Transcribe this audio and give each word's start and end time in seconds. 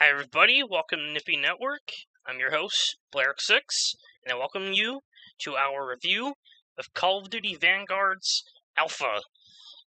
Hi, 0.00 0.08
everybody. 0.10 0.62
Welcome 0.62 1.00
to 1.14 1.20
NipE 1.20 1.40
Network. 1.40 1.92
I'm 2.26 2.38
your 2.38 2.50
host, 2.50 2.96
Blair6, 3.14 3.58
and 4.24 4.32
I 4.32 4.34
welcome 4.34 4.72
you 4.72 5.00
to 5.40 5.56
our 5.56 5.86
review 5.88 6.34
of 6.78 6.92
Call 6.94 7.18
of 7.20 7.30
Duty 7.30 7.54
Vanguard's 7.54 8.44
Alpha, 8.76 9.20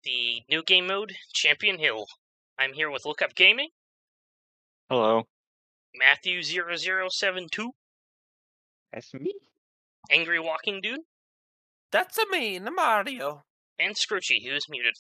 the 0.04 0.42
new 0.50 0.62
game 0.64 0.88
mode, 0.88 1.14
Champion 1.34 1.80
Hill. 1.80 2.06
I'm 2.60 2.74
here 2.74 2.92
with 2.92 3.06
Lookup 3.06 3.36
Gaming, 3.36 3.70
Hello. 4.90 5.24
Matthew0072, 6.00 7.70
That's 8.94 9.14
me. 9.14 9.34
Angry 10.12 10.40
Walking 10.40 10.82
Dude, 10.82 11.00
That's 11.92 12.18
a 12.18 12.26
me, 12.30 12.60
the 12.60 12.72
Mario. 12.72 13.44
and 13.80 13.96
Scroochy, 13.96 14.46
who 14.48 14.54
is 14.56 14.68
muted. 14.70 14.94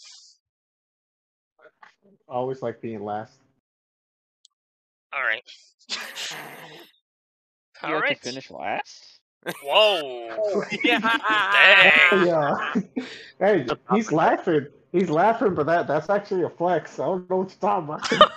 I 2.27 2.33
always 2.33 2.61
like 2.61 2.81
being 2.81 3.03
last. 3.03 3.37
Alright. 5.13 5.43
You 7.83 7.89
like 7.89 7.95
Alright. 7.95 8.21
to 8.21 8.29
finish 8.29 8.49
last? 8.49 9.19
Whoa. 9.63 10.63
yeah. 10.83 10.99
Dang. 12.11 12.27
yeah. 12.27 12.73
hey, 13.39 13.67
he's 13.93 14.11
laughing. 14.11 14.67
He's 14.91 15.09
laughing, 15.09 15.53
but 15.53 15.65
that 15.67 15.87
that's 15.87 16.09
actually 16.09 16.43
a 16.43 16.49
flex. 16.49 16.99
I 16.99 17.05
don't 17.05 17.29
know 17.29 17.37
what 17.37 17.49
you're 17.49 17.59
talking 17.59 17.89
about. 17.89 18.31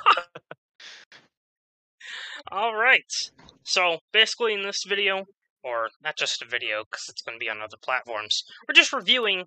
All 2.51 2.75
right. 2.75 3.11
So 3.65 3.99
basically, 4.13 4.55
in 4.55 4.63
this 4.63 4.85
video, 4.87 5.25
or 5.63 5.89
not 6.03 6.17
just 6.17 6.43
a 6.43 6.47
video, 6.47 6.85
because 6.85 7.07
it's 7.09 7.23
going 7.23 7.39
to 7.39 7.43
be 7.43 7.51
on 7.51 7.63
other 7.63 7.77
platforms, 7.81 8.43
we're 8.67 8.75
just 8.75 8.93
reviewing 8.93 9.45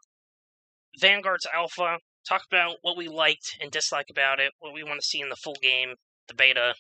Vanguard's 1.00 1.48
Alpha. 1.54 1.98
Talk 2.28 2.44
about 2.52 2.78
what 2.82 2.98
we 2.98 3.08
liked 3.08 3.58
and 3.60 3.72
disliked 3.72 4.12
about 4.12 4.40
it, 4.40 4.52
what 4.60 4.74
we 4.74 4.84
want 4.84 5.00
to 5.02 5.06
see 5.06 5.20
in 5.20 5.30
the 5.30 5.36
full 5.36 5.58
game, 5.62 5.96
the 6.28 6.36
beta, 6.36 6.76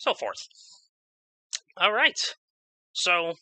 so 0.00 0.14
forth. 0.14 0.48
All 1.76 1.92
right. 1.92 2.18
So 2.92 3.34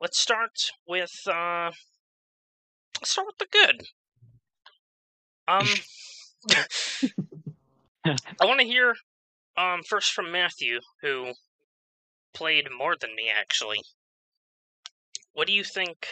let's 0.00 0.18
start 0.18 0.52
with 0.86 1.10
uh, 1.26 1.72
let's 3.00 3.10
start 3.10 3.26
with 3.26 3.38
the 3.38 3.46
good. 3.50 3.82
Um, 5.48 5.66
I 8.40 8.46
want 8.46 8.60
to 8.60 8.66
hear 8.66 8.94
um, 9.56 9.80
first 9.88 10.12
from 10.12 10.30
Matthew, 10.30 10.78
who 11.02 11.32
played 12.34 12.68
more 12.76 12.94
than 12.98 13.14
me, 13.16 13.30
actually. 13.36 13.80
What 15.34 15.48
do 15.48 15.52
you 15.52 15.64
think 15.64 16.06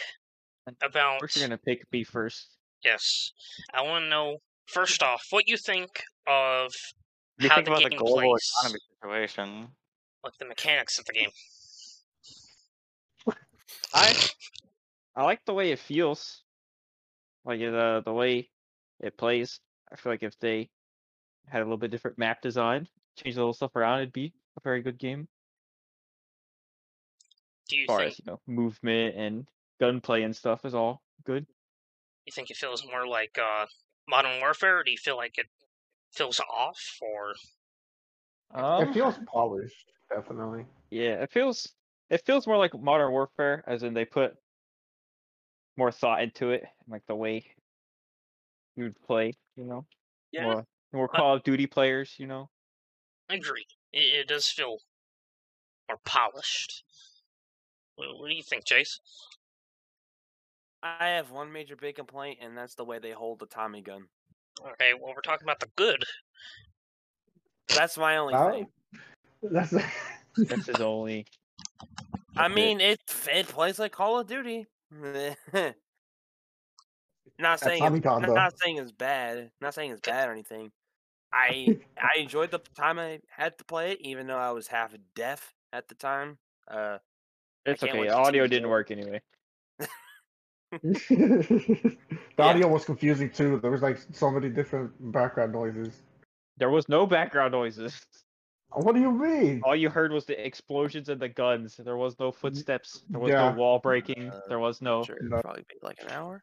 about? 0.83 1.21
First, 1.21 1.37
you're 1.37 1.47
gonna 1.47 1.57
pick 1.57 1.89
me 1.91 2.03
first. 2.03 2.47
Yes, 2.83 3.31
I 3.73 3.81
want 3.83 4.03
to 4.03 4.09
know 4.09 4.37
first 4.65 5.01
off 5.01 5.23
what 5.29 5.47
you 5.47 5.55
think 5.55 5.89
of 6.27 6.73
you 7.43 7.49
how 7.49 7.55
think 7.55 7.67
the 7.67 7.71
about 7.71 7.83
the 7.83 7.89
game 7.89 8.03
global 8.03 8.33
plays, 8.33 8.51
economy 8.57 8.79
situation? 9.01 9.75
like 10.23 10.37
the 10.39 10.45
mechanics 10.45 10.97
of 10.99 11.05
the 11.05 11.13
game. 11.13 11.29
I 13.93 14.13
I 15.15 15.23
like 15.23 15.45
the 15.45 15.53
way 15.53 15.71
it 15.71 15.79
feels. 15.79 16.43
Like 17.45 17.59
the 17.59 18.01
the 18.05 18.13
way 18.13 18.49
it 18.99 19.17
plays. 19.17 19.59
I 19.91 19.95
feel 19.95 20.11
like 20.13 20.23
if 20.23 20.37
they 20.39 20.69
had 21.47 21.61
a 21.61 21.65
little 21.65 21.77
bit 21.77 21.91
different 21.91 22.17
map 22.17 22.41
design, 22.41 22.87
change 23.17 23.35
a 23.35 23.39
little 23.39 23.53
stuff 23.53 23.75
around, 23.75 23.99
it'd 24.01 24.13
be 24.13 24.33
a 24.57 24.61
very 24.61 24.81
good 24.81 24.97
game. 24.99 25.27
Do 27.69 27.75
you 27.77 27.87
As 27.87 27.87
far 27.87 27.99
think 27.99 28.11
as 28.11 28.19
you 28.19 28.25
know, 28.25 28.41
movement 28.47 29.15
and 29.15 29.47
gunplay 29.79 30.23
and 30.23 30.35
stuff 30.35 30.65
is 30.65 30.73
all 30.75 31.01
good. 31.25 31.47
you 32.25 32.31
think 32.31 32.49
it 32.49 32.57
feels 32.57 32.85
more 32.85 33.07
like 33.07 33.37
uh, 33.37 33.65
Modern 34.07 34.39
Warfare, 34.39 34.79
or 34.79 34.83
do 34.83 34.91
you 34.91 34.97
feel 34.97 35.17
like 35.17 35.37
it 35.37 35.47
feels 36.11 36.39
off, 36.39 36.99
or 37.01 37.35
Um, 38.53 38.87
it 38.87 38.93
feels 38.93 39.17
polished, 39.25 39.91
definitely. 40.09 40.65
Yeah, 40.89 41.23
it 41.23 41.31
feels 41.31 41.73
it 42.09 42.25
feels 42.25 42.45
more 42.45 42.57
like 42.57 42.73
Modern 42.77 43.11
Warfare, 43.11 43.63
as 43.65 43.83
in 43.83 43.93
they 43.93 44.05
put 44.05 44.35
more 45.77 45.91
thought 45.91 46.21
into 46.21 46.51
it, 46.51 46.65
like 46.87 47.05
the 47.07 47.15
way 47.15 47.45
you 48.75 48.83
would 48.83 49.01
play, 49.01 49.33
you 49.55 49.63
know, 49.63 49.85
yeah? 50.31 50.43
more 50.43 50.65
more 50.91 51.05
Uh, 51.05 51.17
Call 51.17 51.35
of 51.35 51.43
Duty 51.43 51.67
players, 51.67 52.15
you 52.17 52.27
know. 52.27 52.49
I 53.29 53.35
agree. 53.35 53.65
It, 53.93 54.13
it 54.13 54.27
does 54.27 54.49
feel 54.49 54.79
more 55.87 55.99
polished. 56.03 56.83
What, 57.95 58.19
what 58.19 58.27
do 58.27 58.35
you 58.35 58.43
think, 58.43 58.65
Chase? 58.65 58.99
I 60.83 61.09
have 61.09 61.31
one 61.31 61.53
major 61.53 61.75
big 61.75 61.95
complaint, 61.95 62.39
and 62.41 62.57
that's 62.57 62.75
the 62.75 62.83
way 62.83 62.99
they 62.99 63.11
hold 63.11 63.39
the 63.39 63.45
Tommy 63.45 63.81
gun. 63.81 64.07
Okay, 64.59 64.93
well, 64.93 65.13
we're 65.15 65.21
talking 65.21 65.45
about 65.45 65.59
the 65.59 65.69
good. 65.75 66.03
That's 67.69 67.97
my 67.97 68.17
only 68.17 68.35
Oh, 68.35 68.51
thing. 68.51 68.67
that's 69.43 69.71
That's 70.37 70.67
his 70.67 70.81
only. 70.81 71.25
I 72.37 72.47
that's 72.47 72.55
mean, 72.55 72.79
it 72.81 72.99
it 73.31 73.47
plays 73.47 73.79
like 73.79 73.91
Call 73.91 74.19
of 74.19 74.27
Duty. 74.27 74.67
not 74.91 75.35
saying 77.59 77.81
Tommy 77.81 77.97
it's, 77.97 78.03
gun, 78.03 78.21
not, 78.21 78.27
though. 78.27 78.35
not 78.35 78.59
saying 78.59 78.77
it's 78.77 78.91
bad. 78.91 79.51
Not 79.61 79.73
saying 79.73 79.91
it's 79.91 80.01
bad 80.01 80.29
or 80.29 80.33
anything. 80.33 80.71
I 81.33 81.79
I 81.97 82.19
enjoyed 82.19 82.51
the 82.51 82.59
time 82.75 82.99
I 82.99 83.19
had 83.29 83.57
to 83.57 83.65
play 83.65 83.93
it, 83.93 84.01
even 84.01 84.27
though 84.27 84.37
I 84.37 84.51
was 84.51 84.67
half 84.67 84.93
deaf 85.15 85.53
at 85.73 85.87
the 85.87 85.95
time. 85.95 86.37
Uh, 86.67 86.99
It's 87.65 87.79
can't 87.81 87.93
okay. 87.93 88.01
wait 88.01 88.09
The 88.09 88.15
to 88.15 88.23
see 88.25 88.27
audio 88.27 88.43
the 88.43 88.49
didn't 88.49 88.69
work 88.69 88.91
anyway. 88.91 89.21
the 90.83 91.97
Yeah. 92.37 92.45
audio 92.45 92.67
was 92.67 92.85
confusing 92.85 93.29
too. 93.29 93.59
There 93.59 93.71
was 93.71 93.81
like 93.81 93.99
so 94.11 94.31
many 94.31 94.49
different 94.49 94.91
background 95.11 95.51
noises. 95.51 96.01
There 96.57 96.69
was 96.69 96.87
no 96.87 97.05
background 97.05 97.51
noises. 97.51 98.01
What 98.73 98.95
do 98.95 99.01
you 99.01 99.11
mean? 99.11 99.61
All 99.65 99.75
you 99.75 99.89
heard 99.89 100.13
was 100.13 100.25
the 100.25 100.45
explosions 100.45 101.09
and 101.09 101.19
the 101.19 101.27
guns. 101.27 101.75
There 101.77 101.97
was 101.97 102.17
no 102.19 102.31
footsteps. 102.31 103.03
There 103.09 103.19
was 103.19 103.31
Yeah. 103.31 103.49
no 103.51 103.57
wall 103.57 103.79
breaking. 103.79 104.29
Uh, 104.29 104.39
There 104.47 104.59
was 104.59 104.81
no. 104.81 105.03
sure, 105.03 105.17
no. 105.21 105.41
probably 105.41 105.63
be 105.67 105.75
like 105.81 106.01
an 106.01 106.09
hour. 106.11 106.41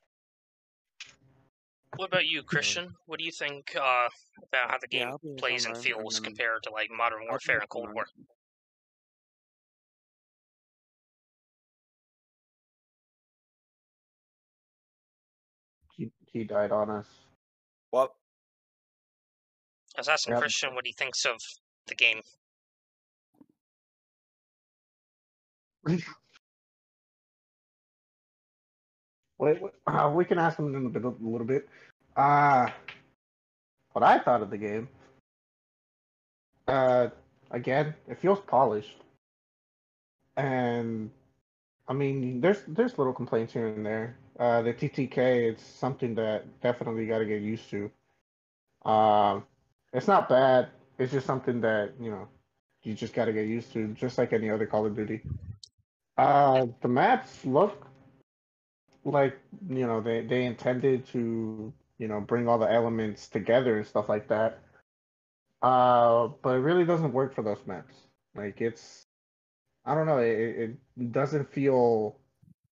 What 1.97 2.07
about 2.09 2.27
you, 2.27 2.43
Christian? 2.43 2.95
What 3.07 3.19
do 3.19 3.25
you 3.25 3.33
think 3.33 3.75
uh, 3.75 4.09
about 4.53 4.71
how 4.71 4.79
the 4.79 4.89
game 4.89 5.09
I'll 5.09 5.19
be 5.19 5.29
with 5.31 5.39
plays 5.39 5.65
and 5.65 5.77
feels 5.77 6.21
compared 6.21 6.63
to 6.65 6.71
like 6.71 6.91
Modern 6.91 7.21
Warfare 7.27 7.61
and 7.61 7.69
Cold. 7.71 7.95
War? 7.95 8.07
He, 16.33 16.41
he 16.41 16.45
died 16.45 16.73
on 16.73 16.91
us. 16.91 17.07
What? 17.91 18.15
I 19.97 20.01
was 20.01 20.09
asking 20.09 20.33
Yep. 20.35 20.41
Christian 20.43 20.75
what 20.75 20.87
he 20.87 20.93
thinks 20.93 21.25
of 21.25 21.39
the 21.87 21.95
game. 21.95 22.21
Wait, 29.39 29.63
wait, 29.63 29.73
uh, 29.87 30.11
we 30.13 30.25
can 30.25 30.37
ask 30.39 30.59
him 30.59 30.75
in 30.75 30.87
a, 30.87 30.89
bit, 30.89 31.05
a 31.05 31.15
little 31.21 31.47
bit. 31.47 31.69
Uh, 32.17 32.69
what 33.93 34.03
I 34.03 34.19
thought 34.19 34.43
of 34.43 34.51
the 34.51 34.59
game. 34.59 34.89
Uh, 36.67 37.09
again, 37.53 37.95
it 38.09 38.19
feels 38.19 38.41
polished, 38.41 38.97
and 40.37 41.09
I 41.87 41.93
mean, 41.93 42.41
there's 42.41 42.63
there's 42.67 42.99
little 42.99 43.13
complaints 43.13 43.53
here 43.53 43.69
and 43.69 43.87
there. 43.87 44.17
Uh, 44.39 44.63
the 44.63 44.73
TTK, 44.73 45.51
it's 45.51 45.65
something 45.65 46.15
that 46.15 46.61
definitely 46.61 47.07
got 47.07 47.19
to 47.19 47.27
get 47.27 47.43
used 47.43 47.69
to. 47.71 47.91
Um, 48.89 49.45
it's 49.93 50.07
not 50.07 50.29
bad. 50.29 50.69
It's 50.99 51.13
just 51.13 51.27
something 51.27 51.61
that 51.63 51.95
you 52.01 52.11
know 52.11 52.29
you 52.83 52.95
just 52.95 53.15
got 53.15 53.27
to 53.27 53.33
get 53.33 53.47
used 53.47 53.73
to, 53.73 53.89
just 53.95 54.19
like 54.19 54.33
any 54.33 54.51
other 54.51 54.67
Call 54.67 54.87
of 54.87 54.95
Duty. 54.95 55.23
Uh, 56.17 56.67
the 56.83 56.89
maps 56.89 57.45
look 57.45 57.89
like 59.05 59.39
you 59.69 59.87
know 59.87 60.01
they 60.01 60.23
they 60.23 60.45
intended 60.45 61.07
to 61.09 61.73
you 61.99 62.09
know 62.09 62.21
bring 62.21 62.49
all 62.49 62.59
the 62.59 62.71
elements 62.71 63.29
together 63.29 63.79
and 63.79 63.87
stuff 63.87 64.09
like 64.09 64.29
that 64.29 64.61
uh 65.63 66.29
but 66.43 66.51
it 66.51 66.61
really 66.61 66.85
doesn't 66.85 67.13
work 67.13 67.35
for 67.35 67.43
those 67.43 67.67
maps 67.67 67.95
like 68.37 68.61
it's 68.61 69.07
i 69.85 69.95
don't 69.95 70.07
know 70.07 70.19
it, 70.19 70.77
it 70.99 71.13
doesn't 71.13 71.51
feel 71.53 72.18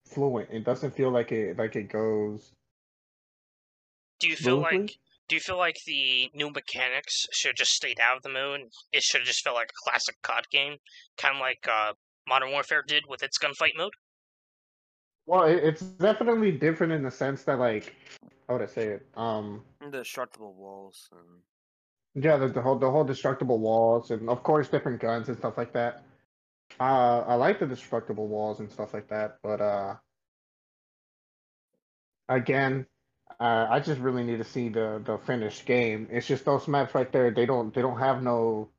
fluent 0.06 0.48
it 0.50 0.64
doesn't 0.64 0.94
feel 0.94 1.10
like 1.10 1.32
it 1.32 1.58
like 1.58 1.76
it 1.76 1.90
goes 1.90 2.52
Do 4.20 4.28
you 4.28 4.36
feel 4.36 4.60
Smoothly? 4.60 4.78
like 4.78 4.96
do 5.28 5.34
you 5.34 5.40
feel 5.40 5.58
like 5.58 5.78
the 5.86 6.30
new 6.34 6.50
mechanics 6.50 7.26
should 7.32 7.48
have 7.50 7.56
just 7.56 7.72
stayed 7.72 7.98
out 8.00 8.16
of 8.16 8.22
the 8.22 8.28
mode? 8.28 8.60
It 8.92 9.02
should 9.02 9.22
have 9.22 9.26
just 9.26 9.42
felt 9.42 9.56
like 9.56 9.70
a 9.70 9.90
classic 9.90 10.14
COD 10.22 10.44
game, 10.52 10.76
kind 11.18 11.34
of 11.34 11.40
like 11.40 11.66
uh, 11.68 11.94
Modern 12.28 12.52
Warfare 12.52 12.84
did 12.86 13.02
with 13.08 13.24
its 13.24 13.36
gunfight 13.36 13.76
mode. 13.76 13.92
well 15.26 15.42
it's 15.42 15.82
definitely 15.82 16.52
different 16.52 16.92
in 16.92 17.02
the 17.02 17.10
sense 17.10 17.42
that 17.42 17.58
like 17.58 17.92
how 18.46 18.54
would 18.54 18.62
i 18.62 18.66
say 18.66 18.86
it 18.86 19.06
um 19.16 19.62
The 19.80 19.98
destructible 19.98 20.54
walls. 20.54 21.08
And... 21.12 22.24
Yeah, 22.24 22.36
the, 22.36 22.48
the 22.48 22.62
whole 22.62 22.78
the 22.78 22.90
whole 22.90 23.04
destructible 23.04 23.58
walls 23.58 24.10
and 24.12 24.28
of 24.30 24.42
course 24.42 24.68
different 24.68 25.00
guns 25.00 25.28
and 25.28 25.36
stuff 25.36 25.58
like 25.58 25.72
that. 25.72 26.04
Uh, 26.78 27.24
I 27.26 27.34
like 27.34 27.58
the 27.58 27.66
destructible 27.66 28.28
walls 28.28 28.60
and 28.60 28.70
stuff 28.70 28.92
like 28.92 29.08
that, 29.08 29.38
but 29.42 29.60
uh, 29.60 29.94
again, 32.28 32.86
uh, 33.40 33.66
I 33.70 33.80
just 33.80 34.00
really 34.00 34.24
need 34.24 34.38
to 34.38 34.44
see 34.44 34.68
the 34.68 35.00
the 35.04 35.18
finished 35.18 35.64
game. 35.64 36.08
It's 36.10 36.26
just 36.26 36.44
those 36.44 36.68
maps 36.68 36.94
right 36.94 37.10
there. 37.10 37.30
They 37.30 37.46
don't 37.46 37.72
they 37.74 37.82
don't 37.82 37.98
have 37.98 38.22
no 38.22 38.70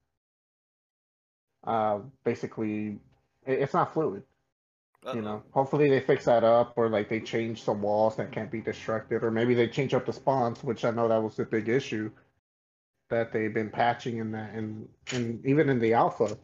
uh, 1.68 2.00
basically, 2.24 3.00
it, 3.46 3.60
it's 3.60 3.74
not 3.74 3.94
fluid. 3.94 4.24
Uh-oh. 5.06 5.14
You 5.16 5.22
know, 5.22 5.44
hopefully 5.52 5.90
they 5.90 6.00
fix 6.00 6.26
that 6.26 6.44
up, 6.44 6.74
or 6.78 6.90
like 6.90 7.10
they 7.10 7.20
change 7.20 7.64
some 7.64 7.82
walls 7.82 8.16
that 8.16 8.32
can't 8.32 8.52
be 8.52 8.62
destructed, 8.62 9.22
or 9.22 9.30
maybe 9.32 9.54
they 9.54 9.68
change 9.68 9.94
up 9.94 10.06
the 10.06 10.14
spawns, 10.14 10.64
which 10.64 10.86
I 10.86 10.92
know 10.92 11.08
that 11.08 11.22
was 11.22 11.36
the 11.36 11.46
big 11.46 11.70
issue 11.70 12.12
that 13.10 13.32
they've 13.32 13.54
been 13.54 13.70
patching 13.70 14.18
in 14.18 14.32
that, 14.32 14.54
and 14.54 14.88
and 15.14 15.46
even 15.46 15.70
in 15.70 15.80
the 15.80 15.94
alpha. 15.94 16.38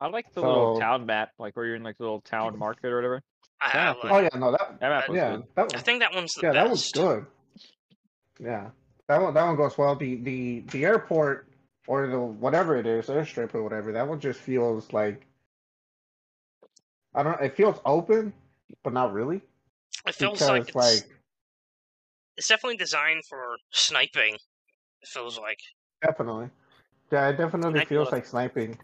I 0.00 0.08
like 0.08 0.32
the 0.32 0.40
little 0.42 0.78
town 0.78 1.06
map, 1.06 1.30
like 1.38 1.56
where 1.56 1.66
you're 1.66 1.76
in 1.76 1.82
like 1.82 1.98
the 1.98 2.04
little 2.04 2.20
town 2.20 2.58
market 2.58 2.86
or 2.86 2.96
whatever. 2.96 3.22
I, 3.60 3.70
Yeah, 3.74 3.90
I, 3.90 4.06
like- 4.06 4.12
Oh 4.12 4.18
yeah, 4.20 4.38
no, 4.38 4.50
that 4.52 4.80
That 4.80 4.88
map 4.88 5.08
was 5.08 5.16
yeah, 5.16 5.36
good. 5.36 5.44
that 5.56 5.76
I 5.76 5.80
think 5.80 6.00
that 6.00 6.14
one's 6.14 6.34
the 6.34 6.42
yeah, 6.42 6.52
best. 6.52 6.64
that 6.64 6.70
was 6.70 6.92
good. 6.92 7.26
Yeah, 8.40 8.70
that 9.08 9.20
one 9.20 9.34
that 9.34 9.44
one 9.44 9.56
goes 9.56 9.76
well. 9.76 9.96
The 9.96 10.14
the 10.16 10.60
the 10.70 10.84
airport 10.84 11.48
or 11.88 12.06
the 12.06 12.20
whatever 12.20 12.76
it 12.76 12.86
is, 12.86 13.06
airstrip 13.06 13.54
or 13.54 13.62
whatever, 13.64 13.90
that 13.92 14.06
one 14.06 14.20
just 14.20 14.38
feels 14.38 14.92
like 14.92 15.26
I 17.14 17.24
don't. 17.24 17.40
It 17.40 17.56
feels 17.56 17.80
open, 17.84 18.32
but 18.84 18.92
not 18.92 19.12
really. 19.12 19.40
It 20.06 20.14
feels 20.14 20.34
Because 20.38 20.48
like 20.48 20.68
it's, 20.68 20.76
like 20.76 21.08
it's 22.36 22.46
definitely 22.46 22.76
designed 22.76 23.24
for 23.28 23.56
sniping. 23.72 24.34
It 24.34 25.08
feels 25.08 25.36
like. 25.38 25.58
definitely, 26.02 26.50
yeah, 27.10 27.28
it 27.30 27.36
definitely 27.36 27.72
Sniping 27.72 27.88
feels 27.88 28.12
like 28.12 28.26
sniping. 28.26 28.78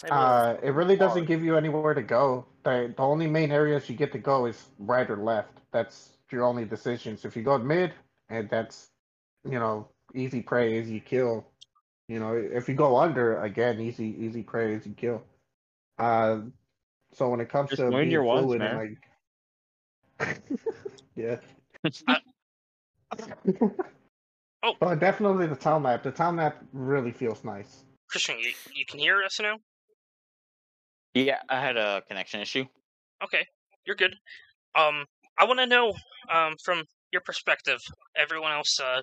Same 0.00 0.08
with- 0.10 0.18
Uh, 0.18 0.56
it 0.62 0.70
really 0.70 0.96
doesn't 0.96 1.26
give 1.26 1.44
you 1.44 1.56
anywhere 1.56 1.92
to 1.94 2.02
go. 2.02 2.46
The 2.64 2.92
the 2.96 3.02
only 3.02 3.26
main 3.26 3.52
areas 3.52 3.88
you 3.88 3.96
get 3.96 4.12
to 4.12 4.18
go 4.18 4.46
is 4.46 4.68
right 4.78 5.08
or 5.08 5.16
left. 5.16 5.60
That's 5.72 6.16
your 6.30 6.44
only 6.44 6.64
decisions. 6.64 7.24
If 7.24 7.36
you 7.36 7.42
go 7.42 7.58
mid, 7.58 7.92
and 8.30 8.48
that's 8.48 8.90
you 9.44 9.58
know 9.58 9.88
easy 10.14 10.40
prey, 10.42 10.78
easy 10.80 11.00
kill. 11.00 11.46
You 12.08 12.18
know, 12.18 12.34
if 12.34 12.68
you 12.68 12.74
go 12.74 12.96
under, 12.96 13.40
again, 13.42 13.78
easy 13.80 14.16
easy 14.18 14.42
prey, 14.42 14.74
easy 14.76 14.94
kill. 14.96 15.22
Uh, 15.98 16.40
so 17.12 17.28
when 17.28 17.40
it 17.40 17.50
comes 17.50 17.68
Just 17.70 17.80
to 17.80 17.88
learn 17.88 18.02
being 18.02 18.10
your 18.10 18.22
ones, 18.22 18.56
man. 18.56 18.96
like, 20.18 20.38
yeah. 21.14 21.36
Oh. 24.62 24.74
But 24.78 24.98
definitely 25.00 25.46
the 25.46 25.56
town 25.56 25.82
map. 25.84 26.02
The 26.02 26.10
town 26.10 26.36
map 26.36 26.62
really 26.74 27.12
feels 27.12 27.44
nice. 27.44 27.84
Christian, 28.10 28.38
you, 28.38 28.50
you 28.74 28.84
can 28.84 28.98
hear 28.98 29.22
us 29.22 29.40
now? 29.40 29.56
Yeah, 31.14 31.38
I 31.48 31.60
had 31.60 31.76
a 31.76 32.02
connection 32.06 32.40
issue. 32.40 32.64
Okay, 33.22 33.46
you're 33.84 33.96
good. 33.96 34.16
Um, 34.74 35.04
I 35.38 35.44
want 35.44 35.58
to 35.58 35.66
know, 35.66 35.92
um, 36.32 36.54
from 36.64 36.84
your 37.12 37.22
perspective, 37.22 37.80
everyone 38.16 38.52
else 38.52 38.78
uh, 38.78 39.02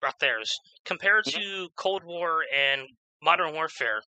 brought 0.00 0.18
theirs. 0.20 0.56
Compared 0.84 1.24
to 1.26 1.68
Cold 1.76 2.04
War 2.04 2.44
and 2.54 2.82
Modern 3.22 3.52
Warfare, 3.52 4.02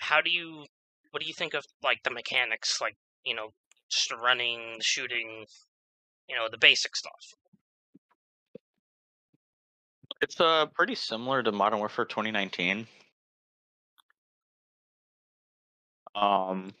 how 0.00 0.20
do 0.20 0.30
you, 0.30 0.66
what 1.10 1.22
do 1.22 1.26
you 1.28 1.34
think 1.34 1.54
of 1.54 1.64
like 1.82 2.02
the 2.02 2.10
mechanics, 2.10 2.80
like 2.80 2.96
you 3.24 3.34
know, 3.34 3.50
just 3.90 4.12
running, 4.12 4.78
shooting, 4.80 5.44
you 6.28 6.36
know, 6.36 6.48
the 6.50 6.58
basic 6.58 6.96
stuff? 6.96 7.34
It's 10.20 10.40
uh 10.40 10.66
pretty 10.74 10.96
similar 10.96 11.42
to 11.42 11.52
Modern 11.52 11.78
Warfare 11.78 12.04
2019. 12.04 12.86
Um, 16.14 16.72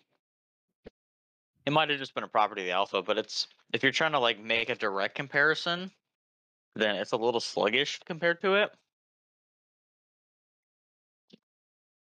it 1.66 1.70
might 1.70 1.90
have 1.90 1.98
just 1.98 2.14
been 2.14 2.24
a 2.24 2.28
property 2.28 2.62
of 2.62 2.66
the 2.66 2.72
alpha, 2.72 3.02
but 3.02 3.18
it's 3.18 3.46
if 3.72 3.82
you're 3.82 3.92
trying 3.92 4.12
to 4.12 4.18
like 4.18 4.42
make 4.42 4.70
a 4.70 4.74
direct 4.74 5.14
comparison, 5.14 5.90
then 6.74 6.96
it's 6.96 7.12
a 7.12 7.16
little 7.16 7.40
sluggish 7.40 8.00
compared 8.06 8.40
to 8.42 8.54
it. 8.54 8.70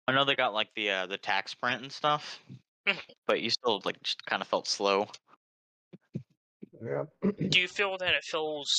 I 0.07 0.13
know 0.13 0.23
they 0.23 0.35
got 0.35 0.53
like 0.53 0.69
the 0.75 0.89
uh, 0.91 1.05
the 1.07 1.17
tac 1.17 1.49
sprint 1.49 1.81
and 1.81 1.91
stuff, 1.91 2.39
but 3.25 3.41
you 3.41 3.49
still 3.49 3.81
like 3.83 4.01
just 4.03 4.23
kind 4.25 4.41
of 4.41 4.47
felt 4.47 4.67
slow. 4.67 5.07
Yeah. 6.81 7.05
Do 7.49 7.59
you 7.59 7.67
feel 7.67 7.97
that 7.97 8.13
it 8.13 8.23
feels 8.23 8.69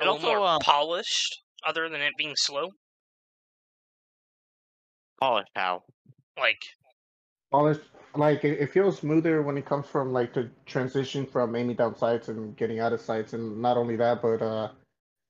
a 0.00 0.04
little 0.04 0.14
also, 0.14 0.26
more 0.26 0.40
uh, 0.40 0.58
polished, 0.60 1.42
other 1.66 1.88
than 1.88 2.00
it 2.00 2.12
being 2.18 2.34
slow? 2.36 2.70
Polished 5.20 5.52
how? 5.54 5.84
Like, 6.36 6.58
Like 8.16 8.44
it, 8.44 8.60
it 8.60 8.72
feels 8.72 8.98
smoother 8.98 9.42
when 9.42 9.56
it 9.58 9.66
comes 9.66 9.86
from 9.86 10.12
like 10.12 10.34
the 10.34 10.50
transition 10.66 11.26
from 11.26 11.56
aiming 11.56 11.76
down 11.76 11.96
sights 11.96 12.28
and 12.28 12.56
getting 12.56 12.78
out 12.80 12.92
of 12.92 13.00
sights, 13.00 13.32
and 13.32 13.60
not 13.60 13.76
only 13.76 13.96
that, 13.96 14.22
but 14.22 14.40
uh, 14.42 14.70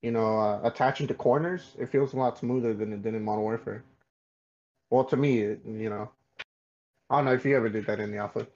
you 0.03 0.11
know, 0.11 0.39
uh, 0.39 0.61
attaching 0.65 1.07
to 1.09 1.15
corners. 1.15 1.75
It 1.79 1.89
feels 1.89 2.13
a 2.13 2.17
lot 2.17 2.39
smoother 2.39 2.75
than 2.75 2.93
it 2.93 3.03
did 3.03 3.15
in 3.15 3.25
Modern 3.25 3.43
Warfare. 3.43 3.85
Well, 4.91 5.05
to 5.07 5.17
me, 5.17 5.41
it, 5.41 5.61
you 5.67 5.91
know, 5.91 6.11
I 7.11 7.17
don't 7.17 7.25
know 7.27 7.33
if 7.35 7.45
you 7.45 7.57
ever 7.57 7.69
did 7.69 7.87
that 7.87 8.01
in 8.01 8.11
the 8.13 8.19
alpha. 8.19 8.47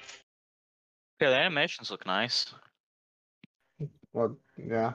Yeah, 1.21 1.31
the 1.31 1.37
animations 1.37 1.91
look 1.91 2.07
nice. 2.07 2.55
Well, 4.13 4.37
yeah, 4.57 4.95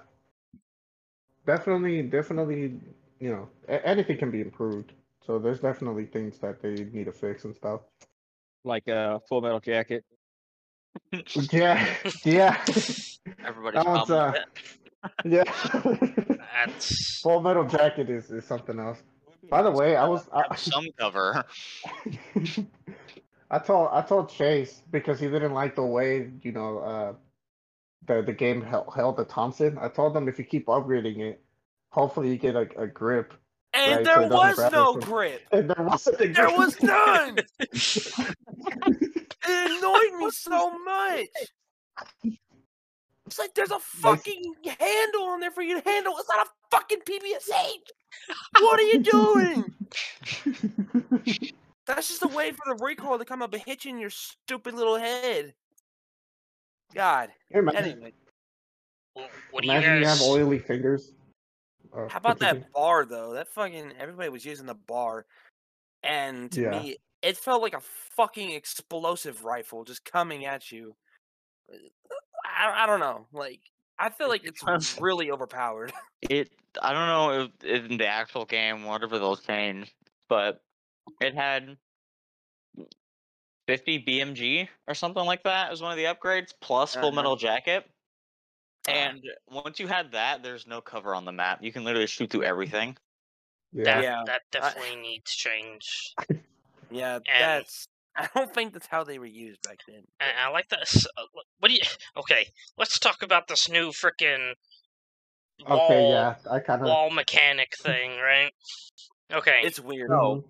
definitely, 1.45 2.03
definitely, 2.03 2.79
you 3.19 3.31
know, 3.31 3.49
a- 3.67 3.85
anything 3.87 4.17
can 4.17 4.31
be 4.31 4.41
improved. 4.41 4.93
So 5.25 5.39
there's 5.39 5.61
definitely 5.61 6.05
things 6.05 6.39
that 6.39 6.61
they 6.61 6.85
need 6.85 7.05
to 7.05 7.11
fix 7.13 7.45
and 7.45 7.55
stuff. 7.55 7.81
Like 8.63 8.87
a 8.87 9.21
Full 9.27 9.41
Metal 9.41 9.59
Jacket. 9.59 10.03
Yeah, 11.51 11.87
yeah, 12.23 12.63
Everybody's 13.45 13.83
That 13.83 13.85
one's, 13.87 14.11
uh, 14.11 14.33
yeah. 15.25 15.43
that's 16.65 17.21
Full 17.21 17.41
Metal 17.41 17.65
Jacket 17.65 18.09
is, 18.09 18.29
is 18.31 18.45
something 18.45 18.79
else. 18.79 19.01
By 19.49 19.61
the 19.61 19.71
way, 19.71 19.95
I 19.95 20.07
was 20.07 20.27
I, 20.33 20.43
Have 20.49 20.59
some 20.59 20.87
cover. 20.97 21.43
I 23.51 23.59
told 23.59 23.89
I 23.91 24.01
told 24.01 24.29
Chase 24.29 24.81
because 24.91 25.19
he 25.19 25.27
didn't 25.27 25.53
like 25.53 25.75
the 25.75 25.85
way 25.85 26.31
you 26.41 26.51
know 26.51 26.79
uh 26.79 27.13
the 28.07 28.21
the 28.21 28.33
game 28.33 28.61
held, 28.61 28.93
held 28.95 29.17
the 29.17 29.25
Thompson. 29.25 29.77
I 29.79 29.89
told 29.89 30.15
him 30.15 30.27
if 30.27 30.39
you 30.39 30.45
keep 30.45 30.67
upgrading 30.67 31.19
it, 31.19 31.43
hopefully 31.89 32.29
you 32.29 32.37
get 32.37 32.55
a, 32.55 32.67
a 32.77 32.87
grip. 32.87 33.33
And 33.73 33.95
right, 33.97 34.05
there 34.05 34.21
it 34.21 34.29
was 34.29 34.71
no 34.71 34.95
grip. 34.95 35.41
And 35.51 35.69
there 35.75 35.83
wasn't 35.85 36.15
a 36.21 36.27
There 36.27 36.45
grip. 36.47 36.57
was 36.57 36.81
none. 36.83 37.37
It 39.45 39.71
annoyed 39.79 40.19
me 40.23 40.29
so 40.31 40.77
much. 40.85 41.25
It's 43.25 43.37
like 43.37 43.53
there's 43.55 43.71
a 43.71 43.79
fucking 43.79 44.53
handle 44.79 45.23
on 45.23 45.41
there 45.41 45.51
for 45.51 45.61
you 45.61 45.81
to 45.81 45.89
handle. 45.89 46.13
It's 46.17 46.29
not 46.29 46.47
a 46.47 46.49
fucking 46.71 46.99
PBSH. 46.99 48.61
What 48.61 48.79
are 48.79 48.83
you 48.83 48.99
doing? 48.99 49.73
That's 51.85 52.07
just 52.07 52.23
a 52.23 52.27
way 52.29 52.51
for 52.51 52.73
the 52.73 52.81
recoil 52.83 53.17
to 53.19 53.25
come 53.25 53.41
up 53.41 53.53
and 53.53 53.61
hit 53.63 53.83
you 53.83 53.91
in 53.91 53.99
your 53.99 54.09
stupid 54.11 54.75
little 54.75 54.97
head. 54.97 55.53
God. 56.93 57.29
Imagine, 57.51 57.83
Anyway, 57.85 58.13
wh- 59.17 59.19
what 59.53 59.61
do 59.63 59.67
you 59.67 59.73
imagine 59.73 59.95
you, 59.97 60.03
guys? 60.05 60.19
have 60.19 60.27
oily 60.27 60.59
fingers. 60.59 61.11
Uh, 61.93 62.07
how 62.09 62.17
about 62.17 62.39
that 62.39 62.71
bar 62.71 63.05
though? 63.05 63.33
That 63.33 63.47
fucking 63.49 63.93
everybody 63.97 64.29
was 64.29 64.45
using 64.45 64.65
the 64.65 64.73
bar, 64.75 65.25
and 66.03 66.51
to 66.53 66.61
Yeah. 66.61 66.71
me, 66.71 66.97
it 67.21 67.37
felt 67.37 67.61
like 67.61 67.73
a 67.75 67.81
fucking 67.81 68.51
explosive 68.51 69.43
rifle 69.45 69.83
just 69.83 70.05
coming 70.05 70.45
at 70.45 70.71
you. 70.71 70.95
I, 72.45 72.83
I 72.83 72.85
don't 72.85 72.99
know. 72.99 73.27
Like 73.31 73.61
I 73.99 74.09
feel 74.09 74.27
like 74.27 74.43
it's 74.43 74.63
really 74.99 75.31
overpowered. 75.31 75.93
It 76.29 76.51
I 76.81 76.93
don't 76.93 77.07
know 77.07 77.51
if 77.65 77.89
in 77.91 77.97
the 77.97 78.07
actual 78.07 78.45
game 78.45 78.85
whatever 78.85 79.19
they'll 79.19 79.35
change, 79.35 79.93
but 80.29 80.63
it 81.19 81.35
had 81.35 81.77
50 83.67 83.99
BMG 83.99 84.69
or 84.87 84.93
something 84.93 85.25
like 85.25 85.43
that 85.43 85.71
as 85.71 85.81
one 85.81 85.91
of 85.91 85.97
the 85.97 86.05
upgrades 86.05 86.53
plus 86.61 86.93
Full 86.95 87.09
Uh-huh. 87.09 87.15
Metal 87.15 87.35
Jacket. 87.35 87.89
Ah. 88.87 88.91
And 88.91 89.21
once 89.47 89.79
you 89.79 89.87
had 89.87 90.11
that, 90.11 90.43
there's 90.43 90.67
no 90.67 90.81
cover 90.81 91.15
on 91.15 91.25
the 91.25 91.31
map. 91.31 91.59
You 91.63 91.71
can 91.71 91.83
literally 91.83 92.07
shoot 92.07 92.29
through 92.29 92.43
everything. 92.43 92.97
Yeah. 93.71 93.83
That 93.85 94.03
Yeah, 94.03 94.23
that 94.25 94.41
definitely 94.51 94.95
needs 94.97 95.31
change. 95.33 96.13
Yeah, 96.91 97.15
And- 97.15 97.23
that's. 97.25 97.87
I 98.15 98.29
don't 98.35 98.53
think 98.53 98.73
that's 98.73 98.85
how 98.85 99.03
they 99.03 99.17
were 99.17 99.25
used 99.25 99.63
back 99.63 99.79
then. 99.87 100.03
And 100.19 100.29
I 100.39 100.49
like 100.49 100.69
this. 100.69 101.07
uh, 101.17 101.23
What 101.59 101.69
do 101.69 101.73
you? 101.73 101.81
Okay, 102.17 102.47
let's 102.77 102.99
talk 102.99 103.23
about 103.23 103.47
this 103.47 103.67
new 103.69 103.89
freaking 103.89 104.53
wall 105.67 105.85
Okay, 105.87 106.09
yeah, 106.09 106.35
I 106.51 106.59
kind 106.59 106.81
of. 106.81 106.87
wall 106.87 107.09
mechanic 107.09 107.75
thing, 107.75 108.11
right? 108.19 108.51
Okay, 109.31 109.61
It's 109.63 109.79
weird. 109.79 110.11
No. 110.11 110.43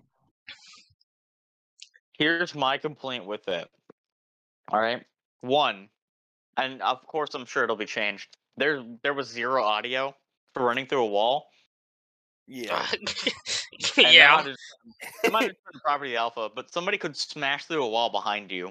Here's 2.18 2.54
my 2.54 2.76
complaint 2.78 3.24
with 3.24 3.48
it. 3.48 3.66
All 4.70 4.80
right. 4.80 5.02
One, 5.40 5.88
and 6.56 6.80
of 6.82 7.06
course 7.06 7.34
I'm 7.34 7.46
sure 7.46 7.64
it'll 7.64 7.76
be 7.76 7.86
changed. 7.86 8.36
There 8.56 8.82
there 9.02 9.14
was 9.14 9.28
zero 9.28 9.62
audio 9.64 10.14
for 10.54 10.62
running 10.64 10.86
through 10.86 11.02
a 11.04 11.06
wall. 11.06 11.46
Yeah. 12.46 12.84
And 13.96 14.12
yeah. 14.12 14.36
Might 14.36 14.46
have, 14.46 14.56
it 15.24 15.32
might 15.32 15.42
have 15.42 15.50
been 15.72 15.80
property 15.84 16.16
alpha, 16.16 16.48
but 16.54 16.72
somebody 16.72 16.96
could 16.98 17.16
smash 17.16 17.64
through 17.66 17.84
a 17.84 17.88
wall 17.88 18.10
behind 18.10 18.50
you, 18.52 18.70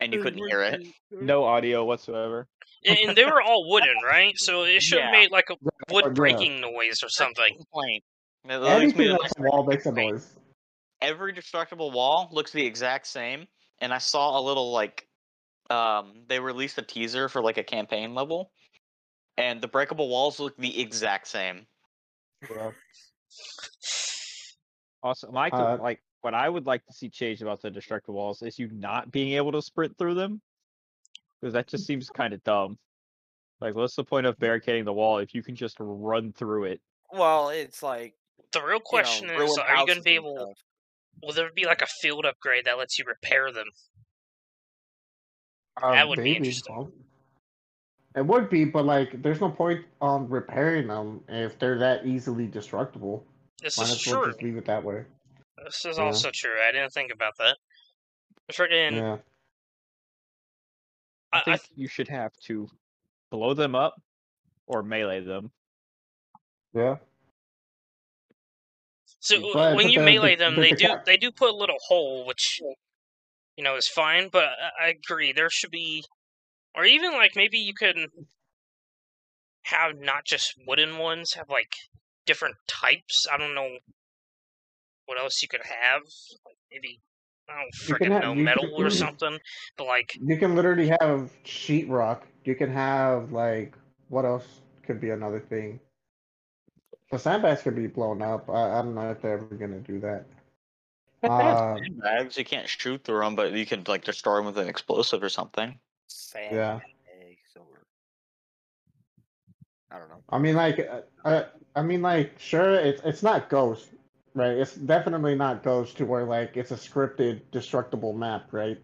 and 0.00 0.12
you 0.12 0.22
couldn't 0.22 0.42
hear 0.48 0.62
it. 0.62 0.86
No 1.10 1.44
audio 1.44 1.84
whatsoever. 1.84 2.48
and 2.84 2.98
and 2.98 3.16
they 3.16 3.24
were 3.24 3.42
all 3.42 3.68
wooden, 3.70 3.96
right? 4.04 4.32
So 4.36 4.64
it 4.64 4.82
should 4.82 5.00
have 5.00 5.12
Yeah. 5.12 5.20
made 5.20 5.30
like 5.30 5.48
a 5.50 5.56
wood 5.92 6.14
breaking 6.14 6.60
noise 6.60 7.02
or 7.02 7.08
something. 7.10 7.44
Complaint. 7.56 8.04
At 8.48 8.62
least 8.62 8.72
Anything 8.82 8.98
made 8.98 9.10
a 9.10 9.12
on 9.14 9.18
nice 9.22 9.34
the 9.34 9.42
wall 9.42 9.64
makes 9.66 9.86
a 9.86 9.92
noise. 9.92 10.38
every 11.00 11.32
destructible 11.32 11.90
wall 11.90 12.28
looks 12.32 12.52
the 12.52 12.64
exact 12.64 13.06
same, 13.06 13.46
and 13.80 13.92
I 13.92 13.98
saw 13.98 14.38
a 14.38 14.42
little 14.42 14.72
like 14.72 15.06
um 15.72 16.24
they 16.28 16.38
released 16.38 16.78
a 16.78 16.82
teaser 16.82 17.28
for 17.28 17.42
like 17.42 17.58
a 17.58 17.64
campaign 17.64 18.14
level, 18.14 18.50
and 19.36 19.60
the 19.60 19.68
breakable 19.68 20.08
walls 20.08 20.38
look 20.38 20.56
the 20.56 20.80
exact 20.80 21.26
same. 21.26 21.66
Also, 25.02 25.30
like 25.30 25.52
Uh, 25.52 25.78
like 25.80 26.00
what 26.20 26.34
I 26.34 26.48
would 26.48 26.66
like 26.66 26.84
to 26.86 26.92
see 26.92 27.08
changed 27.08 27.42
about 27.42 27.60
the 27.60 27.70
destructible 27.70 28.14
walls 28.14 28.42
is 28.42 28.58
you 28.58 28.68
not 28.70 29.10
being 29.10 29.32
able 29.32 29.52
to 29.52 29.62
sprint 29.62 29.98
through 29.98 30.14
them, 30.14 30.40
because 31.40 31.54
that 31.54 31.66
just 31.66 31.86
seems 31.86 32.08
kind 32.10 32.32
of 32.32 32.42
dumb. 32.44 32.78
Like, 33.60 33.74
what's 33.74 33.96
the 33.96 34.04
point 34.04 34.26
of 34.26 34.38
barricading 34.38 34.84
the 34.84 34.92
wall 34.92 35.18
if 35.18 35.34
you 35.34 35.42
can 35.42 35.54
just 35.56 35.76
run 35.80 36.32
through 36.32 36.64
it? 36.64 36.80
Well, 37.12 37.50
it's 37.50 37.82
like 37.82 38.14
The 38.52 38.60
real 38.60 38.68
you 38.68 38.76
know, 38.76 38.82
question 38.84 39.30
is, 39.30 39.58
are 39.58 39.76
you 39.76 39.86
going 39.86 39.98
to 39.98 40.02
be 40.02 40.14
able? 40.14 40.54
Will 41.22 41.32
there 41.32 41.50
be 41.52 41.66
like 41.66 41.82
a 41.82 41.86
field 41.86 42.26
upgrade 42.26 42.64
that 42.64 42.78
lets 42.78 42.98
you 42.98 43.04
repair 43.06 43.52
them? 43.52 43.66
Uh, 45.80 45.92
That 45.92 46.08
would 46.08 46.22
be 46.22 46.36
interesting. 46.36 46.74
Well, 46.76 46.92
It 48.16 48.26
would 48.26 48.50
be, 48.50 48.64
but 48.64 48.84
like, 48.84 49.22
there's 49.22 49.40
no 49.40 49.48
point 49.50 49.84
on 50.00 50.28
repairing 50.28 50.88
them 50.88 51.22
if 51.28 51.58
they're 51.58 51.78
that 51.78 52.04
easily 52.06 52.46
destructible. 52.46 53.24
This 53.62 53.78
Might 53.78 53.84
is 53.84 53.92
as 53.92 54.06
well 54.12 54.22
true. 54.24 54.32
just 54.32 54.42
leave 54.42 54.56
it 54.56 54.66
that 54.66 54.82
way. 54.84 55.04
This 55.64 55.84
is 55.86 55.96
Yeah. 55.98 56.04
also 56.04 56.30
true. 56.30 56.60
I 56.60 56.72
didn't 56.72 56.92
think 56.92 57.12
about 57.12 57.36
that. 57.38 57.56
Friggin', 58.50 58.92
Yeah. 58.92 59.18
I 61.32 61.38
I, 61.38 61.52
I, 61.52 61.56
think 61.56 61.78
you 61.78 61.88
should 61.88 62.08
have 62.08 62.32
to 62.44 62.68
blow 63.30 63.54
them 63.54 63.74
up 63.74 63.94
or 64.66 64.82
melee 64.82 65.20
them. 65.20 65.50
Yeah. 66.74 66.96
so 69.20 69.40
But- 69.54 69.76
when 69.76 69.86
but 69.86 69.92
you 69.92 70.00
melee 70.00 70.34
the- 70.34 70.44
them, 70.44 70.56
the- 70.56 70.62
they 70.62 70.70
the 70.70 70.76
do 70.76 70.86
cap- 70.88 71.04
they 71.04 71.16
do 71.16 71.30
put 71.30 71.50
a 71.50 71.56
little 71.56 71.78
hole, 71.86 72.26
which 72.26 72.60
you 73.56 73.64
know 73.64 73.76
is 73.76 73.88
fine. 73.88 74.28
But 74.32 74.48
I, 74.80 74.88
agree, 74.88 75.32
there 75.32 75.50
should 75.50 75.70
be, 75.70 76.04
or 76.74 76.84
even 76.84 77.12
like 77.12 77.32
maybe 77.36 77.58
you 77.58 77.74
could 77.74 77.96
have 79.64 79.98
not 79.98 80.24
just 80.24 80.54
wooden 80.66 80.98
ones, 80.98 81.34
have 81.34 81.48
like 81.48 81.72
different 82.26 82.56
types. 82.68 83.26
I 83.32 83.38
don't 83.38 83.54
know 83.54 83.68
what 85.06 85.18
else 85.18 85.42
you 85.42 85.48
could 85.48 85.64
have. 85.64 86.02
Like 86.44 86.56
maybe 86.70 87.00
I 87.48 87.54
don't 87.60 88.00
freaking 88.00 88.20
know 88.20 88.34
metal 88.34 88.70
can- 88.76 88.86
or 88.86 88.90
something. 88.90 89.38
But 89.76 89.86
like 89.86 90.12
You 90.20 90.36
can 90.36 90.54
literally 90.54 90.88
have 91.00 91.30
sheetrock. 91.44 92.22
You 92.44 92.54
can 92.54 92.72
have 92.72 93.32
like 93.32 93.74
what 94.08 94.24
else 94.24 94.46
could 94.84 95.00
be 95.00 95.10
another 95.10 95.40
thing? 95.40 95.80
The 97.10 97.18
sandbags 97.18 97.62
could 97.62 97.76
be 97.76 97.86
blown 97.86 98.22
up. 98.22 98.48
I, 98.48 98.78
I 98.78 98.82
don't 98.82 98.94
know 98.94 99.10
if 99.10 99.20
they're 99.20 99.34
ever 99.34 99.54
gonna 99.54 99.80
do 99.80 100.00
that. 100.00 100.26
Uh, 101.22 101.78
Bags 102.02 102.36
you 102.36 102.44
can't 102.44 102.68
shoot 102.68 103.04
through 103.04 103.20
them, 103.20 103.36
but 103.36 103.52
you 103.52 103.64
can 103.66 103.84
like 103.86 104.04
destroy 104.04 104.36
them 104.36 104.46
with 104.46 104.58
an 104.58 104.68
explosive 104.68 105.22
or 105.22 105.28
something. 105.28 105.78
Sand 106.08 106.54
Yeah. 106.54 106.80
eggs 107.20 107.56
or 107.56 107.86
I 109.90 109.98
don't 109.98 110.08
know. 110.08 110.22
I 110.30 110.38
mean, 110.38 110.54
like, 110.54 110.78
uh, 110.80 111.02
uh, 111.24 111.44
I 111.76 111.82
mean, 111.82 112.02
like, 112.02 112.38
sure, 112.38 112.74
it's 112.74 113.02
it's 113.04 113.22
not 113.22 113.48
Ghost, 113.50 113.90
right? 114.34 114.56
It's 114.56 114.74
definitely 114.74 115.34
not 115.34 115.62
Ghost 115.62 115.96
to 115.98 116.06
where 116.06 116.24
like 116.24 116.56
it's 116.56 116.70
a 116.70 116.76
scripted 116.76 117.42
destructible 117.50 118.12
map, 118.12 118.52
right? 118.52 118.80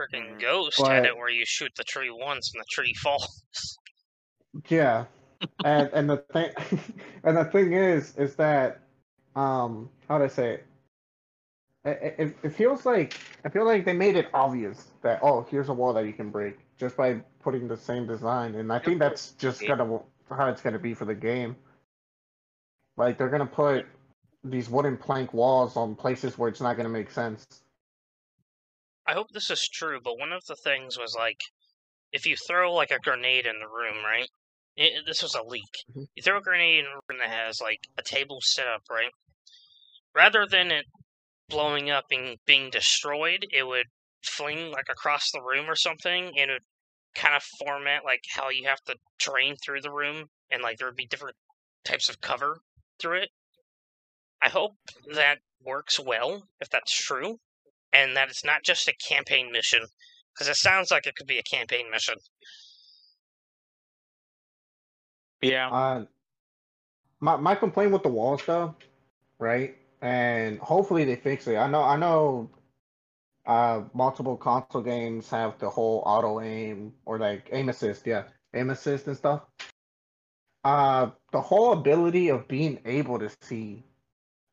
freaking 0.00 0.38
Mhm. 0.38 0.40
Ghost 0.40 0.86
had 0.88 1.04
it 1.04 1.16
where 1.16 1.28
you 1.28 1.44
shoot 1.44 1.72
the 1.76 1.84
tree 1.84 2.10
once 2.10 2.52
and 2.54 2.60
the 2.60 2.66
tree 2.70 2.94
falls. 3.02 3.44
Yeah, 4.68 5.06
and 5.62 5.90
and 5.92 6.10
the 6.10 6.16
thing, 6.18 6.52
and 7.24 7.36
the 7.36 7.44
thing 7.44 7.72
is, 7.72 8.16
is 8.16 8.36
that, 8.36 8.82
um, 9.36 9.90
how 10.08 10.18
do 10.18 10.24
I 10.24 10.28
say 10.28 10.54
it? 10.54 10.66
It, 11.84 12.14
it? 12.18 12.36
it 12.42 12.50
feels 12.50 12.84
like 12.84 13.18
I 13.44 13.48
feel 13.48 13.64
like 13.64 13.84
they 13.84 13.94
made 13.94 14.16
it 14.16 14.28
obvious 14.34 14.88
that 15.02 15.20
oh, 15.22 15.46
here's 15.50 15.68
a 15.68 15.72
wall 15.72 15.94
that 15.94 16.04
you 16.04 16.12
can 16.12 16.30
break 16.30 16.58
just 16.76 16.96
by 16.96 17.22
putting 17.42 17.68
the 17.68 17.76
same 17.76 18.06
design, 18.06 18.54
and 18.54 18.72
I 18.72 18.78
think 18.78 18.98
that's 18.98 19.30
just 19.32 19.66
gonna 19.66 20.00
how 20.28 20.48
it's 20.48 20.60
gonna 20.60 20.78
be 20.78 20.92
for 20.92 21.06
the 21.06 21.14
game. 21.14 21.56
Like 22.96 23.16
they're 23.16 23.30
gonna 23.30 23.46
put 23.46 23.86
these 24.44 24.68
wooden 24.68 24.96
plank 24.98 25.32
walls 25.32 25.76
on 25.76 25.94
places 25.94 26.36
where 26.36 26.48
it's 26.50 26.60
not 26.60 26.76
gonna 26.76 26.90
make 26.90 27.10
sense. 27.10 27.46
I 29.06 29.14
hope 29.14 29.28
this 29.32 29.50
is 29.50 29.66
true, 29.66 30.00
but 30.04 30.18
one 30.18 30.32
of 30.32 30.44
the 30.46 30.56
things 30.56 30.98
was 30.98 31.16
like, 31.18 31.40
if 32.12 32.26
you 32.26 32.36
throw 32.36 32.74
like 32.74 32.90
a 32.90 32.98
grenade 32.98 33.46
in 33.46 33.58
the 33.58 33.66
room, 33.66 34.04
right? 34.04 34.28
It, 34.76 35.04
this 35.06 35.22
was 35.22 35.34
a 35.34 35.42
leak. 35.42 35.84
Mhm. 35.96 36.06
You 36.14 36.22
throw 36.22 36.38
a 36.38 36.42
grenade 36.42 36.80
in 36.80 36.84
a 36.84 36.94
room 37.08 37.18
that 37.20 37.30
has 37.30 37.60
like 37.60 37.80
a 37.98 38.02
table 38.02 38.38
set 38.42 38.66
up, 38.68 38.82
right? 38.90 39.10
Rather 40.14 40.46
than 40.46 40.70
it 40.70 40.86
blowing 41.50 41.90
up 41.90 42.06
and 42.10 42.36
being 42.46 42.70
destroyed, 42.70 43.46
it 43.50 43.66
would 43.66 43.86
fling 44.22 44.70
like 44.70 44.86
across 44.90 45.30
the 45.32 45.42
room 45.42 45.68
or 45.68 45.76
something, 45.76 46.32
and 46.38 46.50
it 46.50 46.54
would 46.54 46.62
kind 47.14 47.34
of 47.34 47.42
format 47.42 48.04
like 48.04 48.22
how 48.30 48.50
you 48.50 48.68
have 48.68 48.80
to 48.84 48.94
drain 49.18 49.56
through 49.56 49.82
the 49.82 49.92
room, 49.92 50.26
and 50.50 50.62
like 50.62 50.78
there 50.78 50.88
would 50.88 50.96
be 50.96 51.06
different 51.06 51.36
types 51.84 52.08
of 52.08 52.20
cover 52.20 52.58
through 53.00 53.22
it. 53.22 53.30
I 54.42 54.48
hope 54.48 54.72
that 55.14 55.38
works 55.62 56.00
well, 56.00 56.44
if 56.60 56.70
that's 56.70 56.94
true 56.94 57.38
and 57.92 58.16
that 58.16 58.28
it's 58.28 58.44
not 58.44 58.62
just 58.62 58.88
a 58.88 58.94
campaign 58.94 59.50
mission 59.52 59.80
because 60.32 60.48
it 60.48 60.56
sounds 60.56 60.90
like 60.90 61.06
it 61.06 61.14
could 61.16 61.26
be 61.26 61.38
a 61.38 61.42
campaign 61.42 61.90
mission. 61.90 62.14
Yeah. 65.42 65.70
Uh, 65.70 66.04
my 67.20 67.36
my 67.36 67.54
complaint 67.54 67.92
with 67.92 68.02
the 68.02 68.08
walls 68.08 68.42
though, 68.46 68.74
right? 69.38 69.76
And 70.02 70.58
hopefully 70.58 71.04
they 71.04 71.16
fix 71.16 71.46
it. 71.46 71.56
I 71.56 71.68
know 71.68 71.82
I 71.82 71.96
know 71.96 72.50
uh 73.46 73.82
multiple 73.94 74.36
console 74.36 74.82
games 74.82 75.28
have 75.30 75.58
the 75.58 75.68
whole 75.68 76.02
auto 76.06 76.40
aim 76.40 76.92
or 77.04 77.18
like 77.18 77.48
aim 77.52 77.68
assist, 77.68 78.06
yeah. 78.06 78.24
Aim 78.54 78.70
assist 78.70 79.06
and 79.06 79.16
stuff. 79.16 79.42
Uh 80.64 81.10
the 81.32 81.40
whole 81.40 81.72
ability 81.72 82.28
of 82.28 82.48
being 82.48 82.80
able 82.84 83.18
to 83.18 83.30
see 83.42 83.84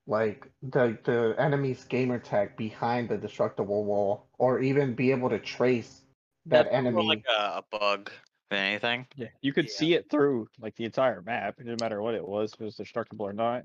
like 0.05 0.47
the 0.63 0.97
the 1.03 1.35
enemy's 1.37 1.83
gamer 1.83 2.19
tag 2.19 2.55
behind 2.55 3.09
the 3.09 3.17
destructible 3.17 3.83
wall 3.83 4.27
or 4.37 4.59
even 4.59 4.95
be 4.95 5.11
able 5.11 5.29
to 5.29 5.39
trace 5.39 6.01
that 6.45 6.63
That's 6.63 6.71
more 6.71 6.79
enemy 6.79 7.07
like 7.07 7.25
a, 7.29 7.57
a 7.57 7.63
bug 7.77 8.09
than 8.49 8.59
anything. 8.59 9.07
Yeah, 9.15 9.27
you 9.41 9.51
could 9.51 9.65
Yeah. 9.65 9.75
see 9.75 9.93
it 9.95 10.09
through 10.09 10.47
like 10.59 10.75
the 10.75 10.85
entire 10.85 11.21
map. 11.21 11.55
It 11.59 11.65
didn't 11.65 11.81
matter 11.81 12.01
what 12.01 12.15
it 12.15 12.25
was, 12.25 12.53
if 12.53 12.61
it 12.61 12.63
was 12.63 12.75
destructible 12.75 13.27
or 13.27 13.33
not. 13.33 13.63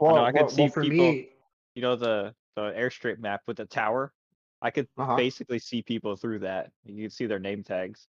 Well, 0.00 0.24
I 0.24 0.32
could 0.32 0.40
well, 0.42 0.48
see 0.50 0.62
well, 0.62 0.70
for 0.70 0.82
people- 0.82 1.12
me 1.12 1.28
You 1.74 1.82
know 1.82 1.96
the 1.96 2.34
the 2.56 2.72
airstrip 2.72 3.18
map 3.20 3.42
with 3.46 3.56
the 3.58 3.66
tower. 3.66 4.12
I 4.60 4.70
could 4.70 4.88
uh-huh. 4.98 5.14
basically 5.16 5.60
see 5.60 5.82
people 5.82 6.16
through 6.16 6.40
that. 6.40 6.72
You 6.84 7.04
could 7.04 7.12
see 7.12 7.26
their 7.26 7.38
name 7.38 7.62
tags. 7.62 8.08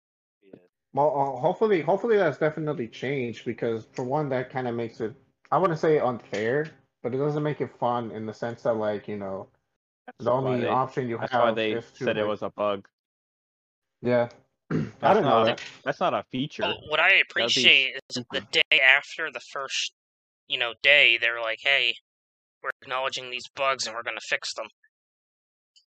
Well, 0.93 1.07
uh, 1.07 1.39
hopefully, 1.39 1.81
hopefully 1.81 2.17
that's 2.17 2.37
definitely 2.37 2.87
changed 2.89 3.45
because 3.45 3.87
for 3.93 4.03
one, 4.03 4.27
that 4.29 4.49
kind 4.49 4.67
of 4.67 4.75
makes 4.75 4.99
it. 4.99 5.13
I 5.51 5.57
wouldn't 5.57 5.79
say 5.79 5.99
unfair, 5.99 6.67
but 7.01 7.13
it 7.15 7.17
doesn't 7.17 7.41
make 7.41 7.61
it 7.61 7.69
fun 7.79 8.11
in 8.11 8.25
the 8.25 8.33
sense 8.33 8.63
that, 8.63 8.73
like, 8.73 9.07
you 9.07 9.17
know, 9.17 9.47
the 10.05 10.11
That's 10.19 10.25
why 10.25 10.33
only 10.33 10.61
they- 10.61 10.67
option 10.67 11.07
you 11.07 11.17
That's 11.17 11.31
have 11.31 11.43
why 11.43 11.51
they 11.53 11.71
is 11.71 11.89
to. 11.99 12.03
said 12.03 12.17
it 12.17 12.27
was 12.27 12.41
a 12.41 12.49
bug. 12.49 12.87
Yeah, 14.01 14.27
I 14.71 14.75
That's 14.75 14.91
didn't 15.01 15.23
know 15.23 15.29
not- 15.29 15.45
that. 15.45 15.61
That's 15.85 15.99
not 16.01 16.13
a 16.13 16.23
feature. 16.29 16.63
Well, 16.63 16.81
what 16.89 16.99
I 16.99 17.13
appreciate 17.27 17.95
is 18.09 18.23
the 18.31 18.41
day 18.51 18.79
after 18.81 19.31
the 19.31 19.39
first, 19.39 19.93
you 20.47 20.57
know, 20.57 20.73
day, 20.81 21.17
they're 21.17 21.41
like, 21.41 21.59
"Hey, 21.61 21.95
we're 22.61 22.71
acknowledging 22.81 23.29
these 23.29 23.47
bugs 23.55 23.85
and 23.85 23.95
we're 23.95 24.03
going 24.03 24.17
to 24.17 24.27
fix 24.27 24.53
them." 24.53 24.67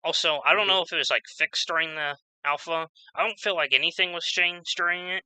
Also, 0.02 0.40
I 0.44 0.52
don't 0.52 0.62
mm-hmm. 0.62 0.68
know 0.68 0.82
if 0.82 0.92
it 0.92 0.96
was 0.96 1.10
like 1.10 1.24
fixed 1.38 1.66
during 1.68 1.94
the 1.94 2.16
alpha. 2.44 2.88
I 3.14 3.22
don't 3.22 3.38
feel 3.38 3.54
like 3.54 3.72
anything 3.72 4.12
was 4.12 4.24
changed 4.24 4.76
during 4.76 5.08
it. 5.08 5.24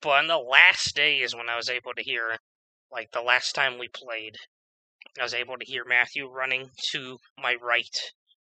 But 0.00 0.10
on 0.10 0.26
the 0.26 0.38
last 0.38 0.94
day 0.94 1.20
is 1.20 1.34
when 1.34 1.48
I 1.48 1.56
was 1.56 1.70
able 1.70 1.94
to 1.94 2.02
hear, 2.02 2.38
like 2.92 3.10
the 3.12 3.22
last 3.22 3.54
time 3.54 3.78
we 3.78 3.88
played, 3.88 4.36
I 5.18 5.22
was 5.22 5.34
able 5.34 5.56
to 5.56 5.64
hear 5.64 5.84
Matthew 5.84 6.28
running 6.28 6.70
to 6.90 7.18
my 7.40 7.54
right, 7.54 7.96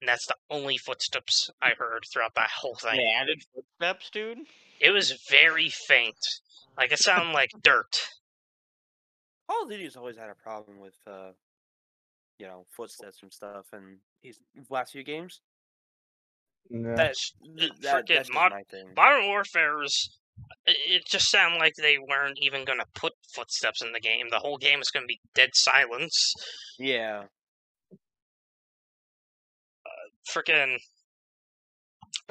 and 0.02 0.08
that's 0.08 0.28
the 0.28 0.36
only 0.50 0.78
footsteps 0.78 1.50
I 1.62 1.72
heard 1.78 2.06
throughout 2.12 2.36
that 2.36 2.50
whole 2.62 2.76
thing. 2.76 2.98
They 2.98 3.12
added 3.12 3.44
footsteps, 3.54 4.10
dude. 4.12 4.40
It 4.80 4.92
was 4.92 5.12
very 5.30 5.70
faint. 5.70 6.18
Like 6.78 6.92
it 6.92 7.00
sounded 7.00 7.34
like 7.34 7.52
dirt. 7.62 8.08
Call 9.50 9.64
of 9.64 9.70
Duty's 9.70 9.96
always 9.96 10.16
had 10.16 10.30
a 10.30 10.36
problem 10.36 10.80
with, 10.80 10.96
uh, 11.08 11.32
you 12.38 12.46
know, 12.46 12.66
footsteps 12.70 13.24
and 13.24 13.34
stuff, 13.34 13.66
and 13.74 13.98
these 14.22 14.40
last 14.70 14.92
few 14.92 15.04
games. 15.04 15.42
Yeah. 16.70 16.94
That's 16.96 17.34
it- 17.42 17.82
that, 17.82 18.06
frickin' 18.06 18.16
that's 18.16 18.34
mod- 18.34 18.52
my 18.52 18.64
thing. 18.70 18.94
Modern 18.96 19.26
Warfare's 19.26 20.20
it 20.66 20.78
it 20.88 21.06
just 21.06 21.32
sounded 21.32 21.58
like 21.58 21.74
they 21.76 21.98
weren't 21.98 22.38
even 22.42 22.64
going 22.64 22.80
to 22.80 22.86
put 22.94 23.14
footsteps 23.34 23.82
in 23.82 23.92
the 23.92 24.00
game. 24.00 24.28
The 24.30 24.40
whole 24.40 24.58
game 24.58 24.80
is 24.82 24.92
going 24.92 25.04
to 25.04 25.08
be 25.08 25.20
dead 25.34 25.50
silence. 25.54 26.34
Yeah, 26.78 27.24
Freaking 30.30 30.78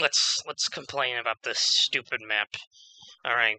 let's 0.00 0.40
let's 0.46 0.68
complain 0.68 1.18
about 1.18 1.42
this 1.42 1.58
stupid 1.58 2.20
map. 2.20 2.48
All 3.25 3.34
right. 3.34 3.58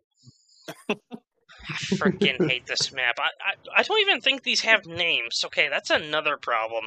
I 1.67 1.73
freaking 1.73 2.47
hate 2.47 2.65
this 2.67 2.91
map. 2.93 3.15
I, 3.19 3.29
I 3.41 3.79
I 3.79 3.83
don't 3.83 3.99
even 3.99 4.21
think 4.21 4.43
these 4.43 4.61
have 4.61 4.85
names. 4.85 5.43
Okay, 5.45 5.67
that's 5.69 5.89
another 5.89 6.37
problem. 6.37 6.85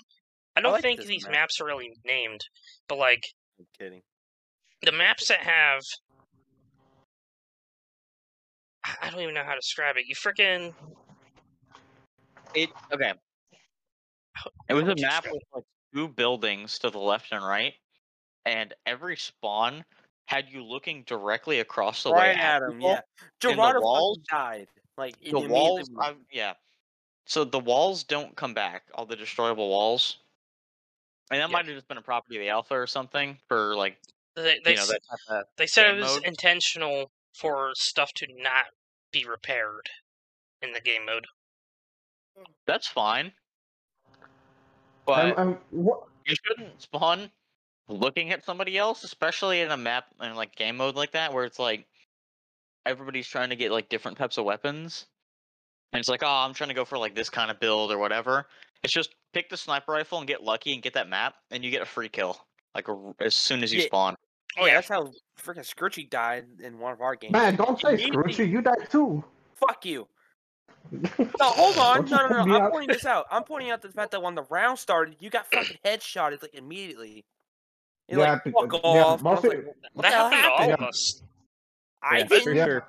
I 0.57 0.61
don't 0.61 0.73
like 0.73 0.83
think 0.83 1.03
these 1.03 1.25
map. 1.25 1.33
maps 1.33 1.61
are 1.61 1.65
really 1.67 1.93
named, 2.05 2.41
but 2.89 2.99
like 2.99 3.27
I'm 3.59 3.67
kidding. 3.79 4.03
the 4.83 4.93
maps 4.93 5.29
that 5.29 5.41
have 5.41 5.83
I- 8.85 8.97
I 9.03 9.11
don't 9.11 9.21
even 9.21 9.35
know 9.35 9.45
how 9.45 9.55
to 9.55 9.61
describe 9.61 9.97
it. 9.97 10.07
You 10.07 10.15
freaking 10.15 10.75
It 12.55 12.71
okay. 12.93 13.15
It 14.69 14.75
was 14.75 14.89
a 14.89 14.97
map 15.01 15.27
with 15.31 15.43
like 15.55 15.65
two 15.95 16.09
buildings 16.09 16.79
to 16.81 16.91
the 16.91 16.99
left 16.99 17.33
and 17.33 17.45
right, 17.45 17.75
and 18.45 18.75
every 18.87 19.17
spawn 19.17 19.85
had 20.27 20.49
you 20.51 20.63
looking 20.65 21.03
directly 21.07 21.61
across 21.61 22.03
the 22.05 22.11
way 22.11 22.29
Right 22.31 22.39
at 22.39 22.63
him, 22.63 22.81
yeah. 22.81 23.01
and 23.21 23.31
Gerardo 23.41 23.81
walls- 23.81 24.19
died. 24.31 24.69
Like 24.99 25.19
The 25.21 25.39
walls, 25.41 25.91
I, 25.99 26.15
yeah. 26.31 26.55
So 27.27 27.45
the 27.45 27.59
walls 27.59 28.03
don't 28.05 28.35
come 28.37 28.53
back. 28.55 28.85
All 28.95 29.07
the 29.07 29.17
destroyable 29.17 29.69
walls, 29.69 30.19
and 31.31 31.41
that 31.41 31.49
Yeah. 31.49 31.53
might 31.53 31.67
have 31.67 31.75
just 31.75 31.89
been 31.89 31.97
a 31.99 32.03
property 32.03 32.37
of 32.37 32.41
the 32.41 32.51
alpha 32.51 32.75
or 32.75 32.87
something 32.87 33.39
for 33.49 33.75
like 33.75 33.99
they 34.37 34.61
they, 34.65 34.71
you 34.73 34.77
know 34.77 34.83
s- 34.83 34.89
that 34.89 35.01
type 35.09 35.19
of 35.41 35.45
they 35.57 35.67
said 35.67 35.95
it 35.95 36.01
was 36.01 36.15
mode. 36.17 36.25
intentional 36.25 37.11
for 37.35 37.73
stuff 37.75 38.13
to 38.15 38.27
not 38.37 38.67
be 39.13 39.25
repaired 39.25 39.89
in 40.61 40.73
the 40.73 40.81
game 40.81 41.07
mode. 41.07 41.27
That's 42.67 42.87
fine. 42.87 43.33
But 45.07 45.39
um, 45.39 45.59
what, 45.71 46.05
you 46.27 46.37
shouldn't 46.47 46.81
spawn 46.83 47.31
looking 47.93 48.31
at 48.31 48.45
somebody 48.45 48.77
else, 48.79 49.05
especially 49.05 49.61
in 49.61 49.71
a 49.71 49.77
map 49.77 50.07
in 50.21 50.35
like 50.35 50.55
game 50.57 50.77
mode 50.77 50.97
like 50.97 51.13
that, 51.13 51.33
where 51.33 51.45
it's 51.45 51.59
like 51.59 51.87
everybody's 52.87 53.29
trying 53.29 53.51
to 53.51 53.57
get 53.57 53.71
like 53.71 53.89
different 53.89 54.19
types 54.19 54.39
of 54.39 54.45
weapons. 54.45 55.07
And 55.93 56.01
it's 56.01 56.09
like, 56.09 56.23
oh, 56.23 56.27
I'm 56.29 56.55
trying 56.55 56.69
to 56.69 56.75
go 56.75 56.85
for 56.85 56.99
like 56.99 57.15
this 57.15 57.29
kind 57.31 57.51
of 57.51 57.61
build 57.61 57.93
or 57.93 57.99
whatever. 57.99 58.47
It's 58.83 58.93
just 58.93 59.15
pick 59.33 59.49
the 59.51 59.57
sniper 59.57 59.93
rifle 59.93 60.19
and 60.19 60.27
get 60.27 60.43
lucky 60.43 60.73
and 60.73 60.83
get 60.83 60.95
that 60.95 61.09
map, 61.09 61.35
and 61.51 61.63
you 61.65 61.71
get 61.71 61.83
a 61.83 61.87
free 61.87 62.09
kill 62.09 62.41
like 62.75 62.89
r- 62.89 63.15
as 63.21 63.37
soon 63.37 63.63
as 63.63 63.73
you 63.73 63.81
Yeah. 63.81 63.87
spawn. 63.87 64.17
Oh 64.59 64.63
yeah, 64.63 64.67
yeah, 64.69 64.75
that's 64.77 64.89
how 64.89 65.11
freaking 65.41 65.65
Scritchy 65.67 66.09
died 66.11 66.45
in 66.63 66.79
one 66.79 66.93
of 66.93 67.01
our 67.01 67.15
games. 67.17 67.33
man, 67.33 67.57
don't 67.57 67.81
say 67.81 67.91
Immediately- 67.95 68.33
Scrooge. 68.33 68.51
You 68.51 68.61
died 68.63 68.89
too. 68.91 69.23
Fuck 69.55 69.85
you. 69.87 70.09
No, 70.91 71.47
hold 71.51 71.79
on. 71.79 72.05
Don't 72.07 72.31
No, 72.31 72.39
no, 72.39 72.45
no. 72.45 72.61
I'm 72.67 72.71
pointing 72.71 72.93
this 72.95 73.07
out. 73.07 73.27
I'm 73.31 73.45
pointing 73.45 73.71
out 73.71 73.81
the 73.83 73.89
fact 73.91 74.11
that 74.11 74.23
when 74.23 74.35
the 74.35 74.43
round 74.51 74.79
started, 74.79 75.17
you 75.21 75.31
got 75.31 75.47
fucking 75.53 75.77
headshotted 75.85 76.43
like 76.43 76.55
immediately. 76.55 77.25
You're 78.09 78.21
Yeah, 78.21 78.33
like, 78.33 78.45
be- 78.45 78.51
fuck 78.53 78.73
yeah, 78.73 78.79
off. 79.05 79.21
I 79.21 79.23
mostly- 79.23 79.57
like, 79.57 79.67
what 79.95 80.03
that 80.03 80.11
the 80.11 80.17
hell 80.17 80.31
happened 80.31 80.43
to 80.45 80.51
all 80.51 80.73
of 80.75 80.89
us. 80.89 81.23
I 82.03 82.19
Yeah, 82.19 82.25
didn't. 82.25 82.57
Yeah. 82.57 82.65
sure. 82.65 82.87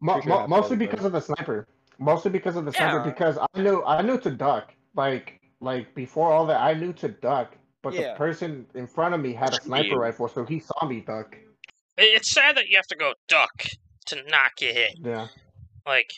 Mo- 0.00 0.22
mo- 0.24 0.46
mostly 0.46 0.76
because 0.76 1.00
what 1.00 1.06
of 1.08 1.12
the 1.12 1.20
sniper. 1.20 1.68
Mostly 1.98 2.30
because 2.30 2.56
of 2.56 2.64
the 2.64 2.72
sniper. 2.72 2.98
Yeah. 2.98 3.04
Because 3.04 3.38
I 3.38 3.60
knew 3.60 3.82
I 3.84 4.02
knew 4.02 4.18
to 4.20 4.30
duck. 4.30 4.74
Like 4.94 5.40
like 5.60 5.94
before 5.94 6.32
all 6.32 6.46
that, 6.46 6.60
I 6.60 6.74
knew 6.74 6.92
to 6.94 7.08
duck. 7.08 7.56
But 7.82 7.94
Yeah. 7.94 8.12
the 8.12 8.18
person 8.18 8.66
in 8.74 8.86
front 8.86 9.14
of 9.14 9.20
me 9.20 9.32
had 9.32 9.52
a 9.52 9.60
sniper 9.60 9.88
You. 9.88 9.96
rifle, 9.96 10.28
so 10.28 10.44
he 10.44 10.60
saw 10.60 10.84
me 10.86 11.00
duck. 11.00 11.36
It's 11.96 12.30
sad 12.30 12.56
that 12.56 12.68
you 12.68 12.76
have 12.76 12.86
to 12.86 12.96
go 12.96 13.14
duck 13.28 13.64
to 14.06 14.22
not 14.28 14.56
get 14.56 14.74
hit. 14.74 14.94
Yeah. 15.00 15.28
Like, 15.86 16.10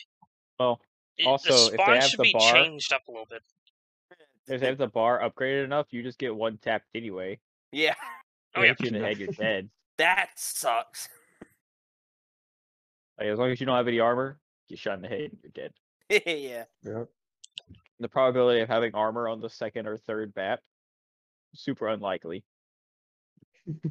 Well, 0.59 0.79
also, 1.25 1.49
the 1.49 1.55
if 1.65 1.71
they 1.71 1.77
spawn 1.83 1.95
have 1.95 2.03
should 2.09 2.19
the 2.19 2.23
be 2.23 2.33
bar- 2.33 2.53
changed 2.53 2.93
up 2.93 3.07
a 3.07 3.11
little 3.11 3.25
bit. 3.25 3.41
if 4.47 4.61
they 4.61 4.67
have 4.67 4.77
the 4.77 4.87
bar 4.87 5.19
upgraded 5.19 5.63
enough, 5.65 5.87
you 5.91 6.03
just 6.03 6.19
get 6.19 6.35
one 6.35 6.57
tapped 6.59 6.85
anyway. 6.95 7.39
Yeah, 7.71 7.95
Oh 8.55 8.61
They 8.61 8.67
yeah, 8.67 8.73
you 8.79 8.87
in 8.87 8.93
the 8.93 8.99
head, 8.99 9.17
you're 9.17 9.27
dead. 9.29 9.69
that 9.97 10.31
sucks. 10.37 11.09
Like, 13.17 13.27
as 13.27 13.39
long 13.39 13.51
as 13.51 13.59
you 13.59 13.65
don't 13.65 13.75
have 13.77 13.87
any 13.87 13.99
armor, 13.99 14.39
get 14.69 14.79
shot 14.79 14.95
in 14.95 15.01
the 15.01 15.07
head, 15.07 15.31
and 15.31 15.39
you're 15.43 15.51
dead. 15.53 15.73
yeah. 16.25 16.65
Yep. 16.83 17.09
The 17.99 18.09
probability 18.09 18.61
of 18.61 18.67
having 18.67 18.93
armor 18.93 19.27
on 19.29 19.39
the 19.39 19.49
second 19.49 19.87
or 19.87 19.97
third 19.97 20.33
map, 20.35 20.59
super 21.53 21.87
unlikely. 21.87 22.43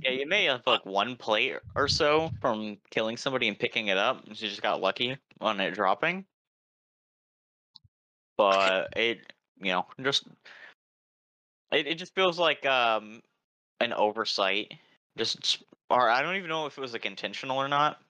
Yeah, 0.03 0.11
you 0.11 0.27
may 0.29 0.45
have 0.45 0.63
like 0.67 0.87
one 0.87 1.17
plate 1.17 1.57
or 1.75 1.89
so 1.89 2.31
from 2.41 2.79
killing 2.91 3.17
somebody 3.17 3.49
and 3.49 3.59
picking 3.59 3.89
it 3.89 3.97
up. 3.97 4.25
And 4.27 4.41
you 4.41 4.49
just 4.49 4.63
got 4.63 4.81
lucky 4.81 5.17
on 5.41 5.59
it 5.61 5.73
dropping. 5.73 6.27
But 8.37 8.97
it, 8.97 9.33
you 9.61 9.73
know, 9.73 9.87
just 10.03 10.29
it, 11.73 11.87
it 11.87 11.95
just 11.99 12.15
feels 12.15 12.39
like 12.39 12.65
um 12.67 13.23
an 13.81 13.93
oversight. 13.93 14.75
Just 15.17 15.63
or 15.91 16.09
I 16.09 16.23
don't 16.23 16.37
even 16.37 16.49
know 16.49 16.67
if 16.67 16.77
it 16.79 16.81
was 16.81 16.93
like 16.93 17.07
intentional 17.07 17.59
or 17.59 17.69
not. 17.69 18.01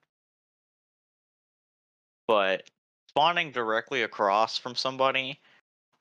But 2.26 2.70
spawning 3.08 3.50
directly 3.52 4.02
across 4.02 4.58
from 4.58 4.74
somebody 4.74 5.40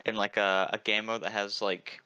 in 0.06 0.16
like 0.16 0.38
a, 0.38 0.70
a 0.74 0.78
game 0.78 1.06
mode 1.06 1.24
that 1.24 1.32
has 1.32 1.62
like 1.62 2.00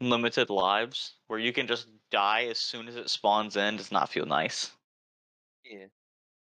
limited 0.00 0.50
lives 0.50 1.14
where 1.28 1.38
you 1.38 1.52
can 1.52 1.66
just 1.66 1.88
die 2.10 2.46
as 2.46 2.58
soon 2.58 2.88
as 2.88 2.96
it 2.96 3.10
spawns 3.10 3.56
in 3.56 3.76
does 3.76 3.92
not 3.92 4.08
feel 4.08 4.26
nice. 4.26 4.70
Yeah. 5.64 5.86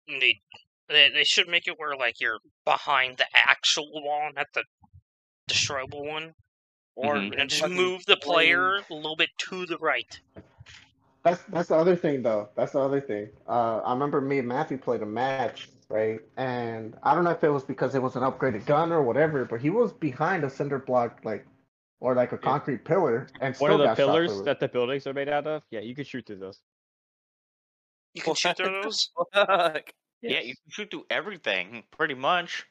indeed. 0.08 0.40
They, 0.88 1.10
they 1.10 1.24
should 1.24 1.48
make 1.48 1.68
it 1.68 1.78
where 1.78 1.96
like 1.96 2.20
you're 2.20 2.38
behind 2.64 3.18
the 3.18 3.26
actual 3.34 3.90
wall, 3.92 4.30
not 4.34 4.46
the 4.54 4.64
destroyable 5.48 6.04
one. 6.04 6.34
Or 6.94 7.14
Mhm. 7.14 7.40
And 7.40 7.48
just 7.50 7.62
fucking 7.62 7.76
move 7.76 8.04
the 8.06 8.16
player 8.16 8.76
a 8.90 8.94
little 8.94 9.16
bit 9.16 9.30
to 9.38 9.66
the 9.66 9.78
right. 9.78 10.20
That's 11.24 11.42
that's 11.44 11.68
the 11.68 11.76
other 11.76 11.96
thing 11.96 12.22
though. 12.22 12.48
That's 12.56 12.72
the 12.72 12.80
other 12.80 13.00
thing. 13.00 13.30
Uh, 13.48 13.78
I 13.78 13.92
remember 13.92 14.20
me 14.20 14.38
and 14.40 14.48
Matthew 14.48 14.76
played 14.76 15.02
a 15.02 15.06
match, 15.06 15.68
right? 15.88 16.20
And 16.36 16.96
I 17.02 17.14
don't 17.14 17.24
know 17.24 17.30
if 17.30 17.42
it 17.44 17.48
was 17.50 17.64
because 17.64 17.94
it 17.94 18.02
was 18.02 18.16
an 18.16 18.22
upgraded 18.22 18.66
gun 18.66 18.92
or 18.92 19.02
whatever, 19.02 19.44
but 19.44 19.60
he 19.60 19.70
was 19.70 19.92
behind 19.92 20.42
a 20.44 20.50
cinder 20.50 20.78
block, 20.80 21.20
like, 21.24 21.46
or 22.00 22.14
like 22.16 22.32
a 22.32 22.38
concrete 22.38 22.84
pillar, 22.84 23.28
and 23.40 23.56
One 23.56 23.70
of 23.70 23.78
the 23.78 23.94
pillars 23.94 24.42
that 24.42 24.58
the 24.58 24.68
buildings 24.68 25.06
are 25.06 25.14
made 25.14 25.28
out 25.28 25.46
of, 25.46 25.62
yeah, 25.70 25.80
you 25.80 25.94
can 25.94 26.04
shoot 26.04 26.26
through 26.26 26.38
those. 26.38 26.60
You 28.14 28.22
can 28.22 28.34
shoot 28.34 28.56
through 28.56 28.66
those. 28.82 29.10
fuck? 29.32 29.92
Yeah, 30.22 30.40
you 30.40 30.54
can 30.56 30.70
shoot 30.70 30.90
through 30.90 31.06
everything 31.08 31.84
pretty 31.92 32.14
much. 32.14 32.66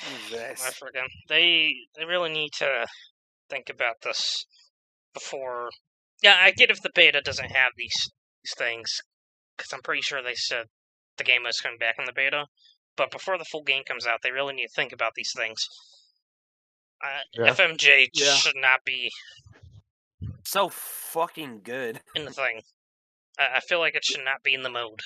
Forget. 0.00 0.58
They 1.28 1.74
they 1.96 2.04
really 2.04 2.32
need 2.32 2.50
to 2.58 2.86
think 3.48 3.68
about 3.70 3.96
this 4.02 4.44
before. 5.12 5.70
Yeah, 6.22 6.36
I 6.40 6.50
get 6.50 6.70
if 6.70 6.82
the 6.82 6.90
beta 6.94 7.20
doesn't 7.20 7.50
have 7.52 7.72
these 7.76 8.10
these 8.42 8.54
things, 8.56 8.90
because 9.56 9.72
I'm 9.72 9.82
pretty 9.82 10.02
sure 10.02 10.22
they 10.22 10.34
said 10.34 10.66
the 11.18 11.24
game 11.24 11.42
was 11.44 11.60
coming 11.60 11.78
back 11.78 11.96
in 11.98 12.04
the 12.06 12.12
beta. 12.12 12.46
But 12.96 13.10
before 13.10 13.38
the 13.38 13.44
full 13.44 13.62
game 13.64 13.82
comes 13.86 14.06
out, 14.06 14.20
they 14.22 14.30
really 14.30 14.54
need 14.54 14.66
to 14.66 14.72
think 14.76 14.92
about 14.92 15.12
these 15.16 15.32
things. 15.36 15.58
Uh, 17.04 17.20
Yeah. 17.34 17.50
FMJ 17.52 18.08
Yeah. 18.14 18.34
should 18.36 18.56
not 18.56 18.80
be 18.84 19.10
So 20.44 20.68
fucking 20.68 21.62
good. 21.62 22.00
in 22.14 22.24
the 22.24 22.32
thing. 22.32 22.62
I, 23.38 23.56
I 23.56 23.60
feel 23.60 23.78
like 23.80 23.94
it 23.96 24.04
should 24.04 24.24
not 24.24 24.42
be 24.44 24.54
in 24.54 24.62
the 24.62 24.70
mode. 24.70 25.00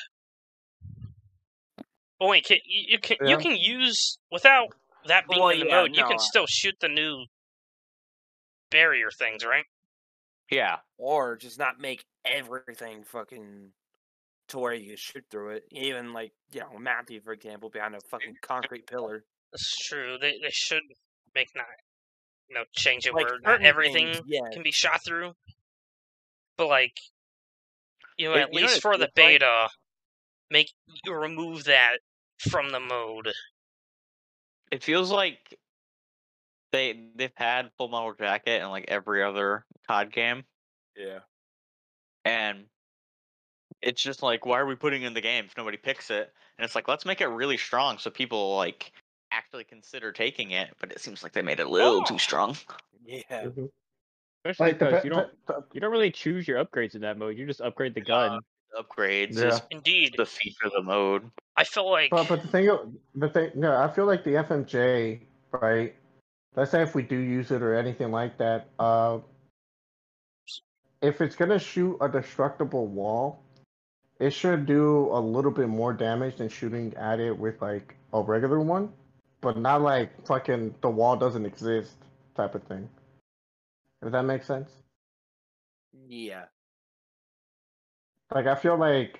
Oh 2.20 2.28
wait, 2.28 2.44
can, 2.44 2.58
you, 2.64 2.84
you 2.92 2.98
can 2.98 3.16
you 3.28 3.38
can 3.38 3.56
use 3.56 4.18
without 4.30 4.68
that 5.06 5.28
being 5.28 5.40
Well, 5.40 5.50
in 5.50 5.60
the 5.60 5.66
yeah, 5.66 5.74
mode. 5.82 5.96
You 5.96 6.02
can 6.04 6.14
I- 6.14 6.16
still 6.22 6.46
shoot 6.48 6.74
the 6.80 6.88
new 6.88 7.24
barrier 8.70 9.10
things, 9.16 9.44
right? 9.44 9.64
Yeah. 10.50 10.76
Or 10.96 11.36
just 11.36 11.58
not 11.58 11.78
make 11.80 12.04
everything 12.24 13.04
fucking 13.04 13.70
to 14.48 14.58
where 14.58 14.74
you 14.74 14.96
shoot 14.96 15.24
through 15.30 15.50
it. 15.56 15.64
Even 15.72 16.12
like, 16.12 16.32
you 16.52 16.60
know, 16.60 16.78
Matthew, 16.78 17.20
for 17.20 17.32
example, 17.32 17.68
behind 17.70 17.94
a 17.94 18.00
fucking 18.10 18.36
concrete 18.42 18.86
pillar. 18.86 19.24
That's 19.52 19.76
true. 19.86 20.16
They 20.20 20.38
they 20.42 20.50
should 20.50 20.82
make 21.34 21.48
not 21.54 21.66
you 22.48 22.54
know 22.56 22.64
change 22.74 23.06
it 23.06 23.14
Like 23.14 23.26
where 23.26 23.38
not 23.40 23.62
everything 23.62 24.12
things, 24.14 24.20
yeah. 24.26 24.40
can 24.52 24.62
be 24.62 24.72
shot 24.72 25.04
through. 25.04 25.32
But 26.56 26.66
like 26.68 26.94
you 28.16 28.28
know, 28.28 28.34
It- 28.34 28.40
at 28.40 28.48
you 28.54 28.60
know 28.60 28.66
least 28.66 28.78
it 28.78 28.82
for 28.82 28.94
the 28.96 29.08
feels 29.14 29.26
like? 29.26 29.40
beta, 29.40 29.68
make 30.50 30.72
you 31.04 31.14
remove 31.14 31.64
that 31.64 31.98
from 32.38 32.70
the 32.70 32.80
mode. 32.80 33.32
It 34.70 34.82
feels 34.82 35.10
like 35.10 35.58
they 36.72 37.08
they've 37.14 37.32
had 37.36 37.70
Full 37.78 37.88
Metal 37.88 38.12
Jacket 38.14 38.60
and 38.62 38.70
like 38.70 38.84
every 38.88 39.22
other 39.22 39.64
COD 39.86 40.12
game, 40.12 40.44
Yeah. 40.96 41.20
and 42.24 42.66
it's 43.80 44.02
just 44.02 44.22
like, 44.22 44.44
why 44.44 44.58
are 44.58 44.66
we 44.66 44.74
putting 44.74 45.02
in 45.02 45.14
the 45.14 45.20
game 45.20 45.44
if 45.46 45.56
nobody 45.56 45.76
picks 45.76 46.10
it? 46.10 46.32
And 46.58 46.64
it's 46.64 46.74
like, 46.74 46.88
let's 46.88 47.06
make 47.06 47.20
it 47.20 47.28
really 47.28 47.56
strong 47.56 47.96
so 47.96 48.10
people 48.10 48.56
like 48.56 48.92
actually 49.30 49.64
consider 49.64 50.10
taking 50.12 50.50
it. 50.50 50.74
But 50.80 50.90
it 50.92 51.00
seems 51.00 51.22
like 51.22 51.32
they 51.32 51.42
made 51.42 51.60
it 51.60 51.66
a 51.66 51.70
little 51.70 52.00
Oh. 52.00 52.04
too 52.04 52.18
strong. 52.18 52.56
Yeah. 53.04 53.22
Mhm. 53.30 53.70
Especially 54.44 54.72
Like 54.72 54.78
because 54.78 55.02
be- 55.02 55.08
you 55.08 55.14
don't 55.14 55.46
the- 55.46 55.66
you 55.72 55.80
don't 55.80 55.92
really 55.92 56.10
choose 56.10 56.46
your 56.46 56.62
upgrades 56.62 56.94
in 56.94 57.00
that 57.02 57.16
mode. 57.16 57.38
You 57.38 57.46
just 57.46 57.60
upgrade 57.60 57.94
the 57.94 58.00
gun. 58.00 58.40
Upgrades 58.76 59.36
Yeah. 59.36 59.48
is 59.48 59.62
Indeed, 59.70 60.14
the 60.16 60.26
feature 60.26 60.66
of 60.66 60.72
the 60.72 60.82
mode. 60.82 61.30
I 61.56 61.64
feel 61.64 61.90
like 61.90 62.10
But 62.10 62.28
but 62.28 62.42
the 62.42 62.48
thing 62.48 63.00
the 63.14 63.28
thing 63.28 63.50
no, 63.54 63.76
I 63.76 63.88
feel 63.88 64.06
like 64.06 64.24
the 64.24 64.36
FMJ, 64.36 65.20
right? 65.52 65.94
Let's 66.54 66.70
say 66.70 66.82
if 66.82 66.94
we 66.94 67.02
do 67.02 67.16
use 67.16 67.50
it 67.50 67.62
or 67.62 67.74
anything 67.74 68.10
like 68.10 68.38
that, 68.38 68.68
uh 68.78 69.20
if 71.00 71.20
it's 71.20 71.36
gonna 71.36 71.58
shoot 71.58 71.96
a 72.00 72.08
destructible 72.08 72.86
wall, 72.86 73.42
it 74.18 74.30
should 74.30 74.66
do 74.66 75.08
a 75.12 75.20
little 75.20 75.52
bit 75.52 75.68
more 75.68 75.92
damage 75.92 76.36
than 76.36 76.48
shooting 76.48 76.94
at 76.96 77.20
it 77.20 77.36
with 77.36 77.60
like 77.62 77.96
a 78.12 78.20
regular 78.20 78.60
one. 78.60 78.92
But 79.40 79.56
not 79.56 79.82
like 79.82 80.26
fucking 80.26 80.74
the 80.80 80.90
wall 80.90 81.16
doesn't 81.16 81.46
exist 81.46 81.96
type 82.34 82.54
of 82.56 82.62
thing. 82.64 82.88
If 84.02 84.12
that 84.12 84.22
makes 84.24 84.46
sense. 84.46 84.70
Yeah. 86.08 86.46
Like 88.34 88.46
I 88.46 88.54
feel 88.54 88.76
like 88.76 89.18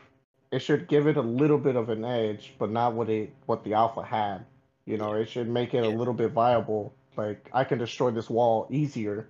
it 0.51 0.61
should 0.61 0.89
give 0.89 1.07
it 1.07 1.17
a 1.17 1.23
little 1.23 1.59
bit 1.59 1.77
of 1.77 1.89
an 1.89 2.05
edge, 2.05 2.55
but 2.59 2.71
not 2.71 2.95
what 2.95 3.09
it 3.09 3.33
what 3.47 3.65
the 3.65 3.75
alpha 3.75 4.03
had. 4.03 4.45
You 4.87 4.97
know, 4.97 5.13
it 5.15 5.29
should 5.29 5.49
make 5.49 5.75
it 5.75 5.85
a 5.85 5.89
little 5.89 6.15
bit 6.15 6.33
viable. 6.33 6.95
Like 7.17 7.49
I 7.53 7.65
can 7.65 7.79
destroy 7.79 8.11
this 8.11 8.31
wall 8.31 8.67
easier, 8.71 9.29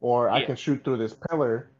or 0.00 0.28
I 0.30 0.44
can 0.44 0.56
shoot 0.56 0.82
through 0.84 0.96
this 0.98 1.14
pillar, 1.28 1.70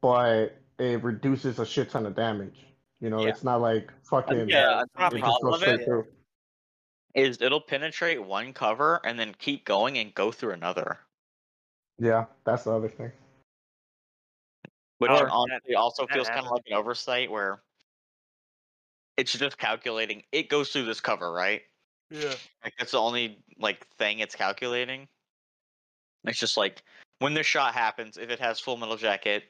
but 0.00 0.56
it 0.78 1.02
reduces 1.02 1.58
a 1.58 1.66
shit 1.66 1.90
ton 1.90 2.06
of 2.06 2.14
damage. 2.14 2.66
You 3.00 3.10
know, 3.10 3.22
Yeah. 3.22 3.28
it's 3.28 3.44
not 3.44 3.60
like 3.60 3.92
fucking 4.04 4.48
Yeah, 4.48 4.82
that's 4.82 4.90
not 4.98 5.12
it 5.12 5.18
a 5.18 5.20
problem 5.20 5.50
goes 5.52 5.52
with 5.52 5.60
straight 5.60 5.80
it. 5.80 5.84
through. 5.84 6.06
Is 7.14 7.40
it'll 7.40 7.60
penetrate 7.60 8.22
one 8.22 8.52
cover 8.52 9.00
and 9.04 9.18
then 9.18 9.34
keep 9.38 9.64
going 9.64 9.96
and 9.98 10.14
go 10.14 10.30
through 10.32 10.52
another. 10.52 10.98
Yeah, 11.98 12.26
that's 12.44 12.64
the 12.64 12.72
other 12.72 12.88
thing. 12.88 13.10
Which 14.98 15.10
Or- 15.10 15.28
honestly 15.30 15.74
also 15.74 16.06
that 16.06 16.14
feels 16.14 16.28
kind 16.28 16.46
of 16.46 16.52
like 16.52 16.62
an 16.66 16.74
oversight 16.74 17.30
where 17.30 17.60
it's 19.16 19.32
just 19.32 19.58
calculating 19.58 20.22
it 20.32 20.48
goes 20.48 20.70
through 20.70 20.84
this 20.84 21.00
cover, 21.00 21.32
right? 21.32 21.62
Yeah. 22.10 22.34
Like 22.64 22.74
that's 22.78 22.92
the 22.92 23.00
only 23.00 23.38
like 23.58 23.86
thing 23.98 24.20
it's 24.20 24.34
calculating. 24.34 25.08
It's 26.24 26.38
just 26.38 26.56
like 26.56 26.82
when 27.18 27.34
this 27.34 27.46
shot 27.46 27.74
happens, 27.74 28.16
if 28.16 28.30
it 28.30 28.40
has 28.40 28.60
full 28.60 28.76
metal 28.76 28.96
jacket, 28.96 29.44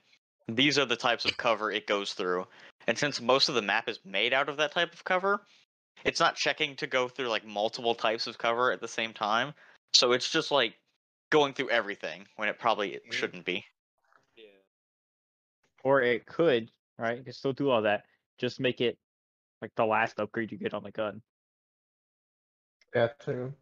these 0.49 0.79
are 0.79 0.85
the 0.85 0.97
types 0.97 1.25
of 1.25 1.37
cover 1.37 1.71
it 1.71 1.87
goes 1.87 2.13
through. 2.15 2.47
And 2.87 2.97
since 2.97 3.21
most 3.21 3.49
of 3.49 3.55
the 3.55 3.63
map 3.63 3.89
is 3.89 3.99
made 4.05 4.33
out 4.33 4.49
of 4.49 4.57
that 4.59 4.73
type 4.73 4.93
of 4.93 5.05
cover, 5.05 5.43
it's 6.05 6.21
not 6.21 6.37
checking 6.37 6.77
to 6.77 6.87
go 6.87 7.09
through 7.09 7.29
like 7.29 7.47
multiple 7.47 7.95
types 7.95 8.27
of 8.27 8.39
cover 8.39 8.71
at 8.71 8.81
the 8.81 8.89
same 8.89 9.13
time. 9.13 9.55
So 9.93 10.13
it's 10.13 10.31
just 10.31 10.51
like 10.51 10.75
going 11.31 11.55
through 11.55 11.71
everything 11.71 12.27
when 12.37 12.49
it 12.49 12.59
probably 12.59 13.01
shouldn't 13.11 13.45
be. 13.45 13.65
Yeah. 15.87 15.93
Or 15.93 16.03
it 16.03 16.27
could, 16.27 16.71
right? 16.99 17.19
You 17.19 17.25
can 17.25 17.33
still 17.33 17.53
do 17.53 17.71
all 17.71 17.83
that. 17.83 18.05
Just 18.39 18.61
make 18.61 18.81
it 18.81 18.99
like 19.63 19.71
the 19.77 19.87
last 19.87 20.19
upgrade 20.19 20.51
you 20.51 20.59
get 20.59 20.75
on 20.75 20.83
the 20.83 20.91
gun. 20.91 21.23
Yeah, 22.95 23.09
too. 23.19 23.53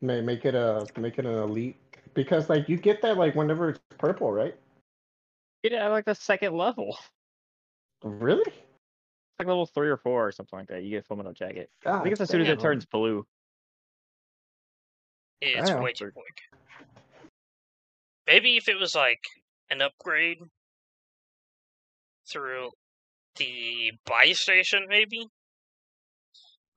May 0.00 0.20
make 0.20 0.44
it 0.44 0.54
a 0.54 0.86
make 0.98 1.18
it 1.18 1.26
an 1.26 1.38
elite 1.38 1.76
because 2.14 2.48
like 2.48 2.68
you 2.68 2.76
get 2.76 3.02
that 3.02 3.16
like 3.16 3.34
whenever 3.34 3.70
it's 3.70 3.80
purple, 3.98 4.30
right? 4.30 4.54
Get 5.64 5.72
it 5.72 5.76
at 5.76 5.88
like 5.88 6.04
the 6.04 6.14
second 6.14 6.54
level. 6.56 6.96
Really? 8.04 8.52
Like 9.38 9.48
level 9.48 9.66
three 9.66 9.88
or 9.88 9.96
four 9.96 10.26
or 10.26 10.32
something 10.32 10.58
like 10.58 10.68
that. 10.68 10.82
You 10.82 10.90
get 10.90 11.06
full 11.06 11.16
metal 11.16 11.32
jacket. 11.32 11.70
I 11.84 11.90
God 11.90 12.02
think 12.02 12.12
it's 12.12 12.20
as 12.20 12.30
soon 12.30 12.42
as 12.42 12.48
it 12.48 12.60
turns 12.60 12.86
blue. 12.86 13.26
It's 15.40 15.70
way 15.70 15.92
too 15.92 16.10
quick. 16.12 16.40
Maybe 18.26 18.56
if 18.56 18.68
it 18.68 18.78
was 18.78 18.94
like 18.94 19.24
an 19.70 19.82
upgrade 19.82 20.38
through 22.28 22.72
the 23.36 23.92
buy 24.06 24.32
station, 24.32 24.86
maybe. 24.88 25.28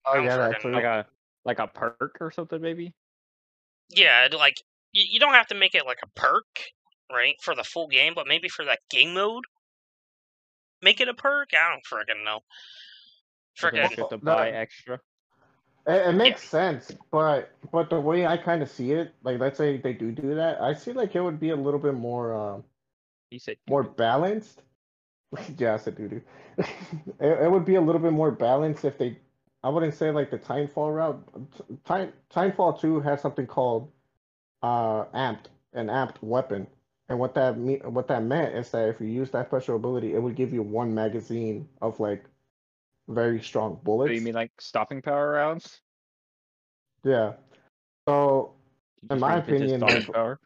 Oh 0.05 0.15
I'm 0.15 0.23
yeah, 0.23 0.38
friggin' 0.38 0.62
that's 0.62 0.62
true. 0.62 0.73
Like 0.73 0.83
a 0.85 1.07
like 1.45 1.59
a 1.59 1.67
perk 1.67 2.17
or 2.21 2.31
something 2.31 2.62
maybe. 2.62 2.93
Yeah, 3.89 4.27
like 4.33 4.63
you, 4.91 5.03
you 5.09 5.19
don't 5.19 5.33
have 5.33 5.47
to 5.47 5.55
make 5.55 5.75
it 5.75 5.85
like 5.85 5.99
a 6.03 6.07
perk, 6.19 6.71
right, 7.12 7.35
for 7.41 7.55
the 7.55 7.63
full 7.63 7.88
game, 7.88 8.13
but 8.15 8.27
maybe 8.27 8.49
for 8.49 8.65
that 8.65 8.79
game 8.89 9.13
mode, 9.13 9.45
make 10.81 10.99
it 11.01 11.07
a 11.09 11.13
perk. 11.13 11.49
I 11.53 11.69
don't 11.69 11.85
friggin' 11.85 12.23
know. 12.25 12.41
Like, 13.62 13.73
you 13.73 13.79
Friggin' 13.79 13.89
have 13.97 14.09
to 14.09 14.17
No. 14.21 14.35
buy 14.35 14.49
extra. 14.51 14.99
It, 15.88 16.07
it 16.09 16.13
makes 16.13 16.43
sense, 16.43 16.91
but 17.12 17.51
but 17.71 17.89
the 17.89 17.99
way 17.99 18.25
I 18.25 18.38
kind 18.38 18.62
of 18.62 18.69
see 18.69 18.91
it, 18.93 19.13
like 19.23 19.39
let's 19.39 19.57
say 19.57 19.77
they 19.77 19.93
do 19.93 20.12
do 20.12 20.35
that, 20.35 20.62
I 20.62 20.73
see 20.73 20.93
like 20.93 21.15
it 21.15 21.21
would 21.21 21.39
be 21.39 21.49
a 21.49 21.55
little 21.55 21.79
bit 21.79 21.95
more 21.95 22.33
um 22.33 22.63
He 23.31 23.39
said 23.39 23.57
more 23.67 23.83
balanced. 23.83 24.63
yeah, 25.57 25.73
I 25.75 25.77
said 25.77 25.95
doo 25.95 26.07
doo. 26.07 26.21
it, 26.57 26.65
it 27.19 27.51
would 27.51 27.65
be 27.65 27.75
a 27.75 27.81
little 27.81 28.01
bit 28.01 28.13
more 28.13 28.31
balanced 28.31 28.85
if 28.85 28.97
they. 28.97 29.17
I 29.63 29.69
wouldn't 29.69 29.93
say 29.93 30.11
like 30.11 30.31
the 30.31 30.39
Titanfall 30.39 30.95
route. 30.95 31.83
Time 31.85 32.13
Titanfall 32.33 32.79
two 32.79 32.99
has 33.01 33.21
something 33.21 33.45
called 33.47 33.91
uh 34.63 35.05
amped, 35.13 35.47
an 35.73 35.87
amped 35.87 36.21
weapon, 36.21 36.67
and 37.09 37.19
what 37.19 37.35
that 37.35 37.57
me 37.57 37.79
what 37.83 38.07
that 38.07 38.23
meant 38.23 38.55
is 38.55 38.71
that 38.71 38.89
if 38.89 38.99
you 39.01 39.07
use 39.07 39.31
that 39.31 39.47
special 39.47 39.75
ability, 39.75 40.13
it 40.13 40.19
would 40.19 40.35
give 40.35 40.53
you 40.53 40.61
one 40.63 40.93
magazine 40.93 41.67
of 41.81 41.99
like 41.99 42.23
very 43.09 43.41
strong 43.41 43.75
So 43.75 43.81
bullets. 43.83 44.13
you 44.13 44.21
mean 44.21 44.35
like 44.35 44.51
stopping 44.59 45.01
power 45.01 45.31
rounds? 45.31 45.81
Yeah. 47.03 47.33
So 48.07 48.53
In 49.09 49.19
my 49.19 49.37
opinion, 49.37 49.81
power. 49.81 50.39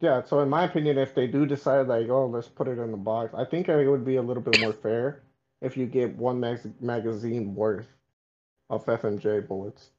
Yeah, 0.00 0.24
so 0.24 0.40
in 0.40 0.48
my 0.48 0.64
opinion, 0.64 0.96
if 0.96 1.14
they 1.14 1.26
do 1.26 1.44
decide 1.44 1.86
like, 1.86 2.08
oh, 2.08 2.26
let's 2.26 2.48
put 2.48 2.68
it 2.68 2.78
in 2.78 2.90
the 2.90 2.96
box, 2.96 3.34
I 3.34 3.44
think 3.44 3.68
it 3.68 3.88
would 3.88 4.04
be 4.04 4.16
a 4.16 4.22
little 4.22 4.42
bit 4.42 4.58
more 4.60 4.72
fair 4.72 5.22
if 5.60 5.76
you 5.76 5.86
get 5.86 6.16
one 6.16 6.40
mag- 6.40 6.80
magazine 6.80 7.54
worth 7.54 7.86
of 8.70 8.86
FMJ 8.86 9.46
bullets. 9.46 9.90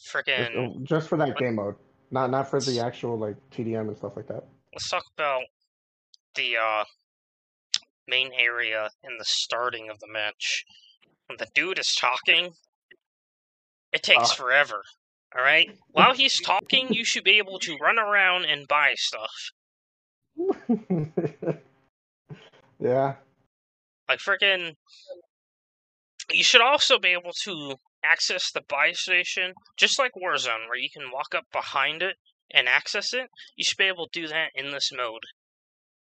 Friggin' 0.00 0.76
uh, 0.76 0.78
just 0.84 1.08
for 1.08 1.16
that 1.16 1.36
game 1.38 1.56
mode, 1.56 1.74
not 2.10 2.30
not 2.30 2.48
for 2.48 2.60
the 2.60 2.78
actual 2.78 3.18
like 3.18 3.36
TDM 3.50 3.88
and 3.88 3.96
stuff 3.96 4.12
like 4.14 4.28
that. 4.28 4.44
let's 4.72 4.88
talk 4.88 5.04
about 5.16 5.44
the 6.36 6.56
uh 6.56 6.84
main 8.06 8.30
area 8.38 8.90
in 9.02 9.16
the 9.18 9.24
starting 9.24 9.88
of 9.88 9.98
the 9.98 10.06
match. 10.06 10.64
When 11.26 11.38
the 11.38 11.48
dude 11.54 11.78
is 11.78 11.94
talking, 11.98 12.52
it 13.94 14.02
takes 14.02 14.32
Ah. 14.32 14.34
forever. 14.34 14.82
All 15.36 15.42
right. 15.42 15.70
While 15.88 16.14
he's 16.14 16.40
talking, 16.40 16.92
you 16.92 17.04
should 17.04 17.24
be 17.24 17.38
able 17.38 17.58
to 17.60 17.76
run 17.78 17.98
around 17.98 18.44
and 18.44 18.68
buy 18.68 18.94
stuff. 18.96 19.50
yeah, 22.78 23.14
Like 24.08 24.18
freaking. 24.18 24.74
You 26.30 26.44
should 26.44 26.60
also 26.60 26.98
be 26.98 27.08
able 27.10 27.32
to 27.42 27.76
access 28.02 28.50
the 28.50 28.62
buy 28.68 28.92
station, 28.92 29.54
just 29.76 29.98
like 29.98 30.12
Warzone, 30.14 30.68
where 30.68 30.78
you 30.78 30.88
can 30.90 31.10
walk 31.12 31.34
up 31.34 31.44
behind 31.52 32.02
it 32.02 32.16
and 32.50 32.68
access 32.68 33.12
it. 33.12 33.28
You 33.56 33.64
should 33.64 33.76
be 33.78 33.84
able 33.84 34.08
to 34.08 34.20
do 34.20 34.28
that 34.28 34.50
in 34.54 34.70
this 34.72 34.90
mode. 34.92 35.22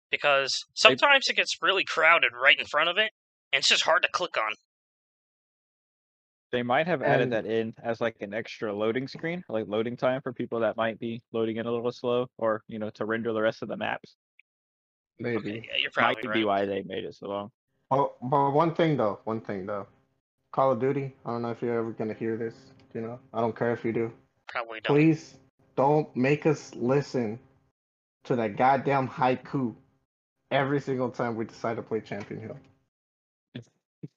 Because 0.09 0.65
sometimes 0.73 1.27
it 1.27 1.35
gets 1.35 1.61
really 1.61 1.83
crowded 1.83 2.31
right 2.33 2.57
in 2.59 2.65
front 2.65 2.89
of 2.89 2.97
it, 2.97 3.11
and 3.51 3.59
it's 3.59 3.69
just 3.69 3.83
hard 3.83 4.03
to 4.03 4.09
click 4.11 4.37
on. 4.37 4.53
They 6.51 6.63
might 6.63 6.87
have 6.87 7.01
added 7.01 7.23
And- 7.23 7.33
that 7.33 7.45
in 7.45 7.73
as 7.83 7.99
like 7.99 8.21
an 8.21 8.33
extra 8.33 8.73
loading 8.73 9.07
screen, 9.07 9.43
like 9.49 9.67
loading 9.67 9.97
time 9.97 10.21
for 10.21 10.31
people 10.31 10.61
that 10.61 10.77
might 10.77 10.97
be 10.99 11.21
loading 11.33 11.57
in 11.57 11.65
a 11.65 11.71
little 11.71 11.91
slow, 11.91 12.29
or 12.37 12.63
you 12.67 12.79
know, 12.79 12.89
to 12.91 13.05
render 13.05 13.33
the 13.33 13.41
rest 13.41 13.61
of 13.61 13.67
the 13.69 13.77
maps. 13.77 14.15
maybe. 15.19 15.63
Yeah, 15.67 15.77
you're 15.81 15.89
probably 15.91 16.13
Might 16.15 16.21
probably 16.23 16.41
be 16.41 16.45
why 16.45 16.65
they 16.65 16.83
made 16.83 17.03
it 17.03 17.15
so 17.15 17.27
long. 17.27 17.51
Oh, 17.89 18.13
but 18.21 18.51
one 18.51 18.75
thing 18.75 18.97
though, 18.97 19.19
one 19.23 19.41
thing 19.41 19.65
though, 19.65 19.87
Call 20.51 20.71
of 20.71 20.79
Duty. 20.79 21.15
I 21.25 21.31
don't 21.31 21.41
know 21.41 21.49
if 21.51 21.61
you're 21.61 21.77
ever 21.79 21.91
gonna 21.91 22.13
hear 22.13 22.37
this. 22.37 22.53
You 22.93 23.01
know, 23.01 23.19
I 23.33 23.41
don't 23.41 23.55
care 23.55 23.71
if 23.73 23.83
you 23.83 23.91
do. 23.91 24.13
Probably 24.47 24.79
don't. 24.79 24.95
Please 24.95 25.35
don't 25.75 26.15
make 26.15 26.45
us 26.45 26.73
listen 26.75 27.39
to 28.25 28.35
that 28.35 28.55
goddamn 28.57 29.07
haiku 29.07 29.75
every 30.51 30.79
single 30.79 31.09
time 31.09 31.35
we 31.35 31.45
decide 31.45 31.77
to 31.77 31.81
play 31.81 31.99
Champion 32.01 32.39
Hill. 32.41 32.57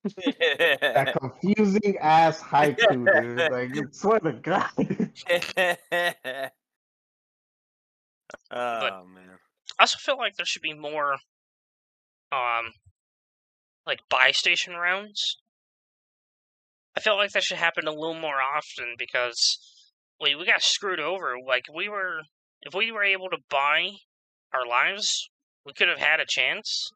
That 0.05 1.17
confusing 1.21 1.99
ass 1.99 2.41
haiku, 2.41 3.13
dude. 3.13 3.51
Like, 3.51 3.77
I 3.77 3.83
swear 3.93 4.21
to 4.21 4.33
God. 4.33 4.71
oh 8.51 9.05
man. 9.05 9.39
I 9.79 9.83
also 9.83 9.99
feel 9.99 10.19
like 10.19 10.37
there 10.37 10.47
should 10.47 10.63
be 10.63 10.75
more, 10.75 11.15
um, 12.33 12.73
like 13.87 14.01
buy 14.09 14.31
station 14.33 14.75
rounds. 14.75 15.39
I 16.97 17.01
feel 17.01 17.17
like 17.17 17.31
that 17.33 17.43
should 17.43 17.59
happen 17.59 17.87
a 17.87 17.93
little 17.93 18.15
more 18.15 18.41
often 18.43 18.95
because 18.99 19.59
we 20.21 20.35
we 20.35 20.45
got 20.45 20.63
screwed 20.63 21.01
over. 21.01 21.37
Like 21.47 21.65
we 21.75 21.89
were, 21.89 22.21
if 22.63 22.75
we 22.75 22.93
were 22.93 23.05
able 23.05 23.31
to 23.31 23.39
buy 23.49 23.91
our 24.53 24.67
lives, 24.67 25.29
we 25.65 25.73
could 25.73 25.89
have 25.89 25.99
had 25.99 26.21
a 26.21 26.27
chance, 26.27 26.91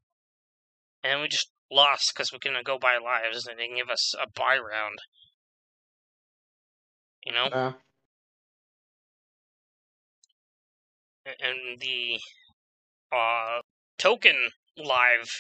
and 1.02 1.20
we 1.20 1.28
just 1.28 1.50
lost 1.74 2.12
because 2.14 2.32
we 2.32 2.38
couldn't 2.38 2.64
go 2.64 2.78
buy 2.78 2.98
lives, 2.98 3.46
and 3.46 3.58
they 3.58 3.64
didn't 3.64 3.76
give 3.76 3.90
us 3.90 4.14
a 4.14 4.26
buy 4.34 4.56
round. 4.58 4.98
You 7.24 7.32
know, 7.32 7.48
Yeah. 7.50 7.72
And 11.40 11.80
the 11.80 12.18
uh 13.12 13.60
token 13.98 14.37
live 14.76 15.30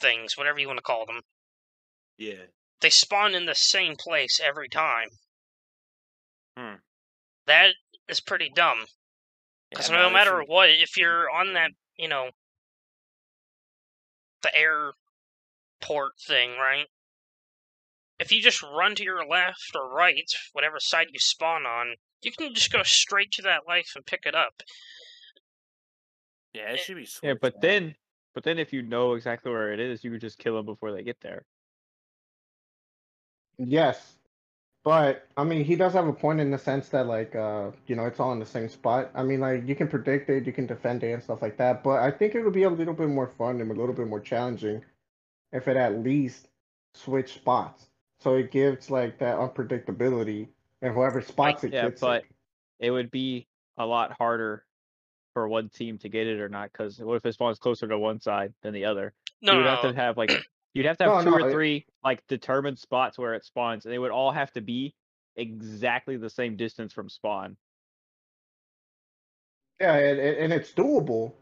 things, 0.00 0.36
whatever 0.36 0.58
you 0.58 0.66
want 0.66 0.78
to 0.78 0.82
call 0.82 1.06
them, 1.06 1.20
Yeah. 2.18 2.46
they 2.80 2.90
spawn 2.90 3.34
in 3.34 3.46
the 3.46 3.54
same 3.54 3.96
place 3.96 4.38
every 4.40 4.68
time. 4.68 5.08
Hmm. 6.56 6.74
That 7.46 7.74
is 8.08 8.20
pretty 8.20 8.50
dumb. 8.50 8.80
Yeah, 8.80 8.86
Because 9.70 9.90
no, 9.90 10.02
no 10.02 10.10
matter 10.10 10.40
should- 10.40 10.48
what, 10.48 10.68
if 10.70 10.96
you're 10.96 11.30
on 11.30 11.54
that, 11.54 11.70
you 11.96 12.08
know, 12.08 12.30
the 14.42 14.54
airport 15.80 16.12
thing, 16.18 16.50
right? 16.50 16.86
If 18.18 18.32
you 18.32 18.42
just 18.42 18.62
run 18.62 18.94
to 18.96 19.04
your 19.04 19.26
left 19.26 19.72
or 19.74 19.88
right, 19.88 20.30
whatever 20.52 20.78
side 20.78 21.06
you 21.12 21.18
spawn 21.18 21.64
on, 21.64 21.94
you 22.22 22.32
can 22.32 22.54
just 22.54 22.72
go 22.72 22.82
straight 22.82 23.32
to 23.32 23.42
that 23.42 23.66
life 23.66 23.92
and 23.96 24.04
pick 24.04 24.24
it 24.26 24.34
up. 24.34 24.62
Yeah, 26.52 26.72
it 26.72 26.80
should 26.80 26.96
be. 26.96 27.08
Yeah, 27.22 27.34
but 27.40 27.56
out. 27.56 27.62
then, 27.62 27.94
but 28.34 28.44
then 28.44 28.58
if 28.58 28.72
you 28.72 28.82
know 28.82 29.14
exactly 29.14 29.50
where 29.50 29.72
it 29.72 29.80
is, 29.80 30.04
you 30.04 30.10
could 30.10 30.20
just 30.20 30.38
kill 30.38 30.56
them 30.56 30.66
before 30.66 30.92
they 30.92 31.02
get 31.02 31.20
there. 31.22 31.44
Yes, 33.56 34.14
but 34.84 35.26
I 35.36 35.44
mean, 35.44 35.64
he 35.64 35.76
does 35.76 35.92
have 35.94 36.06
a 36.06 36.12
point 36.12 36.40
in 36.40 36.50
the 36.50 36.58
sense 36.58 36.88
that 36.90 37.06
like, 37.06 37.34
uh, 37.34 37.70
you 37.86 37.96
know, 37.96 38.04
it's 38.04 38.20
all 38.20 38.32
in 38.32 38.38
the 38.38 38.46
same 38.46 38.68
spot. 38.68 39.10
I 39.14 39.22
mean, 39.22 39.40
like 39.40 39.66
you 39.66 39.74
can 39.74 39.88
predict 39.88 40.28
it, 40.28 40.46
you 40.46 40.52
can 40.52 40.66
defend 40.66 41.04
it 41.04 41.12
and 41.12 41.22
stuff 41.22 41.40
like 41.40 41.56
that. 41.58 41.82
But 41.82 42.00
I 42.00 42.10
think 42.10 42.34
it 42.34 42.42
would 42.42 42.52
be 42.52 42.64
a 42.64 42.70
little 42.70 42.94
bit 42.94 43.08
more 43.08 43.28
fun 43.38 43.60
and 43.60 43.70
a 43.70 43.74
little 43.74 43.94
bit 43.94 44.08
more 44.08 44.20
challenging 44.20 44.82
if 45.52 45.68
it 45.68 45.76
at 45.76 45.98
least 46.00 46.48
switched 46.94 47.34
spots, 47.34 47.86
so 48.18 48.34
it 48.34 48.50
gives 48.50 48.90
like 48.90 49.18
that 49.18 49.36
unpredictability, 49.36 50.48
and 50.82 50.94
whoever 50.94 51.20
spots 51.20 51.64
it 51.64 51.72
yeah, 51.72 51.88
gets 51.88 52.00
but 52.00 52.22
it. 52.24 52.86
it 52.86 52.90
would 52.90 53.10
be 53.10 53.46
a 53.78 53.86
lot 53.86 54.12
harder 54.12 54.64
for 55.34 55.48
one 55.48 55.68
team 55.68 55.98
to 55.98 56.08
get 56.08 56.26
it 56.26 56.40
or 56.40 56.48
not. 56.48 56.70
Because 56.72 56.98
what 56.98 57.14
if 57.16 57.26
it 57.26 57.32
spawns 57.34 57.58
closer 57.58 57.86
to 57.88 57.98
one 57.98 58.20
side 58.20 58.52
than 58.62 58.74
the 58.74 58.84
other? 58.84 59.12
No, 59.42 59.52
you 59.52 59.58
would 59.58 59.66
have 59.66 59.82
to 59.82 59.94
have 59.94 60.16
like 60.16 60.30
you'd 60.74 60.86
have 60.86 60.96
to 60.98 61.04
have 61.04 61.24
No, 61.24 61.30
two 61.32 61.38
no, 61.38 61.44
or 61.44 61.48
it- 61.48 61.52
three 61.52 61.86
like 62.04 62.26
determined 62.28 62.78
spots 62.78 63.18
where 63.18 63.34
it 63.34 63.44
spawns, 63.44 63.84
and 63.84 63.92
they 63.92 63.98
would 63.98 64.10
all 64.10 64.32
have 64.32 64.52
to 64.52 64.60
be 64.60 64.94
exactly 65.36 66.16
the 66.16 66.30
same 66.30 66.56
distance 66.56 66.92
from 66.92 67.08
spawn. 67.08 67.56
Yeah, 69.80 69.94
and, 69.96 70.18
and 70.20 70.36
and 70.36 70.52
it's 70.52 70.72
doable. 70.72 71.32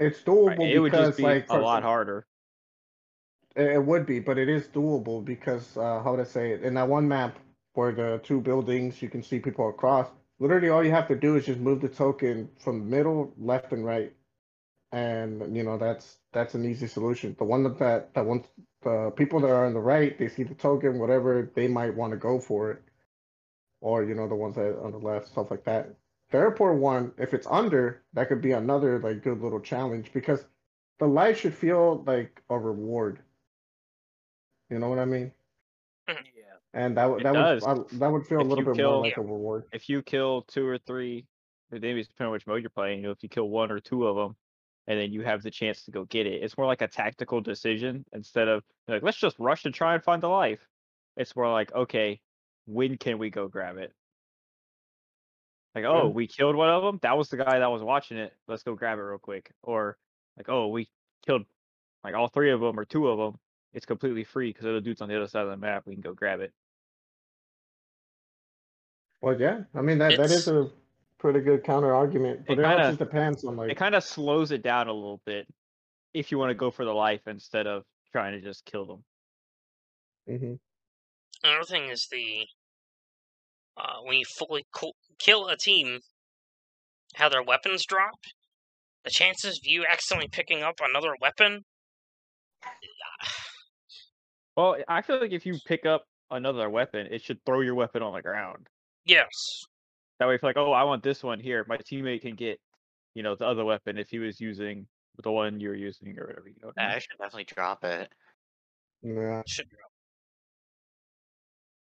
It's 0.00 0.18
Right, 0.26 0.58
doable 0.58 0.72
It 0.72 0.78
would 0.80 0.90
because 0.90 1.08
just 1.08 1.18
be 1.18 1.22
like 1.24 1.44
a 1.44 1.48
for- 1.48 1.60
lot 1.60 1.82
harder. 1.82 2.26
It 3.56 3.84
would 3.84 4.06
be, 4.06 4.20
but 4.20 4.38
it 4.38 4.48
is 4.48 4.68
doable 4.68 5.24
because 5.24 5.76
uh, 5.76 6.02
how 6.02 6.16
to 6.16 6.24
say 6.24 6.52
it? 6.52 6.62
In 6.62 6.74
that 6.74 6.88
one 6.88 7.08
map 7.08 7.38
where 7.74 7.92
the 7.92 8.20
two 8.24 8.40
buildings 8.40 9.02
you 9.02 9.10
can 9.10 9.22
see 9.22 9.40
people 9.40 9.68
across, 9.68 10.08
literally 10.40 10.70
all 10.70 10.84
you 10.84 10.92
have 10.92 11.08
to 11.08 11.16
do 11.16 11.36
is 11.36 11.46
just 11.46 11.60
move 11.60 11.80
the 11.80 11.88
token 11.88 12.48
from 12.58 12.88
middle, 12.90 13.32
left, 13.38 13.72
and 13.72 13.84
right, 13.84 14.12
and 14.92 15.56
you 15.56 15.64
know 15.64 15.78
that's 15.78 16.18
that's 16.32 16.54
an 16.54 16.64
easy 16.64 16.86
solution. 16.88 17.36
The 17.38 17.44
one 17.44 17.64
that 17.64 18.12
that, 18.14 18.26
wants 18.26 18.48
the 18.82 19.12
people 19.16 19.40
that 19.40 19.50
are 19.50 19.66
on 19.66 19.74
the 19.74 19.80
right, 19.80 20.18
they 20.18 20.28
see 20.28 20.44
the 20.44 20.54
token, 20.54 20.98
whatever 20.98 21.50
they 21.54 21.68
might 21.68 21.94
want 21.96 22.12
to 22.12 22.18
go 22.18 22.40
for 22.40 22.72
it, 22.72 22.82
or 23.80 24.04
you 24.04 24.14
know 24.14 24.28
the 24.28 24.34
ones 24.34 24.56
that 24.56 24.78
on 24.82 24.92
the 24.92 24.98
left, 24.98 25.28
stuff 25.28 25.50
like 25.50 25.64
that. 25.64 25.94
The 26.30 26.38
airport 26.38 26.78
one, 26.78 27.12
if 27.18 27.34
it's 27.34 27.46
under, 27.48 28.02
that 28.14 28.28
could 28.28 28.42
be 28.42 28.52
another 28.52 28.98
like 28.98 29.22
good 29.22 29.40
little 29.42 29.60
challenge 29.60 30.12
because 30.12 30.44
the 31.00 31.06
life 31.06 31.40
should 31.40 31.54
feel 31.54 32.02
like 32.06 32.42
a 32.50 32.58
reward. 32.58 33.20
You 34.74 34.80
know 34.80 34.88
what 34.88 34.98
I 34.98 35.04
mean? 35.04 35.30
Mm-hmm. 36.10 36.24
Yeah. 36.36 36.80
And 36.82 36.96
that 36.96 37.08
would 37.08 37.22
that 37.22 37.32
does. 37.32 37.62
would 37.62 37.78
I, 37.78 37.98
that 37.98 38.10
would 38.10 38.26
feel 38.26 38.40
a 38.40 38.42
little 38.42 38.64
bit 38.64 38.74
kill- 38.74 38.90
more 38.90 39.02
like 39.02 39.16
a 39.16 39.20
reward. 39.20 39.64
If 39.72 39.88
you 39.88 40.02
kill 40.02 40.42
two 40.42 40.66
or 40.66 40.78
three, 40.78 41.26
or 41.70 41.78
maybe 41.78 42.00
it's 42.00 42.08
depending 42.08 42.30
on 42.30 42.32
which 42.32 42.48
mode 42.48 42.60
you're 42.60 42.70
playing. 42.70 42.98
You 42.98 43.04
know, 43.04 43.10
if 43.12 43.22
you 43.22 43.28
kill 43.28 43.48
one 43.48 43.70
or 43.70 43.78
two 43.78 44.08
of 44.08 44.16
them, 44.16 44.34
and 44.88 44.98
then 44.98 45.12
you 45.12 45.22
have 45.22 45.44
the 45.44 45.50
chance 45.52 45.84
to 45.84 45.92
go 45.92 46.06
get 46.06 46.26
it, 46.26 46.42
it's 46.42 46.58
more 46.58 46.66
like 46.66 46.82
a 46.82 46.88
tactical 46.88 47.40
decision 47.40 48.04
instead 48.12 48.48
of 48.48 48.64
like 48.88 49.04
let's 49.04 49.16
just 49.16 49.38
rush 49.38 49.62
to 49.62 49.70
try 49.70 49.94
and 49.94 50.02
find 50.02 50.20
the 50.20 50.28
life. 50.28 50.66
It's 51.16 51.36
more 51.36 51.52
like 51.52 51.72
okay, 51.72 52.20
when 52.66 52.98
can 52.98 53.18
we 53.18 53.30
go 53.30 53.46
grab 53.46 53.76
it? 53.76 53.92
Like 55.76 55.84
oh, 55.84 56.08
we 56.08 56.26
killed 56.26 56.56
one 56.56 56.68
of 56.68 56.82
them. 56.82 56.98
That 57.02 57.16
was 57.16 57.28
the 57.28 57.36
guy 57.36 57.60
that 57.60 57.70
was 57.70 57.82
watching 57.82 58.18
it. 58.18 58.32
Let's 58.48 58.64
go 58.64 58.74
grab 58.74 58.98
it 58.98 59.02
real 59.02 59.18
quick. 59.18 59.52
Or 59.62 59.96
like 60.36 60.48
oh, 60.48 60.66
we 60.66 60.88
killed 61.24 61.44
like 62.02 62.16
all 62.16 62.26
three 62.26 62.50
of 62.50 62.60
them 62.60 62.76
or 62.76 62.84
two 62.84 63.06
of 63.06 63.18
them. 63.18 63.38
It's 63.74 63.84
completely 63.86 64.24
free 64.24 64.50
because 64.50 64.64
the 64.64 64.80
dude's 64.80 65.00
on 65.02 65.08
the 65.08 65.16
other 65.16 65.26
side 65.26 65.42
of 65.44 65.50
the 65.50 65.56
map. 65.56 65.82
We 65.86 65.94
can 65.94 66.00
go 66.00 66.14
grab 66.14 66.40
it. 66.40 66.52
Well, 69.20 69.38
yeah. 69.38 69.64
I 69.74 69.80
mean 69.82 69.98
that 69.98 70.16
that 70.16 70.30
is 70.30 70.48
a 70.48 70.70
pretty 71.18 71.40
good 71.40 71.64
counter 71.64 71.92
argument, 71.94 72.46
but 72.46 72.54
It 72.54 72.60
it, 72.60 72.62
kinda- 72.62 72.88
just 72.88 72.98
depends 72.98 73.44
on 73.44 73.56
like 73.56 73.70
it 73.70 73.76
kind 73.76 73.94
of 73.94 74.04
slows 74.04 74.50
it 74.52 74.62
down 74.62 74.88
a 74.88 74.92
little 74.92 75.20
bit 75.26 75.48
if 76.12 76.30
you 76.30 76.38
want 76.38 76.50
to 76.50 76.54
go 76.54 76.70
for 76.70 76.84
the 76.84 76.92
life 76.94 77.26
instead 77.26 77.66
of 77.66 77.84
trying 78.12 78.32
to 78.32 78.40
just 78.40 78.64
kill 78.64 78.84
them. 78.86 79.04
mhm. 80.28 80.58
Another 81.42 81.64
thing 81.64 81.88
is 81.90 82.06
the 82.10 82.46
uh, 83.76 83.96
when 84.04 84.16
you 84.16 84.24
fully 84.38 84.64
co- 84.72 84.92
kill 85.18 85.48
a 85.48 85.56
team, 85.56 85.98
how 87.16 87.28
their 87.28 87.42
weapons 87.42 87.84
drop. 87.86 88.14
The 89.04 89.10
chances 89.10 89.58
of 89.58 89.64
you 89.64 89.84
accidentally 89.84 90.28
picking 90.28 90.62
up 90.62 90.76
another 90.80 91.14
weapon. 91.20 91.64
Well, 94.56 94.76
I 94.88 95.02
feel 95.02 95.20
like 95.20 95.32
if 95.32 95.46
you 95.46 95.58
pick 95.64 95.84
up 95.86 96.06
another 96.30 96.68
weapon, 96.70 97.08
it 97.10 97.22
should 97.22 97.44
throw 97.44 97.60
your 97.60 97.74
weapon 97.74 98.02
on 98.02 98.14
the 98.14 98.22
ground. 98.22 98.68
Yes. 99.04 99.64
That 100.18 100.28
way, 100.28 100.36
if 100.36 100.42
like, 100.42 100.56
oh, 100.56 100.72
I 100.72 100.84
want 100.84 101.02
this 101.02 101.22
one 101.22 101.40
here, 101.40 101.64
my 101.68 101.76
teammate 101.76 102.22
can 102.22 102.36
get, 102.36 102.60
you 103.14 103.22
know, 103.22 103.34
the 103.34 103.46
other 103.46 103.64
weapon 103.64 103.98
if 103.98 104.08
he 104.10 104.18
was 104.18 104.40
using 104.40 104.86
the 105.22 105.30
one 105.30 105.60
you're 105.60 105.74
using 105.74 106.18
or 106.18 106.26
whatever. 106.26 106.48
You 106.48 106.54
know. 106.62 106.68
what 106.68 106.78
I 106.78 106.82
Yeah, 106.82 106.88
mean? 106.88 106.96
I 106.96 106.98
should 107.00 107.18
definitely 107.18 107.44
drop 107.44 107.84
it. 107.84 108.12
Yeah. 109.02 109.40
It 109.40 109.48
should 109.48 109.68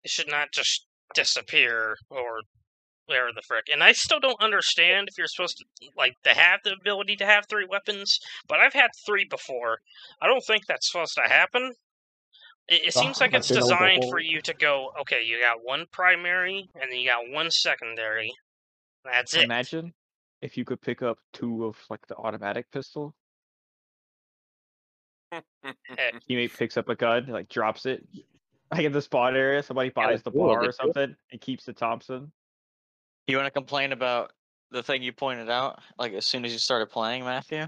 it 0.04 0.10
should 0.10 0.30
not 0.30 0.52
just 0.52 0.88
disappear 1.14 1.98
or 2.10 2.42
where 3.08 3.32
the 3.34 3.42
frick. 3.42 3.66
And 3.72 3.84
I 3.84 3.94
still 3.94 4.20
don't 4.20 4.42
understand 4.42 5.08
if 5.10 5.18
you're 5.18 5.28
supposed 5.28 5.58
to 5.58 5.66
like 5.96 6.14
to 6.24 6.34
have 6.34 6.62
the 6.64 6.74
ability 6.74 7.16
to 7.18 7.26
have 7.26 7.46
three 7.50 7.66
weapons, 7.70 8.20
but 8.48 8.60
I've 8.60 8.74
had 8.74 8.92
three 9.06 9.26
before. 9.26 9.80
I 10.22 10.28
don't 10.28 10.44
think 10.46 10.66
that's 10.68 10.92
supposed 10.92 11.16
to 11.16 11.22
happen. 11.30 11.74
It, 12.70 12.88
it 12.88 12.94
seems 12.94 13.22
Ah, 13.22 13.26
like 13.26 13.34
it's 13.34 13.50
you 13.50 13.56
know, 13.56 13.62
the 13.62 13.74
designed 13.74 14.06
for 14.10 14.20
you 14.20 14.42
to 14.42 14.54
go, 14.54 14.92
okay, 15.02 15.24
you 15.24 15.40
got 15.42 15.64
one 15.64 15.86
primary 15.92 16.70
and 16.76 16.92
then 16.92 17.00
you 17.00 17.08
got 17.08 17.30
one 17.30 17.50
secondary. 17.50 18.32
That's 19.06 19.34
it. 19.34 19.44
Imagine 19.44 19.94
if 20.42 20.58
you 20.58 20.66
could 20.66 20.82
pick 20.82 21.02
up 21.02 21.18
two 21.34 21.66
of 21.66 21.78
like 21.90 22.06
the 22.08 22.16
automatic 22.18 22.70
pistol. 22.72 23.16
Teammate 26.30 26.58
picks 26.58 26.78
up 26.78 26.90
a 26.90 26.96
gun, 26.96 27.28
like 27.28 27.50
drops 27.50 27.86
it, 27.86 28.06
like 28.72 28.84
in 28.84 28.92
the 28.92 29.02
spawn 29.02 29.36
area. 29.36 29.64
Somebody 29.64 29.90
buys 29.90 30.24
the 30.24 30.32
cool, 30.32 30.48
bar 30.48 30.64
or 30.64 30.66
do. 30.68 30.72
something 30.72 31.16
and 31.32 31.42
keeps 31.42 31.66
the 31.66 31.74
Thompson. 31.74 32.32
You 33.28 33.38
want 33.38 33.48
to 33.48 33.52
complain 33.52 33.92
about 33.92 34.32
the 34.72 34.84
thing 34.84 35.04
you 35.04 35.14
pointed 35.14 35.50
out, 35.50 35.80
like 35.98 36.14
as 36.14 36.26
soon 36.26 36.46
as 36.46 36.52
you 36.52 36.60
started 36.60 36.90
playing, 36.90 37.24
Matthew? 37.24 37.68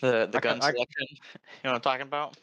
The 0.00 0.26
the 0.30 0.38
I 0.38 0.40
ca- 0.40 0.40
gun 0.40 0.58
I- 0.62 0.70
selection. 0.72 1.06
You 1.10 1.16
know 1.64 1.70
what 1.70 1.74
I'm 1.76 1.80
talking 1.80 2.02
about? 2.06 2.36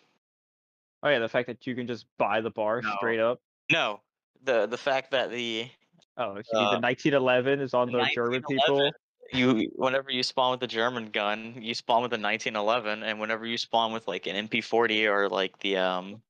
Oh 1.03 1.09
yeah, 1.09 1.19
the 1.19 1.29
fact 1.29 1.47
that 1.47 1.65
you 1.67 1.75
can 1.75 1.85
just 1.87 2.05
buy 2.17 2.39
the 2.41 2.49
bar 2.51 2.81
No. 2.81 2.93
straight 2.97 3.19
up. 3.19 3.41
No, 3.71 4.01
the 4.43 4.65
the 4.67 4.77
fact 4.77 5.11
that 5.11 5.29
the 5.31 5.69
Oh, 6.15 6.35
if 6.35 6.45
you 6.53 6.59
need 6.59 6.65
Uh, 6.65 6.71
the 6.71 6.79
1911 6.79 7.59
is 7.59 7.73
on 7.73 7.91
the 7.91 8.03
German 8.13 8.43
people. 8.43 8.75
1911, 8.77 8.91
you 9.33 9.71
whenever 9.75 10.11
you 10.11 10.21
spawn 10.21 10.51
with 10.51 10.59
the 10.59 10.67
German 10.67 11.09
gun, 11.09 11.57
you 11.61 11.73
spawn 11.73 12.01
with 12.03 12.11
the 12.11 12.17
1911, 12.19 13.01
and 13.03 13.19
whenever 13.19 13.45
you 13.47 13.57
spawn 13.57 13.91
with 13.91 14.07
like 14.07 14.27
an 14.27 14.35
MP40 14.47 15.07
or 15.11 15.27
like 15.29 15.57
the 15.59 15.77
um 15.77 16.21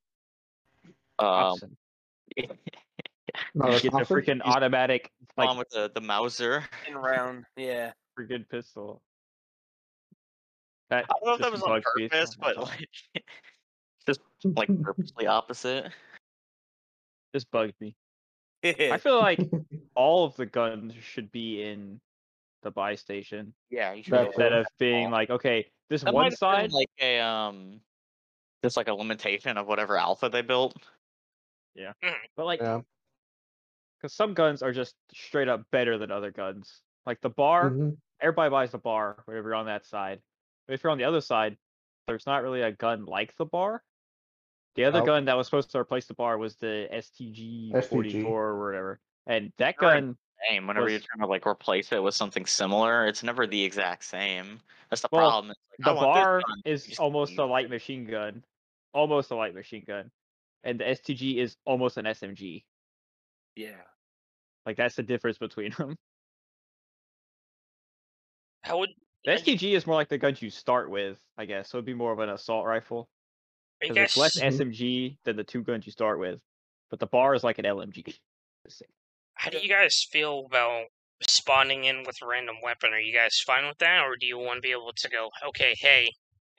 um 1.19 1.58
Thompson. 1.60 1.78
No, 3.56 3.67
you 3.67 3.73
it's 3.73 3.82
get 3.82 3.91
the 3.93 3.97
awesome. 3.99 4.17
freaking 4.17 4.45
Use- 4.45 4.56
automatic 4.56 5.12
spawn 5.32 5.47
like 5.47 5.58
with 5.58 5.69
the 5.69 5.91
the 5.93 6.02
Mauser. 6.02 6.63
In 6.88 6.95
round. 6.95 7.45
Yeah. 7.58 7.91
freaking 8.17 8.47
pistol. 8.47 9.02
That 10.89 11.05
I 11.05 11.13
don't 11.23 11.25
know 11.25 11.33
if 11.35 11.41
that 11.41 11.51
was 11.51 11.61
on 11.63 11.69
bugs 11.71 11.85
me. 11.95 12.09
purpose, 12.09 12.35
but 12.35 12.57
like 12.57 12.87
just 14.05 14.19
like 14.43 14.69
purposely 14.81 15.27
opposite. 15.27 15.91
this 17.33 17.43
bugged 17.45 17.73
me. 17.79 17.95
I 18.63 18.97
feel 19.01 19.19
like 19.19 19.39
all 19.95 20.25
of 20.25 20.35
the 20.35 20.45
guns 20.45 20.93
should 21.01 21.31
be 21.31 21.63
in 21.63 21.99
the 22.63 22.71
buy 22.71 22.95
station 22.95 23.53
Yeah, 23.69 23.91
you 23.93 24.03
should 24.03 24.13
instead 24.27 24.53
of 24.53 24.65
being 24.79 25.11
like, 25.11 25.29
okay, 25.29 25.67
this 25.89 26.03
That 26.03 26.13
one 26.13 26.23
might 26.23 26.31
have 26.31 26.39
been, 26.39 26.69
side. 26.69 26.71
like 26.71 26.89
a 27.01 27.19
um, 27.19 27.81
just 28.63 28.77
like 28.77 28.87
a 28.87 28.93
limitation 28.93 29.57
of 29.57 29.67
whatever 29.67 29.97
alpha 29.97 30.29
they 30.29 30.41
built. 30.41 30.75
Yeah. 31.75 31.91
But 32.37 32.45
like, 32.45 32.61
Yeah. 32.61 32.81
because 33.99 34.13
some 34.13 34.33
guns 34.33 34.61
are 34.61 34.71
just 34.71 34.95
straight 35.13 35.49
up 35.49 35.63
better 35.71 35.97
than 35.97 36.11
other 36.11 36.31
guns. 36.31 36.81
Like 37.05 37.19
the 37.21 37.29
bar, 37.29 37.71
Mhm. 37.71 37.97
everybody 38.21 38.49
buys 38.49 38.71
the 38.71 38.77
bar 38.77 39.21
whenever 39.25 39.49
you're 39.49 39.55
on 39.55 39.65
that 39.65 39.85
side. 39.85 40.21
But 40.67 40.73
if 40.73 40.84
you're 40.84 40.91
on 40.91 40.97
the 40.97 41.04
other 41.04 41.21
side, 41.21 41.58
there's 42.08 42.26
not 42.26 42.43
really 42.43 42.62
a 42.62 42.71
gun 42.71 43.06
like 43.06 43.36
the 43.38 43.45
bar. 43.45 43.84
The 44.76 44.86
other 44.86 44.99
Nope. 44.99 45.08
gun 45.08 45.26
that 45.26 45.38
was 45.38 45.47
supposed 45.47 45.71
to 45.71 45.78
replace 45.78 46.08
the 46.08 46.15
bar 46.15 46.38
was 46.38 46.56
the 46.56 46.88
STG, 46.91 47.71
STG. 47.73 47.86
44 47.86 48.45
or 48.47 48.65
whatever. 48.65 48.99
And 49.28 49.54
that 49.58 49.78
gun, 49.78 50.17
Same. 50.49 50.67
Whenever 50.67 50.89
you're 50.89 50.99
trying 50.99 51.21
to 51.21 51.28
like 51.28 51.45
replace 51.45 51.91
it 51.91 52.02
with 52.02 52.15
something 52.15 52.45
similar, 52.45 53.08
it's 53.08 53.23
never 53.23 53.47
the 53.47 53.63
exact 53.63 54.04
same. 54.04 54.60
That's 54.89 55.02
the 55.02 55.10
Well, 55.12 55.21
problem. 55.30 55.47
Like, 55.49 55.58
the 55.80 55.93
bar 55.93 56.41
is 56.65 56.97
almost 56.99 57.38
a 57.38 57.45
light 57.45 57.69
machine 57.69 58.06
gun. 58.06 58.43
Almost 58.93 59.32
a 59.32 59.36
light 59.36 59.56
machine 59.56 59.84
gun. 59.88 60.12
And 60.63 60.80
the 60.80 60.86
STG 60.86 61.38
is 61.38 61.56
almost 61.65 61.97
an 61.97 62.06
SMG. 62.06 62.63
Yeah. 63.56 63.82
Like 64.65 64.78
that's 64.78 64.95
the 64.95 65.04
difference 65.04 65.38
between 65.38 65.71
them. 65.78 65.97
How 68.63 68.80
would 68.80 68.91
The 69.25 69.31
are 69.31 69.38
STG 69.38 69.75
is 69.75 69.88
more 69.88 69.95
like 69.95 70.09
the 70.09 70.17
guns 70.17 70.41
you 70.41 70.49
start 70.49 70.89
with, 70.89 71.19
I 71.38 71.45
guess. 71.45 71.69
So 71.69 71.77
it'd 71.77 71.86
be 71.86 71.93
more 71.93 72.12
of 72.12 72.19
an 72.19 72.29
assault 72.29 72.65
rifle. 72.65 73.09
are 73.81 73.88
you 73.88 73.93
Because 73.93 74.17
it's 74.17 74.17
less. 74.17 74.39
SMG 74.39 75.17
than 75.23 75.36
the 75.36 75.43
two 75.43 75.63
guns 75.63 75.86
you 75.86 75.91
start 75.91 76.19
with. 76.19 76.39
but 76.89 76.99
the 76.99 77.07
bar 77.07 77.33
is 77.33 77.43
like 77.43 77.59
an 77.59 77.65
LMG. 77.65 78.15
How 79.36 79.49
do 79.49 79.57
you 79.57 79.69
guys 79.69 80.05
feel 80.12 80.43
about 80.45 80.86
spawning 81.27 81.86
in 81.86 82.03
with 82.05 82.15
a 82.21 82.27
random 82.27 82.55
weapon? 82.63 82.93
Are 82.93 82.99
you 82.99 83.13
guys 83.13 83.39
fine 83.45 83.65
with 83.67 83.77
that, 83.79 84.03
or 84.03 84.15
do 84.19 84.25
you 84.27 84.38
want 84.38 84.57
to 84.57 84.62
be 84.62 84.71
able 84.71 84.93
to 84.95 85.09
go, 85.09 85.29
okay, 85.49 85.73
hey, 85.79 86.12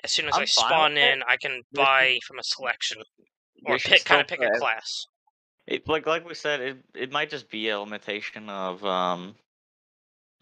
as 0.02 0.12
soon 0.12 0.28
as 0.28 0.34
i 0.34 0.40
I'm 0.40 0.46
fine 0.46 0.68
spawn 0.68 0.94
with 0.94 1.02
it. 1.02 1.12
in, 1.14 1.22
I 1.22 1.36
can 1.40 1.62
buy 1.72 2.18
from 2.26 2.38
a 2.38 2.42
selection, 2.42 3.02
or 3.64 3.78
pick 3.78 4.04
kind 4.04 4.20
of 4.20 4.26
pick 4.26 4.42
a 4.42 4.58
class? 4.58 5.06
It, 5.66 5.88
like 5.88 6.06
like 6.06 6.28
we 6.28 6.34
said, 6.34 6.60
it 6.60 6.76
it 6.94 7.12
might 7.12 7.30
just 7.30 7.48
be 7.48 7.68
a 7.70 7.78
limitation 7.80 8.50
of 8.50 8.84
um, 8.84 9.34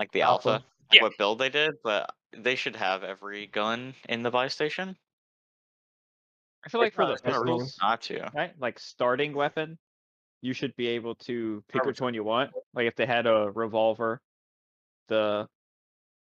like 0.01 0.11
the 0.13 0.23
Alpha. 0.23 0.49
alpha, 0.51 0.65
Yeah. 0.93 1.03
what 1.03 1.17
build 1.19 1.39
they 1.39 1.49
did, 1.49 1.75
but 1.83 2.11
they 2.37 2.55
should 2.55 2.77
have 2.77 3.03
every 3.03 3.47
gun 3.47 3.95
in 4.09 4.23
the 4.23 4.31
buy 4.31 4.49
station. 4.49 4.97
I 6.65 6.69
feel 6.69 6.81
like 6.81 6.95
for 6.95 7.07
the 7.07 7.17
pistols, 7.17 7.77
not 7.81 8.03
to. 8.03 8.31
right? 8.35 8.53
Like 8.59 8.79
starting 8.79 9.35
weapon, 9.35 9.79
you 10.43 10.53
should 10.53 10.75
be 10.77 10.89
able 10.89 11.15
to 11.17 11.63
pick 11.69 11.85
which 11.85 12.01
one 12.01 12.15
you 12.15 12.25
want. 12.25 12.53
Like 12.73 12.87
if 12.87 12.95
they 12.95 13.07
had 13.07 13.27
a 13.27 13.51
revolver, 13.53 14.21
the 15.09 15.49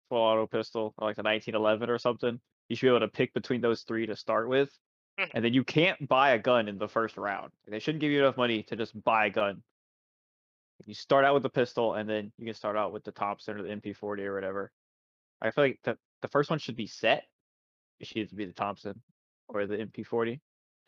full 0.09 0.19
auto 0.19 0.47
pistol, 0.47 0.95
or 0.99 1.09
like 1.09 1.17
the 1.17 1.23
1911 1.23 1.91
or 1.91 1.99
something, 1.99 2.41
you 2.69 2.77
should 2.77 2.87
be 2.87 2.91
able 2.91 3.01
to 3.01 3.09
pick 3.09 3.35
between 3.35 3.61
those 3.61 3.83
three 3.83 4.07
to 4.07 4.17
start 4.17 4.49
with. 4.49 4.71
Mhm. 5.19 5.31
And 5.35 5.45
then 5.45 5.53
you 5.53 5.65
can't 5.65 6.09
buy 6.09 6.31
a 6.31 6.39
gun 6.39 6.69
in 6.69 6.79
the 6.79 6.89
first 6.89 7.19
round. 7.19 7.53
They 7.67 7.79
shouldn't 7.79 8.01
give 8.01 8.11
you 8.11 8.21
enough 8.21 8.39
money 8.39 8.63
to 8.65 8.77
just 8.77 9.01
buy 9.05 9.27
a 9.27 9.31
gun. 9.31 9.63
You 10.87 10.95
start 10.95 11.25
out 11.25 11.35
with 11.35 11.43
the 11.43 11.51
pistol, 11.51 11.95
and 11.95 12.09
then 12.09 12.33
you 12.39 12.47
can 12.47 12.55
start 12.55 12.77
out 12.77 12.93
with 12.93 13.05
the 13.05 13.13
Thompson 13.13 13.59
or 13.59 13.63
the 13.63 13.69
MP40 13.69 14.21
or 14.21 14.35
whatever. 14.35 14.73
I 15.41 15.51
feel 15.51 15.65
like 15.65 15.81
the 15.85 15.97
the 16.21 16.29
first 16.29 16.51
one 16.51 16.59
should 16.59 16.77
be 16.77 16.87
set. 16.87 17.25
It 18.01 18.07
should 18.07 18.37
be 18.37 18.47
the 18.47 18.53
Thompson 18.53 19.01
or 19.49 19.67
the 19.67 19.77
MP40, 19.77 20.41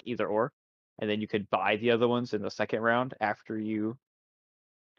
either 0.05 0.27
or 0.27 0.53
and 0.99 1.11
then 1.11 1.21
you 1.21 1.27
could 1.27 1.51
buy 1.51 1.77
the 1.77 1.91
other 1.91 2.09
ones 2.09 2.35
in 2.35 2.43
the 2.43 2.51
second 2.51 2.81
round 2.81 3.15
after 3.21 3.59
you 3.59 3.97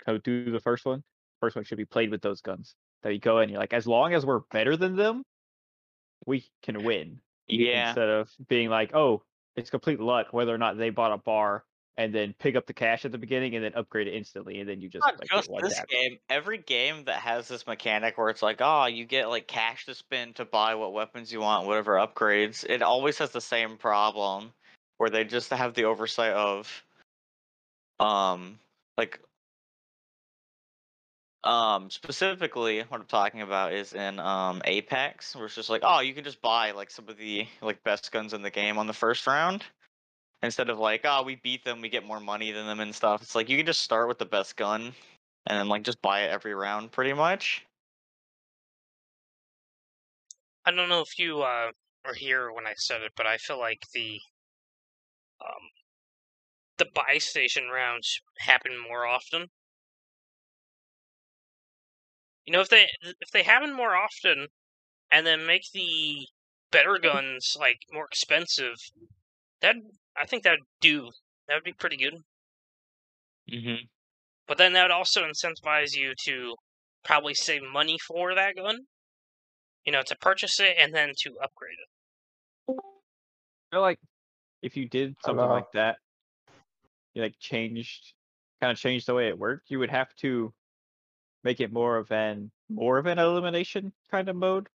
go 0.05 0.17
do 0.17 0.51
the 0.51 0.59
first 0.59 0.85
one. 0.85 1.03
First 1.39 1.55
one 1.55 1.65
should 1.65 1.77
be 1.77 1.85
played 1.85 2.11
with 2.11 2.21
those 2.21 2.41
guns. 2.41 2.75
That 3.03 3.13
you 3.13 3.19
go 3.19 3.39
in, 3.39 3.49
you're 3.49 3.59
like, 3.59 3.73
as 3.73 3.87
long 3.87 4.13
as 4.13 4.25
we're 4.25 4.41
better 4.51 4.75
than 4.75 4.95
them, 4.95 5.23
we 6.25 6.45
can 6.63 6.83
win. 6.83 7.19
Yeah, 7.47 7.89
Instead 7.89 8.09
of 8.09 8.29
being 8.47 8.69
like, 8.69 8.95
oh, 8.95 9.23
it's 9.55 9.69
complete 9.69 9.99
luck 9.99 10.27
whether 10.31 10.53
or 10.53 10.57
not 10.57 10.77
they 10.77 10.89
bought 10.89 11.13
a 11.13 11.17
BAR 11.17 11.63
and 11.97 12.13
then 12.13 12.33
pick 12.39 12.55
up 12.55 12.65
the 12.65 12.73
cash 12.73 13.05
at 13.05 13.11
the 13.11 13.17
beginning 13.17 13.55
and 13.55 13.63
then 13.63 13.73
upgrade 13.75 14.07
it 14.07 14.13
instantly, 14.13 14.59
and 14.59 14.69
then 14.69 14.81
you 14.81 14.89
just 14.89 15.05
not 15.05 15.19
like 15.19 15.29
just 15.29 15.49
this 15.61 15.81
game. 15.89 16.17
Every 16.29 16.57
game 16.57 17.05
that 17.05 17.19
has 17.19 17.47
this 17.47 17.65
mechanic 17.65 18.17
where 18.17 18.29
it's 18.29 18.41
like, 18.41 18.57
oh, 18.59 18.85
you 18.85 19.05
get 19.05 19.29
like 19.29 19.47
cash 19.47 19.85
to 19.85 19.95
spend 19.95 20.35
to 20.35 20.45
buy 20.45 20.75
what 20.75 20.93
weapons 20.93 21.31
you 21.31 21.39
want, 21.39 21.67
whatever 21.67 21.93
upgrades. 21.93 22.65
It 22.67 22.81
always 22.81 23.17
has 23.19 23.31
the 23.31 23.41
same 23.41 23.77
problem 23.77 24.51
where 24.97 25.09
they 25.09 25.23
just 25.23 25.49
have 25.51 25.73
the 25.73 25.85
oversight 25.85 26.33
of, 26.33 26.83
um, 27.99 28.59
like, 28.97 29.19
um, 31.45 31.89
specifically 31.89 32.79
what 32.89 32.99
I'm 32.99 33.07
talking 33.07 33.41
about 33.41 33.71
is 33.71 33.93
in 33.93 34.19
um 34.19 34.61
Apex, 34.65 35.33
where 35.35 35.45
it's 35.45 35.55
just 35.55 35.69
like, 35.69 35.81
oh, 35.85 36.01
you 36.01 36.13
can 36.13 36.25
just 36.25 36.41
buy 36.41 36.71
like 36.71 36.91
some 36.91 37.07
of 37.07 37.17
the 37.17 37.47
like 37.61 37.81
best 37.83 38.11
guns 38.11 38.33
in 38.33 38.41
the 38.41 38.49
game 38.49 38.77
on 38.77 38.87
the 38.87 38.93
first 38.93 39.25
round 39.27 39.63
instead 40.43 40.69
of 40.69 40.79
like, 40.79 41.01
oh, 41.05 41.23
we 41.23 41.35
beat 41.35 41.63
them, 41.63 41.81
we 41.81 41.89
get 41.89 42.05
more 42.05 42.19
money 42.19 42.51
than 42.51 42.65
them 42.65 42.79
and 42.79 42.93
stuff. 42.93 43.21
It's 43.21 43.35
like 43.35 43.49
you 43.49 43.57
can 43.57 43.65
just 43.65 43.81
start 43.81 44.07
with 44.07 44.19
the 44.19 44.25
best 44.25 44.55
gun 44.55 44.93
and 45.47 45.59
then 45.59 45.67
like 45.67 45.83
just 45.83 46.01
buy 46.01 46.21
it 46.21 46.31
every 46.31 46.53
round 46.53 46.91
pretty 46.91 47.13
much. 47.13 47.65
I 50.65 50.71
don't 50.71 50.89
know 50.89 51.01
if 51.01 51.19
you 51.19 51.41
uh, 51.41 51.71
were 52.05 52.13
here 52.13 52.51
when 52.51 52.65
I 52.65 52.73
said 52.75 53.01
it, 53.01 53.11
but 53.15 53.27
I 53.27 53.37
feel 53.37 53.59
like 53.59 53.83
the 53.93 54.19
um, 55.41 55.69
the 56.77 56.85
buy 56.93 57.17
station 57.19 57.69
rounds 57.69 58.19
happen 58.39 58.73
more 58.77 59.05
often. 59.05 59.47
You 62.45 62.53
know, 62.53 62.61
if 62.61 62.69
they 62.69 62.87
if 63.01 63.31
they 63.31 63.43
happen 63.43 63.73
more 63.73 63.95
often, 63.95 64.47
and 65.11 65.25
then 65.25 65.45
make 65.45 65.71
the 65.71 66.27
better 66.71 66.97
guns 66.97 67.55
like 67.59 67.79
more 67.91 68.05
expensive, 68.05 68.75
that 69.61 69.75
I 70.17 70.25
think 70.25 70.43
that 70.43 70.51
would 70.51 70.59
do 70.81 71.09
that 71.47 71.55
would 71.55 71.63
be 71.63 71.73
pretty 71.73 71.97
good. 71.97 72.15
Mm-hmm. 73.51 73.85
But 74.47 74.57
then 74.57 74.73
that 74.73 74.83
would 74.83 74.91
also 74.91 75.21
incentivize 75.23 75.95
you 75.95 76.13
to 76.25 76.55
probably 77.03 77.33
save 77.33 77.61
money 77.71 77.97
for 78.07 78.33
that 78.35 78.55
gun. 78.55 78.79
You 79.85 79.91
know, 79.91 80.01
to 80.07 80.15
purchase 80.17 80.59
it 80.59 80.75
and 80.79 80.93
then 80.93 81.09
to 81.23 81.31
upgrade 81.43 81.77
it. 81.79 82.75
I 82.77 83.75
feel 83.75 83.81
like 83.81 83.99
if 84.63 84.75
you 84.75 84.89
did 84.89 85.15
something 85.23 85.45
like 85.45 85.71
that, 85.73 85.97
you 87.13 87.21
like 87.21 87.35
changed, 87.39 88.13
kind 88.61 88.71
of 88.71 88.79
changed 88.79 89.05
the 89.05 89.13
way 89.13 89.27
it 89.27 89.37
worked, 89.37 89.69
you 89.69 89.77
would 89.77 89.91
have 89.91 90.15
to 90.21 90.51
make 91.43 91.59
it 91.59 91.71
more 91.71 91.97
of 91.97 92.11
an 92.11 92.51
more 92.67 92.97
of 92.97 93.05
an 93.05 93.19
elimination 93.19 93.93
kind 94.09 94.27
of 94.27 94.35
mode, 94.35 94.67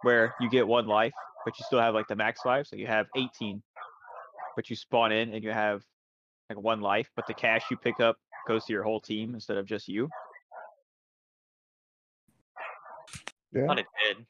where 0.00 0.34
you 0.40 0.48
get 0.48 0.66
one 0.66 0.86
life, 0.86 1.12
but 1.44 1.58
you 1.58 1.64
still 1.66 1.80
have 1.80 1.92
like 1.92 2.08
the 2.08 2.16
max 2.16 2.40
life, 2.46 2.66
so 2.66 2.76
you 2.76 2.86
have 2.86 3.06
18, 3.14 3.62
but 4.56 4.70
you 4.70 4.76
spawn 4.76 5.12
in 5.12 5.32
and 5.32 5.42
you 5.42 5.50
have 5.50 5.82
like 6.48 6.58
one 6.58 6.80
life, 6.80 7.10
but 7.16 7.26
the 7.26 7.34
cash 7.34 7.64
you 7.70 7.76
pick 7.76 8.00
up 8.00 8.16
goes 8.46 8.64
to 8.66 8.72
your 8.72 8.82
whole 8.82 9.00
team 9.00 9.34
instead 9.34 9.56
of 9.56 9.66
just 9.66 9.88
you. 9.88 10.08
Yeah. 13.52 13.64
I 13.64 13.66
thought 13.66 13.78
it 13.78 13.86
did. 14.06 14.26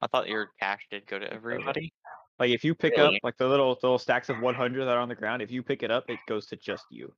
I 0.00 0.06
thought 0.06 0.28
your 0.28 0.48
cash 0.60 0.86
did 0.90 1.06
go 1.06 1.18
to 1.18 1.32
everybody. 1.32 1.92
Like 2.38 2.50
if 2.50 2.64
you 2.64 2.74
pick 2.74 2.98
up 2.98 3.12
like 3.22 3.36
the 3.36 3.46
little 3.46 3.74
the 3.80 3.86
little 3.86 3.98
stacks 3.98 4.28
of 4.28 4.40
100 4.40 4.84
that 4.84 4.96
are 4.96 5.00
on 5.00 5.08
the 5.08 5.14
ground, 5.14 5.42
if 5.42 5.50
you 5.50 5.62
pick 5.62 5.82
it 5.82 5.90
up, 5.90 6.04
it 6.08 6.18
goes 6.28 6.46
to 6.46 6.56
just 6.56 6.84
you. 6.90 7.12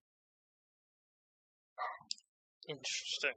Interesting. 2.68 3.30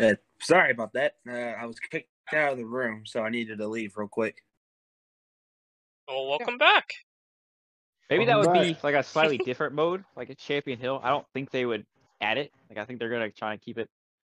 Uh, 0.00 0.14
sorry 0.40 0.70
about 0.70 0.92
that. 0.94 1.14
Uh, 1.28 1.32
I 1.32 1.66
was 1.66 1.78
kicked 1.78 2.08
out 2.32 2.52
of 2.52 2.58
the 2.58 2.64
room, 2.64 3.02
so 3.04 3.22
I 3.22 3.28
needed 3.28 3.58
to 3.58 3.68
leave 3.68 3.92
real 3.96 4.08
quick. 4.08 4.36
Well, 6.08 6.26
welcome 6.26 6.58
back. 6.58 6.94
Maybe 8.12 8.26
that 8.26 8.38
would 8.38 8.52
be 8.52 8.76
like 8.82 8.94
a 8.94 9.02
slightly 9.02 9.38
different 9.44 9.74
mode, 9.74 10.04
like 10.16 10.30
a 10.30 10.34
Champion 10.34 10.78
Hill. 10.78 11.00
I 11.02 11.08
don't 11.08 11.26
think 11.32 11.50
they 11.50 11.64
would 11.64 11.86
add 12.20 12.38
it. 12.38 12.52
Like 12.68 12.78
I 12.78 12.84
think 12.84 12.98
they're 12.98 13.10
gonna 13.10 13.30
try 13.30 13.52
and 13.52 13.60
keep 13.60 13.78
it 13.78 13.88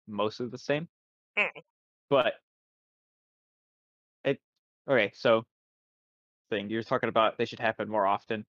mostly 0.08 0.48
the 0.48 0.58
same. 0.58 0.88
Mm. 1.38 1.50
But 2.10 2.34
it 4.24 4.40
okay, 4.90 5.12
so 5.14 5.46
thing 6.50 6.70
you're 6.70 6.84
talking 6.84 7.10
about 7.10 7.38
they 7.38 7.46
should 7.46 7.60
happen 7.60 7.90
more 7.90 8.08
often. 8.08 8.46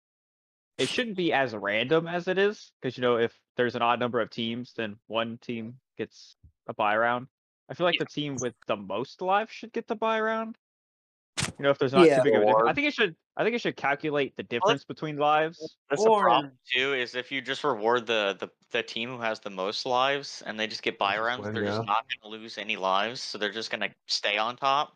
It 0.77 0.89
shouldn't 0.89 1.17
be 1.17 1.31
as 1.31 1.53
random 1.53 2.07
as 2.07 2.27
it 2.27 2.37
is, 2.37 2.71
because 2.81 2.97
you 2.97 3.01
know, 3.01 3.17
if 3.17 3.31
there's 3.55 3.75
an 3.75 3.81
odd 3.83 3.99
number 3.99 4.19
of 4.19 4.29
teams, 4.31 4.73
then 4.75 4.97
one 5.07 5.37
team 5.37 5.75
gets 5.97 6.35
a 6.67 6.73
buy 6.73 6.97
round. 6.97 7.27
I 7.69 7.75
feel 7.75 7.85
like 7.85 7.95
Yeah. 7.95 8.05
the 8.05 8.09
team 8.09 8.37
with 8.41 8.55
the 8.67 8.75
most 8.75 9.21
lives 9.21 9.51
should 9.51 9.71
get 9.71 9.87
the 9.87 9.95
buy 9.95 10.19
round. 10.19 10.57
You 11.57 11.63
know, 11.63 11.69
if 11.69 11.77
there's 11.79 11.93
not 11.93 12.05
Yeah. 12.07 12.17
too 12.17 12.23
big 12.23 12.35
of 12.35 12.41
a 12.41 12.45
difference. 12.45 12.69
I 12.69 12.73
think 12.73 12.87
it 12.87 12.93
should 12.93 13.15
I 13.35 13.43
think 13.43 13.55
it 13.55 13.61
should 13.61 13.75
calculate 13.75 14.35
the 14.37 14.43
difference 14.43 14.83
between 14.83 15.17
lives. 15.17 15.77
That's 15.89 16.01
Or- 16.03 16.19
the 16.19 16.23
problem 16.23 16.51
too. 16.71 16.93
Is 16.93 17.15
if 17.15 17.31
you 17.31 17.41
just 17.41 17.63
reward 17.63 18.05
the, 18.05 18.35
the 18.39 18.49
the 18.71 18.83
team 18.83 19.09
who 19.09 19.19
has 19.19 19.39
the 19.39 19.49
most 19.49 19.85
lives 19.85 20.43
and 20.45 20.59
they 20.59 20.67
just 20.67 20.83
get 20.83 20.97
buy 20.99 21.15
Just 21.15 21.23
rounds, 21.25 21.43
they're 21.53 21.63
yeah. 21.63 21.69
just 21.77 21.85
not 21.87 22.05
going 22.07 22.19
to 22.21 22.27
lose 22.41 22.57
any 22.57 22.75
lives, 22.75 23.21
so 23.21 23.37
they're 23.37 23.51
just 23.51 23.71
going 23.71 23.81
to 23.81 23.89
stay 24.07 24.37
on 24.37 24.55
top. 24.55 24.95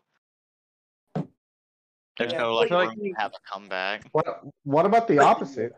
There's 2.16 2.32
Yeah, 2.32 2.38
no 2.38 2.50
I 2.52 2.54
like 2.60 2.68
feel 2.68 2.78
room 2.80 2.88
like- 2.88 2.98
to 2.98 3.12
have 3.18 3.32
a 3.32 3.50
comeback. 3.52 4.08
What 4.12 4.26
What 4.64 4.86
about 4.86 5.08
the 5.08 5.18
opposite? 5.20 5.76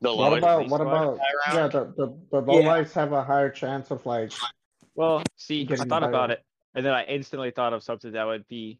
The 0.00 0.14
What 0.14 0.38
about 0.38 0.68
what 0.68 0.80
about 0.80 1.18
yeah 1.52 1.66
the 1.68 1.84
the, 1.96 2.16
the 2.30 2.40
low 2.40 2.60
Yeah. 2.60 2.68
lives 2.68 2.92
have 2.94 3.12
a 3.12 3.22
higher 3.22 3.50
chance 3.50 3.90
of 3.90 4.04
like 4.06 4.32
Well, 4.94 5.22
see, 5.36 5.66
I 5.70 5.76
thought 5.76 5.88
buy 6.02 6.08
about 6.08 6.30
it, 6.30 6.44
and 6.74 6.84
then 6.84 6.92
I 6.92 7.04
instantly 7.04 7.50
thought 7.52 7.72
of 7.72 7.82
something 7.82 8.12
that 8.12 8.24
would 8.24 8.46
be 8.48 8.78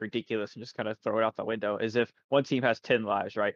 ridiculous 0.00 0.54
and 0.54 0.62
just 0.62 0.74
kind 0.74 0.88
of 0.88 0.98
throw 0.98 1.18
it 1.18 1.24
out 1.24 1.36
the 1.36 1.44
window. 1.44 1.76
Is 1.76 1.96
if 1.96 2.12
one 2.28 2.44
team 2.44 2.62
has 2.62 2.80
ten 2.80 3.02
lives, 3.02 3.36
right? 3.36 3.54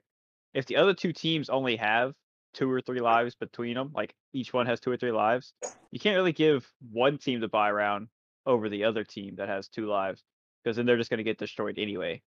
If 0.53 0.67
the 0.67 0.77
other 0.77 0.95
two 0.95 1.13
teams 1.13 1.49
only 1.49 1.77
have 1.77 2.15
two 2.53 2.71
or 2.71 2.81
three 2.81 3.01
lives 3.01 3.35
between 3.35 3.75
them, 3.75 3.91
like 3.95 4.15
each 4.33 4.53
one 4.53 4.67
has 4.67 4.81
two 4.81 4.91
or 4.91 4.97
three 4.97 5.13
lives, 5.13 5.53
you 5.91 5.99
can't 5.99 6.17
really 6.17 6.33
give 6.33 6.71
one 6.93 7.19
team 7.19 7.41
the 7.41 7.49
buy 7.49 7.71
round 7.71 8.09
over 8.47 8.69
the 8.69 8.85
other 8.85 9.05
team 9.05 9.37
that 9.37 9.49
has 9.49 9.69
two 9.69 9.87
lives, 9.87 10.23
because 10.63 10.77
then 10.77 10.87
they're 10.87 10.97
just 10.97 11.11
going 11.11 11.19
to 11.19 11.25
get 11.25 11.39
destroyed 11.39 11.79
anyway. 11.79 12.23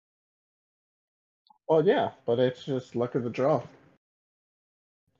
well 1.68 1.84
yeah, 1.84 2.10
but 2.26 2.38
it's 2.38 2.64
just 2.64 2.96
luck 2.96 3.14
of 3.14 3.24
the 3.24 3.30
draw. 3.30 3.62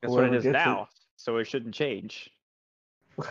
That's 0.01 0.13
what 0.13 0.23
it 0.23 0.33
is 0.33 0.43
Whoever 0.43 0.53
gets 0.53 0.65
it. 0.65 0.69
now, 0.69 0.87
so 1.17 1.37
it 1.37 1.45
shouldn't 1.45 1.75
change. 1.75 2.29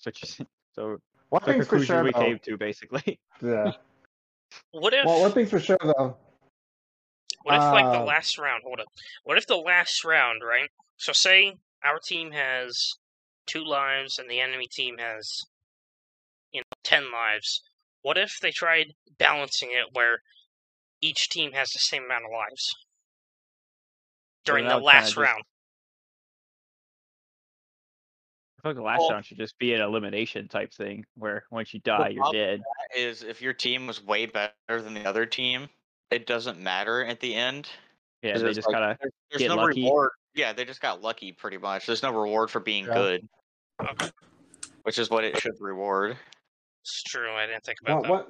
So, 0.00 0.10
so 0.74 0.98
the 1.30 1.40
conclusion 1.40 1.86
sure 1.86 2.04
we 2.04 2.12
though. 2.12 2.20
came 2.20 2.38
to 2.40 2.56
basically. 2.56 3.20
Yeah. 3.42 3.72
What 4.72 4.94
if 4.94 5.04
Well, 5.04 5.20
one 5.20 5.32
thing's 5.32 5.50
for 5.50 5.60
sure 5.60 5.78
though. 5.80 6.16
what 7.42 7.56
if 7.56 7.72
like 7.72 7.92
the 7.92 7.98
uh, 7.98 8.04
last 8.04 8.38
round? 8.38 8.62
Hold 8.64 8.80
up. 8.80 8.86
What 9.24 9.38
if 9.38 9.46
the 9.46 9.56
last 9.56 10.04
round, 10.04 10.42
right? 10.46 10.70
So 10.96 11.12
say 11.12 11.56
our 11.84 11.98
team 11.98 12.32
has 12.32 12.94
two 13.46 13.64
lives 13.64 14.18
and 14.18 14.30
the 14.30 14.40
enemy 14.40 14.66
team 14.70 14.96
has 14.98 15.46
you 16.52 16.60
know 16.60 16.78
ten 16.84 17.12
lives. 17.12 17.62
What 18.02 18.16
if 18.18 18.38
they 18.40 18.50
tried 18.50 18.94
balancing 19.18 19.70
it 19.70 19.94
where 19.94 20.22
each 21.00 21.28
team 21.28 21.52
has 21.52 21.70
the 21.70 21.78
same 21.78 22.04
amount 22.04 22.24
of 22.24 22.30
lives 22.32 22.74
during 24.44 24.68
the 24.68 24.78
last 24.78 25.16
round. 25.16 25.42
I 28.60 28.62
feel 28.62 28.70
like 28.72 28.76
the 28.76 28.82
last 28.82 29.00
Well- 29.00 29.10
round 29.12 29.24
should 29.24 29.38
just 29.38 29.58
be 29.58 29.72
an 29.72 29.80
elimination 29.80 30.46
type 30.48 30.72
thing, 30.74 31.06
where 31.14 31.44
once 31.50 31.72
you 31.72 31.80
die, 31.80 32.08
you're 32.08 32.30
dead. 32.32 32.62
Is 32.94 33.22
if 33.22 33.40
your 33.40 33.54
team 33.54 33.86
was 33.86 34.02
way 34.04 34.26
better 34.26 34.52
than 34.82 34.92
the 34.92 35.06
other 35.06 35.24
team, 35.24 35.68
it 36.10 36.26
doesn't 36.26 36.58
matter 36.58 37.02
at 37.04 37.20
the 37.20 37.34
end. 37.34 37.70
Yeah, 38.22 38.32
'cause 38.34 38.42
they 38.42 38.52
just 38.52 38.68
like, 38.68 38.74
gotta. 38.74 38.98
there- 39.00 39.10
there's 39.30 39.38
get 39.42 39.48
no 39.48 39.56
lucky. 39.56 39.82
reward. 39.84 40.10
Yeah, 40.34 40.52
they 40.52 40.66
just 40.66 40.82
got 40.82 41.00
lucky 41.00 41.32
pretty 41.32 41.56
much. 41.56 41.86
There's 41.86 42.02
no 42.02 42.10
reward 42.12 42.50
for 42.50 42.60
being 42.60 42.84
Yeah. 42.84 42.92
good, 42.94 43.28
which 44.82 44.98
is 44.98 45.08
what 45.08 45.24
it 45.24 45.38
should 45.40 45.58
reward. 45.58 46.18
it's 46.82 47.02
true. 47.02 47.30
I 47.32 47.46
didn't 47.46 47.64
think 47.64 47.80
about 47.80 48.06
One, 48.08 48.26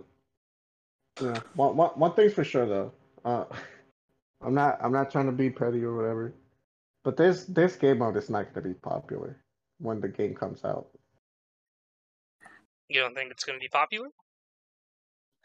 that. 1.17 1.23
one, 1.23 1.35
yeah, 1.35 1.41
one, 1.55 1.77
one, 1.77 1.91
one 1.91 2.13
thing's 2.15 2.35
for 2.35 2.45
sure 2.45 2.67
though. 2.67 2.93
Uh, 3.25 3.45
I'm 4.43 4.55
not 4.55 4.79
I'm 4.81 4.93
not 4.93 5.11
trying 5.11 5.27
to 5.27 5.33
be 5.33 5.51
petty 5.51 5.83
or 5.85 5.95
whatever, 5.97 6.33
but 7.05 7.17
this 7.17 7.45
this 7.47 7.75
game 7.77 7.99
mode 7.99 8.17
is 8.17 8.31
not 8.31 8.45
going 8.45 8.55
to 8.55 8.61
be 8.63 8.75
popular 8.75 9.43
when 9.81 10.01
the 10.01 10.09
game 10.09 10.35
comes 10.35 10.65
out. 10.65 10.87
You 12.89 13.01
don't 13.01 13.15
think 13.15 13.31
it's 13.31 13.45
going 13.45 13.59
to 13.59 13.63
be 13.63 13.69
popular? 13.69 14.09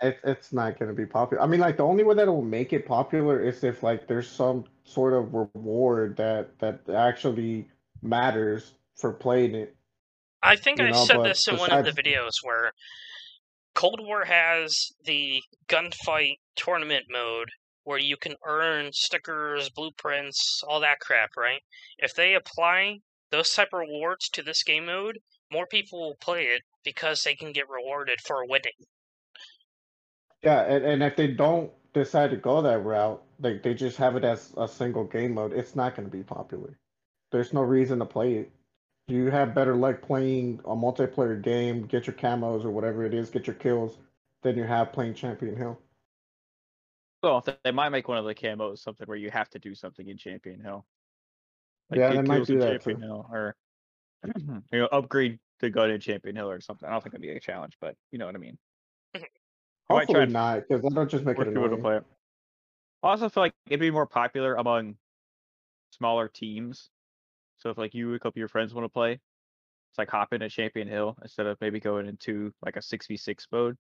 It, 0.02 0.20
it's 0.24 0.52
not 0.52 0.78
going 0.78 0.90
to 0.90 0.96
be 0.96 1.06
popular. 1.06 1.42
I 1.42 1.48
mean, 1.48 1.60
like 1.62 1.78
the 1.78 1.84
only 1.84 2.04
way 2.04 2.16
that 2.16 2.28
will 2.28 2.42
make 2.42 2.74
it 2.74 2.86
popular 2.86 3.40
is 3.40 3.64
if 3.64 3.82
like 3.82 4.08
there's 4.08 4.30
some 4.30 4.66
sort 4.84 5.14
of 5.14 5.34
reward 5.34 6.18
that 6.18 6.60
that 6.60 6.82
actually 6.94 7.68
matters 8.02 8.74
for 8.98 9.14
playing 9.14 9.56
it. 9.56 9.76
I 10.44 10.56
think 10.58 10.80
You 10.80 10.86
I 10.86 10.92
know, 10.92 11.06
said 11.06 11.24
this 11.24 11.48
in 11.48 11.58
one 11.58 11.72
of 11.72 11.86
the 11.86 11.92
videos 11.92 12.34
where 12.44 12.72
Cold 13.74 14.00
War 14.02 14.26
has 14.26 14.92
the 15.04 15.42
gunfight 15.68 16.40
tournament 16.56 17.06
mode 17.10 17.50
where 17.84 18.00
you 18.00 18.18
can 18.18 18.36
earn 18.46 18.92
stickers, 18.94 19.70
blueprints, 19.70 20.62
all 20.68 20.80
that 20.82 21.00
crap, 21.00 21.30
right? 21.38 21.62
If 22.00 22.16
they 22.16 22.34
apply 22.34 23.00
those 23.32 23.52
type 23.52 23.70
of 23.74 23.80
rewards 23.80 24.30
to 24.30 24.44
this 24.44 24.64
game 24.64 24.86
mode, 24.86 25.20
more 25.52 25.66
people 25.68 26.00
will 26.00 26.16
play 26.16 26.44
it 26.44 26.64
because 26.84 27.22
they 27.24 27.36
can 27.36 27.52
get 27.52 27.70
rewarded 27.70 28.20
for 28.22 28.46
winning. 28.46 28.74
Yeah, 30.44 30.62
and, 30.62 30.86
and 30.86 31.04
if 31.04 31.16
they 31.16 31.28
don't 31.28 31.72
decide 31.94 32.32
to 32.32 32.38
go 32.38 32.62
that 32.62 32.84
route, 32.84 33.22
like 33.40 33.64
they 33.64 33.74
just 33.74 33.98
have 33.98 34.16
it 34.16 34.24
as 34.24 34.54
a 34.58 34.68
single 34.68 35.04
game 35.04 35.34
mode, 35.34 35.54
it's 35.54 35.76
not 35.76 35.96
going 35.96 36.08
to 36.08 36.16
be 36.16 36.24
popular. 36.24 36.78
There's 37.32 37.54
no 37.54 37.62
reason 37.62 38.00
to 38.00 38.06
play 38.06 38.36
it. 38.36 38.52
You 39.08 39.30
have 39.30 39.54
better 39.54 39.76
luck 39.76 40.02
playing 40.02 40.62
a 40.66 40.76
multiplayer 40.76 41.42
game, 41.42 41.86
get 41.86 42.08
your 42.08 42.16
camos 42.16 42.66
or 42.66 42.72
whatever 42.72 43.06
it 43.06 43.14
is, 43.14 43.30
get 43.30 43.48
your 43.48 43.56
kills, 43.56 43.98
than 44.42 44.58
you 44.58 44.64
have 44.64 44.94
playing 44.94 45.14
Champion 45.14 45.56
Hill. 45.56 45.80
Well, 47.22 47.42
th- 47.42 47.58
they 47.64 47.72
might 47.72 47.90
make 47.90 48.08
one 48.08 48.18
of 48.18 48.26
the 48.26 48.36
camos 48.36 48.80
something 48.80 49.08
where 49.08 49.18
you 49.18 49.32
have 49.32 49.50
to 49.52 49.60
do 49.60 49.76
something 49.76 50.08
in 50.08 50.18
Champion 50.18 50.60
Hill. 50.60 50.86
Yeah, 51.92 52.14
get 52.14 52.26
they 52.26 52.28
might 52.28 52.46
do 52.46 52.60
that 52.60 52.72
Champion 52.72 53.02
too. 53.02 53.06
Hill, 53.06 53.30
or 53.32 53.56
you 54.38 54.64
know, 54.74 54.88
upgrade 54.92 55.40
to 55.60 55.70
gun 55.70 55.92
in 55.92 56.00
Champion 56.00 56.36
Hill 56.36 56.50
or 56.50 56.60
something. 56.62 56.88
I 56.88 56.92
don't 56.92 57.02
think 57.02 57.14
it'd 57.14 57.22
be 57.22 57.30
a 57.30 57.40
challenge, 57.40 57.74
but 57.80 57.96
you 58.12 58.20
know 58.20 58.26
what 58.26 58.36
I 58.36 58.40
mean. 58.40 58.58
Mm-hmm. 59.16 59.26
Hopefully 59.94 60.24
and 60.24 60.34
not, 60.34 60.64
because 60.68 60.82
that'll 60.82 61.06
just 61.06 61.24
make 61.24 61.38
it 61.38 61.48
people 61.48 61.70
to 61.70 61.78
play 61.78 61.98
it. 61.98 62.04
I 63.04 63.10
also 63.10 63.30
feel 63.30 63.44
like 63.44 63.54
it'd 63.68 63.80
be 63.80 63.92
more 63.92 64.08
popular 64.08 64.56
among 64.56 64.96
smaller 65.92 66.28
teams. 66.28 66.90
So 67.58 67.70
if 67.70 67.78
like 67.78 67.94
you 67.94 68.08
and 68.08 68.16
a 68.16 68.20
couple 68.20 68.32
of 68.32 68.38
your 68.38 68.48
friends 68.48 68.74
want 68.74 68.86
to 68.86 68.90
play, 68.90 69.12
it's 69.12 69.98
like 69.98 70.10
hop 70.10 70.34
in 70.34 70.42
at 70.42 70.52
Champion 70.52 70.88
Hill 70.88 71.16
instead 71.22 71.46
of 71.46 71.58
maybe 71.62 71.80
going 71.80 72.08
into 72.08 72.52
like 72.66 72.78
a 72.78 72.82
six 72.82 73.08
v 73.08 73.16
six 73.16 73.48
mode. 73.52 73.78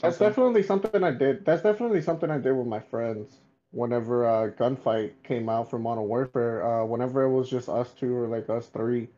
That's 0.00 0.18
definitely 0.18 0.62
something 0.62 1.02
I 1.02 1.12
did. 1.12 1.44
That's 1.44 1.62
definitely 1.62 2.02
something 2.02 2.30
I 2.30 2.38
did 2.38 2.52
with 2.52 2.66
my 2.66 2.80
friends. 2.80 3.38
Whenever 3.70 4.26
uh, 4.26 4.50
gunfight 4.50 5.12
came 5.22 5.48
out 5.48 5.68
for 5.68 5.78
Modern 5.78 6.04
Warfare, 6.04 6.64
uh, 6.64 6.84
whenever 6.84 7.22
it 7.24 7.30
was 7.30 7.50
just 7.50 7.68
us 7.68 7.92
two 7.92 8.16
or 8.16 8.26
like 8.26 8.48
us 8.48 8.68
three, 8.68 9.08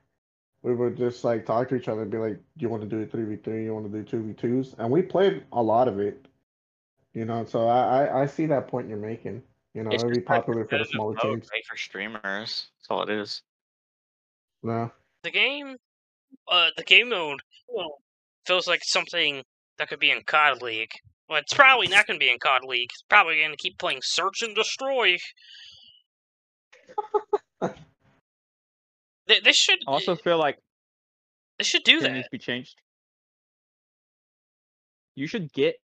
we 0.62 0.74
would 0.74 0.96
just 0.96 1.22
like 1.24 1.46
talk 1.46 1.68
to 1.68 1.76
each 1.76 1.88
other 1.88 2.02
and 2.02 2.10
be 2.10 2.18
like, 2.18 2.34
Do 2.34 2.62
"You 2.62 2.68
want 2.68 2.82
to 2.82 2.88
do 2.88 3.00
a 3.00 3.06
three 3.06 3.24
v 3.24 3.36
three? 3.36 3.64
You 3.64 3.74
want 3.74 3.90
to 3.90 3.98
do 3.98 4.04
two 4.04 4.22
v 4.22 4.32
twos?" 4.32 4.74
And 4.78 4.90
we 4.90 5.02
played 5.02 5.44
a 5.52 5.62
lot 5.62 5.86
of 5.88 6.00
it. 6.00 6.26
You 7.14 7.24
know, 7.24 7.44
so 7.44 7.68
I 7.68 8.04
I, 8.06 8.22
I 8.22 8.26
see 8.26 8.46
that 8.46 8.68
point 8.68 8.88
you're 8.88 8.98
making. 8.98 9.42
You 9.74 9.84
know, 9.84 9.90
It's 9.90 10.02
it'd 10.02 10.16
be 10.16 10.20
popular 10.20 10.64
for 10.66 10.78
the 10.78 10.84
smaller 10.84 11.14
mode, 11.14 11.22
teams. 11.22 11.48
right, 11.52 11.64
for 11.68 11.76
streamers. 11.76 12.70
That's 12.78 12.90
all 12.90 13.02
it 13.02 13.10
is. 13.10 13.42
No. 14.62 14.90
The 15.22 15.30
game, 15.30 15.76
uh, 16.48 16.68
the 16.76 16.82
game 16.82 17.10
mode 17.10 17.40
well, 17.68 18.00
feels 18.46 18.66
like 18.66 18.80
something 18.82 19.44
that 19.78 19.88
could 19.88 20.00
be 20.00 20.10
in 20.10 20.22
COD 20.24 20.60
League. 20.62 20.92
Well, 21.30 21.38
it's 21.38 21.54
probably 21.54 21.86
not 21.86 22.08
going 22.08 22.18
to 22.18 22.24
be 22.24 22.28
in 22.28 22.40
COD 22.40 22.64
League. 22.64 22.90
It's 22.92 23.04
probably 23.08 23.36
going 23.36 23.52
to 23.52 23.56
keep 23.56 23.78
playing 23.78 24.00
Search 24.02 24.42
and 24.42 24.52
Destroy. 24.52 25.16
they, 29.28 29.38
they 29.44 29.52
should 29.52 29.78
I 29.86 29.92
also 29.92 30.14
uh, 30.14 30.16
feel 30.16 30.38
like 30.38 30.58
they 31.58 31.64
should 31.64 31.84
do 31.84 31.98
it 31.98 32.02
that. 32.02 32.12
needs 32.14 32.26
to 32.26 32.30
be 32.32 32.38
changed. 32.38 32.74
You 35.14 35.28
should 35.28 35.52
get 35.52 35.76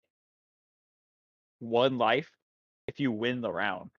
one 1.58 1.98
life 1.98 2.30
if 2.88 2.98
you 2.98 3.12
win 3.12 3.42
the 3.42 3.52
round. 3.52 3.90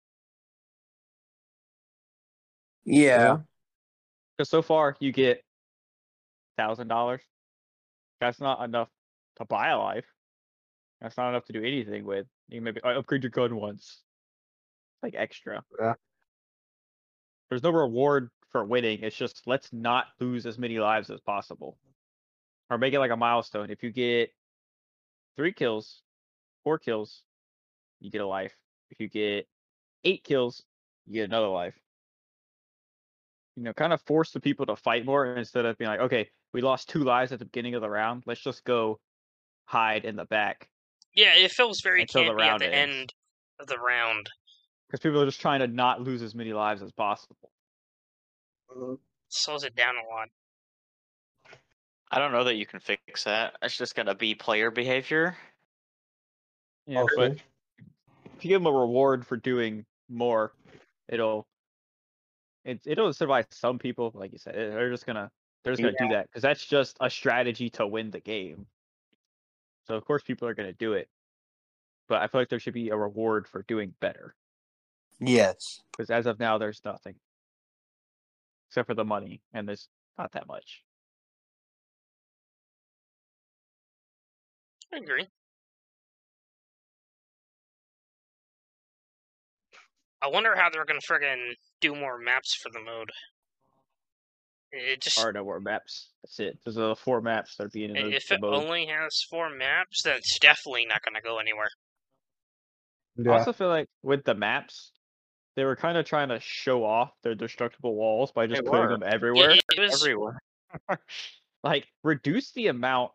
Yeah. 2.85 3.37
Because 4.35 4.49
so 4.49 4.63
far 4.63 4.95
you 4.99 5.11
get 5.11 5.43
thousand 6.57 6.87
dollars. 6.87 7.21
That's 8.19 8.39
not 8.39 8.63
enough 8.63 8.89
to 9.37 9.45
buy 9.45 9.69
a 9.69 9.77
life. 9.77 10.05
That's 11.01 11.17
not 11.17 11.29
enough 11.29 11.45
to 11.45 11.53
do 11.53 11.63
anything 11.63 12.05
with. 12.05 12.25
You 12.47 12.57
can 12.57 12.63
maybe 12.63 12.81
upgrade 12.83 13.23
your 13.23 13.29
gun 13.29 13.55
once, 13.55 14.01
like 15.03 15.15
extra. 15.15 15.63
Yeah. 15.79 15.93
There's 17.49 17.63
no 17.63 17.71
reward 17.71 18.29
for 18.51 18.63
winning. 18.63 18.99
It's 19.03 19.15
just 19.15 19.43
let's 19.45 19.71
not 19.71 20.05
lose 20.19 20.45
as 20.45 20.57
many 20.57 20.79
lives 20.79 21.09
as 21.09 21.19
possible, 21.21 21.77
or 22.69 22.77
make 22.77 22.93
it 22.93 22.99
like 22.99 23.11
a 23.11 23.17
milestone. 23.17 23.69
If 23.69 23.83
you 23.83 23.91
get 23.91 24.31
three 25.35 25.53
kills, 25.53 26.01
four 26.63 26.79
kills, 26.79 27.23
you 27.99 28.09
get 28.09 28.21
a 28.21 28.27
life. 28.27 28.55
If 28.89 28.99
you 28.99 29.09
get 29.09 29.47
eight 30.03 30.23
kills, 30.23 30.63
you 31.05 31.13
get 31.13 31.25
another 31.25 31.47
life 31.47 31.75
you 33.55 33.63
know, 33.63 33.73
kind 33.73 33.93
of 33.93 34.01
force 34.01 34.31
the 34.31 34.39
people 34.39 34.65
to 34.65 34.75
fight 34.75 35.05
more 35.05 35.25
instead 35.37 35.65
of 35.65 35.77
being 35.77 35.89
like, 35.89 36.01
okay, 36.01 36.29
we 36.53 36.61
lost 36.61 36.89
two 36.89 37.03
lives 37.03 37.31
at 37.31 37.39
the 37.39 37.45
beginning 37.45 37.75
of 37.75 37.81
the 37.81 37.89
round. 37.89 38.23
Let's 38.25 38.41
just 38.41 38.63
go 38.65 38.99
hide 39.65 40.05
in 40.05 40.15
the 40.15 40.25
back 40.25 40.69
Yeah, 41.15 41.33
it 41.35 41.51
feels 41.51 41.81
very 41.81 42.01
Until 42.01 42.23
the 42.25 42.29
campy 42.31 42.33
at 42.33 42.35
round 42.37 42.61
the 42.61 42.73
ends. 42.73 42.95
end 42.97 43.13
of 43.59 43.67
the 43.67 43.77
round. 43.79 44.29
because 44.87 44.99
people 44.99 45.21
are 45.21 45.25
just 45.25 45.41
trying 45.41 45.61
to 45.61 45.67
not 45.67 46.01
lose 46.01 46.21
as 46.21 46.35
many 46.35 46.53
lives 46.53 46.81
as 46.81 46.91
possible. 46.91 47.37
Mm-hmm. 48.69 48.95
Slows 49.29 49.63
it 49.63 49.75
down 49.75 49.95
a 49.95 50.07
lot. 50.13 50.27
I 52.11 52.19
don't 52.19 52.31
know 52.31 52.43
that 52.45 52.55
you 52.55 52.65
can 52.65 52.79
fix 52.79 53.23
that. 53.23 53.55
It's 53.61 53.77
just 53.77 53.95
gonna 53.95 54.15
be 54.15 54.35
player 54.35 54.71
behavior. 54.71 55.35
Yeah, 56.85 57.03
but 57.15 57.31
if 57.31 58.43
you 58.45 58.49
give 58.49 58.61
them 58.63 58.67
a 58.73 58.77
reward 58.77 59.25
for 59.25 59.37
doing 59.37 59.85
more, 60.07 60.53
it'll 61.09 61.47
it, 62.63 62.81
it'll 62.85 63.09
incentivize 63.09 63.45
some 63.51 63.79
people. 63.79 64.11
Like 64.13 64.31
you 64.33 64.37
said, 64.37 64.53
they're 64.53 64.91
just 64.91 65.05
gonna 65.07 65.31
they're 65.63 65.73
just 65.73 65.81
gonna 65.81 65.97
do 65.97 66.13
that 66.13 66.27
because 66.27 66.43
that's 66.43 66.63
just 66.65 66.95
a 67.01 67.09
strategy 67.09 67.69
to 67.71 67.87
win 67.87 68.11
the 68.11 68.19
game. 68.19 68.67
So 69.87 69.95
of 69.95 70.05
course 70.05 70.23
people 70.23 70.47
are 70.47 70.53
gonna 70.53 70.73
do 70.73 70.93
it, 70.93 71.09
but 72.07 72.21
I 72.21 72.27
feel 72.27 72.41
like 72.41 72.49
there 72.49 72.59
should 72.59 72.73
be 72.73 72.89
a 72.89 72.97
reward 72.97 73.47
for 73.47 73.63
doing 73.63 73.95
better. 73.99 74.35
Yes. 75.19 75.81
because 75.91 76.09
as 76.09 76.25
of 76.25 76.39
now, 76.39 76.57
there's 76.57 76.83
nothing 76.85 77.15
except 78.69 78.87
for 78.87 78.93
the 78.93 79.05
money, 79.05 79.41
and 79.53 79.67
there's 79.67 79.89
not 80.17 80.31
that 80.33 80.47
much. 80.47 80.83
I 84.91 84.97
agree. 84.97 85.27
I 90.21 90.27
wonder 90.27 90.55
how 90.55 90.69
they're 90.69 90.83
gonna 90.85 90.99
friggin' 90.99 91.55
do 91.79 91.95
more 91.95 92.17
maps 92.17 92.53
for 92.55 92.69
the 92.69 92.81
mode. 92.81 93.11
It 94.77 95.01
just 95.01 95.17
Or 95.23 95.31
no 95.31 95.43
more 95.43 95.59
maps. 95.59 96.09
That's 96.23 96.39
it. 96.39 96.59
Those 96.65 96.77
are 96.77 96.89
the 96.89 96.95
four 96.95 97.21
maps 97.21 97.55
that 97.55 97.65
are 97.65 97.69
being 97.69 97.95
in 97.95 98.11
if 98.13 98.31
it 98.31 98.41
mode. 98.41 98.53
only 98.53 98.87
has 98.87 99.21
four 99.29 99.49
maps, 99.49 100.03
then 100.03 100.17
it's 100.17 100.37
definitely 100.39 100.85
not 100.85 101.01
gonna 101.03 101.21
go 101.21 101.39
anywhere. 101.39 101.69
I 103.25 103.29
also 103.37 103.53
feel 103.53 103.69
like 103.69 103.87
with 104.03 104.25
the 104.25 104.35
maps, 104.35 104.91
they 105.55 105.63
were 105.63 105.77
kind 105.77 105.97
of 105.97 106.05
trying 106.05 106.29
to 106.29 106.39
show 106.41 106.83
off 106.83 107.11
their 107.23 107.35
destructible 107.35 107.95
walls 107.95 108.33
by 108.33 108.45
just 108.47 108.63
They 108.63 108.69
putting 108.69 108.87
were. 108.87 108.97
them 108.97 109.03
everywhere. 109.05 109.51
it, 109.51 109.63
it 109.73 109.79
was 109.79 110.01
Everywhere. 110.01 110.39
like 111.63 111.87
reduce 112.03 112.51
the 112.51 112.67
amount, 112.67 113.11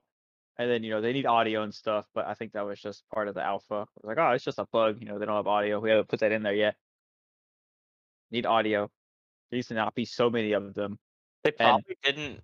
and 0.58 0.70
then 0.70 0.82
you 0.82 0.90
know 0.90 1.02
they 1.02 1.12
need 1.12 1.26
audio 1.26 1.62
and 1.62 1.74
stuff. 1.74 2.06
But 2.14 2.26
I 2.26 2.32
think 2.34 2.52
that 2.52 2.64
was 2.64 2.80
just 2.80 3.04
part 3.12 3.28
of 3.28 3.34
the 3.34 3.42
alpha. 3.44 3.82
It 3.82 4.02
was 4.02 4.16
like, 4.16 4.18
oh, 4.18 4.30
it's 4.32 4.44
just 4.44 4.58
a 4.58 4.66
bug. 4.72 4.96
You 5.00 5.08
know, 5.08 5.18
they 5.18 5.26
don't 5.26 5.36
have 5.36 5.46
audio. 5.46 5.78
We 5.80 5.90
haven't 5.90 6.08
put 6.08 6.20
that 6.20 6.32
in 6.32 6.42
there 6.42 6.54
yet. 6.54 6.76
Need 8.30 8.46
audio. 8.46 8.88
There 9.50 9.58
needs 9.58 9.68
to 9.68 9.74
not 9.74 9.94
be 9.94 10.06
so 10.06 10.30
many 10.30 10.52
of 10.52 10.72
them. 10.72 10.98
They 11.42 11.50
And- 11.50 11.56
probably 11.56 11.96
didn't 12.02 12.42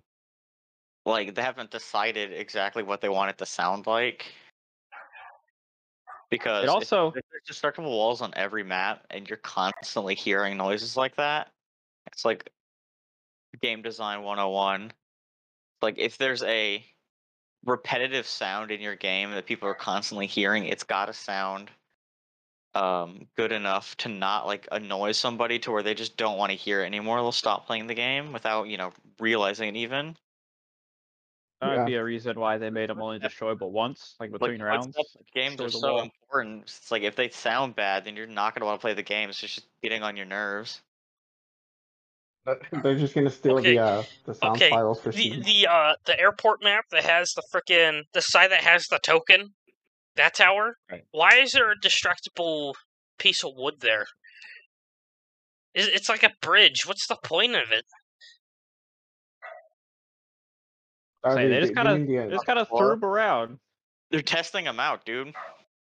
like 1.05 1.35
they 1.35 1.41
haven't 1.41 1.71
decided 1.71 2.33
exactly 2.33 2.83
what 2.83 2.99
they 3.01 3.09
want 3.09 3.29
it 3.29 3.37
to 3.37 3.45
sound 3.45 3.87
like. 3.87 4.33
Because 6.29 6.65
It 6.65 6.69
also 6.69 7.11
there's 7.11 7.43
destructible 7.45 7.89
walls 7.91 8.21
on 8.21 8.33
every 8.35 8.63
map 8.63 9.05
and 9.09 9.29
you're 9.29 9.37
constantly 9.37 10.15
hearing 10.15 10.57
noises 10.57 10.97
like 10.97 11.15
that, 11.15 11.51
it's 12.07 12.25
like 12.25 12.51
game 13.61 13.81
design 13.81 14.23
101. 14.23 14.91
Like 15.81 15.97
if 15.97 16.17
there's 16.17 16.43
a 16.43 16.85
repetitive 17.65 18.27
sound 18.27 18.71
in 18.71 18.81
your 18.81 18.95
game 18.95 19.31
that 19.31 19.45
people 19.45 19.69
are 19.69 19.73
constantly 19.73 20.27
hearing, 20.27 20.65
it's 20.65 20.83
got 20.83 21.05
to 21.05 21.13
sound 21.13 21.71
um 22.77 23.27
good 23.35 23.51
enough 23.51 23.95
to 23.97 24.09
not 24.09 24.45
like 24.45 24.67
annoy 24.71 25.11
somebody 25.13 25.59
to 25.59 25.71
where 25.71 25.83
they 25.83 25.93
just 25.95 26.17
don't 26.17 26.37
want 26.37 26.51
to 26.51 26.57
hear 26.57 26.83
it 26.83 26.85
anymore. 26.85 27.17
They'll 27.17 27.31
stop 27.31 27.65
playing 27.65 27.87
the 27.87 27.93
game 27.95 28.33
without, 28.33 28.67
you 28.67 28.77
know, 28.77 28.93
realizing 29.19 29.69
it 29.69 29.79
even. 29.79 30.15
that 31.61 31.67
Yeah. 31.69 31.77
would 31.77 31.85
be 31.87 31.95
a 31.95 32.03
reason 32.03 32.39
why 32.39 32.57
they 32.59 32.69
made 32.69 32.89
them 32.89 33.01
only 33.01 33.17
destroyable 33.19 33.71
once, 33.71 34.15
like 34.19 34.31
Like, 34.31 34.41
between 34.41 34.59
like, 34.59 34.67
rounds. 34.67 34.95
that's- 34.95 35.17
games 35.33 35.59
are 35.59 35.71
so 35.71 36.01
important. 36.01 36.63
It's 36.63 36.91
like 36.91 37.01
if 37.01 37.15
they 37.15 37.29
sound 37.29 37.75
bad, 37.75 38.05
then 38.05 38.15
you're 38.15 38.27
not 38.27 38.53
gonna 38.53 38.65
want 38.67 38.79
to 38.79 38.81
play 38.85 38.93
the 38.93 39.01
game. 39.03 39.29
It's 39.29 39.39
just 39.41 39.65
getting 39.81 40.03
on 40.03 40.15
your 40.15 40.27
nerves. 40.27 40.81
They're 42.83 42.95
just 42.97 43.13
gonna 43.13 43.29
steal 43.29 43.57
Okay, 43.57 43.73
the 43.73 43.79
uh 43.79 44.03
the 44.25 44.33
sound 44.33 44.55
okay, 44.55 44.69
files 44.69 45.01
for 45.01 45.11
The 45.11 45.29
Steam. 45.29 45.41
the 45.41 45.67
uh 45.67 45.95
the 46.05 46.19
airport 46.19 46.63
map 46.63 46.85
that 46.91 47.03
has 47.03 47.31
the 47.33 47.43
frickin' 47.51 48.03
the 48.13 48.21
side 48.21 48.51
that 48.51 48.63
has 48.63 48.85
the 48.87 48.99
token, 48.99 49.53
that 50.17 50.35
tower. 50.35 50.77
Right. 50.91 51.03
Why 51.11 51.35
is 51.41 51.53
there 51.53 51.71
a 51.71 51.79
destructible 51.79 52.75
piece 53.17 53.43
of 53.43 53.51
wood 53.55 53.75
there? 53.79 54.05
It's, 55.73 55.87
it's 55.87 56.09
like 56.09 56.23
a 56.23 56.31
bridge. 56.41 56.85
What's 56.85 57.07
the 57.07 57.17
point 57.23 57.55
of 57.55 57.71
it? 57.71 57.85
Are 61.23 61.33
Say, 61.33 61.47
they 61.47 61.59
just 61.61 61.75
kind 61.75 61.87
of 61.87 61.97
mean 61.99 62.07
the, 62.07 62.25
they 62.25 62.31
just 62.31 62.45
kind 62.45 62.59
of 62.59 62.67
Or- 62.71 62.79
threw 62.79 62.91
'em 62.93 63.03
around. 63.03 63.59
They're 64.11 64.21
testing 64.21 64.65
them 64.65 64.79
out, 64.79 65.05
dude. 65.05 65.33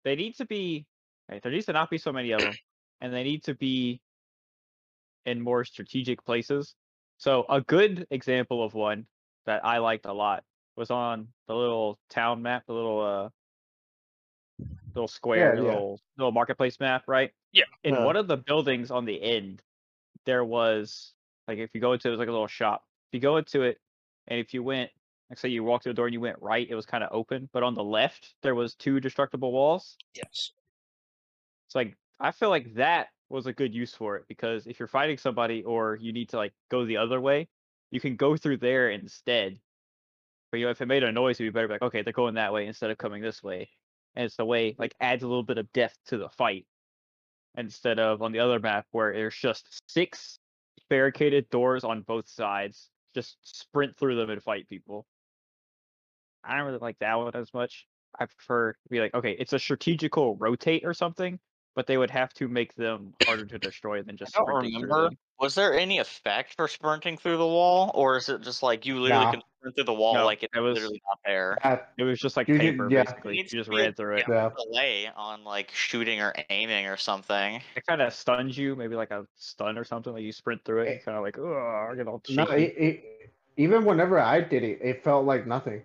They 0.03 0.15
need 0.15 0.35
to 0.37 0.45
be. 0.45 0.85
Right, 1.29 1.41
there 1.43 1.51
needs 1.51 1.65
to 1.65 1.73
not 1.73 1.89
be 1.89 1.97
so 1.97 2.13
many 2.13 2.31
of 2.31 2.39
them, 2.39 2.53
and 3.01 3.13
they 3.13 3.23
need 3.23 3.43
to 3.45 3.53
be 3.53 3.99
in 5.25 5.41
more 5.41 5.65
strategic 5.65 6.23
places. 6.23 6.73
So 7.17 7.45
a 7.49 7.59
good 7.59 8.07
example 8.11 8.63
of 8.63 8.73
one 8.73 9.07
that 9.45 9.65
I 9.65 9.79
liked 9.79 10.05
a 10.05 10.13
lot 10.13 10.43
was 10.77 10.89
on 10.89 11.27
the 11.47 11.55
little 11.55 11.99
town 12.09 12.41
map, 12.43 12.63
the 12.65 12.73
little 12.73 13.01
uh 13.01 13.29
little 14.95 15.07
square, 15.07 15.55
yeah. 15.55 15.61
little 15.61 16.01
little 16.17 16.31
marketplace 16.31 16.79
map, 16.79 17.03
right? 17.07 17.31
Yeah. 17.51 17.65
In 17.83 17.93
Yeah. 17.95 18.03
one 18.05 18.15
of 18.15 18.27
the 18.27 18.37
buildings 18.37 18.91
on 18.91 19.05
the 19.05 19.21
end, 19.21 19.61
there 20.25 20.43
was 20.43 21.13
like 21.47 21.59
if 21.59 21.73
you 21.75 21.81
go 21.81 21.93
into 21.93 22.07
it, 22.07 22.11
it 22.11 22.13
was 22.13 22.19
like 22.19 22.29
a 22.29 22.31
little 22.31 22.47
shop. 22.47 22.83
If 23.11 23.15
you 23.17 23.19
go 23.21 23.37
into 23.37 23.61
it, 23.63 23.79
and 24.27 24.39
if 24.39 24.53
you 24.53 24.63
went, 24.63 24.89
like 25.29 25.39
say 25.39 25.49
you 25.49 25.63
walked 25.63 25.83
through 25.83 25.93
the 25.93 25.97
door 25.97 26.07
and 26.07 26.13
you 26.13 26.21
went 26.21 26.41
right, 26.41 26.67
it 26.69 26.75
was 26.75 26.85
kind 26.85 27.03
of 27.03 27.09
open, 27.11 27.49
but 27.53 27.63
on 27.63 27.73
the 27.75 27.83
left 27.83 28.35
there 28.41 28.55
was 28.55 28.75
two 28.75 28.99
destructible 28.99 29.51
walls. 29.51 29.97
Yes. 30.15 30.51
It's 31.67 31.75
like 31.75 31.95
I 32.19 32.31
feel 32.31 32.49
like 32.49 32.73
that 32.75 33.07
was 33.29 33.45
a 33.45 33.53
good 33.53 33.75
use 33.75 33.93
for 33.93 34.15
it 34.15 34.23
because 34.27 34.67
if 34.67 34.79
you're 34.79 34.87
fighting 34.87 35.17
somebody 35.17 35.61
or 35.63 35.97
you 36.01 36.13
need 36.13 36.29
to 36.29 36.37
like 36.37 36.53
go 36.71 36.85
the 36.85 36.97
other 36.97 37.19
way, 37.21 37.47
you 37.91 37.99
can 37.99 38.15
go 38.15 38.35
through 38.37 38.57
there 38.57 38.89
instead. 38.89 39.59
But 40.51 40.59
you 40.59 40.65
know, 40.65 40.71
if 40.71 40.81
it 40.81 40.85
made 40.87 41.03
a 41.03 41.11
noise, 41.11 41.35
it'd 41.39 41.53
be 41.53 41.55
better 41.55 41.67
be 41.67 41.73
like, 41.73 41.81
okay, 41.81 42.01
they're 42.01 42.13
going 42.13 42.35
that 42.35 42.53
way 42.53 42.65
instead 42.65 42.89
of 42.89 42.97
coming 42.97 43.21
this 43.21 43.43
way. 43.43 43.69
And 44.15 44.25
it's 44.25 44.37
the 44.37 44.45
way 44.45 44.75
like 44.77 44.95
adds 44.99 45.23
a 45.23 45.27
little 45.27 45.43
bit 45.43 45.57
of 45.57 45.71
depth 45.73 45.97
to 46.07 46.17
the 46.17 46.29
fight. 46.29 46.65
Instead 47.57 47.99
of 47.99 48.21
on 48.21 48.31
the 48.31 48.39
other 48.39 48.59
map 48.59 48.85
where 48.91 49.13
there's 49.13 49.35
just 49.35 49.81
six 49.89 50.39
barricaded 50.89 51.49
doors 51.49 51.83
on 51.83 52.01
both 52.01 52.27
sides. 52.29 52.89
Just 53.15 53.37
sprint 53.41 53.97
through 53.97 54.15
them 54.15 54.29
and 54.29 54.43
fight 54.43 54.67
people. 54.69 55.07
I 56.43 56.55
don't 56.55 56.67
really 56.67 56.77
like 56.79 56.99
that 56.99 57.15
one 57.15 57.35
as 57.35 57.53
much. 57.53 57.87
I 58.19 58.25
prefer 58.25 58.73
to 58.73 58.89
be 58.89 58.99
like, 58.99 59.13
okay, 59.13 59.35
it's 59.37 59.53
a 59.53 59.59
strategical 59.59 60.35
rotate 60.37 60.85
or 60.85 60.93
something, 60.93 61.39
but 61.75 61.87
they 61.87 61.97
would 61.97 62.09
have 62.11 62.33
to 62.35 62.47
make 62.47 62.75
them 62.75 63.13
harder 63.25 63.45
to 63.45 63.59
destroy 63.59 64.01
than 64.01 64.17
just 64.17 64.35
I 64.35 64.39
don't 64.39 64.47
sprinting 64.47 64.79
through 64.79 64.89
remember. 64.89 65.15
Was 65.39 65.55
there 65.55 65.77
any 65.77 65.99
effect 65.99 66.55
for 66.55 66.67
sprinting 66.67 67.17
through 67.17 67.37
the 67.37 67.45
wall, 67.45 67.91
or 67.93 68.17
is 68.17 68.29
it 68.29 68.41
just 68.41 68.63
like 68.63 68.85
you 68.85 68.99
literally 68.99 69.25
Nah. 69.25 69.31
can 69.31 69.41
through 69.73 69.83
the 69.85 69.93
wall 69.93 70.13
No, 70.13 70.25
like 70.25 70.43
it's 70.43 70.55
it 70.55 70.59
was- 70.59 70.75
literally 70.75 71.01
not 71.07 71.19
there? 71.25 71.57
Uh, 71.63 71.77
It 71.97 72.03
was 72.03 72.19
just 72.19 72.37
like 72.37 72.47
You 72.47 72.57
did- 72.57 72.73
paper, 72.73 72.87
yeah. 72.89 73.03
basically. 73.03 73.37
You 73.37 73.43
just 73.43 73.69
ran 73.69 73.93
through 73.93 74.17
it. 74.17 74.25
yeah. 74.27 74.49
Delay 74.71 75.09
on 75.15 75.43
like 75.43 75.71
shooting 75.73 76.21
or 76.21 76.33
aiming 76.49 76.85
or 76.87 76.97
something. 76.97 77.61
It 77.75 77.85
kind 77.87 78.01
of 78.01 78.13
stuns 78.13 78.57
you, 78.57 78.75
maybe 78.75 78.95
like 78.95 79.11
a 79.11 79.25
stun 79.35 79.77
or 79.77 79.83
something. 79.83 80.13
Like 80.13 80.23
you 80.23 80.31
sprint 80.31 80.63
through 80.65 80.81
it, 80.83 81.03
kind 81.05 81.17
of 81.17 81.23
like, 81.23 81.37
oh, 81.37 81.87
I 81.91 81.95
get 81.95 82.07
all 82.07 82.21
No, 82.29 82.43
it, 82.45 82.73
it, 82.77 83.31
even 83.57 83.85
whenever 83.85 84.19
I 84.19 84.41
did 84.41 84.63
it, 84.63 84.79
it 84.81 85.03
felt 85.03 85.25
like 85.25 85.47
nothing. 85.47 85.81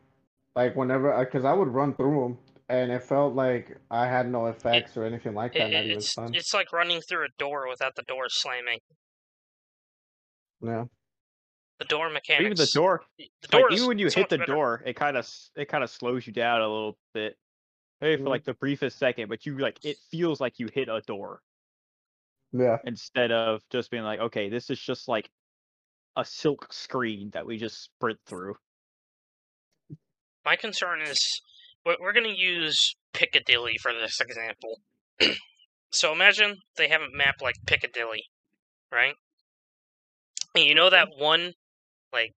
Like 0.54 0.76
whenever, 0.76 1.12
I 1.14 1.24
because 1.24 1.44
I 1.44 1.52
would 1.54 1.68
run 1.68 1.94
through 1.94 2.20
them, 2.22 2.38
and 2.68 2.92
it 2.92 3.02
felt 3.02 3.34
like 3.34 3.78
I 3.90 4.06
had 4.06 4.30
no 4.30 4.46
effects 4.46 4.96
or 4.96 5.04
anything 5.04 5.34
like 5.34 5.54
that. 5.54 5.70
It, 5.70 5.72
not 5.72 5.80
it- 5.84 5.86
even 5.86 5.96
it's 5.98 6.16
it's 6.18 6.52
like 6.54 6.72
running 6.72 7.00
through 7.00 7.24
a 7.24 7.28
door 7.38 7.68
without 7.68 7.94
the 7.96 8.02
door 8.02 8.28
slamming. 8.28 8.78
Yeah. 10.60 10.84
The 11.82 11.88
door 11.88 12.08
mechanics. 12.08 12.46
even 12.46 12.56
the 12.56 12.66
door, 12.66 13.04
The 13.42 13.48
like 13.52 13.66
door 13.66 13.72
is 13.72 13.80
even 13.80 13.88
when 13.88 13.98
you 13.98 14.08
hit 14.08 14.28
the 14.28 14.38
better. 14.38 14.46
door, 14.46 14.82
it 14.86 14.94
kind 14.96 15.16
of 15.16 15.28
it 15.56 15.66
kind 15.66 15.84
of 15.84 15.90
slows 15.90 16.26
you 16.26 16.32
down 16.32 16.60
a 16.60 16.68
little 16.68 16.98
bit. 17.14 17.36
Maybe 18.00 18.22
for 18.22 18.28
Mhm. 18.28 18.30
like 18.30 18.44
the 18.44 18.54
briefest 18.54 18.98
second, 18.98 19.28
but 19.28 19.46
you 19.46 19.58
like 19.58 19.80
it 19.84 19.98
feels 20.10 20.40
like 20.40 20.58
you 20.58 20.68
hit 20.72 20.88
a 20.88 21.02
door. 21.02 21.42
Yeah. 22.52 22.78
instead 22.84 23.30
of 23.32 23.62
just 23.70 23.90
being 23.90 24.02
like, 24.02 24.20
okay, 24.20 24.48
this 24.48 24.70
is 24.70 24.80
just 24.80 25.08
like 25.08 25.30
a 26.16 26.24
silk 26.24 26.72
screen 26.72 27.30
that 27.32 27.46
we 27.46 27.58
just 27.58 27.82
sprint 27.82 28.20
through. 28.26 28.56
My 30.44 30.54
concern 30.56 31.02
is 31.02 31.18
we're, 31.84 31.96
we're 32.00 32.12
going 32.12 32.32
to 32.32 32.40
use 32.40 32.94
Piccadilly 33.12 33.76
for 33.78 33.92
this 33.92 34.20
example. 34.20 34.80
so 35.92 36.12
imagine 36.12 36.58
they 36.76 36.88
have 36.88 37.02
a 37.02 37.10
map 37.10 37.36
like 37.42 37.56
Piccadilly, 37.66 38.24
right? 38.92 39.16
And 40.54 40.64
you 40.64 40.74
know 40.74 40.88
that 40.88 41.08
one 41.16 41.52
like 42.12 42.34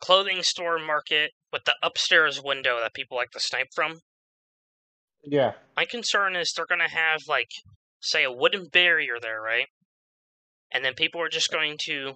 clothing 0.00 0.42
store 0.42 0.78
market 0.78 1.32
with 1.52 1.64
the 1.64 1.74
upstairs 1.82 2.40
window 2.42 2.78
that 2.80 2.94
people 2.94 3.16
like 3.16 3.30
to 3.30 3.40
snipe 3.40 3.68
from? 3.74 4.00
Yeah. 5.24 5.52
My 5.76 5.84
concern 5.84 6.36
is 6.36 6.52
they're 6.52 6.66
going 6.66 6.80
to 6.80 6.94
have 6.94 7.22
like 7.28 7.50
say 8.00 8.24
a 8.24 8.32
wooden 8.32 8.68
barrier 8.72 9.14
there, 9.20 9.40
right? 9.40 9.66
And 10.72 10.84
then 10.84 10.94
people 10.94 11.20
are 11.20 11.28
just 11.28 11.52
going 11.52 11.76
to 11.84 12.14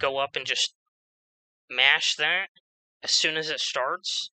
go 0.00 0.18
up 0.18 0.36
and 0.36 0.46
just 0.46 0.74
mash 1.70 2.14
that 2.16 2.46
as 3.02 3.10
soon 3.10 3.36
as 3.36 3.50
it 3.50 3.60
starts 3.60 4.30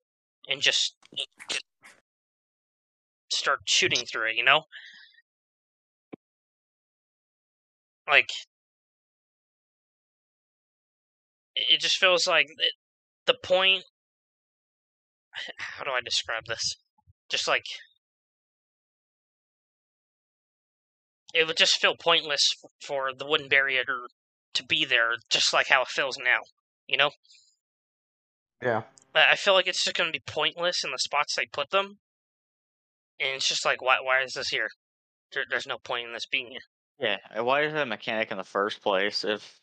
and 0.49 0.61
just 0.61 0.97
start 3.30 3.61
shooting 3.64 4.05
through 4.05 4.30
it, 4.30 4.36
you 4.36 4.45
know? 4.45 4.62
Like 8.09 8.28
it 11.69 11.75
it 11.75 11.81
just 11.81 11.97
feels 11.99 12.27
like 12.27 12.47
it, 12.49 12.73
the 13.27 13.35
point 13.43 13.85
how 15.59 15.85
do 15.85 15.91
I 15.91 16.01
describe 16.05 16.47
this? 16.47 16.77
Just 17.31 17.49
like 17.49 17.65
it 21.35 21.47
would 21.47 21.57
just 21.57 21.81
feel 21.81 21.97
pointless 21.97 22.55
for 22.85 23.13
the 23.15 23.27
wooden 23.27 23.49
barrier 23.49 23.85
to, 23.85 24.07
to 24.55 24.65
be 24.65 24.85
there, 24.85 25.13
just 25.31 25.53
like 25.53 25.69
how 25.69 25.83
it 25.83 25.89
feels 25.89 26.19
now. 26.19 26.41
You 26.87 26.99
know, 26.99 27.11
Yeah. 28.61 28.83
I 29.15 29.33
I 29.33 29.37
feel 29.37 29.55
like 29.55 29.67
it's 29.67 29.85
just 29.85 29.97
going 29.97 30.09
to 30.09 30.19
be 30.19 30.23
pointless 30.27 30.85
in 30.85 30.91
the 30.91 30.99
spots 30.99 31.35
they 31.37 31.47
put 31.47 31.71
them, 31.71 31.99
and 33.21 33.37
it's 33.37 33.49
just 33.49 33.65
like, 33.65 33.81
why? 33.81 33.99
Why 34.01 34.23
is 34.23 34.35
this 34.35 34.49
here? 34.49 34.69
There, 35.33 35.45
there's 35.49 35.67
no 35.67 35.79
point 35.79 36.07
in 36.07 36.13
this 36.13 36.27
being 36.27 36.49
here. 36.51 36.61
Yeah, 36.99 37.41
why 37.41 37.63
is 37.63 37.73
that 37.73 37.83
a 37.83 37.87
mechanic 37.87 38.31
in 38.31 38.37
the 38.37 38.45
first 38.45 38.83
place 38.83 39.25
if 39.25 39.61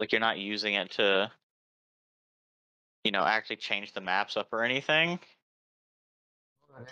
like 0.00 0.12
you're 0.12 0.20
not 0.20 0.38
using 0.38 0.74
it 0.74 0.92
to 0.92 1.30
you 3.04 3.10
know 3.10 3.24
actually 3.24 3.56
change 3.56 3.92
the 3.92 4.00
maps 4.00 4.36
up 4.36 4.48
or 4.52 4.62
anything? 4.64 5.18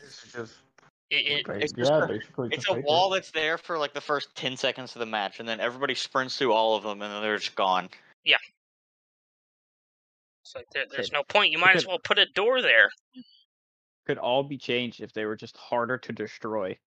It's 0.03 0.33
just. 0.33 0.55
It, 1.11 1.45
it, 1.47 1.63
it's 1.63 1.73
just 1.73 1.91
yeah, 1.91 2.05
a- 2.05 2.07
basically. 2.09 2.49
It's 2.53 2.69
a 2.71 2.75
paper. 2.75 2.87
wall 2.87 3.11
that's 3.11 3.31
there 3.33 3.59
for 3.59 3.77
like 3.77 3.93
the 3.93 4.01
first 4.01 4.35
ten 4.35 4.57
seconds 4.57 4.95
of 4.95 5.01
the 5.01 5.07
match, 5.07 5.41
and 5.41 5.49
then 5.49 5.61
everybody 5.61 5.95
sprints 5.95 6.39
through 6.39 6.53
all 6.53 6.75
of 6.75 6.83
them, 6.85 7.03
and 7.03 7.13
then 7.13 7.21
they're 7.21 7.37
just 7.37 7.55
gone. 7.55 7.91
Yeah. 8.25 8.37
It's 10.45 10.55
like 10.55 10.67
there, 10.73 10.85
there's 10.91 11.09
It- 11.09 11.13
no 11.13 11.23
point. 11.23 11.53
You 11.53 11.59
might 11.59 11.77
as 11.77 11.87
well 11.87 11.99
put 11.99 12.19
a 12.19 12.27
door 12.27 12.63
there. 12.63 12.91
Could 14.07 14.19
all 14.19 14.43
be 14.43 14.57
changed 14.57 15.01
if 15.01 15.13
they 15.13 15.27
were 15.27 15.37
just 15.37 15.57
harder 15.57 15.99
to 15.99 16.13
destroy. 16.13 16.79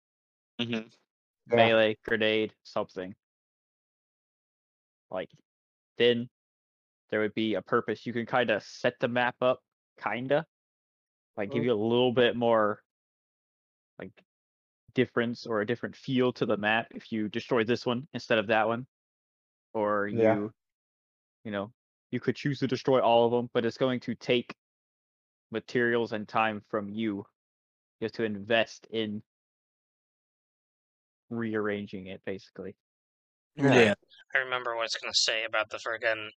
Mm-hmm. 0.61 0.73
Yeah. 0.75 1.57
Melee, 1.57 1.97
grenade, 2.05 2.53
something. 2.65 3.15
Like, 5.11 5.29
then 5.99 6.28
there 7.11 7.20
would 7.20 7.34
be 7.34 7.55
a 7.55 7.62
purpose. 7.62 8.07
You 8.07 8.12
can 8.12 8.26
kind 8.26 8.51
of 8.51 8.62
set 8.64 8.95
the 9.01 9.09
map 9.09 9.36
up, 9.42 9.62
kinda. 10.01 10.47
Like, 11.36 11.51
give 11.53 11.62
Mhm. 11.62 11.66
you 11.66 11.72
a 11.72 11.74
little 11.74 12.12
bit 12.12 12.36
more, 12.36 12.82
like, 13.99 14.24
difference 14.95 15.47
or 15.47 15.61
a 15.62 15.66
different 15.66 15.97
feel 15.97 16.32
to 16.34 16.47
the 16.47 16.57
map 16.57 16.88
if 16.92 17.12
you 17.12 17.28
destroy 17.28 17.64
this 17.64 17.86
one 17.86 18.09
instead 18.14 18.38
of 18.38 18.49
that 18.49 18.68
one. 18.68 18.86
Or 19.74 20.09
you, 20.09 20.51
Yeah. 20.51 20.53
you 21.45 21.53
know, 21.53 21.72
you 22.11 22.20
could 22.20 22.36
choose 22.36 22.61
to 22.61 22.68
destroy 22.68 23.01
all 23.03 23.26
of 23.26 23.32
them, 23.32 23.51
but 23.55 23.64
it's 23.66 23.78
going 23.78 24.01
to 24.03 24.14
take 24.14 24.57
materials 25.51 26.12
and 26.12 26.28
time 26.28 26.62
from 26.70 26.88
you 26.90 27.18
You 28.01 28.07
have 28.07 28.12
to 28.12 28.24
invest 28.24 28.86
in 28.90 29.22
rearranging 31.30 32.07
it, 32.07 32.24
basically. 32.24 32.76
Yeah. 33.57 33.95
I 34.35 34.39
remember 34.39 34.75
what 34.75 34.83
I 34.83 34.85
was 34.85 34.97
going 35.01 35.13
to 35.13 35.19
say 35.19 35.45
about 35.45 35.71
the 35.71 35.79
friggin' 35.79 36.31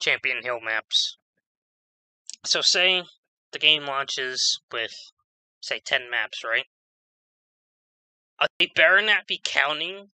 Champion 0.00 0.42
Hill 0.42 0.60
maps. 0.60 1.18
So, 2.44 2.60
say 2.62 3.04
the 3.52 3.58
game 3.58 3.84
launches 3.84 4.60
with, 4.72 4.94
say, 5.60 5.80
10 5.84 6.10
maps, 6.10 6.42
right? 6.44 6.66
Uh, 8.38 8.46
they 8.58 8.70
better 8.74 9.02
not 9.02 9.26
be 9.26 9.40
counting 9.42 10.10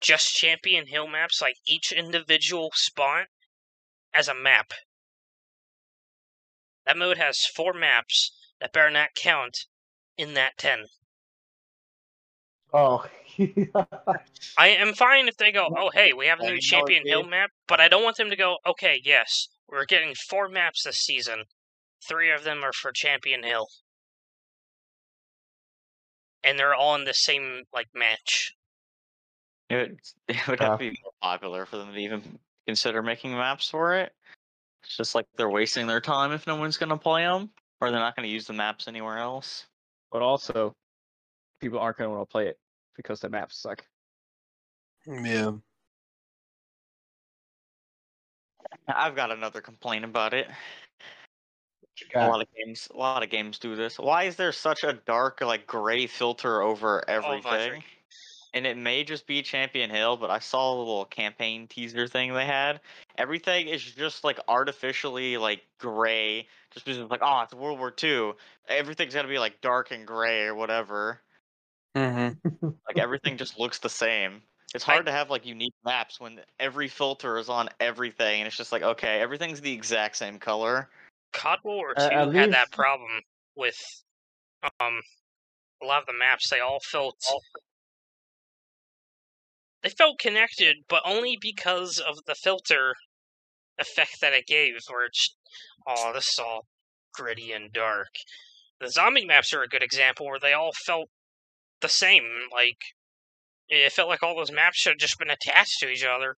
just 0.00 0.34
Champion 0.34 0.88
Hill 0.88 1.06
maps, 1.06 1.40
like 1.40 1.56
each 1.66 1.92
individual 1.92 2.70
spot, 2.74 3.26
as 4.12 4.28
a 4.28 4.34
map. 4.34 4.72
That 6.84 6.98
mode 6.98 7.16
has 7.16 7.46
four 7.46 7.72
maps 7.72 8.32
that 8.60 8.72
better 8.72 8.90
not 8.90 9.14
count 9.14 9.66
in 10.18 10.34
that 10.34 10.58
10. 10.58 10.86
Oh, 12.72 13.06
I 14.56 14.68
am 14.68 14.94
fine 14.94 15.28
if 15.28 15.36
they 15.36 15.52
go, 15.52 15.68
oh, 15.76 15.90
hey, 15.92 16.12
we 16.12 16.26
have 16.26 16.40
a 16.40 16.44
new 16.44 16.60
Champion 16.60 17.02
Hill 17.06 17.24
map, 17.24 17.50
but 17.66 17.80
I 17.80 17.88
don't 17.88 18.04
want 18.04 18.16
them 18.16 18.30
to 18.30 18.36
go, 18.36 18.58
okay, 18.66 19.00
yes, 19.04 19.48
we're 19.68 19.84
getting 19.84 20.14
four 20.14 20.48
maps 20.48 20.84
this 20.84 20.98
season. 20.98 21.44
Three 22.08 22.30
of 22.30 22.44
them 22.44 22.62
are 22.62 22.72
for 22.72 22.92
Champion 22.92 23.42
Hill. 23.42 23.66
And 26.44 26.58
they're 26.58 26.74
all 26.74 26.94
in 26.94 27.04
the 27.04 27.14
same, 27.14 27.62
like, 27.72 27.88
match. 27.94 28.52
It 29.70 29.76
would, 29.76 29.98
it 30.28 30.48
would 30.48 30.60
Yeah. 30.60 30.70
have 30.70 30.78
to 30.78 30.90
be 30.90 30.98
more 31.02 31.12
popular 31.22 31.66
for 31.66 31.78
them 31.78 31.92
to 31.92 31.98
even 31.98 32.38
consider 32.66 33.02
making 33.02 33.32
maps 33.32 33.70
for 33.70 33.94
it. 33.94 34.12
It's 34.84 34.96
just 34.96 35.14
like 35.14 35.26
they're 35.36 35.50
wasting 35.50 35.86
their 35.86 36.00
time 36.00 36.32
if 36.32 36.46
no 36.46 36.56
one's 36.56 36.76
gonna 36.76 36.98
play 36.98 37.22
them, 37.22 37.50
or 37.80 37.90
they're 37.90 37.98
not 37.98 38.14
gonna 38.14 38.28
use 38.28 38.46
the 38.46 38.52
maps 38.52 38.86
anywhere 38.86 39.18
else. 39.18 39.66
But 40.12 40.20
also, 40.22 40.74
people 41.60 41.78
aren't 41.78 41.96
going 41.96 42.10
to 42.10 42.14
want 42.16 42.28
to 42.28 42.30
play 42.30 42.46
it 42.48 42.58
because 42.96 43.20
the 43.20 43.28
maps 43.28 43.56
suck. 43.56 43.84
Yeah. 45.06 45.52
I've 48.88 49.16
got 49.16 49.30
another 49.30 49.60
complaint 49.60 50.04
about 50.04 50.34
it. 50.34 50.48
A 52.14 52.26
lot 52.26 52.40
of 52.40 52.48
games, 52.56 52.88
a 52.92 52.96
lot 52.96 53.22
of 53.22 53.30
games 53.30 53.58
do 53.58 53.76
this. 53.76 53.98
Why 53.98 54.24
is 54.24 54.36
there 54.36 54.52
such 54.52 54.82
a 54.82 54.94
dark, 55.06 55.40
like 55.40 55.66
gray 55.66 56.06
filter 56.06 56.60
over 56.60 57.08
everything? 57.08 57.52
everything. 57.52 57.84
And 58.52 58.66
it 58.66 58.76
may 58.76 59.02
just 59.02 59.26
be 59.26 59.42
Champion 59.42 59.90
Hill, 59.90 60.16
but 60.16 60.30
I 60.30 60.38
saw 60.38 60.72
a 60.72 60.78
little 60.78 61.04
campaign 61.04 61.66
teaser 61.66 62.06
thing 62.06 62.32
they 62.32 62.46
had. 62.46 62.80
Everything 63.18 63.68
is 63.68 63.82
just 63.82 64.22
like 64.22 64.38
artificially 64.46 65.36
like 65.36 65.62
gray, 65.78 66.46
just 66.72 66.84
because 66.84 67.00
it's 67.00 67.10
like, 67.10 67.22
oh, 67.22 67.42
it's 67.42 67.54
World 67.54 67.78
War 67.78 67.92
II. 68.02 68.32
Everything's 68.68 69.14
gonna 69.14 69.28
be 69.28 69.38
like 69.38 69.60
dark 69.60 69.90
and 69.90 70.06
gray 70.06 70.42
or 70.42 70.54
whatever. 70.54 71.20
Mm-hmm. 71.96 72.68
Like 72.86 72.98
everything 72.98 73.36
just 73.36 73.58
looks 73.58 73.78
the 73.78 73.88
same. 73.88 74.42
It's 74.74 74.86
I- 74.88 74.94
hard 74.94 75.06
to 75.06 75.12
have 75.12 75.30
like 75.30 75.46
unique 75.46 75.74
maps 75.84 76.18
when 76.18 76.40
every 76.58 76.88
filter 76.88 77.38
is 77.38 77.48
on 77.48 77.68
everything, 77.80 78.40
and 78.40 78.46
it's 78.46 78.56
just 78.56 78.72
like, 78.72 78.82
okay, 78.82 79.20
everything's 79.20 79.60
the 79.60 79.72
exact 79.72 80.16
same 80.16 80.38
color. 80.38 80.88
COD 81.32 81.58
World 81.64 81.76
War 81.78 81.94
Uh, 81.96 82.08
II 82.10 82.16
at 82.16 82.34
had 82.34 82.52
that 82.52 82.72
problem 82.72 83.20
with 83.56 83.76
um 84.80 85.00
a 85.82 85.86
lot 85.86 86.00
of 86.00 86.06
the 86.06 86.12
maps. 86.18 86.48
They 86.50 86.60
all 86.60 86.80
felt 86.80 87.16
they 89.82 89.90
felt 89.90 90.18
connected, 90.18 90.76
but 90.88 91.02
only 91.04 91.36
because 91.40 91.98
of 91.98 92.16
the 92.26 92.34
filter 92.34 92.94
effect 93.78 94.20
that 94.20 94.32
it 94.32 94.46
gave. 94.46 94.74
Where 94.88 95.06
it's 95.06 95.36
oh, 95.86 96.12
this 96.14 96.28
is 96.28 96.38
all 96.38 96.66
gritty 97.12 97.52
and 97.52 97.72
dark. 97.72 98.08
The 98.80 98.90
zombie 98.90 99.24
maps 99.24 99.52
are 99.54 99.62
a 99.62 99.68
good 99.68 99.82
example 99.82 100.26
where 100.26 100.40
they 100.40 100.52
all 100.52 100.72
felt 100.86 101.08
the 101.84 101.88
same. 101.88 102.24
Like 102.50 102.78
it 103.68 103.92
felt 103.92 104.08
like 104.08 104.22
all 104.22 104.34
those 104.34 104.50
maps 104.50 104.78
should 104.78 104.92
have 104.92 104.98
just 104.98 105.18
been 105.18 105.30
attached 105.30 105.78
to 105.80 105.88
each 105.88 106.04
other. 106.04 106.36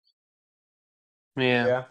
Yeah. 1.36 1.66
Yeah. 1.66 1.84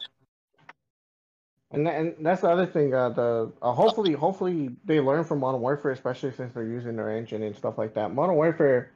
And 1.72 1.88
and 1.88 2.16
that's 2.20 2.42
the 2.42 2.50
other 2.50 2.66
thing. 2.66 2.94
Uh, 2.94 3.10
the 3.10 3.52
uh, 3.62 3.72
hopefully 3.72 4.14
hopefully 4.14 4.70
they 4.86 5.00
learn 5.00 5.24
from 5.24 5.40
Modern 5.40 5.62
Warfare, 5.62 5.92
especially 5.92 6.32
since 6.32 6.54
they're 6.54 6.64
using 6.64 6.96
their 6.96 7.16
engine 7.16 7.42
and 7.44 7.56
stuff 7.56 7.78
like 7.78 7.94
that. 7.96 8.14
Modern 8.14 8.36
Warfare, 8.36 8.92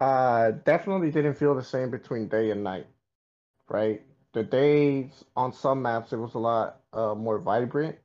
uh, 0.00 0.52
definitely 0.64 1.10
didn't 1.10 1.34
feel 1.34 1.54
the 1.54 1.64
same 1.64 1.90
between 1.90 2.28
day 2.28 2.50
and 2.50 2.64
night, 2.64 2.86
right? 3.68 4.02
The 4.32 4.42
days 4.42 5.24
on 5.36 5.52
some 5.52 5.82
maps 5.82 6.12
it 6.12 6.16
was 6.16 6.34
a 6.34 6.38
lot 6.38 6.80
uh 6.94 7.14
more 7.14 7.38
vibrant, 7.38 7.96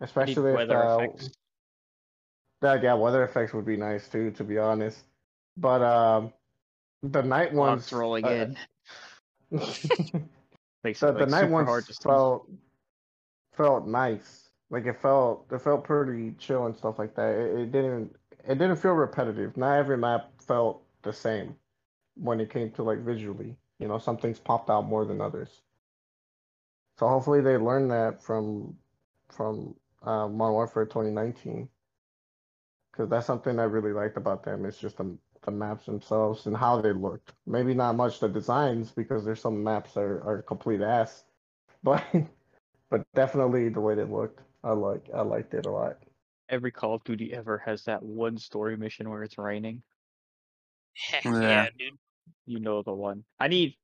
especially 0.00 0.50
if 0.50 0.56
weather 0.56 0.76
uh, 0.76 0.98
effects. 0.98 1.30
That 2.60 2.82
yeah, 2.82 2.94
weather 2.94 3.24
effects 3.24 3.52
would 3.52 3.64
be 3.64 3.76
nice 3.76 4.08
too, 4.08 4.30
to 4.32 4.44
be 4.44 4.58
honest. 4.58 5.04
But 5.56 5.82
um, 5.82 6.32
the 7.02 7.22
night 7.22 7.52
ones 7.52 7.92
rolling 7.92 8.24
uh, 8.24 8.28
in. 8.30 8.56
Makes 10.84 11.00
the, 11.00 11.08
it 11.08 11.18
the 11.18 11.26
night 11.26 11.50
ones 11.50 11.68
hard 11.68 11.86
to 11.86 11.94
see. 11.94 12.02
felt 12.02 12.48
felt 13.56 13.86
nice. 13.86 14.50
Like 14.70 14.86
it 14.86 15.00
felt 15.00 15.46
it 15.50 15.60
felt 15.60 15.84
pretty 15.84 16.32
chill 16.38 16.66
and 16.66 16.76
stuff 16.76 16.98
like 16.98 17.14
that. 17.16 17.34
It, 17.34 17.58
it 17.60 17.72
didn't 17.72 18.14
it 18.48 18.58
didn't 18.58 18.76
feel 18.76 18.92
repetitive. 18.92 19.56
Not 19.56 19.76
every 19.76 19.98
map 19.98 20.30
felt 20.46 20.82
the 21.02 21.12
same 21.12 21.56
when 22.14 22.40
it 22.40 22.50
came 22.50 22.70
to 22.72 22.82
like 22.82 22.98
visually. 23.00 23.56
You 23.78 23.88
know, 23.88 23.98
some 23.98 24.16
things 24.16 24.38
popped 24.38 24.70
out 24.70 24.86
more 24.86 25.04
than 25.04 25.20
others. 25.20 25.62
So 26.98 27.08
hopefully 27.08 27.40
they 27.40 27.56
learned 27.56 27.90
that 27.90 28.22
from 28.22 28.76
from 29.30 29.74
uh, 30.02 30.28
Modern 30.28 30.52
Warfare 30.52 30.84
2019. 30.84 31.68
Because 33.00 33.08
that's 33.08 33.26
something 33.26 33.58
I 33.58 33.62
really 33.62 33.94
liked 33.94 34.18
about 34.18 34.44
them. 34.44 34.66
It's 34.66 34.78
just 34.78 34.98
the 34.98 35.16
the 35.46 35.50
maps 35.50 35.86
themselves 35.86 36.44
and 36.44 36.54
how 36.54 36.82
they 36.82 36.92
looked. 36.92 37.32
Maybe 37.46 37.72
not 37.72 37.96
much 37.96 38.20
the 38.20 38.28
designs 38.28 38.90
because 38.90 39.24
there's 39.24 39.40
some 39.40 39.64
maps 39.64 39.94
that 39.94 40.02
are, 40.02 40.22
are 40.22 40.42
complete 40.42 40.82
ass, 40.82 41.24
but 41.82 42.04
but 42.90 43.06
definitely 43.14 43.70
the 43.70 43.80
way 43.80 43.94
they 43.94 44.04
looked. 44.04 44.42
I 44.62 44.72
like 44.72 45.08
I 45.14 45.22
liked 45.22 45.54
it 45.54 45.64
a 45.64 45.70
lot. 45.70 45.96
Every 46.50 46.70
Call 46.70 46.92
of 46.94 47.02
Duty 47.04 47.32
ever 47.32 47.56
has 47.56 47.84
that 47.84 48.02
one 48.02 48.36
story 48.36 48.76
mission 48.76 49.08
where 49.08 49.22
it's 49.22 49.38
raining. 49.38 49.82
Heck 50.94 51.24
Yeah. 51.24 51.40
yeah, 51.40 51.66
dude. 51.78 51.98
You 52.44 52.60
know 52.60 52.82
the 52.82 52.92
one. 52.92 53.24
I 53.38 53.48
need. 53.48 53.76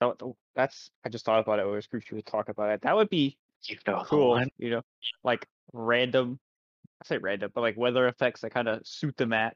tho- 0.00 0.16
tho- 0.18 0.36
That's. 0.56 0.90
I 1.04 1.08
just 1.08 1.24
thought 1.24 1.38
about 1.38 1.60
it. 1.60 1.66
It 1.66 1.70
was 1.70 1.86
crucial 1.86 2.18
to 2.18 2.22
talk 2.24 2.48
about 2.48 2.70
it. 2.70 2.82
That 2.82 2.96
would 2.96 3.10
be 3.10 3.38
You 3.68 3.76
know 3.86 4.02
cool. 4.08 4.42
You 4.58 4.70
know, 4.70 4.82
like 5.22 5.46
random. 5.72 6.40
I 7.02 7.06
say 7.06 7.18
random, 7.18 7.50
but 7.54 7.62
like 7.62 7.76
weather 7.76 8.08
effects 8.08 8.42
that 8.42 8.52
kind 8.52 8.68
of 8.68 8.86
suit 8.86 9.16
the 9.16 9.26
map, 9.26 9.54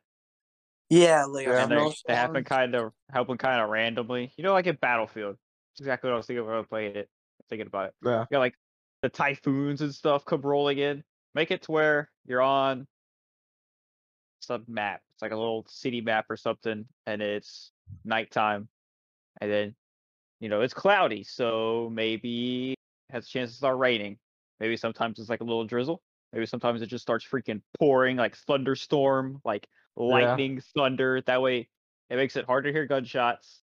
Yeah, 0.88 1.24
like 1.24 1.46
and 1.46 1.70
they, 1.70 1.92
they 2.06 2.14
happen 2.14 2.44
kind 2.44 2.74
of 2.74 2.92
happen 3.10 3.36
kind 3.38 3.60
of 3.60 3.68
randomly. 3.68 4.32
You 4.36 4.44
know, 4.44 4.52
like 4.52 4.66
in 4.66 4.78
Battlefield. 4.80 5.36
That's 5.72 5.80
exactly 5.80 6.08
what 6.08 6.14
I 6.14 6.16
was 6.18 6.26
thinking 6.26 6.46
when 6.46 6.54
I 6.54 6.62
played 6.62 6.96
it. 6.96 7.08
Thinking 7.50 7.66
about 7.66 7.86
it. 7.88 7.94
Yeah. 8.04 8.20
You 8.20 8.26
got 8.32 8.38
like 8.38 8.54
the 9.02 9.08
typhoons 9.08 9.80
and 9.82 9.94
stuff 9.94 10.24
come 10.24 10.40
rolling 10.40 10.78
in. 10.78 11.02
Make 11.34 11.50
it 11.50 11.62
to 11.62 11.72
where 11.72 12.10
you're 12.26 12.40
on 12.40 12.86
some 14.40 14.64
map. 14.68 15.00
It's 15.14 15.22
like 15.22 15.32
a 15.32 15.36
little 15.36 15.66
city 15.68 16.00
map 16.00 16.26
or 16.30 16.36
something, 16.36 16.86
and 17.06 17.22
it's 17.22 17.72
nighttime, 18.04 18.68
and 19.40 19.50
then 19.50 19.74
you 20.40 20.48
know 20.48 20.60
it's 20.60 20.74
cloudy, 20.74 21.24
so 21.24 21.90
maybe 21.92 22.72
it 22.72 23.12
has 23.12 23.26
a 23.26 23.28
chance 23.28 23.50
to 23.50 23.56
start 23.56 23.78
raining. 23.78 24.18
Maybe 24.60 24.76
sometimes 24.76 25.18
it's 25.18 25.28
like 25.28 25.40
a 25.40 25.44
little 25.44 25.64
drizzle. 25.64 26.02
Maybe 26.34 26.46
sometimes 26.46 26.82
it 26.82 26.86
just 26.86 27.02
starts 27.02 27.24
freaking 27.24 27.62
pouring, 27.78 28.16
like 28.16 28.36
thunderstorm, 28.36 29.40
like 29.44 29.68
lightning, 29.96 30.60
thunder. 30.76 31.22
That 31.22 31.40
way, 31.40 31.68
it 32.10 32.16
makes 32.16 32.34
it 32.34 32.44
harder 32.44 32.70
to 32.70 32.72
hear 32.72 32.86
gunshots. 32.86 33.62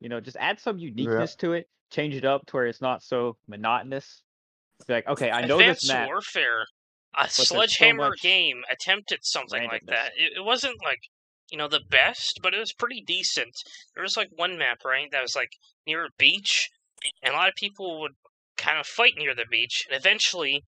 You 0.00 0.08
know, 0.08 0.18
just 0.20 0.38
add 0.40 0.58
some 0.58 0.78
uniqueness 0.78 1.34
to 1.36 1.52
it. 1.52 1.68
Change 1.90 2.14
it 2.14 2.24
up 2.24 2.46
to 2.46 2.56
where 2.56 2.66
it's 2.66 2.80
not 2.80 3.02
so 3.02 3.36
monotonous. 3.46 4.22
Be 4.86 4.94
like, 4.94 5.08
okay, 5.08 5.30
I 5.30 5.46
know 5.46 5.58
Advanced 5.58 5.82
this 5.82 5.90
map. 5.90 6.08
Warfare, 6.08 6.62
a 7.14 7.22
there's 7.22 7.34
so 7.34 7.44
Sledgehammer 7.44 8.10
much 8.10 8.22
game 8.22 8.62
attempted 8.72 9.18
something 9.22 9.64
like 9.64 9.84
that. 9.86 10.12
It, 10.16 10.38
it 10.38 10.44
wasn't 10.44 10.82
like 10.82 11.00
you 11.50 11.58
know 11.58 11.68
the 11.68 11.82
best, 11.90 12.40
but 12.42 12.54
it 12.54 12.58
was 12.58 12.72
pretty 12.72 13.02
decent. 13.06 13.54
There 13.94 14.02
was 14.02 14.16
like 14.16 14.30
one 14.34 14.56
map 14.56 14.78
right 14.86 15.10
that 15.12 15.22
was 15.22 15.36
like 15.36 15.50
near 15.86 16.06
a 16.06 16.10
beach, 16.18 16.70
and 17.22 17.34
a 17.34 17.36
lot 17.36 17.48
of 17.48 17.54
people 17.56 18.00
would 18.00 18.12
kind 18.56 18.78
of 18.78 18.86
fight 18.86 19.14
near 19.18 19.34
the 19.34 19.44
beach, 19.50 19.84
and 19.88 19.98
eventually 19.98 20.64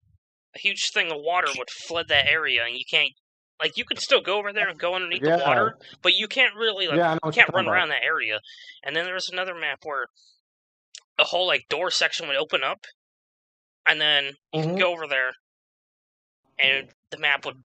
a 0.55 0.59
huge 0.59 0.91
thing 0.93 1.11
of 1.11 1.17
water 1.19 1.47
would 1.57 1.69
flood 1.69 2.07
that 2.09 2.27
area, 2.27 2.63
and 2.65 2.75
you 2.77 2.83
can't. 2.89 3.11
Like 3.61 3.77
you 3.77 3.83
could 3.83 3.99
still 3.99 4.21
go 4.21 4.37
over 4.37 4.53
there 4.53 4.69
and 4.69 4.79
go 4.79 4.95
underneath 4.95 5.23
Yeah. 5.23 5.37
the 5.37 5.43
water, 5.43 5.75
but 6.01 6.13
you 6.13 6.27
can't 6.29 6.55
really 6.55 6.87
like 6.87 6.97
Yeah, 6.97 7.17
you 7.25 7.31
can't 7.31 7.53
run 7.53 7.65
about. 7.65 7.73
around 7.73 7.89
that 7.89 8.03
area. 8.03 8.39
And 8.83 8.95
then 8.95 9.03
there 9.05 9.13
was 9.13 9.29
another 9.29 9.53
map 9.53 9.79
where 9.83 10.07
a 11.19 11.23
whole 11.23 11.45
like 11.45 11.67
door 11.69 11.91
section 11.91 12.27
would 12.27 12.37
open 12.37 12.63
up, 12.63 12.85
and 13.85 13.99
then 13.99 14.37
you 14.53 14.63
can 14.63 14.75
Mhm. 14.75 14.79
go 14.79 14.91
over 14.93 15.07
there, 15.07 15.33
and 16.59 16.89
the 17.11 17.17
map 17.17 17.45
would 17.45 17.57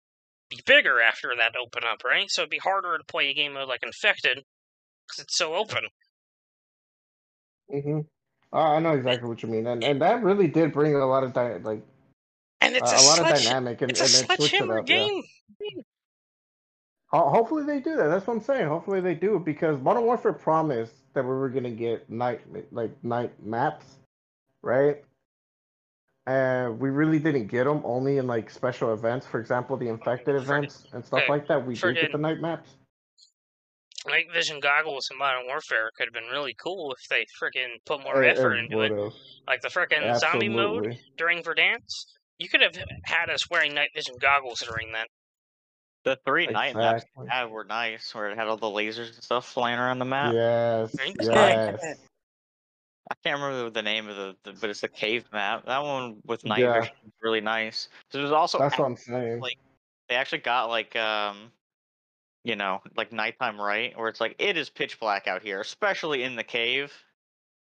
be 0.50 0.62
bigger 0.66 1.02
after 1.02 1.36
that 1.38 1.56
open 1.56 1.84
up, 1.84 2.04
right? 2.04 2.30
So 2.30 2.42
it'd 2.44 2.50
be 2.52 2.58
harder 2.60 2.98
to 2.98 3.04
play 3.06 3.30
a 3.30 3.34
game 3.34 3.54
mode 3.54 3.68
like 3.68 3.84
Infected 3.84 4.44
because 5.08 5.24
it's 5.24 5.38
so 5.38 5.56
open. 5.56 5.86
hmm 7.70 8.00
I 8.52 8.80
know 8.80 8.92
exactly 8.92 9.28
what 9.28 9.42
you 9.42 9.50
mean, 9.50 9.66
and 9.66 9.84
and 9.84 10.02
that 10.04 10.22
really 10.22 10.48
did 10.48 10.74
bring 10.74 10.94
a 10.96 11.06
lot 11.08 11.24
of 11.24 11.34
di- 11.34 11.58
like 11.58 11.82
And 12.64 12.76
it's 12.76 12.91
uh, 12.91 12.95
a, 12.95 13.01
a 13.01 13.03
lot 13.03 13.20
of 13.20 13.43
dynamic 13.43 13.82
and, 13.82 13.91
it's 13.91 13.99
and 13.99 14.09
then 14.09 14.38
switch 14.38 14.53
it 14.53 14.57
sledgehammer 14.57 14.80
up. 14.80 14.89
Yeah. 14.89 14.95
game. 14.95 15.24
Ho- 17.07 17.30
hopefully 17.30 17.64
they 17.64 17.80
do 17.80 17.95
that. 17.95 18.07
That's 18.07 18.26
what 18.26 18.38
I'm 18.38 18.41
saying. 18.41 18.68
Hopefully 18.68 19.01
they 19.01 19.14
do 19.14 19.38
because 19.38 19.80
Modern 19.82 20.03
Warfare 20.03 20.34
promised 20.34 20.95
that 21.14 21.24
we 21.24 21.30
were 21.30 21.49
gonna 21.49 21.70
get 21.70 22.09
night 22.09 22.41
like 22.72 22.91
night 23.03 23.32
maps, 23.43 23.86
right? 24.61 25.03
And 26.26 26.80
we 26.80 26.89
really 26.89 27.20
didn't 27.20 27.47
get 27.47 27.66
them. 27.66 27.82
Only 27.84 28.18
in 28.18 28.28
like 28.28 28.49
special 28.49 28.93
events, 28.93 29.28
for 29.28 29.39
example, 29.39 29.76
the 29.76 29.89
infected 29.89 30.36
events 30.36 30.88
and 30.93 31.05
stuff 31.05 31.24
okay, 31.24 31.32
like 31.32 31.47
that. 31.49 31.66
We 31.66 31.76
did 31.76 31.95
get 31.95 32.11
the 32.14 32.18
night 32.18 32.39
maps. 32.39 32.78
Night 34.07 34.26
vision 34.34 34.59
goggles 34.59 35.09
in 35.11 35.18
Modern 35.18 35.45
Warfare 35.47 35.91
could 35.97 36.07
have 36.07 36.14
been 36.14 36.32
really 36.32 36.55
cool 36.61 36.93
if 36.93 37.07
they 37.09 37.26
freaking 37.41 37.76
put 37.86 38.01
more 38.03 38.24
It- 38.24 38.38
effort 38.38 38.55
it 38.55 38.59
into 38.66 38.82
it. 38.82 39.14
Like 39.47 39.61
the 39.61 39.68
freaking 39.68 40.18
zombie 40.18 40.49
mode 40.49 40.97
during 41.18 41.43
Verdansk, 41.43 42.05
you 42.40 42.50
could 42.50 42.62
have 42.62 42.76
had 43.04 43.30
us 43.30 43.50
wearing 43.50 43.74
night 43.74 43.90
vision 43.96 44.16
goggles 44.20 44.60
during 44.68 44.92
that. 44.94 45.08
The 46.06 46.18
three 46.26 46.48
night 46.48 46.76
maps 46.76 47.04
Exactly. 47.04 47.28
yeah, 47.30 47.46
were 47.46 47.64
nice, 47.64 48.14
where 48.14 48.30
it 48.30 48.38
had 48.38 48.48
all 48.48 48.58
the 48.58 48.68
lasers 48.68 49.14
and 49.16 49.24
stuff 49.24 49.48
flying 49.48 49.80
around 49.80 50.00
the 50.00 50.06
map. 50.06 50.34
Yes. 50.34 50.94
Yes. 51.22 51.98
I 53.12 53.16
can't 53.24 53.40
remember 53.42 53.70
the 53.70 53.82
name 53.82 54.08
of 54.10 54.16
the, 54.16 54.36
the 54.44 54.54
but 54.60 54.70
it's 54.70 54.84
a 54.84 54.88
cave 54.88 55.26
map. 55.32 55.66
That 55.66 55.84
one 55.84 56.18
with 56.26 56.46
night 56.46 56.60
Yeah. 56.60 56.80
vision 56.82 56.96
was 57.04 57.14
really 57.22 57.42
nice. 57.42 57.88
So 58.12 58.22
was 58.22 58.32
also 58.32 58.60
That's 58.60 58.74
ac- 58.74 58.82
what 58.82 58.88
I'm 58.90 58.98
saying. 58.98 59.40
like- 59.40 59.58
they 60.10 60.16
actually 60.16 60.40
got 60.40 60.66
like 60.70 60.96
um 60.98 61.52
you 62.44 62.58
know 62.58 62.82
like 62.98 63.14
nighttime 63.14 63.60
right 63.60 63.98
where 63.98 64.10
it's 64.10 64.20
like 64.20 64.36
it 64.38 64.58
is 64.58 64.70
pitch 64.70 65.00
black 65.00 65.28
out 65.28 65.42
here 65.42 65.62
especially 65.62 66.24
in 66.24 66.36
the 66.36 66.44
cave 66.44 66.92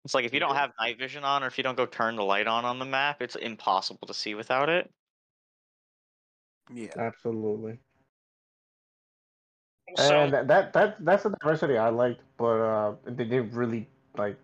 it's 0.04 0.14
like 0.14 0.24
if 0.24 0.34
you 0.34 0.40
don't 0.40 0.56
have 0.56 0.70
night 0.80 0.98
vision 0.98 1.24
on 1.24 1.42
or 1.42 1.46
if 1.46 1.58
you 1.58 1.64
don't 1.64 1.76
go 1.76 1.86
turn 1.86 2.16
the 2.16 2.24
light 2.24 2.46
on 2.46 2.64
on 2.64 2.78
the 2.78 2.84
map 2.84 3.22
it's 3.22 3.36
impossible 3.36 4.06
to 4.06 4.14
see 4.14 4.34
without 4.34 4.68
it 4.68 4.90
Yeah. 6.72 6.88
Absolutely. 6.96 7.78
So 9.96 10.20
and 10.20 10.32
that, 10.32 10.48
that 10.48 10.72
that 10.72 11.04
that's 11.04 11.24
the 11.24 11.30
diversity 11.30 11.76
I 11.76 11.90
liked, 11.90 12.22
but 12.38 12.60
uh, 12.60 12.94
they 13.04 13.24
didn't 13.24 13.52
really 13.52 13.88
like. 14.16 14.38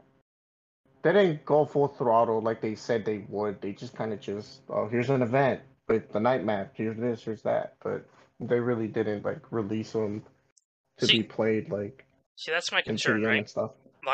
They 1.02 1.12
didn't 1.12 1.44
go 1.44 1.64
full 1.64 1.88
throttle 1.88 2.42
like 2.42 2.60
they 2.60 2.74
said 2.74 3.04
they 3.04 3.24
would. 3.28 3.60
They 3.62 3.72
just 3.72 3.94
kind 3.94 4.12
of 4.12 4.20
just, 4.20 4.62
oh, 4.68 4.88
here's 4.88 5.10
an 5.10 5.22
event 5.22 5.60
with 5.86 6.12
the 6.12 6.20
night 6.20 6.44
map. 6.44 6.72
Here's 6.74 6.98
this, 6.98 7.22
here's 7.22 7.42
that. 7.42 7.76
But 7.82 8.04
they 8.40 8.60
really 8.60 8.88
didn't 8.88 9.24
like 9.24 9.40
release 9.50 9.92
them 9.92 10.22
to 10.98 11.06
See- 11.06 11.18
be 11.18 11.22
played 11.22 11.70
like 11.70 12.04
see, 12.36 12.52
that's 12.52 12.70
my 12.72 12.82
concern, 12.82 13.22
CDM 13.22 13.26
right? 13.26 13.50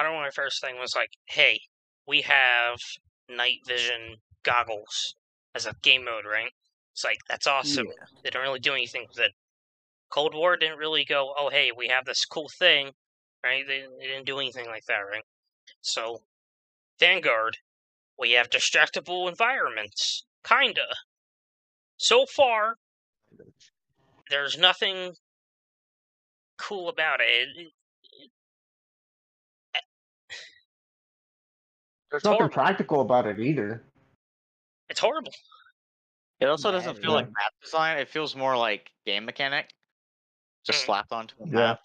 And 0.02 0.06
stuff. 0.14 0.24
Modern 0.42 0.46
Warfare's 0.46 0.60
thing 0.60 0.78
was 0.78 0.94
like, 0.96 1.10
hey, 1.26 1.60
we 2.06 2.22
have 2.22 2.78
night 3.28 3.60
vision 3.66 4.16
goggles 4.42 5.14
as 5.54 5.66
a 5.66 5.74
game 5.82 6.04
mode, 6.04 6.24
right? 6.26 6.52
It's 6.92 7.04
like 7.04 7.18
that's 7.28 7.46
awesome. 7.46 7.86
They 8.22 8.30
don't 8.30 8.42
really 8.42 8.60
do 8.60 8.72
anything 8.74 9.06
with 9.08 9.18
it. 9.18 9.32
Cold 10.10 10.34
War 10.34 10.56
didn't 10.56 10.78
really 10.78 11.04
go, 11.04 11.34
oh 11.38 11.50
hey, 11.50 11.70
we 11.76 11.88
have 11.88 12.04
this 12.06 12.24
cool 12.24 12.48
thing, 12.58 12.92
right? 13.44 13.64
They, 13.66 13.84
they 13.98 14.06
didn't 14.06 14.26
do 14.26 14.38
anything 14.38 14.66
like 14.66 14.84
that, 14.86 15.00
right? 15.00 15.24
So, 15.80 16.22
Vanguard, 17.00 17.58
we 18.18 18.32
have 18.32 18.50
destructible 18.50 19.28
environments, 19.28 20.24
kinda. 20.44 20.86
So 21.96 22.26
far, 22.26 22.76
there's 24.30 24.58
nothing 24.58 25.14
cool 26.58 26.88
about 26.88 27.20
it. 27.20 27.48
It- 27.56 27.72
There's 32.14 32.24
nothing 32.24 32.46
horrible. 32.46 32.54
practical 32.54 33.00
about 33.00 33.26
it 33.26 33.40
either. 33.40 33.82
It's 34.88 35.00
horrible. 35.00 35.32
it 36.38 36.46
also 36.46 36.70
doesn't 36.70 36.94
Yeah, 36.94 37.00
feel 37.00 37.12
like 37.12 37.26
map 37.26 37.52
design 37.60 37.98
it 37.98 38.08
feels 38.08 38.36
more 38.36 38.56
like 38.56 38.92
game 39.04 39.24
mechanic 39.24 39.70
just 40.64 40.82
Mm. 40.82 40.86
slapped 40.86 41.10
onto 41.12 41.34
a 41.42 41.46
Yeah. 41.46 41.74
map 41.74 41.80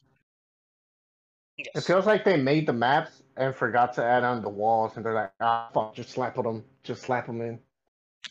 It 1.58 1.82
feels 1.82 2.06
like 2.06 2.24
they 2.26 2.38
made 2.38 2.68
the 2.68 2.74
maps 2.74 3.24
and 3.36 3.56
forgot 3.56 3.94
to 3.94 4.04
add 4.04 4.24
on 4.24 4.42
the 4.44 4.50
walls, 4.50 4.96
and 4.96 5.06
they're 5.06 5.14
like, 5.14 5.34
ah, 5.40 5.70
fuck, 5.74 5.96
just 5.96 6.10
slap 6.12 6.36
them, 6.36 6.64
just 6.84 7.02
slap 7.02 7.26
them 7.26 7.42
in. 7.42 7.60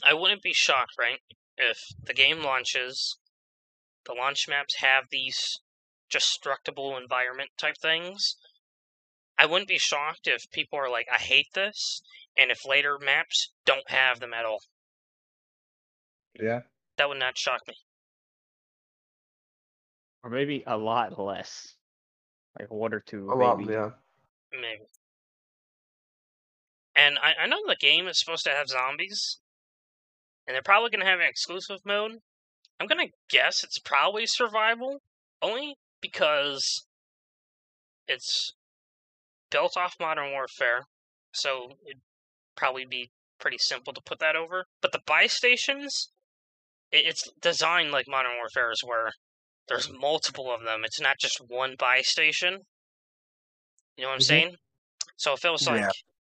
I 0.02 0.14
wouldn't 0.14 0.42
be 0.42 0.52
shocked, 0.54 0.92
right, 0.98 1.20
if 1.56 1.78
the 2.04 2.14
game 2.14 2.42
launches, 2.42 3.18
the 4.06 4.14
launch 4.14 4.48
maps 4.48 4.76
have 4.76 5.04
these 5.10 5.60
destructible 6.10 6.96
environment 6.96 7.50
type 7.58 7.76
things. 7.76 8.36
I 9.38 9.46
wouldn't 9.46 9.68
be 9.68 9.78
shocked 9.78 10.26
if 10.26 10.50
people 10.50 10.78
are 10.78 10.90
like, 10.90 11.06
I 11.12 11.18
hate 11.18 11.46
this, 11.54 12.02
and 12.36 12.50
if 12.50 12.66
later 12.66 12.98
maps 13.00 13.52
don't 13.64 13.88
have 13.88 14.18
them 14.18 14.34
at 14.34 14.44
all. 14.44 14.62
Yeah. 16.38 16.60
That 16.96 17.08
would 17.08 17.18
not 17.18 17.38
shock 17.38 17.60
me. 17.68 17.74
Or 20.24 20.30
maybe 20.30 20.64
a 20.66 20.76
lot 20.76 21.18
less. 21.18 21.74
Like 22.58 22.70
one 22.72 22.92
or 22.92 23.00
two, 23.00 23.30
A 23.30 23.34
lot, 23.34 23.60
yeah. 23.68 23.90
Maybe. 24.52 24.86
And 26.96 27.16
I, 27.18 27.44
I 27.44 27.46
know 27.46 27.58
the 27.66 27.76
game 27.76 28.08
is 28.08 28.18
supposed 28.18 28.42
to 28.44 28.50
have 28.50 28.66
zombies, 28.66 29.38
and 30.46 30.54
they're 30.54 30.62
probably 30.62 30.90
going 30.90 31.04
to 31.04 31.10
have 31.10 31.20
an 31.20 31.28
exclusive 31.28 31.78
mode. 31.84 32.12
I'm 32.80 32.88
going 32.88 33.06
to 33.06 33.14
guess 33.30 33.62
it's 33.62 33.78
probably 33.78 34.26
survival, 34.26 35.00
only 35.40 35.76
because 36.00 36.84
it's 38.08 38.54
built 39.50 39.76
off 39.76 39.94
Modern 40.00 40.30
Warfare, 40.32 40.82
so 41.32 41.72
it'd 41.86 42.02
probably 42.56 42.84
be 42.84 43.10
pretty 43.38 43.58
simple 43.58 43.92
to 43.92 44.00
put 44.04 44.18
that 44.18 44.36
over. 44.36 44.66
But 44.80 44.92
the 44.92 45.00
buy 45.06 45.26
stations, 45.26 46.10
it, 46.90 47.06
it's 47.06 47.30
designed 47.40 47.92
like 47.92 48.06
Modern 48.08 48.32
Warfare 48.36 48.70
is 48.70 48.82
where 48.84 49.10
there's 49.68 49.90
multiple 49.90 50.52
of 50.52 50.64
them. 50.64 50.84
It's 50.84 51.00
not 51.00 51.18
just 51.18 51.38
one 51.46 51.76
buy 51.78 52.00
station. 52.00 52.60
You 53.96 54.04
know 54.04 54.08
what 54.08 54.14
I'm 54.14 54.20
Mhm. 54.20 54.24
saying? 54.24 54.56
So 55.16 55.32
it 55.32 55.40
feels 55.40 55.66
like 55.66 55.80
Yeah. 55.80 55.90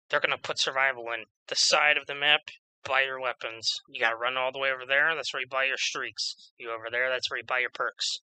they're 0.09 0.21
gonna 0.21 0.39
put 0.39 0.59
survival 0.59 1.11
in 1.13 1.25
the 1.49 1.57
side 1.57 1.97
of 1.97 2.07
the 2.07 2.15
map. 2.15 2.43
Buy 2.85 3.03
your 3.03 3.19
weapons. 3.21 3.81
You 3.89 4.01
gotta 4.01 4.17
run 4.17 4.37
all 4.37 4.53
the 4.53 4.59
way 4.59 4.71
over 4.71 4.85
there. 4.87 5.15
That's 5.15 5.33
where 5.33 5.41
you 5.41 5.49
buy 5.49 5.65
your 5.65 5.79
streaks. 5.79 6.53
You 6.59 6.71
over 6.71 6.91
there. 6.91 7.09
That's 7.09 7.31
where 7.31 7.39
you 7.39 7.45
buy 7.45 7.61
your 7.61 7.71
perks. 7.71 8.21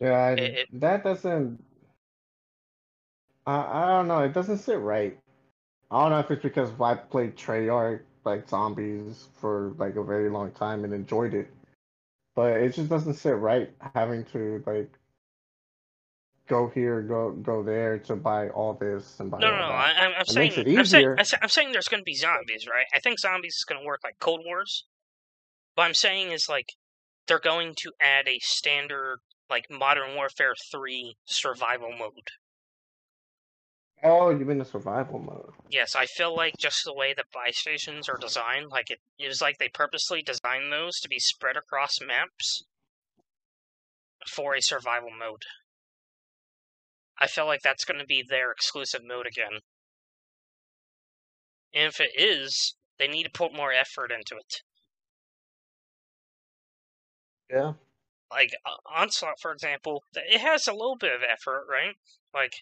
Yeah, 0.00 0.28
and 0.30 0.40
It- 0.40 0.58
it- 0.58 0.80
that 0.80 1.04
doesn't. 1.04 1.64
I 3.46 3.84
I 3.84 3.86
don't 3.88 4.08
know. 4.08 4.20
It 4.20 4.34
doesn't 4.34 4.58
sit 4.58 4.78
right. 4.80 5.18
I 5.90 6.02
don't 6.02 6.12
know 6.12 6.20
if 6.20 6.30
it's 6.32 6.42
because 6.42 6.70
I 6.80 6.94
played 6.96 7.36
Treyarch 7.36 8.02
like 8.24 8.48
zombies 8.48 9.28
for 9.40 9.74
like 9.78 9.96
a 9.96 10.04
very 10.04 10.30
long 10.30 10.52
time 10.52 10.84
and 10.84 10.94
enjoyed 10.94 11.34
it, 11.34 11.48
but 12.36 12.58
it 12.58 12.74
just 12.74 12.90
doesn't 12.90 13.14
sit 13.14 13.36
right 13.36 13.70
having 13.94 14.24
to 14.26 14.62
like 14.66 14.90
go 16.48 16.68
here, 16.74 17.02
go 17.02 17.32
go 17.32 17.62
there 17.62 17.98
to 18.00 18.16
buy 18.16 18.50
all 18.50 18.74
this 18.74 19.20
and 19.20 19.30
buy 19.30 19.40
No, 19.40 19.50
no, 19.50 19.58
no. 19.58 19.64
I, 19.74 19.92
I'm, 19.98 20.12
I'm 20.20 20.26
saying, 20.26 20.66
I'm 20.76 20.84
saying, 20.86 21.06
easier. 21.06 21.18
I 21.18 21.24
sa- 21.24 21.38
I'm 21.42 21.48
saying 21.50 21.72
there's 21.72 21.88
gonna 21.88 22.02
be 22.04 22.14
zombies, 22.14 22.66
right? 22.68 22.86
I 22.94 23.00
think 23.00 23.20
zombies 23.20 23.56
is 23.56 23.64
gonna 23.64 23.84
work 23.84 24.00
like 24.04 24.16
Cold 24.20 24.42
Wars. 24.46 24.86
What 25.76 25.84
I'm 25.84 25.94
saying 25.94 26.32
is 26.32 26.48
like 26.48 26.70
they're 27.28 27.40
going 27.40 27.74
to 27.78 27.92
add 28.00 28.28
a 28.28 28.40
standard 28.40 29.18
like 29.50 29.66
Modern 29.70 30.16
Warfare 30.16 30.54
three 30.72 31.16
survival 31.26 31.92
mode. 31.98 32.28
Oh, 34.04 34.30
you 34.30 34.44
mean 34.44 34.58
the 34.58 34.64
survival 34.64 35.20
mode? 35.20 35.52
Yes, 35.70 35.94
I 35.94 36.06
feel 36.06 36.34
like 36.34 36.54
just 36.58 36.84
the 36.84 36.94
way 36.94 37.14
the 37.14 37.24
buy 37.32 37.50
stations 37.52 38.08
are 38.08 38.18
designed, 38.18 38.68
like 38.70 38.90
it, 38.90 38.98
it 39.18 39.28
was 39.28 39.40
like 39.40 39.58
they 39.58 39.68
purposely 39.68 40.22
designed 40.22 40.72
those 40.72 40.98
to 41.00 41.08
be 41.08 41.20
spread 41.20 41.56
across 41.56 42.00
maps 42.00 42.64
for 44.26 44.54
a 44.54 44.60
survival 44.62 45.10
mode. 45.16 45.44
I 47.20 47.28
feel 47.28 47.46
like 47.46 47.62
that's 47.62 47.84
going 47.84 48.00
to 48.00 48.06
be 48.06 48.24
their 48.28 48.50
exclusive 48.50 49.02
mode 49.04 49.26
again. 49.26 49.60
And 51.72 51.86
if 51.86 52.00
it 52.00 52.10
is, 52.16 52.74
they 52.98 53.06
need 53.06 53.24
to 53.24 53.30
put 53.30 53.54
more 53.54 53.72
effort 53.72 54.10
into 54.10 54.36
it. 54.36 54.62
Yeah. 57.48 57.74
Like 58.30 58.50
uh, 58.66 58.76
Onslaught, 58.92 59.38
for 59.40 59.52
example, 59.52 60.02
it 60.14 60.40
has 60.40 60.66
a 60.66 60.72
little 60.72 60.96
bit 60.96 61.14
of 61.14 61.20
effort, 61.22 61.66
right? 61.70 61.94
Like 62.34 62.54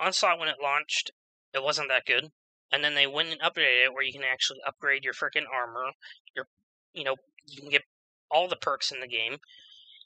Onslaught 0.00 0.38
when 0.38 0.48
it 0.48 0.62
launched, 0.62 1.10
it 1.52 1.62
wasn't 1.62 1.88
that 1.88 2.06
good, 2.06 2.30
and 2.72 2.82
then 2.82 2.94
they 2.94 3.06
went 3.06 3.30
and 3.30 3.40
updated 3.40 3.84
it 3.84 3.92
where 3.92 4.02
you 4.02 4.12
can 4.12 4.24
actually 4.24 4.60
upgrade 4.66 5.04
your 5.04 5.12
freaking 5.12 5.44
armor. 5.52 5.90
Your, 6.34 6.46
you 6.94 7.04
know, 7.04 7.16
you 7.46 7.60
can 7.60 7.70
get 7.70 7.82
all 8.30 8.48
the 8.48 8.56
perks 8.56 8.90
in 8.90 9.00
the 9.00 9.08
game. 9.08 9.38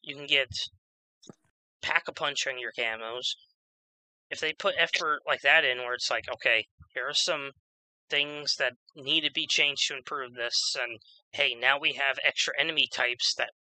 You 0.03 0.17
can 0.17 0.27
get 0.27 0.49
pack 1.81 2.09
a 2.09 2.13
punch 2.13 2.47
on 2.47 2.59
your 2.59 2.73
camos. 2.73 3.37
If 4.31 4.41
they 4.41 4.53
put 4.53 4.75
effort 4.79 5.21
like 5.27 5.43
that 5.43 5.65
in, 5.65 5.79
where 5.79 5.95
it's 5.95 6.11
like, 6.11 6.27
okay, 6.33 6.67
here 6.95 7.09
are 7.09 7.15
some 7.15 7.53
things 8.11 8.57
that 8.57 8.73
need 8.97 9.23
to 9.23 9.33
be 9.33 9.47
changed 9.47 9.87
to 9.89 9.97
improve 9.97 10.35
this, 10.35 10.77
and 10.81 10.99
hey, 11.33 11.55
now 11.55 11.79
we 11.79 11.93
have 11.93 12.19
extra 12.25 12.55
enemy 12.59 12.89
types 12.91 13.35
that 13.35 13.51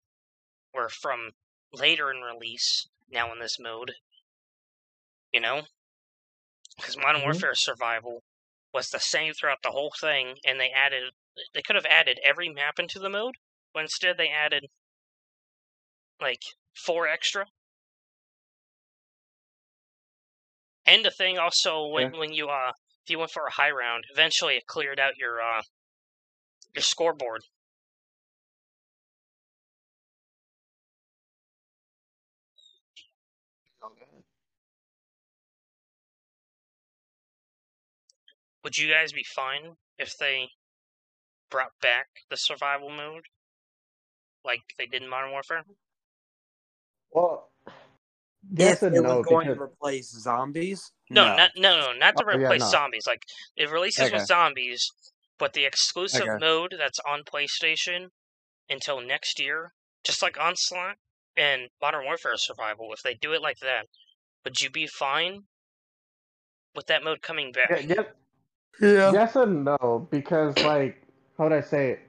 were 0.72 0.88
from 0.88 1.30
later 1.72 2.10
in 2.10 2.22
release 2.22 2.88
now 3.10 3.32
in 3.32 3.38
this 3.38 3.58
mode. 3.60 3.92
You 5.32 5.40
know? 5.40 5.62
Because 6.76 6.96
Modern 6.96 7.22
Mhm. 7.22 7.24
Warfare 7.24 7.54
Survival 7.54 8.22
was 8.72 8.88
the 8.90 9.00
same 9.00 9.32
throughout 9.34 9.62
the 9.62 9.70
whole 9.70 9.92
thing, 10.00 10.38
and 10.44 10.60
they 10.60 10.70
added. 10.70 11.14
They 11.52 11.62
could 11.62 11.76
have 11.76 11.86
added 11.86 12.20
every 12.22 12.48
map 12.48 12.78
into 12.78 12.98
the 12.98 13.08
mode, 13.10 13.36
but 13.72 13.82
instead 13.82 14.16
they 14.16 14.30
added 14.30 14.70
like 16.20 16.42
four 16.74 17.06
extra. 17.08 17.46
And 20.86 21.04
the 21.04 21.10
thing 21.10 21.38
also 21.38 21.86
when 21.86 22.12
when 22.16 22.32
you 22.32 22.48
uh 22.48 22.72
if 23.04 23.10
you 23.10 23.18
went 23.18 23.30
for 23.32 23.46
a 23.46 23.52
high 23.52 23.70
round, 23.70 24.04
eventually 24.10 24.56
it 24.56 24.66
cleared 24.66 24.98
out 24.98 25.16
your 25.16 25.42
uh 25.42 25.62
your 26.74 26.82
scoreboard. 26.82 27.42
Would 38.64 38.78
you 38.78 38.88
guys 38.90 39.12
be 39.12 39.24
fine 39.24 39.76
if 39.98 40.16
they 40.18 40.48
brought 41.50 41.72
back 41.82 42.06
the 42.30 42.36
survival 42.36 42.90
mode 42.90 43.24
like 44.44 44.62
they 44.78 44.86
did 44.86 45.02
in 45.02 45.08
Modern 45.08 45.30
Warfare? 45.30 45.64
Well, 47.12 47.50
yes 48.50 48.78
if 48.78 48.82
and 48.84 48.96
it 48.96 49.02
no. 49.02 49.18
was 49.18 49.26
going 49.26 49.46
because- 49.48 49.58
to 49.58 49.62
replace 49.62 50.10
zombies, 50.10 50.90
No, 51.10 51.36
not 51.36 51.50
no, 51.56 51.78
no, 51.78 51.92
not 51.92 52.16
to 52.16 52.24
Oh, 52.26 52.30
yeah, 52.30 52.44
replace 52.46 52.62
no. 52.62 52.68
zombies. 52.70 53.06
Like 53.06 53.22
it 53.56 53.70
releases 53.70 54.06
Okay. 54.06 54.16
with 54.16 54.26
zombies, 54.26 54.90
but 55.38 55.52
the 55.52 55.64
exclusive 55.66 56.22
Okay. 56.22 56.38
mode 56.40 56.74
that's 56.78 56.98
on 57.00 57.22
PlayStation 57.24 58.08
until 58.70 59.00
next 59.00 59.38
year, 59.38 59.74
just 60.04 60.22
like 60.22 60.38
Onslaught 60.38 60.96
and 61.36 61.68
Modern 61.82 62.04
Warfare 62.04 62.36
Survival, 62.36 62.92
if 62.94 63.02
they 63.02 63.14
do 63.14 63.32
it 63.34 63.42
like 63.42 63.58
that, 63.58 63.86
would 64.44 64.60
you 64.60 64.70
be 64.70 64.86
fine 64.86 65.46
with 66.74 66.86
that 66.86 67.04
mode 67.04 67.20
coming 67.22 67.52
back? 67.52 67.70
Yeah, 67.70 67.78
yes, 67.96 68.06
yeah, 68.80 69.12
yes 69.12 69.36
and 69.36 69.64
no, 69.64 70.08
because 70.10 70.56
like 70.58 71.02
how 71.36 71.44
would 71.44 71.52
I 71.52 71.60
say 71.60 71.92
it? 71.92 72.00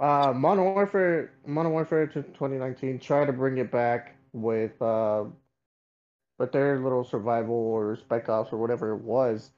Uh, 0.00 0.32
Modern 0.34 0.64
Warfare, 0.64 1.32
Modern 1.46 1.72
Warfare 1.72 2.06
to 2.08 2.22
2019 2.22 2.98
tried 2.98 3.26
to 3.26 3.32
bring 3.32 3.58
it 3.58 3.70
back 3.70 4.16
with 4.32 4.80
uh, 4.82 5.24
with 6.38 6.52
their 6.52 6.80
little 6.80 7.04
survival 7.04 7.54
or 7.54 7.96
spec 7.96 8.28
ops 8.28 8.52
or 8.52 8.58
whatever 8.58 8.92
it 8.92 9.02
was, 9.02 9.52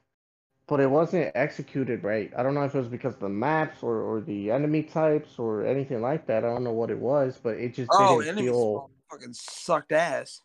but 0.67 0.79
it 0.79 0.89
wasn't 0.89 1.31
executed 1.35 2.03
right. 2.03 2.31
I 2.37 2.43
don't 2.43 2.53
know 2.53 2.63
if 2.65 2.75
it 2.75 2.79
was 2.79 2.87
because 2.89 3.15
of 3.15 3.19
the 3.21 3.29
maps 3.29 3.83
or, 3.83 3.97
or 4.01 4.21
the 4.21 4.51
enemy 4.51 4.83
types 4.83 5.39
or 5.39 5.65
anything 5.65 6.01
like 6.01 6.27
that. 6.27 6.45
I 6.45 6.47
don't 6.49 6.63
know 6.63 6.73
what 6.73 6.91
it 6.91 6.99
was, 6.99 7.39
but 7.41 7.57
it 7.57 7.73
just 7.75 7.91
oh, 7.91 8.21
didn't 8.21 8.27
enemies 8.27 8.45
feel. 8.45 8.91
fucking 9.09 9.33
sucked 9.33 9.91
ass. 9.91 10.41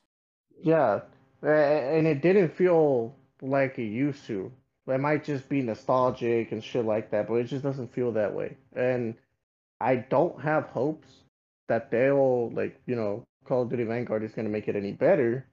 Yeah, 0.62 1.02
a- 1.42 1.46
a- 1.48 1.98
and 1.98 2.06
it 2.06 2.22
didn't 2.22 2.50
feel 2.50 3.14
like 3.42 3.78
it 3.78 3.84
used 3.86 4.24
to. 4.26 4.52
It 4.86 4.98
might 4.98 5.24
just 5.24 5.48
be 5.48 5.62
nostalgic 5.62 6.52
and 6.52 6.62
shit 6.62 6.84
like 6.84 7.10
that, 7.10 7.28
but 7.28 7.34
it 7.34 7.44
just 7.44 7.62
doesn't 7.62 7.92
feel 7.92 8.12
that 8.12 8.34
way. 8.34 8.56
And 8.74 9.14
I 9.80 9.96
don't 9.96 10.40
have 10.40 10.64
hopes 10.66 11.08
that 11.68 11.90
they'll 11.90 12.50
like, 12.50 12.80
you 12.86 12.96
know, 12.96 13.24
Call 13.44 13.62
of 13.62 13.70
Duty 13.70 13.84
Vanguard 13.84 14.24
is 14.24 14.32
gonna 14.32 14.48
make 14.48 14.68
it 14.68 14.76
any 14.76 14.92
better, 14.92 15.46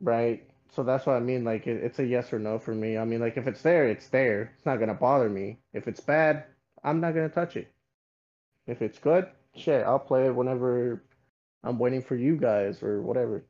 right? 0.00 0.46
So 0.74 0.82
that's 0.82 1.06
what 1.06 1.16
I 1.16 1.20
mean. 1.20 1.44
Like, 1.44 1.66
it, 1.66 1.82
it's 1.82 1.98
a 1.98 2.04
yes 2.04 2.32
or 2.32 2.38
no 2.38 2.58
for 2.58 2.74
me. 2.74 2.98
I 2.98 3.04
mean, 3.04 3.20
like, 3.20 3.36
if 3.36 3.46
it's 3.46 3.62
there, 3.62 3.88
it's 3.88 4.08
there. 4.08 4.52
It's 4.56 4.66
not 4.66 4.78
gonna 4.78 4.94
bother 4.94 5.28
me. 5.28 5.58
If 5.72 5.88
it's 5.88 6.00
bad, 6.00 6.44
I'm 6.82 7.00
not 7.00 7.14
gonna 7.14 7.28
touch 7.28 7.56
it. 7.56 7.72
If 8.66 8.82
it's 8.82 8.98
good, 8.98 9.26
shit, 9.54 9.84
I'll 9.84 9.98
play 9.98 10.26
it 10.26 10.34
whenever 10.34 11.02
I'm 11.62 11.78
waiting 11.78 12.02
for 12.02 12.16
you 12.16 12.36
guys 12.36 12.82
or 12.82 13.00
whatever. 13.02 13.44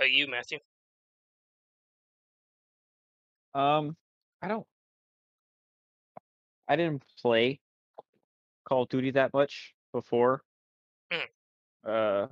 Uh, 0.00 0.04
you, 0.04 0.28
Matthew? 0.28 0.58
Um, 3.56 3.96
I 4.42 4.48
don't. 4.48 4.66
I 6.68 6.76
didn't 6.76 7.02
play 7.22 7.60
Call 8.68 8.82
of 8.82 8.90
Duty 8.90 9.12
that 9.12 9.32
much 9.32 9.74
before. 9.92 10.42
Mm. 11.10 11.22
Uh, 11.82 12.26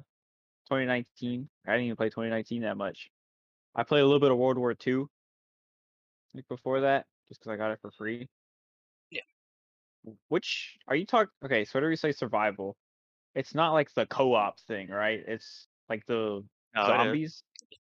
2019. 0.67 1.49
I 1.67 1.71
didn't 1.73 1.85
even 1.87 1.97
play 1.97 2.11
2019 2.11 2.63
that 2.63 2.77
much. 2.77 3.11
I 3.75 3.85
played 3.85 4.01
a 4.01 4.05
little 4.05 4.21
bit 4.21 4.33
of 4.33 4.37
World 4.37 4.59
War 4.59 4.75
II. 4.87 5.05
Like 6.35 6.47
before 6.49 6.83
that, 6.83 7.07
just 7.29 7.41
because 7.41 7.55
I 7.55 7.57
got 7.57 7.71
it 7.71 7.79
for 7.81 7.91
free. 7.91 8.29
Yeah. 9.11 9.23
Which 10.29 10.77
are 10.89 10.97
you 10.97 11.07
talking? 11.07 11.31
Okay, 11.43 11.65
so 11.65 11.79
whenever 11.79 11.91
you 11.91 11.97
say 11.97 12.13
survival, 12.13 12.77
it's 13.35 13.55
not 13.55 13.73
like 13.73 13.95
the 13.95 14.05
co-op 14.05 14.61
thing, 14.61 14.89
right? 14.89 15.21
It's 15.27 15.69
like 15.89 16.05
the 16.07 16.45
No, 16.75 16.87
zombies. 16.87 17.43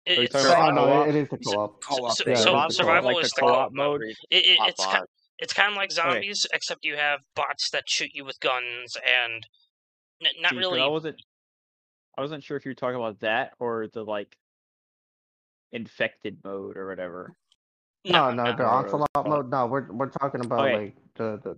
It, 0.06 0.20
it's 0.20 0.34
talking 0.34 0.52
Oh, 0.56 0.72
no, 0.72 0.86
co-op? 0.86 1.08
it, 1.08 1.16
it 1.16 1.22
is 1.24 1.30
the 1.30 1.38
So- 1.42 1.52
co-op. 1.54 1.84
Co-op. 1.84 2.12
so- 2.12 2.24
Yeah, 2.28 2.36
so- 2.36 2.56
it 2.58 2.68
is 2.68 2.78
the 2.78 2.84
survival 2.84 3.14
like 3.16 3.26
is 3.26 3.32
the 3.32 3.42
the 3.42 3.48
co-op 3.48 3.72
mode. 3.74 4.02
It, 4.04 4.18
it, 4.32 4.58
it's 4.62 4.86
kind, 4.86 5.04
it's 5.40 5.54
kind 5.54 5.72
of 5.72 5.76
like 5.78 5.92
zombies, 5.92 6.46
except 6.54 6.86
you 6.86 6.96
have 6.96 7.22
bots 7.36 7.70
that 7.72 7.90
shoot 7.90 8.12
you 8.14 8.24
with 8.24 8.40
guns 8.40 8.96
and 8.98 9.46
n- 10.24 10.30
not 10.42 10.52
See, 10.52 10.56
'cause 10.56 10.58
really. 10.58 10.82
I 10.82 10.88
wasn't. 10.88 11.22
I 12.18 12.22
wasn't 12.22 12.44
sure 12.44 12.56
if 12.56 12.64
you 12.66 12.70
were 12.72 12.76
talking 12.76 12.96
about 12.96 13.20
that 13.22 13.54
or 13.60 13.88
the 13.88 14.04
like 14.04 14.38
infected 15.72 16.38
mode 16.44 16.78
or 16.78 16.88
whatever. 16.88 17.36
No, 18.06 18.30
no, 18.32 18.44
the 18.44 18.52
Whatever 18.52 18.62
it 18.62 18.66
was 18.66 18.84
onslaught 18.94 19.14
called. 19.14 19.28
mode. 19.28 19.50
No, 19.50 19.66
we're 19.66 19.92
we're 19.92 20.10
talking 20.10 20.46
about 20.46 20.60
Okay. 20.68 20.78
like 20.78 20.96
the 21.16 21.40
the. 21.44 21.58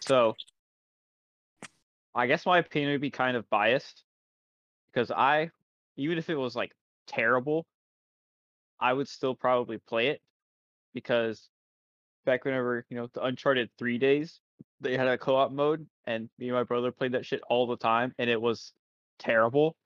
So, 0.00 0.34
I 2.14 2.26
guess 2.26 2.44
my 2.44 2.58
opinion 2.58 2.90
would 2.92 3.00
be 3.00 3.10
kind 3.10 3.36
of 3.36 3.48
biased 3.48 4.02
because 4.92 5.10
I, 5.10 5.50
even 5.96 6.18
if 6.18 6.28
it 6.28 6.34
was 6.34 6.54
like 6.56 6.72
terrible, 7.06 7.66
I 8.80 8.92
would 8.92 9.08
still 9.08 9.34
probably 9.34 9.78
play 9.78 10.08
it 10.08 10.20
because 10.94 11.48
back 12.24 12.44
whenever 12.44 12.84
you 12.88 12.96
know 12.96 13.08
the 13.12 13.24
Uncharted 13.24 13.70
three 13.78 13.98
days, 13.98 14.40
they 14.80 14.96
had 14.96 15.08
a 15.08 15.18
co-op 15.18 15.52
mode, 15.52 15.86
and 16.06 16.28
me 16.38 16.48
and 16.48 16.56
my 16.56 16.64
brother 16.64 16.90
played 16.90 17.12
that 17.12 17.26
shit 17.26 17.40
all 17.48 17.66
the 17.66 17.76
time, 17.76 18.14
and 18.18 18.28
it 18.28 18.40
was 18.40 18.72
terrible. 19.18 19.76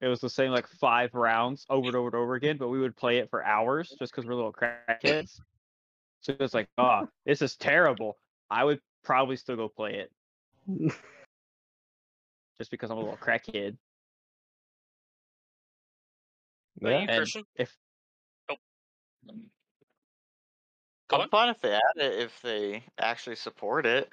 It 0.00 0.08
was 0.08 0.20
the 0.20 0.30
same 0.30 0.50
like 0.50 0.66
five 0.66 1.14
rounds 1.14 1.66
over 1.68 1.88
and 1.88 1.96
over 1.96 2.08
and 2.08 2.14
over 2.16 2.34
again, 2.34 2.56
but 2.56 2.68
we 2.68 2.80
would 2.80 2.96
play 2.96 3.18
it 3.18 3.28
for 3.28 3.44
hours 3.44 3.94
just 3.98 4.12
because 4.12 4.26
we're 4.26 4.34
little 4.34 4.52
crackheads. 4.52 5.40
So 6.22 6.34
it's 6.40 6.54
like, 6.54 6.68
oh, 6.78 7.06
this 7.26 7.42
is 7.42 7.56
terrible. 7.56 8.16
I 8.50 8.64
would 8.64 8.80
probably 9.04 9.36
still 9.36 9.56
go 9.56 9.68
play 9.68 10.06
it 10.06 10.10
just 12.58 12.70
because 12.70 12.90
I'm 12.90 12.96
a 12.96 13.00
little 13.00 13.18
crackhead. 13.18 13.76
Are 16.82 16.90
you, 16.90 16.96
And 16.96 17.08
Christian? 17.08 17.44
if 17.56 17.76
oh. 18.50 18.56
Go 21.08 21.20
I'm 21.20 21.28
fine 21.28 21.48
if 21.48 21.60
they 21.60 21.72
add 21.72 21.80
it 21.96 22.20
if 22.20 22.40
they 22.42 22.84
actually 22.98 23.36
support 23.36 23.84
it. 23.86 24.08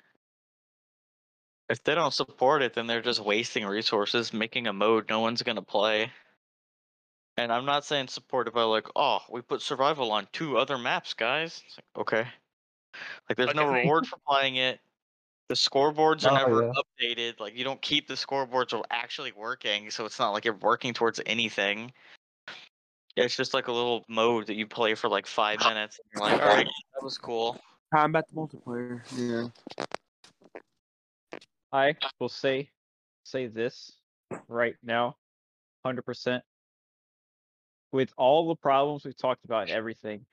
If 1.69 1.83
they 1.83 1.95
don't 1.95 2.13
support 2.13 2.61
it, 2.61 2.73
then 2.73 2.87
they're 2.87 3.01
just 3.01 3.19
wasting 3.19 3.65
resources 3.65 4.33
making 4.33 4.67
a 4.67 4.73
mode 4.73 5.09
no 5.09 5.19
one's 5.19 5.43
gonna 5.43 5.61
play. 5.61 6.11
And 7.37 7.51
I'm 7.53 7.65
not 7.65 7.85
saying 7.85 8.07
support 8.07 8.47
it 8.47 8.53
by 8.53 8.63
like, 8.63 8.87
oh, 8.95 9.19
we 9.29 9.41
put 9.41 9.61
survival 9.61 10.11
on 10.11 10.27
two 10.31 10.57
other 10.57 10.77
maps, 10.77 11.13
guys. 11.13 11.61
It's 11.67 11.77
like, 11.77 12.01
okay. 12.01 12.27
Like 13.29 13.37
there's 13.37 13.53
no 13.53 13.71
reward 13.71 14.07
for 14.07 14.17
playing 14.27 14.55
it. 14.55 14.79
The 15.49 15.55
scoreboards 15.55 16.25
are 16.25 16.31
Oh, 16.31 16.35
never 16.35 16.63
yeah. 16.63 16.71
updated. 16.73 17.39
Like 17.39 17.55
you 17.55 17.63
don't 17.63 17.81
keep 17.81 18.07
the 18.07 18.15
scoreboards 18.15 18.73
are 18.73 18.83
actually 18.89 19.33
working, 19.33 19.91
so 19.91 20.05
it's 20.05 20.19
not 20.19 20.31
like 20.31 20.45
you're 20.45 20.55
working 20.55 20.93
towards 20.93 21.21
anything. 21.25 21.93
It's 23.17 23.35
just 23.35 23.53
like 23.53 23.67
a 23.67 23.71
little 23.71 24.05
mode 24.07 24.47
that 24.47 24.55
you 24.55 24.67
play 24.67 24.93
for 24.93 25.09
like 25.09 25.25
five 25.25 25.59
minutes. 25.59 25.99
And 25.99 26.11
you're 26.13 26.29
like, 26.29 26.41
all 26.41 26.47
right, 26.47 26.65
that 26.65 27.03
was 27.03 27.17
cool. 27.17 27.59
Combat 27.93 28.25
multiplayer. 28.35 29.01
Yeah. 29.15 29.47
I 31.73 31.95
will 32.19 32.29
say 32.29 32.69
say 33.23 33.47
this 33.47 33.91
right 34.47 34.75
now, 34.83 35.15
hundred 35.85 36.03
percent. 36.03 36.43
With 37.91 38.11
all 38.17 38.47
the 38.47 38.55
problems 38.55 39.03
we've 39.03 39.17
talked 39.17 39.45
about 39.45 39.63
and 39.63 39.71
everything, 39.71 40.25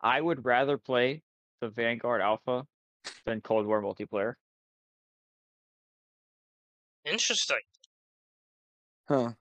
I 0.00 0.20
would 0.20 0.44
rather 0.44 0.78
play 0.78 1.22
the 1.60 1.68
Vanguard 1.68 2.20
Alpha 2.20 2.66
than 3.26 3.40
Cold 3.40 3.66
War 3.66 3.82
multiplayer. 3.82 4.34
Interesting. 7.04 7.58
Huh. 9.08 9.32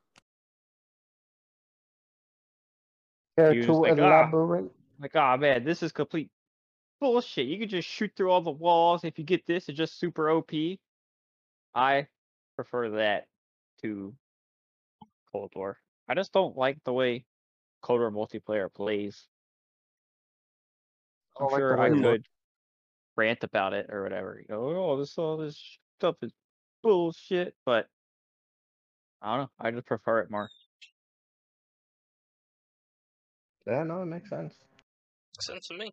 Care 3.38 3.54
to 3.54 3.74
like, 3.74 3.92
"Ah." 4.00 4.04
elaborate? 4.04 4.72
Like, 5.00 5.16
oh 5.16 5.38
man, 5.38 5.64
this 5.64 5.84
is 5.84 5.92
complete 5.92 6.30
bullshit. 7.00 7.48
You 7.48 7.60
can 7.60 7.70
just 7.70 7.88
shoot 7.88 8.12
through 8.16 8.32
all 8.32 8.42
the 8.42 8.52
walls. 8.52 9.04
If 9.04 9.20
you 9.20 9.24
get 9.24 9.46
this, 9.46 9.70
it's 9.70 9.78
just 9.78 10.00
super 10.00 10.30
OP. 10.30 10.52
I 11.76 12.08
prefer 12.56 12.90
that 12.92 13.26
to 13.84 14.16
Cold 15.32 15.52
War. 15.56 15.78
I 16.10 16.16
just 16.16 16.34
don't 16.34 16.58
like 16.58 16.84
the 16.84 16.94
way 16.94 17.26
Cold 17.82 18.00
War 18.00 18.12
multiplayer 18.12 18.74
plays. 18.74 19.28
I 21.40 21.44
I'm 21.44 21.52
like 21.52 21.60
sure 21.60 21.80
I 21.80 21.90
could 21.90 22.26
rant 23.16 23.44
about 23.44 23.74
it 23.74 23.88
or 23.90 24.02
whatever. 24.02 24.40
You 24.40 24.48
go, 24.48 24.92
oh, 24.92 24.98
this 24.98 25.18
all 25.18 25.38
this 25.38 25.62
stuff 26.00 26.16
is 26.24 26.32
bullshit, 26.82 27.56
but 27.66 27.88
I 29.22 29.36
don't 29.36 29.46
know. 29.46 29.52
I 29.60 29.72
just 29.72 29.86
prefer 29.86 30.20
it 30.20 30.32
more. 30.32 30.50
Yeah, 33.68 33.84
no, 33.84 34.02
it 34.04 34.06
makes 34.06 34.30
sense. 34.30 34.56
Makes 35.38 35.48
sense 35.48 35.68
to 35.68 35.78
me. 35.78 35.92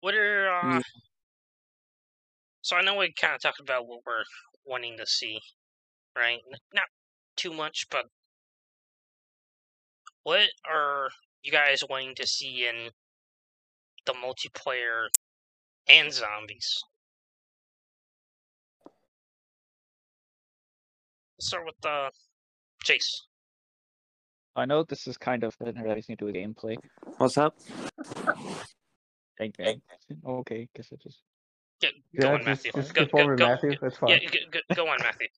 What 0.00 0.14
are 0.14 0.48
uh, 0.50 0.74
Yeah. 0.76 0.80
So 2.62 2.76
I 2.76 2.82
know 2.82 2.96
we 2.96 3.12
kind 3.12 3.34
of 3.34 3.42
talked 3.42 3.60
about 3.60 3.86
what 3.86 4.00
we're 4.06 4.24
wanting 4.64 4.96
to 4.98 5.06
see, 5.06 5.40
right? 6.16 6.40
Not 6.74 6.86
too 7.36 7.52
much, 7.52 7.86
but 7.90 8.06
what 10.22 10.48
are 10.70 11.10
you 11.42 11.52
guys 11.52 11.82
wanting 11.88 12.14
to 12.16 12.26
see 12.26 12.66
in 12.66 12.90
the 14.06 14.12
multiplayer 14.12 15.08
and 15.88 16.12
zombies? 16.12 16.82
Let's 21.38 21.48
start 21.48 21.66
with 21.66 21.86
uh, 21.86 22.10
Chase. 22.84 23.22
I 24.60 24.66
know 24.66 24.82
this 24.84 25.06
is 25.06 25.16
kind 25.16 25.42
of 25.42 25.56
everything 25.64 26.16
to 26.16 26.16
do 26.16 26.24
with 26.26 26.34
gameplay. 26.34 26.76
What's 27.16 27.38
up? 27.38 27.56
Dang, 29.38 29.52
dang. 29.56 29.80
Okay, 30.26 30.68
guess 30.76 30.92
it 30.92 31.00
just. 31.02 31.22
Yeah, 31.82 31.88
go 32.20 32.28
Yeah, 32.28 32.34
on, 32.34 32.38
just, 32.44 32.46
Matthew. 32.66 32.72
just 32.82 32.94
go, 32.94 33.06
go, 33.06 33.36
go, 33.36 33.46
Matthew. 33.46 33.72
It's 33.80 33.96
fine. 33.96 34.10
Yeah, 34.10 34.18
go, 34.28 34.38
go, 34.50 34.74
go 34.84 34.88
on, 34.88 34.98
Matthew. 35.00 35.28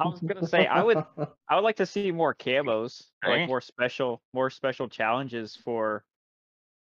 I 0.00 0.04
was 0.06 0.20
gonna 0.20 0.46
say 0.46 0.66
I 0.66 0.82
would 0.82 0.96
I 1.50 1.54
would 1.54 1.64
like 1.64 1.76
to 1.76 1.86
see 1.86 2.10
more 2.12 2.34
camos, 2.34 3.02
Right. 3.22 3.40
like 3.40 3.48
more 3.48 3.60
special 3.60 4.22
more 4.32 4.48
special 4.48 4.88
challenges 4.88 5.54
for 5.62 6.02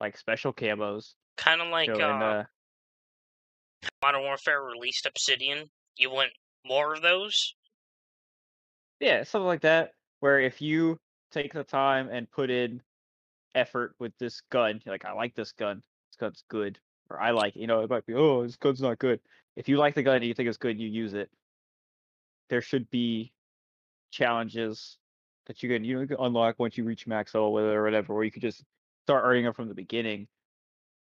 like 0.01 0.19
special 0.19 0.53
camos. 0.53 1.15
Kind 1.39 1.63
of 1.63 1.69
like 1.69 1.87
So, 1.87 1.95
uh, 1.95 1.97
and, 1.97 2.23
uh, 2.23 2.45
Modern 4.03 4.23
Warfare 4.23 4.63
released 4.63 5.07
Obsidian. 5.07 5.71
You 5.97 6.11
want 6.11 6.31
more 6.67 6.93
of 6.95 7.01
those? 7.01 7.55
yeah, 9.01 9.23
something 9.23 9.47
like 9.47 9.63
that. 9.63 9.93
Where 10.21 10.39
if 10.41 10.61
you 10.61 10.99
take 11.31 11.53
the 11.53 11.65
time 11.65 12.09
and 12.11 12.31
put 12.31 12.51
in 12.51 12.83
effort 13.55 13.95
with 13.99 14.13
this 14.19 14.43
gun, 14.51 14.81
you're 14.85 14.95
like 14.95 15.05
I 15.05 15.13
like 15.13 15.35
this 15.35 15.53
gun. 15.53 15.83
This 16.11 16.17
gun's 16.17 16.45
good, 16.49 16.79
or 17.09 17.21
I 17.21 17.31
like 17.31 17.57
you 17.57 17.67
know 17.67 17.81
it 17.81 17.91
might 17.91 18.07
be 18.07 18.15
oh 18.15 18.43
this 18.43 18.57
gun's 18.57 18.81
not 18.81 18.99
good. 18.99 19.21
If 19.57 19.69
you 19.69 19.77
like 19.77 19.95
the 19.95 20.03
gun 20.03 20.17
and 20.17 20.25
you 20.25 20.35
think 20.35 20.49
it's 20.49 20.59
good, 20.59 20.79
you 20.79 20.89
use 20.89 21.15
it. 21.15 21.31
There 22.49 22.63
should 22.63 22.91
be 22.91 23.33
challenges 24.11 24.99
that 25.47 25.63
you 25.63 25.69
can 25.69 25.85
you 25.85 26.07
know 26.07 26.17
unlock 26.21 26.59
once 26.59 26.77
you 26.77 26.85
reach 26.85 27.07
max 27.07 27.35
level 27.35 27.57
or 27.59 27.83
whatever, 27.83 28.13
or 28.13 28.25
you 28.25 28.31
could 28.31 28.43
just 28.43 28.65
start 29.05 29.25
earning 29.25 29.45
them 29.45 29.55
from 29.55 29.69
the 29.69 29.75
beginning. 29.75 30.29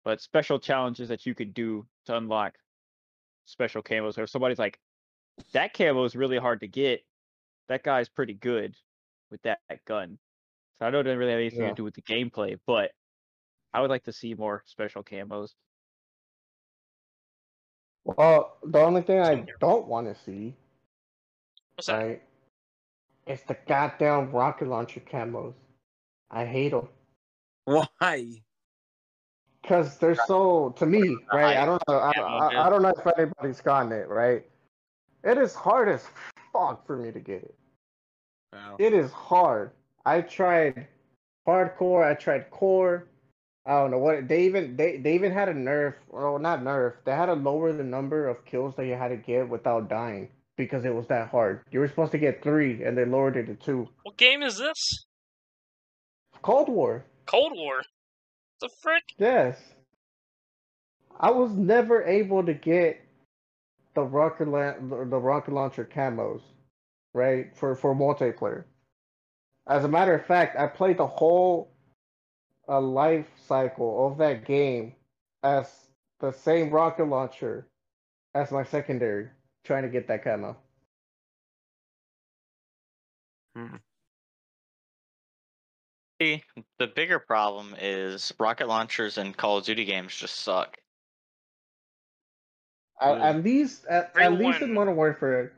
But 0.05 0.21
special 0.21 0.59
challenges 0.59 1.09
that 1.09 1.25
you 1.25 1.35
could 1.35 1.53
do 1.53 1.85
to 2.05 2.17
unlock 2.17 2.55
special 3.45 3.83
camos, 3.83 4.17
or 4.17 4.27
somebody's 4.27 4.59
like, 4.59 4.79
that 5.53 5.73
camo 5.73 6.03
is 6.05 6.15
really 6.15 6.37
hard 6.37 6.61
to 6.61 6.67
get. 6.67 7.03
That 7.67 7.83
guy's 7.83 8.09
pretty 8.09 8.33
good 8.33 8.75
with 9.31 9.41
that, 9.43 9.59
that 9.69 9.83
gun. 9.85 10.17
So 10.79 10.85
I 10.85 10.89
know 10.89 10.99
it 10.99 11.03
doesn't 11.03 11.17
really 11.17 11.31
have 11.31 11.39
anything 11.39 11.61
Yeah. 11.61 11.69
to 11.69 11.75
do 11.75 11.83
with 11.83 11.95
the 11.95 12.01
gameplay, 12.01 12.59
but 12.65 12.91
I 13.73 13.81
would 13.81 13.89
like 13.89 14.03
to 14.05 14.13
see 14.13 14.33
more 14.33 14.63
special 14.65 15.03
camos. 15.03 15.53
Well, 18.05 18.57
the 18.63 18.79
only 18.79 19.01
thing 19.01 19.19
I 19.19 19.45
don't 19.59 19.87
want 19.87 20.07
to 20.07 20.15
see, 20.23 20.55
What's 21.75 21.87
that? 21.87 21.97
right, 21.97 22.23
is 23.27 23.41
the 23.43 23.57
goddamn 23.67 24.31
rocket 24.31 24.67
launcher 24.67 25.01
camos. 25.01 25.53
I 26.31 26.45
hate 26.45 26.69
them 26.71 26.87
Why? 27.65 28.41
because 29.61 29.97
they're 29.97 30.15
so 30.15 30.73
to 30.77 30.85
me, 30.85 31.17
right? 31.31 31.57
I 31.57 31.65
don't 31.65 31.81
know. 31.87 31.97
I, 31.97 32.11
I, 32.11 32.67
I 32.67 32.69
don't 32.69 32.81
know 32.81 32.89
if 32.89 33.05
anybody's 33.17 33.61
gotten 33.61 33.91
it, 33.91 34.07
right? 34.07 34.43
It 35.23 35.37
is 35.37 35.53
hard 35.53 35.89
as 35.89 36.07
fuck 36.53 36.85
for 36.87 36.97
me 36.97 37.11
to 37.11 37.19
get 37.19 37.43
it. 37.43 37.55
Wow. 38.53 38.77
It 38.79 38.93
is 38.93 39.11
hard. 39.11 39.71
I 40.05 40.21
tried 40.21 40.87
hardcore. 41.47 42.09
I 42.09 42.15
tried 42.15 42.49
core. 42.49 43.07
I 43.65 43.73
don't 43.73 43.91
know 43.91 43.99
what 43.99 44.27
they 44.27 44.45
even 44.45 44.75
they, 44.75 44.97
they 44.97 45.13
even 45.13 45.31
had 45.31 45.49
a 45.49 45.53
nerf. 45.53 45.95
Well, 46.09 46.39
not 46.39 46.63
nerf. 46.63 46.93
They 47.05 47.11
had 47.11 47.27
to 47.27 47.33
lower 47.33 47.73
the 47.73 47.83
number 47.83 48.27
of 48.27 48.45
kills 48.45 48.75
that 48.77 48.85
you 48.85 48.93
had 48.93 49.09
to 49.09 49.17
get 49.17 49.47
without 49.47 49.89
dying 49.89 50.29
because 50.57 50.85
it 50.85 50.93
was 50.93 51.07
that 51.07 51.29
hard. 51.29 51.61
You 51.71 51.79
were 51.79 51.87
supposed 51.87 52.11
to 52.13 52.17
get 52.17 52.41
three, 52.43 52.83
and 52.83 52.97
they 52.97 53.05
lowered 53.05 53.37
it 53.37 53.45
to 53.45 53.55
two. 53.55 53.87
What 54.03 54.17
game 54.17 54.41
is 54.41 54.57
this? 54.57 55.05
Cold 56.41 56.69
War. 56.69 57.05
Cold 57.25 57.53
War. 57.55 57.81
The 58.61 58.69
frick? 58.81 59.03
Yes. 59.17 59.57
I 61.19 61.31
was 61.31 61.51
never 61.51 62.03
able 62.03 62.43
to 62.45 62.53
get 62.53 62.99
the 63.93 64.01
rocket 64.01 64.47
la- 64.47 64.79
the 64.79 65.19
rocket 65.19 65.53
launcher 65.53 65.85
camos, 65.85 66.41
right? 67.13 67.55
For 67.55 67.75
for 67.75 67.95
multiplayer. 67.95 68.65
As 69.67 69.83
a 69.83 69.87
matter 69.87 70.15
of 70.15 70.25
fact, 70.25 70.57
I 70.57 70.67
played 70.67 70.97
the 70.97 71.07
whole 71.07 71.71
uh, 72.67 72.81
life 72.81 73.27
cycle 73.47 74.07
of 74.07 74.17
that 74.17 74.45
game 74.45 74.95
as 75.43 75.71
the 76.19 76.31
same 76.31 76.69
rocket 76.71 77.05
launcher 77.05 77.67
as 78.33 78.51
my 78.51 78.63
secondary, 78.63 79.29
trying 79.63 79.83
to 79.83 79.89
get 79.89 80.07
that 80.07 80.23
camo. 80.23 80.57
See, 86.21 86.43
the 86.77 86.87
bigger 86.87 87.19
problem 87.19 87.75
is 87.79 88.33
rocket 88.39 88.67
launchers 88.67 89.17
and 89.17 89.35
Call 89.35 89.57
of 89.57 89.65
Duty 89.65 89.85
games 89.85 90.15
just 90.15 90.37
suck. 90.37 90.77
At, 93.01 93.17
at 93.17 93.43
least, 93.43 93.85
at, 93.85 94.11
at 94.19 94.33
least 94.33 94.61
in 94.61 94.73
Modern 94.73 94.97
Warfare, 94.97 95.53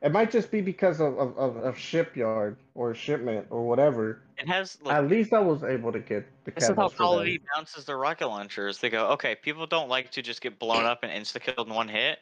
it 0.00 0.12
might 0.12 0.30
just 0.30 0.50
be 0.50 0.60
because 0.60 1.00
of, 1.00 1.18
of, 1.18 1.36
of, 1.36 1.56
of 1.56 1.78
shipyard 1.78 2.56
or 2.74 2.94
shipment 2.94 3.46
or 3.50 3.66
whatever. 3.66 4.22
It 4.38 4.46
has 4.48 4.78
like 4.82 4.94
At 4.94 5.08
least 5.08 5.32
I 5.32 5.40
was 5.40 5.64
able 5.64 5.92
to 5.92 5.98
get 5.98 6.26
the 6.44 6.52
this 6.52 6.68
is 6.68 6.76
how 6.76 6.88
Call 6.88 7.18
of. 7.18 7.24
Duty 7.24 7.40
bounces 7.54 7.84
their 7.84 7.98
rocket 7.98 8.28
launchers. 8.28 8.78
They 8.78 8.90
go, 8.90 9.08
okay, 9.08 9.34
people 9.34 9.66
don't 9.66 9.88
like 9.88 10.10
to 10.12 10.22
just 10.22 10.40
get 10.40 10.58
blown 10.58 10.84
up 10.84 11.00
and 11.02 11.12
insta 11.12 11.40
killed 11.40 11.66
in 11.66 11.74
one 11.74 11.88
hit, 11.88 12.20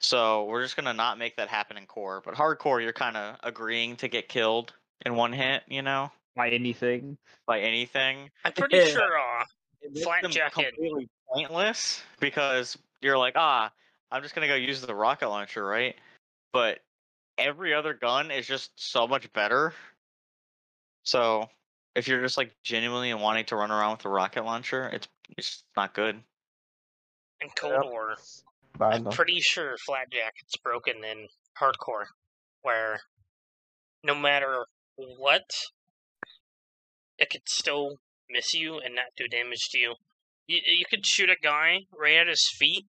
so 0.00 0.44
we're 0.44 0.62
just 0.62 0.76
gonna 0.76 0.92
not 0.92 1.18
make 1.18 1.36
that 1.36 1.48
happen 1.48 1.76
in 1.76 1.86
core. 1.86 2.20
But 2.24 2.34
hardcore, 2.34 2.82
you're 2.82 2.92
kind 2.92 3.16
of 3.16 3.36
agreeing 3.44 3.96
to 3.96 4.08
get 4.08 4.28
killed 4.28 4.74
in 5.06 5.14
one 5.14 5.32
hit, 5.32 5.62
you 5.68 5.82
know, 5.82 6.10
By 6.34 6.50
anything. 6.50 7.16
by 7.46 7.60
anything. 7.60 8.30
I'm 8.44 8.52
pretty 8.52 8.78
Yeah. 8.78 8.86
sure 8.86 9.18
uh, 9.18 9.44
It 9.80 9.92
makes 9.94 10.34
jacket. 10.34 10.74
completely 10.74 11.08
pointless 11.32 12.02
because 12.18 12.76
you're 13.00 13.18
like, 13.18 13.34
ah, 13.36 13.70
I'm 14.10 14.22
just 14.22 14.34
gonna 14.34 14.48
go 14.48 14.56
use 14.56 14.80
the 14.80 14.94
rocket 14.94 15.28
launcher, 15.28 15.64
right? 15.64 15.94
But 16.52 16.80
every 17.38 17.74
other 17.74 17.94
gun 17.94 18.30
is 18.30 18.46
just 18.46 18.70
so 18.76 19.06
much 19.06 19.32
better. 19.32 19.74
So 21.04 21.48
if 21.94 22.08
you're 22.08 22.22
just 22.22 22.36
like 22.36 22.54
genuinely 22.62 23.12
wanting 23.14 23.44
to 23.46 23.56
run 23.56 23.70
around 23.70 23.98
with 23.98 24.04
a 24.06 24.08
rocket 24.08 24.44
launcher, 24.44 24.88
it's 24.92 25.08
it's 25.36 25.64
not 25.76 25.94
good. 25.94 26.22
in 27.40 27.48
Cold 27.56 27.74
Yep. 27.82 27.92
War, 27.92 28.16
I 28.80 28.94
I'm 28.94 29.04
pretty 29.06 29.40
sure 29.40 29.76
Flak 29.84 30.10
Jacket's 30.10 30.56
broken 30.62 31.04
in 31.04 31.28
hardcore, 31.60 32.06
where 32.62 33.00
no 34.04 34.14
matter 34.14 34.64
what, 34.96 35.50
it 37.18 37.30
could 37.30 37.48
still 37.48 37.98
miss 38.30 38.54
you 38.54 38.78
and 38.78 38.94
not 38.94 39.06
do 39.16 39.28
damage 39.28 39.68
to 39.70 39.78
you. 39.78 39.94
You, 40.46 40.60
you 40.64 40.84
could 40.88 41.06
shoot 41.06 41.30
a 41.30 41.36
guy 41.40 41.80
right 41.98 42.16
at 42.16 42.26
his 42.28 42.48
feet, 42.58 42.86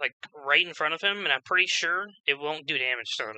like 0.00 0.14
right 0.34 0.66
in 0.66 0.74
front 0.74 0.94
of 0.94 1.00
him, 1.00 1.18
and 1.18 1.28
I'm 1.28 1.42
pretty 1.44 1.66
sure 1.66 2.08
it 2.26 2.38
won't 2.38 2.66
do 2.66 2.78
damage 2.78 3.16
to 3.18 3.30
him. 3.30 3.36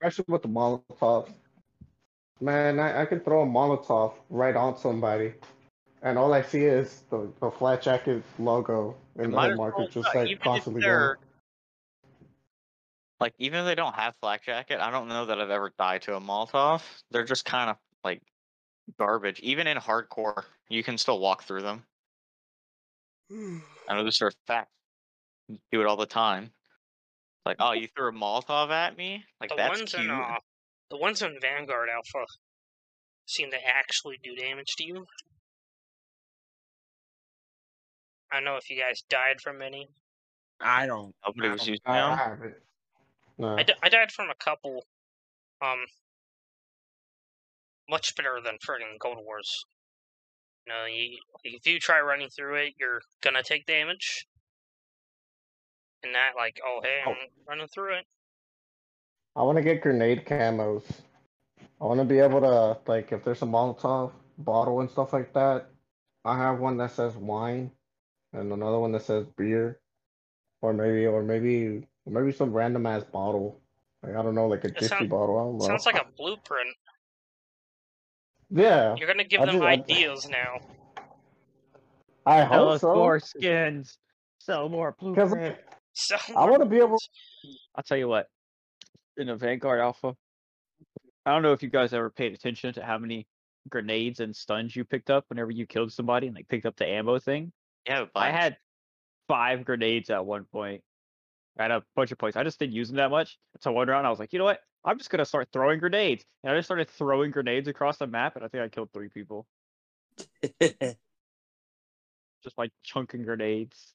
Especially 0.00 0.24
with 0.28 0.42
the 0.42 0.48
Molotov. 0.48 1.28
Man, 2.40 2.78
I, 2.78 3.02
I 3.02 3.04
can 3.04 3.20
throw 3.20 3.42
a 3.42 3.46
Molotov 3.46 4.14
right 4.30 4.56
on 4.56 4.78
somebody, 4.78 5.34
and 6.02 6.16
all 6.16 6.32
I 6.32 6.40
see 6.40 6.64
is 6.64 7.02
the, 7.10 7.30
the 7.40 7.50
flak 7.50 7.82
jacket 7.82 8.22
logo 8.38 8.96
in 9.16 9.30
the 9.30 9.36
Might 9.36 9.42
hit 9.44 9.52
as 9.52 9.58
marker 9.58 9.78
well- 9.78 9.88
just 9.88 10.08
uh, 10.08 10.18
like 10.18 10.28
even 10.30 10.42
constantly 10.42 10.82
going. 10.82 11.16
Like 13.20 13.34
even 13.38 13.60
if 13.60 13.66
they 13.66 13.74
don't 13.74 13.94
have 13.94 14.14
flak 14.22 14.44
jacket, 14.46 14.80
I 14.80 14.90
don't 14.90 15.06
know 15.08 15.26
that 15.26 15.38
I've 15.38 15.50
ever 15.50 15.70
died 15.78 16.00
to 16.02 16.16
a 16.16 16.20
Molotov. 16.20 16.80
They're 17.10 17.24
just 17.24 17.44
kind 17.44 17.68
of 17.68 17.76
like 18.02 18.22
garbage. 18.98 19.40
Even 19.40 19.66
in 19.66 19.76
hardcore, 19.76 20.44
you 20.70 20.82
can 20.82 20.96
still 20.96 21.18
walk 21.20 21.42
through 21.42 21.60
them. 21.60 21.82
I 23.30 23.94
know 23.94 24.04
this 24.04 24.16
for 24.16 24.28
a 24.28 24.32
fact. 24.46 24.70
Do 25.70 25.82
it 25.82 25.86
all 25.86 25.96
the 25.98 26.06
time. 26.06 26.50
Like, 27.50 27.56
oh, 27.58 27.72
you 27.72 27.88
threw 27.96 28.10
a 28.10 28.12
Molotov 28.12 28.70
at 28.70 28.96
me? 28.96 29.24
Like 29.40 29.50
The 29.50 29.56
that's 29.56 29.76
ones 29.80 29.92
cute. 29.92 30.04
in 30.04 30.10
uh, 30.12 30.34
the 30.88 30.96
ones 30.98 31.20
in 31.20 31.36
Vanguard 31.40 31.88
Alpha 31.92 32.24
seem 33.26 33.50
to 33.50 33.56
actually 33.66 34.20
do 34.22 34.36
damage 34.36 34.76
to 34.76 34.84
you. 34.84 35.04
I 38.30 38.36
don't 38.36 38.44
know 38.44 38.54
if 38.54 38.70
you 38.70 38.80
guys 38.80 39.02
died 39.10 39.40
from 39.42 39.62
any. 39.62 39.88
I 40.60 40.86
don't. 40.86 41.12
Nobody 41.26 41.48
I 41.48 41.52
was 41.52 41.60
don't- 41.62 41.68
using 41.70 41.82
I, 41.86 41.98
I 41.98 42.08
them. 42.10 42.18
haven't. 42.18 42.54
No. 43.38 43.56
I, 43.56 43.62
d- 43.64 43.74
I 43.82 43.88
died 43.88 44.12
from 44.12 44.30
a 44.30 44.34
couple. 44.36 44.84
Um, 45.60 45.78
much 47.88 48.14
better 48.14 48.38
than 48.44 48.54
friggin' 48.64 49.00
Cold 49.00 49.18
Wars. 49.24 49.64
You 50.68 50.72
know, 50.72 50.84
you, 50.84 51.18
if 51.42 51.66
you 51.66 51.80
try 51.80 52.00
running 52.00 52.28
through 52.28 52.54
it, 52.56 52.74
you're 52.78 53.00
gonna 53.22 53.42
take 53.42 53.66
damage. 53.66 54.26
And 56.02 56.14
that, 56.14 56.32
like, 56.36 56.60
oh 56.66 56.80
hey, 56.82 57.00
Oh. 57.06 57.10
I'm 57.10 57.16
running 57.48 57.68
through 57.68 57.94
it. 57.98 58.04
I 59.36 59.42
want 59.42 59.56
to 59.58 59.62
get 59.62 59.80
grenade 59.82 60.24
camos. 60.26 60.82
I 61.80 61.84
want 61.84 62.00
to 62.00 62.04
be 62.04 62.18
able 62.18 62.40
to 62.40 62.78
like 62.90 63.12
if 63.12 63.22
there's 63.24 63.42
a 63.42 63.46
Molotov 63.46 64.12
bottle 64.38 64.80
and 64.80 64.90
stuff 64.90 65.12
like 65.12 65.32
that. 65.34 65.66
I 66.24 66.36
have 66.36 66.58
one 66.58 66.76
that 66.78 66.90
says 66.90 67.16
wine, 67.16 67.70
and 68.34 68.52
another 68.52 68.78
one 68.78 68.92
that 68.92 69.02
says 69.02 69.24
beer, 69.38 69.80
or 70.60 70.74
maybe, 70.74 71.06
or 71.06 71.22
maybe, 71.22 71.86
maybe 72.06 72.30
some 72.32 72.52
random 72.52 72.84
ass 72.86 73.04
bottle. 73.04 73.58
Like 74.02 74.16
I 74.16 74.22
don't 74.22 74.34
know, 74.34 74.46
like 74.46 74.64
a 74.64 74.68
It 74.68 75.08
bottle. 75.08 75.38
I 75.38 75.42
don't 75.44 75.58
know. 75.58 75.66
Sounds 75.66 75.86
like 75.86 75.96
a 75.96 76.06
blueprint. 76.16 76.74
yeah. 78.50 78.94
You're 78.96 79.06
gonna 79.08 79.24
give 79.24 79.40
I 79.40 79.46
them 79.46 79.54
just- 79.56 79.64
I- 79.64 79.72
ideas 79.72 80.28
now. 80.28 80.60
I 82.26 82.40
Sell 82.40 82.48
hope 82.48 82.68
us 82.72 82.80
so. 82.82 82.94
more 82.94 83.18
skins. 83.20 83.98
Sell 84.38 84.68
more 84.68 84.92
Because 84.98 85.30
blueprint. 85.30 85.56
So 85.94 86.16
I 86.36 86.48
want 86.48 86.62
to 86.62 86.68
be 86.68 86.78
able. 86.78 86.98
I'll 87.74 87.82
tell 87.82 87.98
you 87.98 88.08
what. 88.08 88.26
In 89.16 89.28
a 89.28 89.36
Vanguard 89.36 89.80
Alpha, 89.80 90.14
I 91.26 91.32
don't 91.32 91.42
know 91.42 91.52
if 91.52 91.62
you 91.62 91.68
guys 91.68 91.92
ever 91.92 92.10
paid 92.10 92.32
attention 92.32 92.72
to 92.74 92.82
how 92.82 92.96
many 92.96 93.26
grenades 93.68 94.20
and 94.20 94.34
stuns 94.34 94.74
you 94.74 94.84
picked 94.84 95.10
up 95.10 95.24
whenever 95.28 95.50
you 95.50 95.66
killed 95.66 95.92
somebody 95.92 96.26
and 96.28 96.36
like 96.36 96.48
picked 96.48 96.64
up 96.64 96.76
the 96.76 96.86
ammo 96.86 97.18
thing. 97.18 97.52
Yeah, 97.86 98.06
I 98.14 98.30
had 98.30 98.56
five 99.28 99.64
grenades 99.64 100.10
at 100.10 100.24
one 100.24 100.44
point. 100.44 100.82
Had 101.58 101.70
a 101.70 101.82
bunch 101.94 102.12
of 102.12 102.18
points. 102.18 102.36
I 102.36 102.44
just 102.44 102.58
didn't 102.58 102.74
use 102.74 102.88
them 102.88 102.96
that 102.96 103.10
much. 103.10 103.38
So 103.60 103.72
one 103.72 103.88
round 103.88 104.06
I 104.06 104.10
was 104.10 104.18
like, 104.18 104.32
you 104.32 104.38
know 104.38 104.44
what? 104.44 104.60
I'm 104.84 104.96
just 104.96 105.10
gonna 105.10 105.26
start 105.26 105.48
throwing 105.52 105.78
grenades. 105.78 106.24
And 106.42 106.52
I 106.52 106.56
just 106.56 106.68
started 106.68 106.88
throwing 106.88 107.30
grenades 107.30 107.68
across 107.68 107.98
the 107.98 108.06
map, 108.06 108.36
and 108.36 108.44
I 108.44 108.48
think 108.48 108.64
I 108.64 108.68
killed 108.68 108.88
three 108.94 109.08
people 109.08 109.46
just 110.60 112.56
by 112.56 112.70
chunking 112.82 113.24
grenades. 113.24 113.94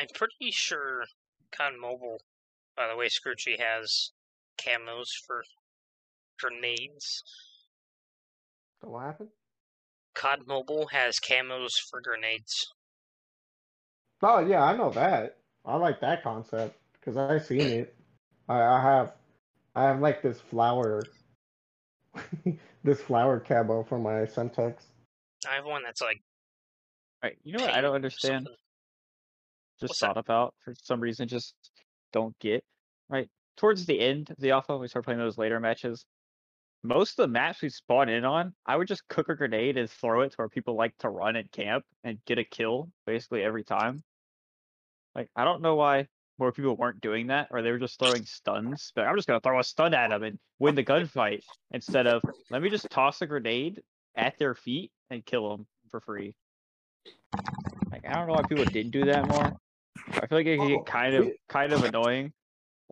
I'm 0.00 0.06
pretty 0.14 0.50
sure 0.50 1.04
COD 1.52 1.72
Mobile, 1.78 2.20
by 2.74 2.88
the 2.88 2.96
way, 2.96 3.08
Scroochie 3.08 3.60
has 3.60 4.12
camos 4.56 5.08
for 5.26 5.42
grenades. 6.38 7.22
What 8.80 9.02
happened? 9.02 9.28
COD 10.14 10.46
Mobile 10.46 10.86
has 10.86 11.18
camos 11.18 11.72
for 11.90 12.00
grenades. 12.00 12.72
Oh 14.22 14.38
yeah, 14.38 14.64
I 14.64 14.74
know 14.74 14.90
that. 14.90 15.36
I 15.66 15.76
like 15.76 16.00
that 16.00 16.22
concept 16.22 16.78
because 16.94 17.18
I 17.18 17.38
seen 17.38 17.60
it. 17.60 17.94
I, 18.48 18.62
I 18.62 18.80
have, 18.80 19.12
I 19.76 19.84
have 19.84 20.00
like 20.00 20.22
this 20.22 20.40
flower, 20.40 21.02
this 22.84 23.02
flower 23.02 23.38
camo 23.38 23.82
for 23.82 23.98
my 23.98 24.20
Semtex. 24.22 24.76
I 25.46 25.56
have 25.56 25.66
one 25.66 25.82
that's 25.82 26.00
like 26.00 26.22
Right? 27.22 27.36
You 27.44 27.58
know 27.58 27.64
what 27.64 27.74
I 27.74 27.82
don't 27.82 27.94
understand? 27.94 28.46
something. 28.46 28.56
Just 29.80 29.92
What's 29.92 30.00
that? 30.00 30.06
thought 30.08 30.18
about 30.18 30.54
for 30.64 30.74
some 30.82 31.00
reason 31.00 31.28
just 31.28 31.54
don't 32.12 32.38
get 32.38 32.64
right 33.08 33.28
towards 33.56 33.86
the 33.86 34.00
end 34.00 34.30
of 34.30 34.36
the 34.38 34.50
alpha 34.50 34.76
we 34.76 34.88
start 34.88 35.04
playing 35.04 35.20
those 35.20 35.38
later 35.38 35.60
matches 35.60 36.06
most 36.82 37.18
of 37.18 37.24
the 37.24 37.28
maps 37.28 37.62
we 37.62 37.68
spawn 37.68 38.08
in 38.08 38.24
on 38.24 38.54
i 38.66 38.76
would 38.76 38.88
just 38.88 39.06
cook 39.08 39.28
a 39.28 39.34
grenade 39.34 39.76
and 39.76 39.90
throw 39.90 40.22
it 40.22 40.30
to 40.30 40.36
where 40.36 40.48
people 40.48 40.74
like 40.76 40.96
to 40.98 41.08
run 41.08 41.36
and 41.36 41.50
camp 41.52 41.84
and 42.04 42.18
get 42.26 42.38
a 42.38 42.44
kill 42.44 42.90
basically 43.06 43.42
every 43.42 43.64
time 43.64 44.02
like 45.14 45.28
i 45.36 45.44
don't 45.44 45.62
know 45.62 45.74
why 45.76 46.06
more 46.38 46.52
people 46.52 46.76
weren't 46.76 47.00
doing 47.02 47.26
that 47.26 47.48
or 47.50 47.60
they 47.60 47.70
were 47.70 47.78
just 47.78 47.98
throwing 47.98 48.24
stuns 48.24 48.92
but 48.94 49.06
i'm 49.06 49.16
just 49.16 49.28
going 49.28 49.38
to 49.38 49.42
throw 49.46 49.58
a 49.60 49.64
stun 49.64 49.92
at 49.94 50.08
them 50.08 50.22
and 50.22 50.38
win 50.58 50.74
the 50.74 50.84
gunfight 50.84 51.42
instead 51.70 52.06
of 52.06 52.22
let 52.50 52.62
me 52.62 52.70
just 52.70 52.88
toss 52.90 53.20
a 53.20 53.26
grenade 53.26 53.82
at 54.16 54.38
their 54.38 54.54
feet 54.54 54.90
and 55.10 55.24
kill 55.26 55.50
them 55.50 55.66
for 55.90 56.00
free 56.00 56.34
like 57.92 58.06
I 58.06 58.14
don't 58.14 58.26
know 58.28 58.34
why 58.34 58.42
people 58.42 58.64
didn't 58.64 58.92
do 58.92 59.04
that 59.06 59.28
more. 59.28 59.52
I 60.08 60.26
feel 60.26 60.38
like 60.38 60.46
it 60.46 60.58
can 60.58 60.66
Oh, 60.66 60.76
get 60.76 60.86
kind 60.86 61.14
of 61.14 61.30
kind 61.48 61.72
of 61.72 61.84
annoying 61.84 62.32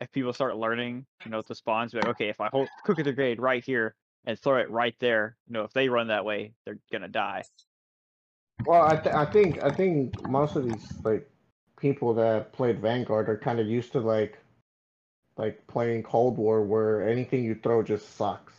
if 0.00 0.10
people 0.12 0.32
start 0.32 0.56
learning, 0.56 1.06
you 1.24 1.30
know, 1.30 1.42
the 1.42 1.54
spawns. 1.54 1.94
Like, 1.94 2.06
okay, 2.06 2.28
if 2.28 2.40
I 2.40 2.48
hold 2.48 2.68
cook 2.84 2.96
the 2.98 3.12
grenade 3.12 3.40
right 3.40 3.64
here 3.64 3.94
and 4.24 4.38
throw 4.38 4.58
it 4.58 4.70
right 4.70 4.94
there, 5.00 5.36
you 5.46 5.54
know, 5.54 5.64
if 5.64 5.72
they 5.72 5.88
run 5.88 6.08
that 6.08 6.24
way, 6.24 6.52
they're 6.64 6.78
gonna 6.92 7.08
die. 7.08 7.42
Well, 8.64 8.82
I 8.86 8.96
th- 8.96 9.14
I 9.14 9.24
think 9.24 9.62
I 9.62 9.70
think 9.70 10.28
most 10.28 10.56
of 10.56 10.64
these 10.64 10.92
like 11.04 11.28
people 11.78 12.14
that 12.14 12.52
played 12.52 12.80
Vanguard 12.80 13.28
are 13.28 13.38
kind 13.38 13.60
of 13.60 13.66
used 13.66 13.92
to 13.92 14.00
like 14.00 14.38
like 15.36 15.64
playing 15.68 16.02
Cold 16.02 16.36
War, 16.36 16.62
where 16.62 17.08
anything 17.08 17.44
you 17.44 17.54
throw 17.54 17.82
just 17.82 18.16
sucks. 18.16 18.52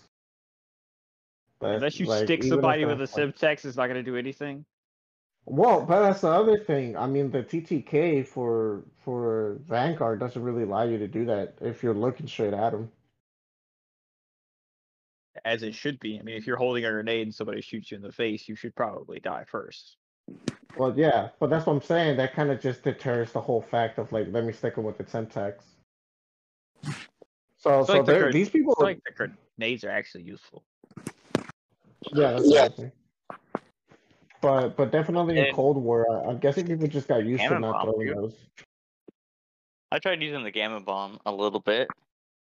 That's, 1.60 1.76
Unless 1.76 2.00
you 2.00 2.06
like, 2.06 2.24
stick 2.24 2.44
somebody 2.44 2.86
with 2.86 3.00
a 3.00 3.02
like- 3.02 3.10
Semtex, 3.10 3.66
it's 3.66 3.76
not 3.76 3.88
gonna 3.88 4.04
do 4.04 4.16
anything. 4.16 4.66
Well, 5.50 5.82
but 5.82 6.02
that's 6.04 6.22
the 6.22 6.28
other 6.30 6.60
thing. 6.60 6.96
I 6.96 7.08
mean, 7.08 7.32
the 7.32 7.42
TTK 7.42 8.26
for 8.28 8.84
for 9.04 9.58
Vanguard 9.68 10.20
doesn't 10.20 10.42
really 10.42 10.62
allow 10.64 10.84
you 10.84 11.00
to 11.00 11.08
do 11.08 11.26
that 11.26 11.56
if 11.60 11.82
you're 11.82 11.96
looking 11.96 12.28
straight 12.28 12.54
at 12.54 12.72
them. 12.72 12.92
As 15.46 15.64
it 15.64 15.74
should 15.74 16.00
be. 16.00 16.20
I 16.20 16.22
mean, 16.22 16.36
if 16.36 16.46
you're 16.46 16.58
holding 16.58 16.86
a 16.86 16.92
grenade 16.92 17.24
and 17.28 17.34
somebody 17.34 17.62
shoots 17.62 17.90
you 17.90 17.98
in 17.98 18.04
the 18.04 18.12
face, 18.12 18.48
you 18.48 18.56
should 18.56 18.76
probably 18.76 19.20
die 19.20 19.44
first. 19.48 19.98
Well, 20.78 20.94
yeah, 20.96 21.30
but 21.40 21.50
that's 21.50 21.66
what 21.66 21.74
I'm 21.74 21.82
saying. 21.82 22.18
That 22.18 22.34
kind 22.36 22.52
of 22.52 22.62
just 22.62 22.84
deters 22.84 23.32
the 23.32 23.42
whole 23.42 23.62
fact 23.62 23.98
of 23.98 24.12
like, 24.12 24.28
let 24.30 24.44
me 24.44 24.54
stick 24.54 24.76
them 24.76 24.84
with 24.84 25.00
the 25.00 25.04
Semtex. 25.04 25.62
So, 27.58 27.84
so 27.84 27.94
like 27.94 28.06
the 28.06 28.12
they're- 28.12 28.32
these 28.32 28.50
people, 28.50 28.74
It's 28.74 28.82
like 28.84 29.02
the 29.04 29.14
grenades 29.58 29.84
are 29.84 29.90
actually 29.90 30.26
useful. 30.26 30.64
yeah, 32.14 32.34
that's 32.34 32.48
the 32.50 32.60
other 32.66 32.76
thing. 32.76 32.92
But 34.42 34.78
but 34.78 34.92
definitely 34.92 35.38
in 35.38 35.46
eh, 35.46 35.52
Cold 35.54 35.78
War, 35.78 36.06
I, 36.10 36.30
I'm 36.30 36.38
guessing 36.38 36.66
people 36.66 36.88
just 36.88 37.08
got 37.08 37.26
used 37.26 37.44
to 37.44 37.60
not 37.60 37.74
bomb, 37.74 37.84
throwing 37.86 38.08
dude. 38.08 38.18
those. 38.18 38.34
I 39.92 40.00
tried 40.00 40.22
using 40.22 40.44
the 40.44 40.52
Gammon 40.52 40.84
bomb 40.84 41.20
a 41.26 41.32
little 41.32 41.60
bit, 41.60 41.88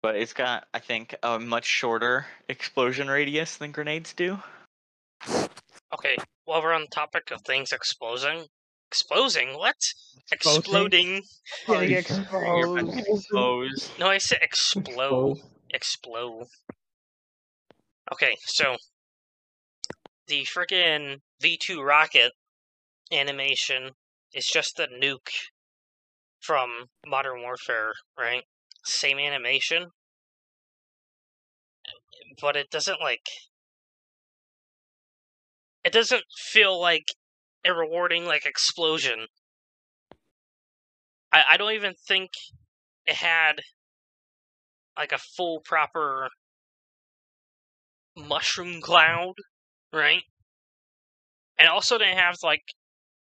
but 0.03 0.17
it's 0.17 0.33
got, 0.33 0.67
I 0.73 0.79
think, 0.79 1.15
a 1.23 1.39
much 1.39 1.67
shorter 1.67 2.27
explosion 2.49 3.09
radius 3.09 3.59
than 3.59 3.71
grenades 3.71 4.13
do. 4.15 4.39
Okay, 5.93 6.17
while 6.47 6.63
we're 6.63 6.73
on 6.73 6.83
the 6.83 6.89
topic 6.89 7.31
of 7.31 7.43
things 7.43 7.71
exploding, 7.71 8.47
exploding, 8.91 9.57
what? 9.57 9.77
Exploding? 10.33 11.23
Exploding. 11.47 11.89
Getting 11.89 12.27
You're 12.33 12.79
about 12.79 12.93
to 12.93 13.13
exposed. 13.13 13.91
No, 13.99 14.09
I 14.09 14.19
said 14.19 14.39
explode. 14.43 15.39
Exposed. 15.39 15.45
Explode. 15.71 16.47
Okay, 18.13 18.35
so 18.45 18.77
the 20.27 20.45
freaking 20.45 21.21
V2 21.43 21.85
rocket 21.85 22.33
animation 23.13 23.91
is 24.33 24.47
just 24.47 24.77
the 24.77 24.87
nuke 24.87 25.31
from 26.41 26.87
Modern 27.07 27.41
Warfare, 27.41 27.93
right? 28.19 28.45
Same 28.85 29.19
animation. 29.19 29.87
But 32.41 32.57
it 32.57 32.71
doesn't 32.71 33.01
like 33.01 33.27
it 35.85 35.93
doesn't 35.93 36.25
feel 36.37 36.81
like 36.81 37.09
a 37.65 37.73
rewarding 37.73 38.25
like 38.25 38.47
explosion. 38.47 39.27
I, 41.33 41.45
I 41.53 41.57
don't 41.57 41.73
even 41.73 41.95
think 42.09 42.31
it 43.07 43.17
had 43.17 43.61
like 44.97 45.13
a 45.13 45.19
full 45.19 45.61
proper 45.61 46.29
mushroom 48.17 48.81
cloud, 48.81 49.35
right? 49.95 50.23
And 51.59 51.69
also 51.69 51.99
didn't 51.99 52.19
have 52.19 52.37
like 52.43 52.63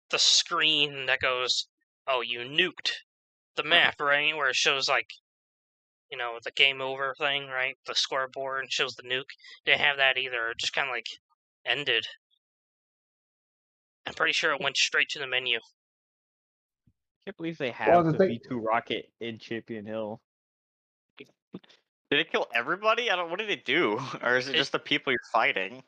the 0.10 0.20
screen 0.20 1.06
that 1.08 1.20
goes, 1.20 1.68
"Oh, 2.08 2.22
you 2.22 2.40
nuked 2.40 2.92
the 3.56 3.62
uh-huh. 3.64 3.70
map," 3.70 4.00
right? 4.00 4.36
Where 4.36 4.50
it 4.50 4.56
shows 4.56 4.88
like, 4.88 5.10
you 6.10 6.18
know, 6.18 6.38
the 6.44 6.52
game 6.52 6.82
over 6.82 7.14
thing, 7.18 7.48
right? 7.48 7.76
The 7.86 7.96
scoreboard 7.96 8.62
and 8.62 8.72
shows 8.72 8.96
the 8.96 9.04
nuke. 9.04 9.32
Didn't 9.66 9.82
have 9.82 9.98
that 9.98 10.18
either. 10.18 10.50
It 10.52 10.58
just 10.60 10.74
kind 10.74 10.88
of 10.88 10.94
like 10.94 11.08
ended. 11.66 12.06
I'm 14.06 14.14
pretty 14.14 14.34
sure 14.34 14.54
it 14.54 14.62
went 14.62 14.78
straight 14.78 15.10
to 15.10 15.20
the 15.20 15.28
menu. 15.28 15.58
I 15.58 17.26
can't 17.26 17.38
believe 17.38 17.58
they 17.58 17.74
Well, 17.86 18.04
have 18.04 18.06
the 18.06 18.12
the 18.14 18.18
thing- 18.18 18.40
V2 18.50 18.60
rocket 18.62 19.06
in 19.22 19.40
Champion 19.40 19.86
Hill. 19.86 20.22
Did 22.12 22.20
it 22.20 22.32
kill 22.32 22.48
everybody? 22.54 23.10
I 23.10 23.16
don't. 23.16 23.30
What 23.30 23.40
did 23.40 23.50
it 23.50 23.66
do? 23.66 24.00
Or 24.22 24.38
is 24.38 24.48
it 24.48 24.56
It- 24.56 24.58
just 24.58 24.72
the 24.72 24.80
people 24.80 25.12
you're 25.14 25.20
fighting? 25.32 25.84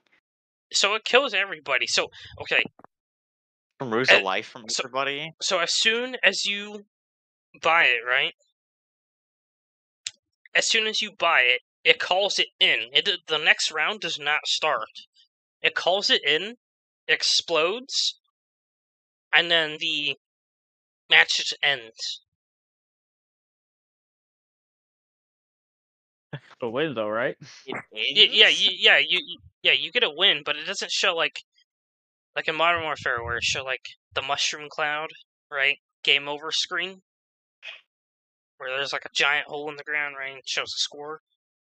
So 0.76 0.94
it 0.96 1.06
kills 1.06 1.34
everybody. 1.34 1.88
So 1.88 2.10
okay, 2.42 2.64
Removes 3.80 4.10
Uh, 4.10 4.20
a 4.20 4.22
life 4.22 4.48
from 4.48 4.70
so- 4.70 4.82
everybody? 4.84 5.32
so 5.42 5.60
as 5.60 5.74
soon 5.74 6.16
as 6.24 6.46
you 6.46 6.86
buy 7.62 7.86
it, 7.86 8.02
right? 8.06 8.34
As 10.54 10.68
soon 10.68 10.88
as 10.88 11.02
you 11.02 11.12
buy 11.12 11.42
it, 11.42 11.62
it 11.84 12.00
calls 12.00 12.40
it 12.40 12.48
in. 12.60 12.90
It 12.94 13.08
the 13.28 13.38
next 13.38 13.72
round 13.72 14.02
does 14.02 14.18
not 14.20 14.48
start. 14.48 14.90
It 15.62 15.76
calls 15.76 16.10
it 16.10 16.24
in, 16.26 16.56
explodes, 17.08 18.20
and 19.34 19.52
then 19.52 19.78
the 19.80 20.18
match 21.10 21.54
ends. 21.62 22.22
The 26.62 26.70
win 26.70 26.94
though, 26.94 27.10
right? 27.10 27.36
It 27.66 27.76
Y- 27.92 28.30
yeah, 28.32 28.48
you, 28.48 28.72
yeah, 28.78 28.98
you, 28.98 29.20
you- 29.26 29.40
yeah, 29.62 29.72
you 29.74 29.92
get 29.92 30.04
a 30.04 30.10
win, 30.10 30.44
but 30.46 30.56
it 30.56 30.66
doesn't 30.66 30.92
show 30.92 31.16
like 31.16 31.42
like 32.36 32.48
in 32.48 32.56
Modern 32.56 32.84
Warfare 32.84 33.24
where 33.24 33.38
it 33.38 33.44
show 33.44 33.64
like 33.64 33.82
the 34.14 34.22
mushroom 34.22 34.68
cloud, 34.70 35.10
right? 35.52 35.78
Game 36.04 36.28
over 36.28 36.52
screen. 36.52 37.02
Where 38.58 38.70
there's 38.78 38.94
like 38.94 39.06
a 39.06 39.10
giant 39.14 39.48
hole 39.48 39.70
in 39.70 39.76
the 39.76 39.84
ground, 39.84 40.16
right? 40.18 40.30
And 40.30 40.40
it 40.40 40.48
shows 40.48 40.68
the 40.68 40.78
score. 40.78 41.22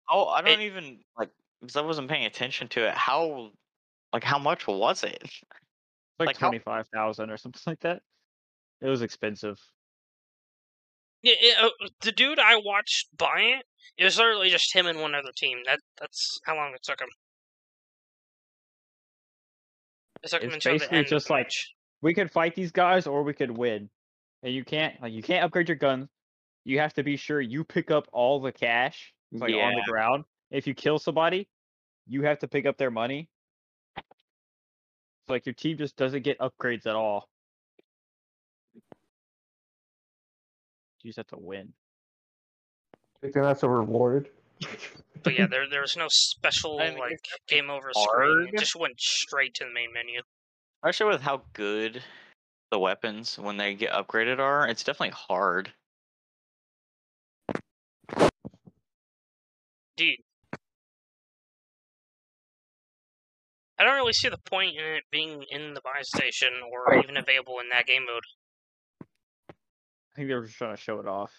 Oh, 0.09 0.27
I 0.27 0.41
don't 0.43 0.61
even 0.63 0.99
like 1.17 1.31
because 1.61 1.77
I 1.77 1.83
wasn't 1.83 2.09
paying 2.09 2.25
attention 2.25 2.69
to 2.69 2.89
it. 2.89 2.95
How, 2.95 3.51
like, 4.13 4.25
how 4.25 4.39
much 4.39 4.67
was 4.67 5.05
it? 5.05 5.23
like, 6.19 6.29
Like 6.29 6.39
twenty 6.39 6.59
five 6.59 6.89
thousand 6.89 7.31
or 7.31 7.37
something 7.37 7.63
like 7.67 7.81
that. 7.81 8.03
It 8.81 8.89
was 8.89 9.03
expensive. 9.03 9.59
Yeah, 11.23 11.35
it, 11.39 11.59
uh, 11.63 11.89
the 12.01 12.13
dude 12.13 12.39
I 12.39 12.57
watched 12.57 13.09
buy 13.17 13.41
it, 13.59 13.65
it 13.99 14.05
was 14.05 14.17
literally 14.17 14.49
just 14.51 14.75
him 14.75 14.87
and 14.87 15.01
one 15.01 15.15
other 15.15 15.33
team. 15.37 15.59
That 15.67 15.81
that's 15.99 16.39
how 16.45 16.57
long 16.57 16.73
it 16.75 16.83
took 16.83 17.01
him. 17.01 17.09
It 20.23 20.31
took 20.31 20.43
him 20.43 20.49
It's 20.49 20.57
until 20.57 20.73
the 20.73 20.79
basically 20.79 20.99
end 20.99 21.07
just 21.09 21.29
the 21.29 21.33
like- 21.35 21.53
We 22.03 22.15
could 22.15 22.31
fight 22.31 22.55
these 22.55 22.73
guys 22.73 23.07
or 23.07 23.23
we 23.23 23.35
could 23.35 23.51
win. 23.51 23.91
And 24.43 24.55
you 24.55 24.65
can't 24.65 25.01
like 25.03 25.13
you 25.13 25.23
can't 25.23 25.45
upgrade 25.45 25.69
your 25.69 25.77
guns. 25.77 26.09
You 26.65 26.79
have 26.79 26.95
to 26.95 27.03
be 27.03 27.17
sure 27.17 27.41
you 27.41 27.65
pick 27.65 27.91
up 27.91 28.07
all 28.13 28.41
the 28.41 28.53
cash 28.53 29.13
like 29.33 29.51
on 29.55 29.75
the 29.75 29.83
ground. 29.91 30.25
If 30.51 30.67
you 30.67 30.75
kill 30.75 30.99
somebody, 30.99 31.49
you 32.07 32.23
have 32.23 32.39
to 32.41 32.49
pick 32.49 32.65
up 32.67 32.77
their 32.79 32.91
money. 32.91 33.29
So 33.99 35.35
like 35.35 35.47
your 35.47 35.55
team 35.55 35.77
just 35.77 35.97
doesn't 35.97 36.23
get 36.23 36.39
upgrades 36.39 36.87
at 36.87 36.97
all. 36.97 37.29
You 41.03 41.09
just 41.09 41.19
have 41.19 41.27
to 41.29 41.39
win. 41.39 41.73
I 42.95 43.21
think 43.21 43.35
that's 43.35 43.63
a 43.63 43.69
reward. 43.69 44.29
But 45.23 45.39
yeah, 45.39 45.47
there 45.47 45.69
there 45.69 45.83
was 45.83 45.99
no 45.99 46.07
special 46.09 46.81
I 46.81 46.91
mean, 46.91 46.99
like 46.99 47.21
game 47.47 47.69
over 47.69 47.91
screen. 47.93 48.49
It 48.53 48.59
just 48.59 48.75
went 48.75 48.99
straight 48.99 49.53
to 49.57 49.65
the 49.65 49.71
main 49.71 49.93
menu. 49.93 50.23
Especially 50.83 51.13
with 51.13 51.21
how 51.21 51.43
good 51.53 52.03
the 52.71 52.79
weapons 52.79 53.39
when 53.39 53.59
they 53.59 53.75
get 53.75 53.93
upgraded 53.93 54.39
are, 54.39 54.67
it's 54.67 54.83
definitely 54.83 55.15
hard. 55.15 55.73
Dude. 59.97 60.17
I 63.79 63.85
don't 63.85 63.97
really 63.97 64.13
see 64.13 64.29
the 64.29 64.39
point 64.39 64.77
in 64.77 64.85
it 64.85 65.05
being 65.11 65.45
in 65.51 65.75
the 65.75 65.81
buy 65.83 66.03
station 66.03 66.51
or 66.71 66.99
even 66.99 67.17
available 67.17 67.59
in 67.61 67.69
that 67.71 67.87
game 67.87 68.07
mode. 68.07 68.23
I 70.21 70.23
think 70.23 70.29
they 70.29 70.35
were 70.35 70.45
just 70.45 70.59
trying 70.59 70.77
to 70.77 70.83
show 70.83 71.01
it 71.01 71.07
off. 71.07 71.33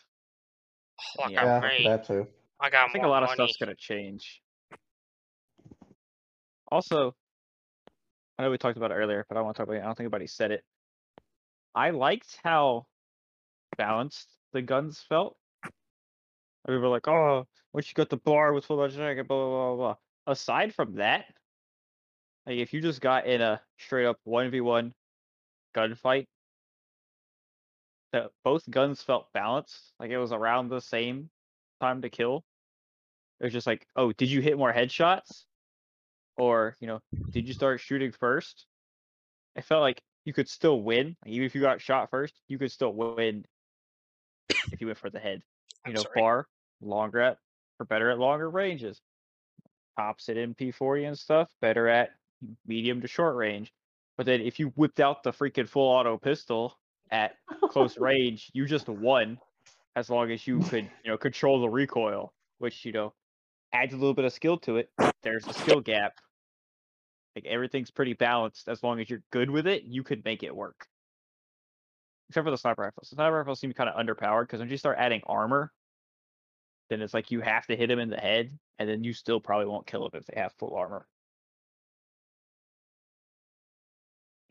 Oh, 1.20 1.26
I 1.26 1.30
Yeah, 1.30 1.46
got 1.46 1.62
money. 1.62 1.84
that 1.86 2.08
too. 2.08 2.28
I 2.60 2.72
got 2.72 2.90
I 2.90 2.92
think 2.92 3.06
a 3.06 3.08
lot 3.08 3.22
of 3.22 3.30
stuff's 3.30 3.58
gonna 3.58 3.76
change. 3.76 4.42
Also, 6.72 7.16
I 8.40 8.42
know 8.42 8.50
we 8.50 8.58
talked 8.58 8.78
about 8.78 8.90
it 8.90 8.96
earlier, 8.96 9.24
but 9.30 9.38
I 9.38 9.42
want 9.42 9.56
to 9.56 9.60
talk 9.60 9.68
about 9.68 9.78
it. 9.78 9.82
I 9.82 9.86
don't 9.86 9.96
think 9.96 10.06
anybody 10.06 10.26
said 10.26 10.50
it. 10.50 10.64
I 11.76 11.92
liked 11.92 12.40
how 12.44 12.88
balanced 13.78 14.36
the 14.52 14.64
guns 14.64 15.00
felt. 15.08 15.38
We 16.68 16.76
were 16.76 16.88
like, 16.88 17.08
oh, 17.08 17.46
once 17.72 17.88
you 17.88 17.94
got 17.94 18.10
the 18.10 18.18
BAR 18.18 18.52
with 18.52 18.66
full 18.66 18.78
blah 18.78 18.88
blah 18.88 19.14
blah 19.14 19.24
blah 19.24 19.26
blah. 19.26 19.76
blah. 19.76 19.96
Aside 20.26 20.74
from 20.74 20.96
that, 20.96 21.26
like 22.48 22.58
if 22.58 22.74
you 22.74 22.82
just 22.82 23.00
got 23.00 23.28
in 23.28 23.42
a 23.42 23.62
straight 23.78 24.08
up 24.08 24.18
one 24.24 24.50
v 24.50 24.60
one 24.60 24.96
gunfight, 25.76 26.26
that 28.12 28.32
both 28.44 28.70
guns 28.70 29.02
felt 29.02 29.32
balanced. 29.34 29.94
Like 30.00 30.12
it 30.12 30.18
was 30.18 30.32
around 30.32 30.70
the 30.70 30.82
same 30.82 31.30
time 31.80 32.02
to 32.02 32.10
kill. 32.10 32.44
It 33.40 33.46
was 33.46 33.54
just 33.54 33.68
like, 33.68 33.88
oh, 33.96 34.12
did 34.12 34.30
you 34.30 34.42
hit 34.42 34.58
more 34.58 34.72
headshots? 34.72 35.46
Or, 36.38 36.76
you 36.80 36.88
know, 36.88 37.00
did 37.32 37.48
you 37.48 37.54
start 37.54 37.80
shooting 37.80 38.12
first? 38.12 38.66
I 39.58 39.62
felt 39.62 39.82
like 39.82 40.02
you 40.26 40.34
could 40.34 40.48
still 40.50 40.82
win. 40.82 41.16
like, 41.26 41.34
Even 41.34 41.46
if 41.46 41.56
you 41.56 41.62
got 41.62 41.82
shot 41.82 42.10
first, 42.10 42.34
you 42.48 42.58
could 42.58 42.72
still 42.72 42.94
win 42.94 43.46
if 44.72 44.80
you 44.80 44.88
went 44.88 45.00
for 45.00 45.10
the 45.10 45.20
head. 45.20 45.42
You 45.86 45.90
I'm 45.90 45.94
know, 45.96 46.04
sorry. 46.04 46.14
far, 46.20 46.48
longer 46.80 47.20
at, 47.22 47.38
or 47.80 47.88
better 47.88 48.12
at 48.12 48.20
longer 48.20 48.48
ranges. 48.48 49.02
Tops 49.98 50.30
at 50.30 50.36
MP40 50.38 51.08
and 51.08 51.18
stuff, 51.18 51.50
better 51.60 51.88
at 51.88 52.12
medium 52.68 53.02
to 53.02 53.08
short 53.08 53.36
range. 53.36 53.74
But 54.16 54.28
then 54.28 54.42
if 54.42 54.60
you 54.60 54.68
whipped 54.76 55.00
out 55.00 55.24
the 55.24 55.32
freaking 55.32 55.68
full 55.68 55.88
auto 55.90 56.20
pistol 56.20 56.78
at 57.12 57.36
close 57.70 57.98
range, 57.98 58.50
you 58.54 58.66
just 58.66 58.88
won 58.88 59.38
as 59.96 60.10
long 60.10 60.32
as 60.32 60.48
you 60.48 60.60
could, 60.60 60.90
you 61.04 61.12
know, 61.12 61.18
control 61.18 61.62
the 61.62 61.70
recoil, 61.70 62.34
which, 62.60 62.86
you 62.86 62.92
know, 62.92 63.14
adds 63.74 63.94
a 63.94 63.98
little 63.98 64.14
bit 64.14 64.26
of 64.26 64.34
skill 64.34 64.58
to 64.60 64.78
it. 64.78 64.90
There's 65.24 65.46
a 65.48 65.54
skill 65.54 65.82
gap. 65.82 66.14
Like 67.36 67.46
everything's 67.46 67.92
pretty 67.92 68.14
balanced. 68.14 68.68
As 68.68 68.84
long 68.84 69.00
as 69.00 69.10
you're 69.10 69.24
good 69.32 69.50
with 69.50 69.68
it, 69.68 69.84
you 69.84 70.04
could 70.04 70.24
make 70.26 70.44
it 70.44 70.56
work. 70.56 70.88
Except 72.30 72.46
for 72.46 72.52
the 72.52 72.58
sniper 72.58 72.84
rifles. 72.84 73.10
The 73.10 73.16
sniper 73.16 73.38
rifles 73.38 73.60
seem 73.60 73.74
kind 73.74 73.90
of 73.90 73.96
underpowered 73.96 74.44
because 74.44 74.60
when 74.60 74.70
you 74.70 74.78
start 74.78 74.98
adding 74.98 75.22
armor, 75.26 75.72
then 76.90 77.02
it's 77.02 77.14
like 77.14 77.32
you 77.32 77.42
have 77.42 77.66
to 77.68 77.76
hit 77.76 77.88
them 77.88 78.00
in 78.00 78.10
the 78.10 78.18
head, 78.18 78.58
and 78.80 78.88
then 78.88 79.04
you 79.04 79.14
still 79.14 79.40
probably 79.40 79.66
won't 79.66 79.88
kill 79.88 80.02
them 80.10 80.20
if 80.20 80.26
they 80.26 80.40
have 80.40 80.54
full 80.60 80.76
armor. 80.76 81.08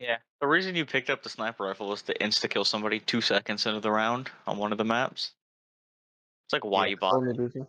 Yeah. 0.01 0.17
The 0.39 0.47
reason 0.47 0.75
you 0.75 0.85
picked 0.85 1.11
up 1.11 1.21
the 1.21 1.29
sniper 1.29 1.65
rifle 1.65 1.87
was 1.87 2.01
to 2.03 2.13
insta 2.15 2.49
kill 2.49 2.65
somebody 2.65 2.99
two 2.99 3.21
seconds 3.21 3.67
into 3.67 3.79
the 3.79 3.91
round 3.91 4.31
on 4.47 4.57
one 4.57 4.71
of 4.71 4.79
the 4.79 4.83
maps. 4.83 5.31
It's 6.47 6.53
like 6.53 6.65
why 6.65 6.85
Yeah, 6.85 6.89
you 6.89 6.97
bought 6.97 7.23
it. 7.27 7.37
reason. 7.37 7.67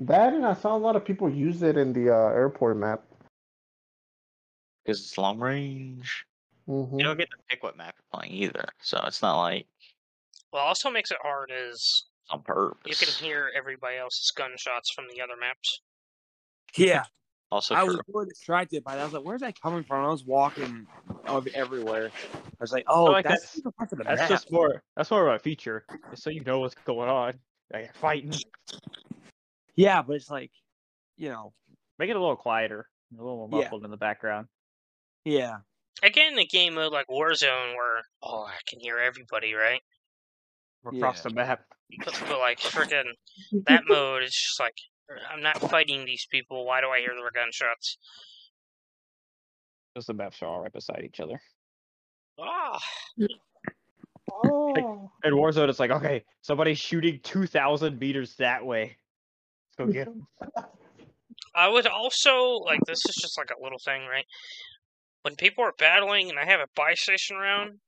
That 0.00 0.34
and 0.34 0.44
I 0.44 0.54
saw 0.54 0.76
a 0.76 0.78
lot 0.78 0.96
of 0.96 1.04
people 1.04 1.30
use 1.30 1.62
it 1.62 1.76
in 1.76 1.92
the 1.92 2.10
uh, 2.12 2.28
airport 2.30 2.76
map. 2.78 3.04
because 4.84 5.00
it's 5.00 5.16
long 5.16 5.38
range. 5.38 6.26
hmm 6.66 6.98
You 6.98 7.04
don't 7.04 7.16
get 7.16 7.30
to 7.30 7.36
pick 7.48 7.62
what 7.62 7.76
map 7.76 7.94
you're 7.96 8.20
playing 8.20 8.34
either, 8.34 8.64
so 8.82 9.00
it's 9.06 9.22
not 9.22 9.40
like 9.40 9.66
What 10.50 10.60
also 10.62 10.90
makes 10.90 11.12
it 11.12 11.18
hard 11.22 11.52
is 11.54 12.06
on 12.28 12.42
purpose. 12.42 13.00
you 13.00 13.06
can 13.06 13.14
hear 13.24 13.52
everybody 13.56 13.96
else's 13.98 14.32
gunshots 14.32 14.90
from 14.90 15.04
the 15.14 15.20
other 15.22 15.36
maps. 15.38 15.80
Yeah, 16.76 17.04
Also 17.52 17.74
I 17.74 17.84
true. 17.84 17.88
was 17.92 18.00
really 18.12 18.26
distracted 18.26 18.82
by 18.82 18.96
that. 18.96 19.02
I 19.02 19.04
was 19.04 19.12
like, 19.12 19.24
"Where's 19.24 19.40
that 19.42 19.60
coming 19.60 19.84
from?" 19.84 20.04
I 20.04 20.08
was 20.08 20.24
walking 20.24 20.86
of 21.26 21.46
everywhere. 21.48 22.10
I 22.34 22.38
was 22.60 22.72
like, 22.72 22.84
"Oh, 22.88 23.04
like 23.04 23.24
that's, 23.24 23.42
that's- 23.42 23.62
the 23.62 23.70
parts 23.72 23.92
of 23.92 23.98
the 23.98 24.04
That's 24.04 24.20
map." 24.22 24.28
just 24.28 24.50
more. 24.50 24.82
That's 24.96 25.10
more 25.10 25.28
of 25.28 25.34
a 25.36 25.38
feature, 25.38 25.84
just 26.10 26.22
so 26.24 26.30
you 26.30 26.42
know 26.42 26.58
what's 26.58 26.74
going 26.86 27.08
on. 27.08 27.34
Like 27.72 27.94
fighting. 27.94 28.32
Yeah, 29.76 30.02
but 30.02 30.16
it's 30.16 30.30
like, 30.30 30.50
you 31.16 31.28
know, 31.28 31.52
Make 31.98 32.10
it 32.10 32.16
a 32.16 32.20
little 32.20 32.36
quieter, 32.36 32.88
a 33.18 33.22
little 33.22 33.48
more 33.48 33.60
Yeah. 33.60 33.64
muffled 33.66 33.84
in 33.84 33.90
the 33.90 33.96
background. 33.96 34.48
yeah, 35.24 35.56
Again, 36.02 36.34
in 36.34 36.38
a 36.38 36.44
game 36.46 36.74
mode 36.74 36.92
like 36.92 37.06
Warzone, 37.08 37.74
where 37.74 38.02
oh, 38.22 38.44
I 38.44 38.58
can 38.68 38.80
hear 38.80 38.98
everybody, 38.98 39.54
right? 39.54 39.80
Across 40.84 41.22
the 41.22 41.30
map. 41.30 41.64
But, 42.04 42.20
but 42.28 42.38
like 42.38 42.58
freaking 42.60 43.04
that 43.66 43.84
mode, 43.88 44.24
it's 44.24 44.40
just 44.40 44.60
like 44.60 44.74
I'm 45.32 45.42
not 45.42 45.58
fighting 45.60 46.04
these 46.04 46.26
people. 46.30 46.64
Why 46.64 46.80
do 46.80 46.88
I 46.88 46.98
hear 46.98 47.14
their 47.14 47.30
gunshots? 47.30 47.98
Because 49.94 50.06
the 50.06 50.14
maps 50.14 50.42
are 50.42 50.46
all 50.46 50.62
right 50.62 50.72
beside 50.72 51.02
each 51.04 51.20
other. 51.20 51.40
Ah, 52.40 52.78
Oh. 54.32 55.10
In 55.24 55.34
Warzone, 55.34 55.68
it's 55.68 55.78
like, 55.78 55.90
okay, 55.90 56.24
somebody's 56.42 56.78
shooting 56.78 57.20
2,000 57.22 57.98
meters 57.98 58.34
that 58.36 58.64
way. 58.64 58.96
Let's 59.78 59.88
go 59.88 59.92
get 59.92 60.06
them. 60.06 60.26
I 61.54 61.68
would 61.68 61.86
also 61.86 62.58
like 62.64 62.80
this 62.86 63.04
is 63.08 63.16
just 63.16 63.38
like 63.38 63.50
a 63.50 63.62
little 63.62 63.78
thing, 63.78 64.02
right? 64.06 64.26
When 65.22 65.36
people 65.36 65.64
are 65.64 65.72
battling 65.78 66.28
and 66.28 66.38
I 66.38 66.44
have 66.44 66.60
a 66.60 66.66
buy 66.74 66.94
station 66.94 67.36
around, 67.36 67.78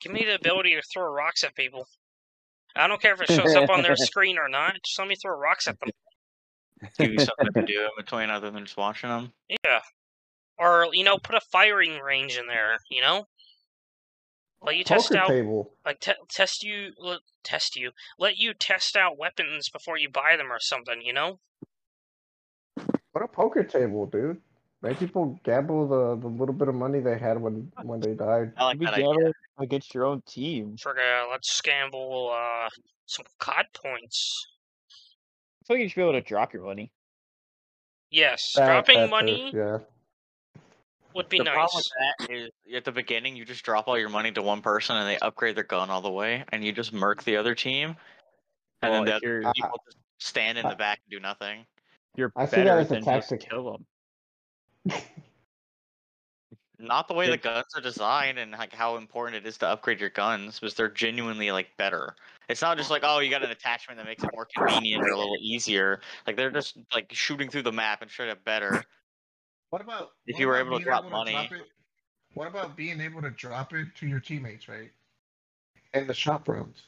give 0.00 0.12
me 0.12 0.24
the 0.24 0.34
ability 0.34 0.74
to 0.74 0.82
throw 0.92 1.10
rocks 1.12 1.44
at 1.44 1.54
people. 1.54 1.86
I 2.74 2.88
don't 2.88 3.00
care 3.02 3.12
if 3.14 3.20
it 3.20 3.30
shows 3.30 3.54
up 3.54 3.68
on 3.68 3.82
their 3.82 3.96
screen 3.96 4.38
or 4.38 4.48
not. 4.48 4.74
Just 4.84 4.98
let 4.98 5.08
me 5.08 5.14
throw 5.14 5.36
rocks 5.36 5.68
at 5.68 5.78
them. 5.80 5.90
Give 6.98 7.12
you 7.12 7.18
something 7.18 7.52
to 7.54 7.62
do 7.66 7.80
in 7.82 7.90
between 7.96 8.30
other 8.30 8.50
than 8.50 8.64
just 8.64 8.76
watching 8.76 9.10
them. 9.10 9.32
Yeah. 9.64 9.80
Or, 10.58 10.88
you 10.92 11.04
know, 11.04 11.18
put 11.18 11.34
a 11.34 11.40
firing 11.40 11.98
range 11.98 12.36
in 12.36 12.46
there, 12.46 12.76
you 12.90 13.00
know? 13.00 13.26
Let 14.64 14.76
you 14.76 14.84
test 14.84 15.08
Poker 15.08 15.20
out, 15.20 15.28
table. 15.28 15.72
like, 15.84 15.98
te- 15.98 16.12
test 16.30 16.62
you, 16.62 16.92
let, 16.98 17.18
test 17.42 17.74
you, 17.74 17.90
let 18.18 18.36
you 18.36 18.54
test 18.54 18.96
out 18.96 19.18
weapons 19.18 19.68
before 19.68 19.98
you 19.98 20.08
buy 20.08 20.36
them 20.36 20.52
or 20.52 20.60
something, 20.60 21.02
you 21.02 21.12
know? 21.12 21.40
What 23.12 23.24
a 23.24 23.28
poker 23.28 23.64
table, 23.64 24.06
dude. 24.06 24.40
Make 24.82 24.98
people 24.98 25.38
gamble 25.44 25.86
the, 25.88 26.16
the 26.20 26.28
little 26.28 26.54
bit 26.54 26.68
of 26.68 26.74
money 26.74 26.98
they 27.00 27.18
had 27.18 27.40
when 27.40 27.70
when 27.84 28.00
they 28.00 28.14
died. 28.14 28.52
I 28.56 28.64
like 28.64 28.78
Be 28.80 28.86
that 28.86 28.94
idea. 28.94 29.06
gambling 29.06 29.32
against 29.58 29.94
your 29.94 30.06
own 30.06 30.22
team. 30.26 30.76
For, 30.76 30.92
uh, 30.92 31.28
let's 31.30 31.60
gamble, 31.60 32.32
uh, 32.34 32.68
some 33.06 33.26
COD 33.38 33.66
points. 33.74 34.46
I 35.62 35.64
feel 35.64 35.76
like 35.76 35.82
you 35.82 35.88
should 35.88 35.96
be 35.96 36.02
able 36.02 36.12
to 36.14 36.20
drop 36.22 36.52
your 36.52 36.64
money. 36.64 36.90
Yes, 38.10 38.52
That- 38.56 38.66
dropping 38.66 38.96
that 38.98 39.04
too, 39.06 39.10
money 39.10 39.50
Yeah. 39.54 39.78
would 41.14 41.28
be 41.28 41.38
the 41.38 41.44
nice. 41.44 41.54
problem 41.54 41.82
with 41.84 42.26
that 42.26 42.30
is 42.34 42.50
at 42.74 42.84
the 42.84 42.92
beginning 42.92 43.36
you 43.36 43.44
just 43.44 43.64
drop 43.64 43.86
all 43.86 43.98
your 43.98 44.08
money 44.08 44.32
to 44.32 44.42
one 44.42 44.60
person 44.60 44.96
and 44.96 45.08
they 45.08 45.18
upgrade 45.18 45.54
their 45.56 45.64
gun 45.64 45.88
all 45.88 46.00
the 46.00 46.10
way 46.10 46.44
and 46.50 46.64
you 46.64 46.72
just 46.72 46.92
murk 46.92 47.22
the 47.22 47.36
other 47.36 47.54
team. 47.54 47.96
And 48.82 48.90
Well, 48.92 48.92
then 48.92 49.04
the 49.04 49.10
if 49.12 49.16
other 49.18 49.40
you're, 49.42 49.52
people 49.52 49.80
just 49.84 49.98
stand 50.18 50.58
in 50.58 50.68
the 50.68 50.74
back 50.74 51.00
and 51.04 51.10
do 51.10 51.20
nothing. 51.20 51.64
you're 52.16 52.32
I 52.34 52.46
see 52.46 52.56
better 52.56 52.64
that 52.70 52.78
as 52.78 52.90
a 52.90 52.94
than 52.94 53.04
just 53.04 53.28
tactic. 53.30 53.48
kill 53.48 53.72
them. 54.84 54.92
not 56.78 57.06
the 57.06 57.14
way 57.14 57.26
Yeah. 57.26 57.32
the 57.32 57.38
guns 57.38 57.66
are 57.76 57.80
designed 57.80 58.38
and 58.38 58.50
like 58.52 58.72
how 58.72 58.96
important 58.96 59.36
it 59.36 59.46
is 59.48 59.56
to 59.58 59.68
upgrade 59.68 60.00
your 60.00 60.10
guns, 60.10 60.58
because 60.58 60.74
they're 60.74 60.88
genuinely 60.88 61.52
like 61.52 61.76
better. 61.76 62.16
It's 62.48 62.60
not 62.62 62.76
just 62.76 62.90
like 62.90 63.02
oh 63.04 63.20
you 63.20 63.30
got 63.30 63.44
an 63.44 63.50
attachment 63.50 63.98
that 63.98 64.06
makes 64.06 64.22
it 64.22 64.30
more 64.34 64.46
convenient 64.56 65.02
or 65.04 65.08
a 65.08 65.16
little 65.16 65.36
easier. 65.40 66.00
Like 66.26 66.36
they're 66.36 66.50
just 66.50 66.78
like 66.94 67.12
shooting 67.12 67.48
through 67.48 67.62
the 67.62 67.72
map 67.72 68.02
and 68.02 68.10
straight 68.10 68.30
up 68.30 68.44
better. 68.44 68.84
What 69.70 69.80
about 69.80 70.10
If 70.26 70.34
what 70.34 70.40
you 70.40 70.46
were 70.48 70.56
able 70.58 70.78
to 70.78 70.84
drop 70.84 71.04
able 71.04 71.10
money- 71.10 71.32
drop 71.32 71.52
it- 71.52 71.68
what 72.34 72.48
about 72.48 72.76
being 72.76 73.00
able 73.00 73.20
to 73.22 73.30
drop 73.30 73.72
it 73.74 73.94
to 73.96 74.06
your 74.06 74.20
teammates, 74.20 74.68
right? 74.68 74.90
In 75.94 76.06
the 76.06 76.14
shop 76.14 76.48
rooms. 76.48 76.82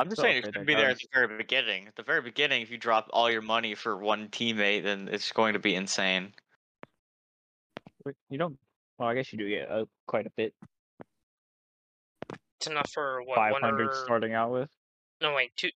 I'm 0.00 0.06
just 0.06 0.16
Still 0.20 0.26
saying 0.26 0.36
it 0.36 0.38
upgrade 0.46 0.54
should 0.54 0.66
be 0.66 0.74
there 0.74 0.90
at 0.90 0.98
the 0.98 1.08
very 1.12 1.36
beginning. 1.36 1.88
At 1.88 1.96
the 1.96 2.04
very 2.04 2.22
beginning, 2.22 2.62
if 2.62 2.70
you 2.70 2.78
drop 2.78 3.08
all 3.12 3.30
your 3.30 3.42
money 3.42 3.74
for 3.74 3.96
one 3.96 4.28
teammate, 4.28 4.84
then 4.84 5.08
it's 5.10 5.32
going 5.32 5.54
to 5.54 5.58
be 5.58 5.74
insane. 5.74 6.32
You 8.30 8.38
don't. 8.38 8.56
Well, 8.96 9.08
I 9.08 9.14
guess 9.14 9.32
you 9.32 9.38
do 9.38 9.48
get 9.48 9.70
uh, 9.70 9.86
quite 10.06 10.26
a 10.26 10.30
bit. 10.30 10.54
It's 12.58 12.66
enough 12.66 12.90
for 12.92 13.22
what 13.22 13.36
Five 13.36 13.52
one 13.52 13.62
hundred 13.62 13.88
or 13.90 13.94
starting 14.04 14.34
out 14.34 14.50
with. 14.50 14.68
no 15.20 15.32
wait 15.34 15.52
two, 15.56 15.70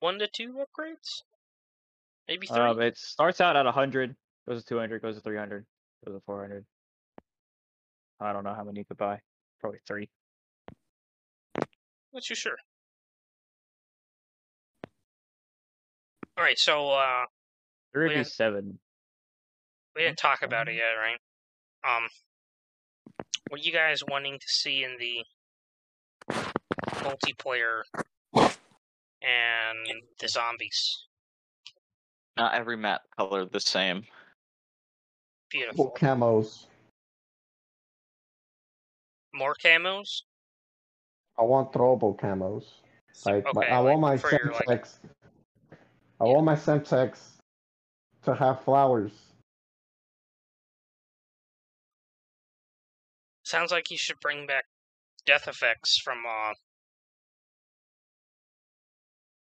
one 0.00 0.18
to 0.20 0.28
two 0.28 0.52
upgrades, 0.64 1.22
maybe 2.28 2.46
three. 2.46 2.56
Um, 2.56 2.80
it 2.80 2.96
starts 2.96 3.40
out 3.40 3.56
at 3.56 3.66
hundred, 3.66 4.14
goes 4.48 4.62
to 4.62 4.68
two 4.68 4.78
hundred, 4.78 5.02
goes 5.02 5.16
to 5.16 5.20
three 5.20 5.36
hundred, 5.36 5.66
goes 6.06 6.14
to 6.14 6.20
four 6.24 6.40
hundred. 6.40 6.64
I 8.20 8.32
don't 8.32 8.44
know 8.44 8.54
how 8.54 8.62
many 8.62 8.78
you 8.80 8.84
could 8.84 8.96
buy. 8.96 9.20
Probably 9.60 9.80
three. 9.88 10.08
Not 12.12 12.22
too 12.22 12.36
sure. 12.36 12.56
All 16.36 16.44
right, 16.44 16.58
so 16.58 16.90
uh, 16.90 17.24
There 17.92 18.02
would 18.02 18.08
We 18.10 18.14
be 18.14 18.18
didn't- 18.20 18.28
seven. 18.32 18.78
we 19.96 20.02
didn't 20.02 20.18
talk 20.18 20.42
about 20.42 20.68
it 20.68 20.74
yet, 20.76 20.92
right? 20.92 21.18
Um, 21.84 22.08
what 23.50 23.64
you 23.64 23.72
guys 23.72 24.02
wanting 24.08 24.38
to 24.38 24.46
see 24.46 24.84
in 24.84 24.96
the 25.00 25.24
multiplayer 27.02 27.82
and 28.34 29.78
the 30.20 30.28
zombies? 30.28 31.06
Not 32.36 32.54
every 32.54 32.76
map 32.76 33.02
color 33.16 33.44
the 33.44 33.60
same. 33.60 34.04
Beautiful. 35.50 35.94
camos. 35.98 36.66
More 39.34 39.54
camos. 39.62 40.22
I 41.38 41.42
want 41.42 41.72
throwable 41.72 42.18
camos. 42.18 42.64
Like, 43.24 43.44
my- 43.54 43.62
Okay, 43.62 43.70
I 43.72 43.80
want 43.80 44.00
my 44.00 44.10
like 44.10 44.20
for 44.20 44.30
your, 44.32 44.52
like- 44.52 44.84
Semtex. 44.84 44.98
I 46.20 46.24
want 46.24 46.44
my 46.44 46.54
Semtex 46.54 47.18
to 48.24 48.34
have 48.34 48.62
flowers. 48.64 49.12
Sounds 53.44 53.70
like 53.72 53.90
you 53.90 53.96
should 53.96 54.20
bring 54.20 54.46
back 54.46 54.64
death 55.28 55.46
effects 55.46 56.00
from 56.02 56.18
uh. 56.26 56.54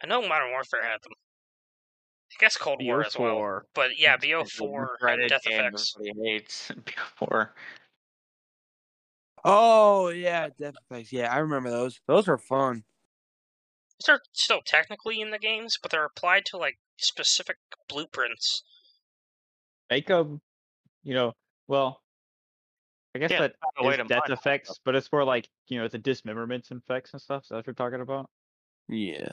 I 0.02 0.07
know 0.07 0.22
Modern 0.27 0.52
Warfare 0.52 0.84
had 0.84 1.02
them. 1.03 1.11
I 2.31 2.35
guess 2.39 2.57
Cold 2.57 2.81
War 2.81 3.06
as 3.06 3.18
well. 3.18 3.61
But 3.73 3.91
yeah, 3.97 4.15
It's 4.15 4.23
the 4.23 4.34
most 4.34 4.57
BO4 4.60 4.88
dreaded 4.99 5.22
and 5.22 5.30
death 5.30 5.41
effects. 5.45 5.95
Everybody 5.97 6.30
hates 6.31 6.72
BO4. 6.72 7.49
Oh 9.43 10.10
yeah, 10.10 10.49
Death 10.57 10.73
Effects. 10.89 11.14
Yeah, 11.14 11.31
I 11.31 11.38
remember 11.38 11.69
those. 11.69 11.99
Those 12.07 12.27
were 12.27 12.38
fun. 12.38 12.84
They're 14.06 14.22
still 14.34 14.61
technically 14.65 15.22
in 15.22 15.31
the 15.31 15.39
games, 15.39 15.77
but 15.81 15.91
they're 15.91 16.06
applied 16.06 16.45
to 16.47 16.57
like 16.57 16.80
specific 16.97 17.57
blueprints. 17.88 18.64
Make 19.89 20.07
them, 20.07 20.41
you 21.03 21.14
know, 21.14 21.34
well, 21.68 22.02
I 23.15 23.17
guess 23.17 23.31
Yeah, 23.31 23.39
that 23.39 23.55
found 23.79 23.93
is 23.93 24.07
death 24.09 24.23
mod 24.23 24.29
it. 24.29 24.33
effects, 24.33 24.79
but 24.83 24.93
it's 24.93 25.09
more 25.11 25.23
like 25.23 25.47
you 25.69 25.79
know 25.79 25.87
the 25.87 25.97
dismemberments 25.97 26.71
and 26.71 26.81
effects 26.81 27.13
and 27.13 27.21
stuff. 27.21 27.45
So 27.45 27.55
that's 27.55 27.65
what 27.65 27.67
you're 27.79 27.89
talking 27.89 28.01
about. 28.01 28.29
Yeah. 28.89 29.29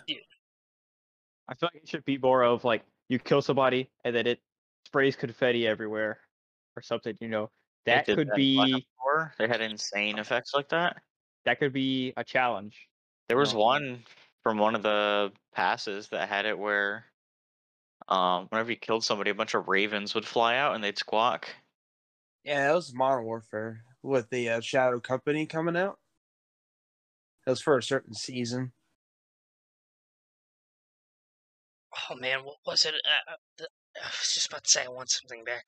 I 1.48 1.54
feel 1.54 1.68
like 1.74 1.82
it 1.82 1.88
should 1.88 2.04
be 2.04 2.16
more 2.16 2.44
of 2.44 2.64
like 2.64 2.84
you 3.08 3.18
kill 3.18 3.42
somebody 3.42 3.90
and 4.04 4.14
then 4.14 4.26
it 4.28 4.40
sprays 4.86 5.16
confetti 5.16 5.66
everywhere 5.66 6.20
or 6.76 6.82
something. 6.82 7.16
You 7.20 7.28
know, 7.28 7.50
that 7.84 8.06
could 8.06 8.28
that 8.28 8.36
be 8.36 8.56
Ops 8.74 8.84
4. 9.02 9.34
They 9.38 9.48
had 9.48 9.60
insane 9.60 10.18
effects 10.20 10.54
like 10.54 10.68
that. 10.68 11.02
that 11.44 11.58
could 11.58 11.72
be 11.72 12.12
a 12.16 12.22
challenge. 12.22 12.88
There 13.28 13.36
was 13.36 13.52
No. 13.52 13.58
one 13.60 14.04
from 14.44 14.58
one 14.58 14.76
of 14.76 14.82
the 14.84 15.32
passes 15.52 16.08
that 16.10 16.28
had 16.28 16.46
it 16.46 16.56
where, 16.56 17.06
um, 18.08 18.46
whenever 18.48 18.70
you 18.70 18.76
killed 18.76 19.04
somebody, 19.04 19.30
a 19.30 19.34
bunch 19.34 19.54
of 19.54 19.66
ravens 19.66 20.14
would 20.14 20.26
fly 20.26 20.56
out 20.56 20.76
and 20.76 20.84
they'd 20.84 20.98
squawk. 20.98 21.48
Yeah, 22.44 22.66
that 22.66 22.74
was 22.74 22.92
Modern 22.94 23.24
Warfare 23.24 23.84
with 24.02 24.30
the 24.30 24.48
uh, 24.48 24.60
Shadow 24.60 24.98
Company 25.00 25.46
coming 25.46 25.76
out. 25.76 25.98
That 27.44 27.52
was 27.52 27.60
for 27.60 27.78
a 27.78 27.82
certain 27.82 28.14
season. 28.14 28.72
Oh 32.10 32.16
man, 32.16 32.40
what 32.44 32.56
was 32.66 32.84
it? 32.84 32.94
Uh, 32.94 33.32
uh, 33.32 33.64
I 34.02 34.06
was 34.06 34.32
just 34.34 34.48
about 34.48 34.64
to 34.64 34.70
say 34.70 34.84
I 34.84 34.88
want 34.88 35.10
something 35.10 35.44
back. 35.44 35.64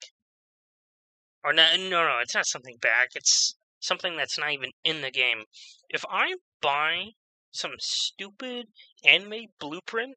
Or 1.43 1.53
no, 1.53 1.75
no, 1.77 1.89
no, 1.89 2.19
it's 2.21 2.35
not 2.35 2.47
something 2.47 2.77
back. 2.81 3.09
It's 3.15 3.55
something 3.79 4.17
that's 4.17 4.39
not 4.39 4.51
even 4.51 4.71
in 4.83 5.01
the 5.01 5.11
game. 5.11 5.43
If 5.89 6.03
I 6.09 6.35
buy 6.61 7.11
some 7.51 7.73
stupid 7.77 8.65
anime 9.05 9.45
blueprint, 9.59 10.15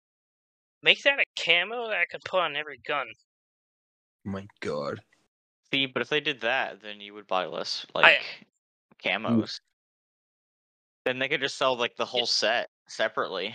make 0.83 1.03
that 1.03 1.21
a 1.21 1.25
camo 1.39 1.89
that 1.89 1.99
I 1.99 2.07
can 2.11 2.21
put 2.25 2.41
on 2.41 2.57
every 2.57 2.79
gun. 2.79 3.07
my 4.25 4.47
God. 4.61 5.01
See, 5.73 5.87
but 5.87 6.03
if 6.03 6.09
they 6.09 6.21
did 6.21 6.41
that, 6.43 6.83
then 6.83 7.01
you 7.01 7.15
would 7.15 7.27
buy 7.27 7.47
less 7.47 7.87
like 7.95 8.47
camos. 9.05 9.61
Then 11.05 11.19
they 11.19 11.29
could 11.29 11.41
just 11.41 11.57
sell 11.59 11.77
like 11.77 11.97
the 11.97 12.05
whole 12.05 12.27
set 12.27 12.69
separately. 12.89 13.55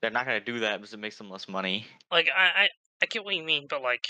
They're 0.00 0.10
not 0.10 0.26
gonna 0.26 0.40
do 0.40 0.60
that 0.60 0.78
because 0.78 0.94
it 0.94 1.00
makes 1.00 1.18
them 1.18 1.30
less 1.30 1.48
money. 1.48 1.86
Like 2.10 2.28
I, 2.36 2.62
I, 2.62 2.68
I 3.02 3.06
get 3.06 3.24
what 3.24 3.34
you 3.34 3.44
mean, 3.44 3.66
but 3.68 3.82
like, 3.82 4.04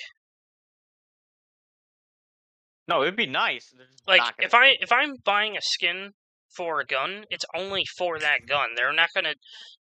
No, 2.88 3.02
it'd 3.02 3.16
be 3.16 3.26
nice. 3.26 3.74
like 4.06 4.22
if 4.38 4.54
I 4.54 4.76
if 4.80 4.90
I'm 4.90 5.16
buying 5.24 5.56
a 5.56 5.60
skin 5.62 6.14
for 6.58 6.80
a 6.80 6.84
gun, 6.86 7.24
it's 7.30 7.44
only 7.54 7.84
for 7.84 8.18
that 8.18 8.46
gun. 8.48 8.70
They're 8.74 8.92
not 8.92 9.10
gonna 9.14 9.34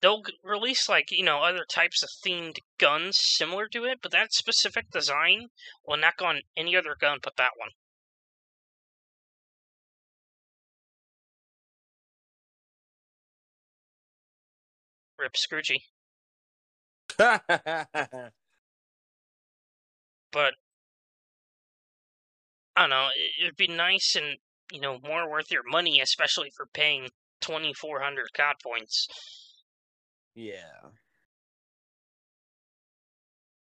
they'll 0.02 0.24
release 0.44 0.90
like 0.90 1.10
you 1.12 1.24
know 1.24 1.40
other 1.42 1.66
types 1.66 2.04
of 2.04 2.10
themed 2.26 2.58
guns 2.78 3.18
similar 3.18 3.68
to 3.70 3.86
it, 3.86 4.00
but 4.02 4.12
that 4.12 4.34
specific 4.34 4.92
design 4.92 5.48
will 5.88 5.98
not 5.98 6.18
go 6.18 6.26
on 6.26 6.42
any 6.58 6.76
other 6.76 6.96
gun 7.00 7.20
but 7.24 7.38
that 7.38 7.52
one. 7.58 7.70
Rip 15.18 15.34
Scroogey. 15.36 15.80
but 20.32 20.54
I 22.76 22.82
don't 22.82 22.90
know. 22.90 23.10
It'd 23.42 23.56
be 23.56 23.68
nice 23.68 24.16
and 24.18 24.38
you 24.72 24.80
know 24.80 25.00
more 25.04 25.30
worth 25.30 25.52
your 25.52 25.64
money, 25.68 26.00
especially 26.02 26.50
for 26.56 26.66
paying 26.74 27.10
twenty 27.42 27.74
four 27.74 28.02
hundred 28.02 28.28
COD 28.34 28.56
points. 28.64 29.08
yeah. 30.36 30.90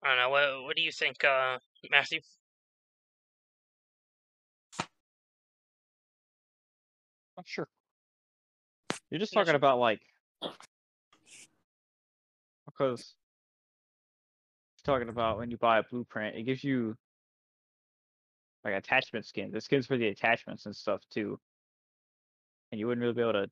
I 0.03 0.09
don't 0.09 0.19
know. 0.19 0.31
What, 0.31 0.63
what 0.65 0.77
do 0.77 0.83
you 0.83 0.93
think, 0.93 1.25
uh, 1.25 1.59
Matthew? 1.91 2.21
I'm 7.39 7.45
sure. 7.45 7.69
You're 9.11 9.21
just 9.21 9.33
talking 9.33 9.49
sure. 9.49 9.57
about 9.57 9.79
like 9.79 10.01
because 12.67 13.15
talking 14.85 15.09
about 15.09 15.39
when 15.39 15.51
you 15.51 15.57
buy 15.57 15.79
a 15.79 15.83
blueprint, 15.83 16.37
it 16.37 16.45
gives 16.45 16.63
you 16.63 16.97
like 18.67 18.75
attachment 18.75 19.25
skins. 19.25 19.53
The 19.53 19.61
skins 19.61 19.87
for 19.87 19.97
the 19.97 20.09
attachments 20.09 20.67
and 20.67 20.75
stuff 20.75 21.01
too. 21.11 21.39
And 22.71 22.81
you 22.81 22.89
wouldn't 22.89 23.03
really 23.03 23.15
be 23.15 23.23
able 23.23 23.35
to 23.35 23.51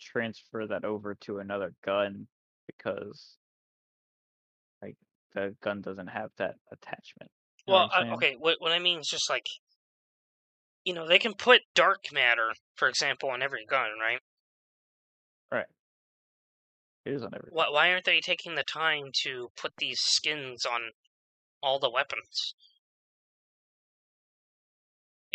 transfer 0.00 0.66
that 0.66 0.84
over 0.84 1.14
to 1.14 1.38
another 1.38 1.72
gun 1.84 2.26
because 2.66 3.36
like 4.82 4.96
the 5.32 5.54
gun 5.62 5.80
doesn't 5.80 6.08
have 6.08 6.30
that 6.38 6.56
attachment. 6.72 7.30
You 7.66 7.74
Well, 7.74 7.88
what 7.94 8.08
uh, 8.08 8.14
okay. 8.14 8.34
What 8.38 8.56
what 8.60 8.72
I 8.72 8.80
mean 8.80 8.98
is 8.98 9.08
just 9.08 9.30
like, 9.30 9.46
you 10.84 10.92
know, 10.92 11.06
they 11.06 11.20
can 11.20 11.34
put 11.34 11.60
dark 11.74 12.06
matter, 12.12 12.52
for 12.74 12.88
example, 12.88 13.30
on 13.30 13.42
every 13.42 13.64
gun, 13.64 13.90
right? 14.00 14.18
right? 15.52 15.66
It 17.04 17.12
is 17.12 17.22
on 17.22 17.30
every 17.32 17.50
Why 17.52 17.68
why 17.70 17.92
aren't 17.92 18.04
they 18.04 18.20
taking 18.20 18.56
the 18.56 18.64
time 18.64 19.12
to 19.22 19.50
put 19.56 19.72
these 19.78 20.00
skins 20.00 20.66
on 20.66 20.90
all 21.62 21.78
the 21.78 21.90
weapons? 21.90 22.54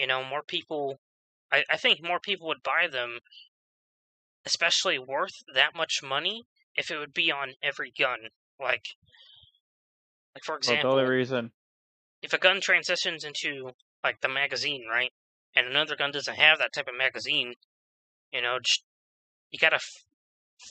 You 0.02 0.08
know, 0.08 0.24
more 0.24 0.42
people. 0.44 1.00
I, 1.52 1.64
I 1.70 1.78
think 1.78 2.02
more 2.04 2.20
people 2.20 2.48
would 2.48 2.64
buy 2.64 2.88
them, 2.88 3.20
especially 4.46 5.00
worth 5.00 5.44
that 5.54 5.76
much 5.76 6.04
money, 6.04 6.44
if 6.76 6.92
it 6.92 6.98
would 6.98 7.14
be 7.14 7.32
on 7.32 7.54
every 7.64 7.92
gun. 7.92 8.30
Like, 8.60 8.86
like 10.36 10.44
for 10.44 10.56
Well, 10.66 10.78
example, 10.78 10.98
the 10.98 11.04
only 11.04 11.04
reason 11.18 11.52
if 12.24 12.34
a 12.34 12.40
gun 12.40 12.60
transitions 12.62 13.24
into 13.24 13.74
like 14.04 14.22
the 14.22 14.28
magazine, 14.28 14.88
right, 14.90 15.14
and 15.56 15.68
another 15.68 15.96
gun 15.96 16.12
doesn't 16.12 16.36
have 16.36 16.58
that 16.58 16.74
type 16.74 16.88
of 16.88 16.96
magazine, 16.96 17.54
you 18.34 18.42
know, 18.42 18.60
just, 18.60 18.84
you 19.52 19.60
gotta 19.60 19.78
f- 19.78 20.06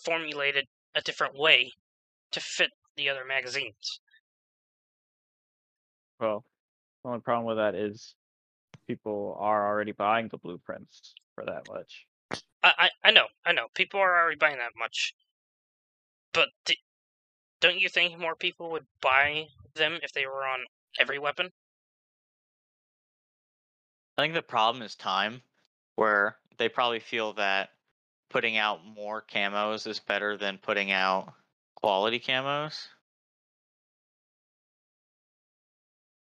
formulate 0.04 0.56
it 0.56 0.68
a 0.94 1.02
different 1.02 1.34
way 1.36 1.72
to 2.32 2.40
fit 2.40 2.70
the 2.96 3.08
other 3.10 3.24
magazines. 3.24 4.00
Well, 6.20 6.44
the 7.02 7.10
only 7.10 7.20
problem 7.22 7.46
with 7.46 7.58
that 7.58 7.74
is 7.74 8.16
people 8.90 9.36
are 9.38 9.68
already 9.68 9.92
buying 9.92 10.26
the 10.28 10.36
blueprints 10.36 11.14
for 11.34 11.44
that 11.44 11.68
much. 11.68 12.06
I, 12.62 12.72
I, 12.76 12.90
I 13.04 13.10
know, 13.12 13.26
I 13.46 13.52
know. 13.52 13.66
People 13.74 14.00
are 14.00 14.20
already 14.20 14.36
buying 14.36 14.58
that 14.58 14.72
much, 14.76 15.14
but 16.32 16.48
d- 16.64 16.76
don't 17.60 17.78
you 17.78 17.88
think 17.88 18.18
more 18.18 18.34
people 18.34 18.72
would 18.72 18.86
buy 19.00 19.46
them 19.76 19.98
if 20.02 20.12
they 20.12 20.26
were 20.26 20.44
on 20.44 20.60
every 20.98 21.20
weapon? 21.20 21.50
I 24.18 24.22
think 24.22 24.34
the 24.34 24.42
problem 24.42 24.82
is 24.82 24.96
time, 24.96 25.40
where 25.94 26.36
they 26.58 26.68
probably 26.68 27.00
feel 27.00 27.32
that 27.34 27.70
putting 28.28 28.56
out 28.56 28.84
more 28.84 29.22
camos 29.22 29.86
is 29.86 30.00
better 30.00 30.36
than 30.36 30.58
putting 30.58 30.90
out 30.90 31.32
quality 31.76 32.18
camos. 32.18 32.88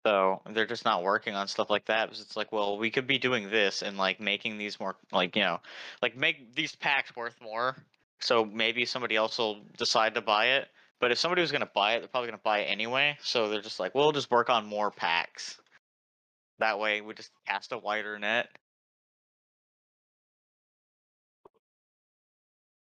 So 0.04 0.42
they're 0.50 0.66
just 0.66 0.84
not 0.84 1.02
working 1.02 1.34
on 1.34 1.48
stuff 1.48 1.70
like 1.70 1.86
that 1.86 2.06
because 2.06 2.20
it's 2.20 2.36
like, 2.36 2.52
well, 2.52 2.76
we 2.78 2.90
could 2.90 3.06
be 3.06 3.18
doing 3.18 3.48
this 3.50 3.82
and 3.82 3.96
like 3.96 4.20
making 4.20 4.58
these 4.58 4.78
more 4.78 4.96
like 5.12 5.34
you 5.34 5.42
know, 5.42 5.60
like 6.02 6.16
make 6.16 6.54
these 6.54 6.74
packs 6.76 7.16
worth 7.16 7.36
more. 7.40 7.76
So 8.20 8.44
maybe 8.44 8.84
somebody 8.84 9.16
else 9.16 9.38
will 9.38 9.60
decide 9.78 10.14
to 10.14 10.20
buy 10.20 10.46
it. 10.56 10.68
But 11.00 11.10
if 11.10 11.18
somebody 11.18 11.40
was 11.40 11.52
gonna 11.52 11.70
buy 11.74 11.94
it, 11.94 12.00
they're 12.00 12.08
probably 12.08 12.28
gonna 12.28 12.40
buy 12.44 12.60
it 12.60 12.64
anyway. 12.64 13.16
So 13.22 13.48
they're 13.48 13.62
just 13.62 13.80
like, 13.80 13.94
we'll 13.94 14.12
just 14.12 14.30
work 14.30 14.50
on 14.50 14.66
more 14.66 14.90
packs. 14.90 15.58
That 16.58 16.78
way, 16.78 17.00
we 17.00 17.14
just 17.14 17.30
cast 17.46 17.72
a 17.72 17.78
wider 17.78 18.18
net. 18.18 18.48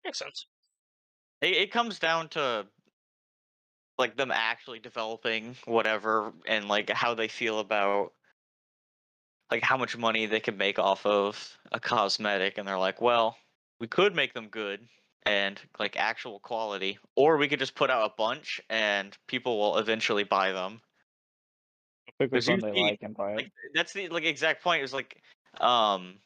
Makes 0.06 0.20
sense. 0.20 0.46
It, 1.42 1.56
it 1.56 1.72
comes 1.72 2.00
down 2.00 2.30
to 2.30 2.68
like 3.98 4.18
them 4.18 4.32
actually 4.32 4.80
developing 4.80 5.56
whatever 5.66 6.34
and 6.48 6.68
like 6.68 6.90
how 6.90 7.14
they 7.14 7.28
feel 7.28 7.60
about 7.60 8.14
like 9.52 9.64
how 9.64 9.78
much 9.78 9.98
money 9.98 10.26
they 10.26 10.40
can 10.40 10.58
make 10.58 10.80
off 10.80 11.06
of 11.06 11.58
a 11.72 11.80
cosmetic 11.80 12.58
and 12.58 12.68
they're 12.68 12.78
like 12.78 13.02
well 13.02 13.38
we 13.80 13.88
could 13.88 14.16
make 14.16 14.34
them 14.34 14.48
good 14.48 14.80
and 15.26 15.60
like 15.80 15.96
actual 15.98 16.40
quality 16.40 16.98
or 17.16 17.38
we 17.38 17.48
could 17.48 17.60
just 17.60 17.76
put 17.76 17.90
out 17.90 18.10
a 18.10 18.14
bunch 18.18 18.60
and 18.70 19.18
people 19.28 19.60
will 19.60 19.78
eventually 19.78 20.24
buy 20.24 20.52
them 20.52 20.82
Pick 22.20 22.32
which 22.32 22.46
Because 22.46 22.48
you 22.48 22.54
one 22.54 22.74
they 22.74 22.82
like 22.82 23.00
and 23.02 23.16
buy 23.16 23.34
it. 23.34 23.36
like 23.38 23.52
that's 23.74 23.94
the 23.94 24.10
like 24.10 24.24
exact 24.24 24.64
point. 24.64 24.82
Was 24.82 24.94
like, 24.94 25.22
um, 25.60 26.20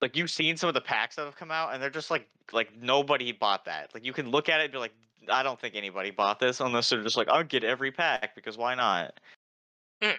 like 0.00 0.16
you've 0.16 0.30
seen 0.30 0.56
some 0.56 0.68
of 0.68 0.74
the 0.74 0.80
packs 0.80 1.16
that 1.16 1.24
have 1.24 1.36
come 1.36 1.50
out, 1.50 1.72
and 1.72 1.82
they're 1.82 1.90
just 1.90 2.10
like 2.10 2.28
like 2.52 2.76
nobody 2.76 3.32
bought 3.32 3.64
that. 3.64 3.90
Like 3.94 4.04
you 4.04 4.12
can 4.12 4.30
look 4.30 4.48
at 4.48 4.60
it 4.60 4.64
and 4.64 4.72
be 4.72 4.78
like, 4.78 4.94
I 5.28 5.42
don't 5.42 5.60
think 5.60 5.74
anybody 5.74 6.10
bought 6.10 6.40
this 6.40 6.60
unless 6.60 6.88
they're 6.88 7.02
just 7.02 7.16
like, 7.16 7.28
I'll 7.28 7.44
get 7.44 7.64
every 7.64 7.92
pack 7.92 8.34
because 8.34 8.56
why 8.56 8.74
not? 8.74 9.18
Mm. 10.02 10.16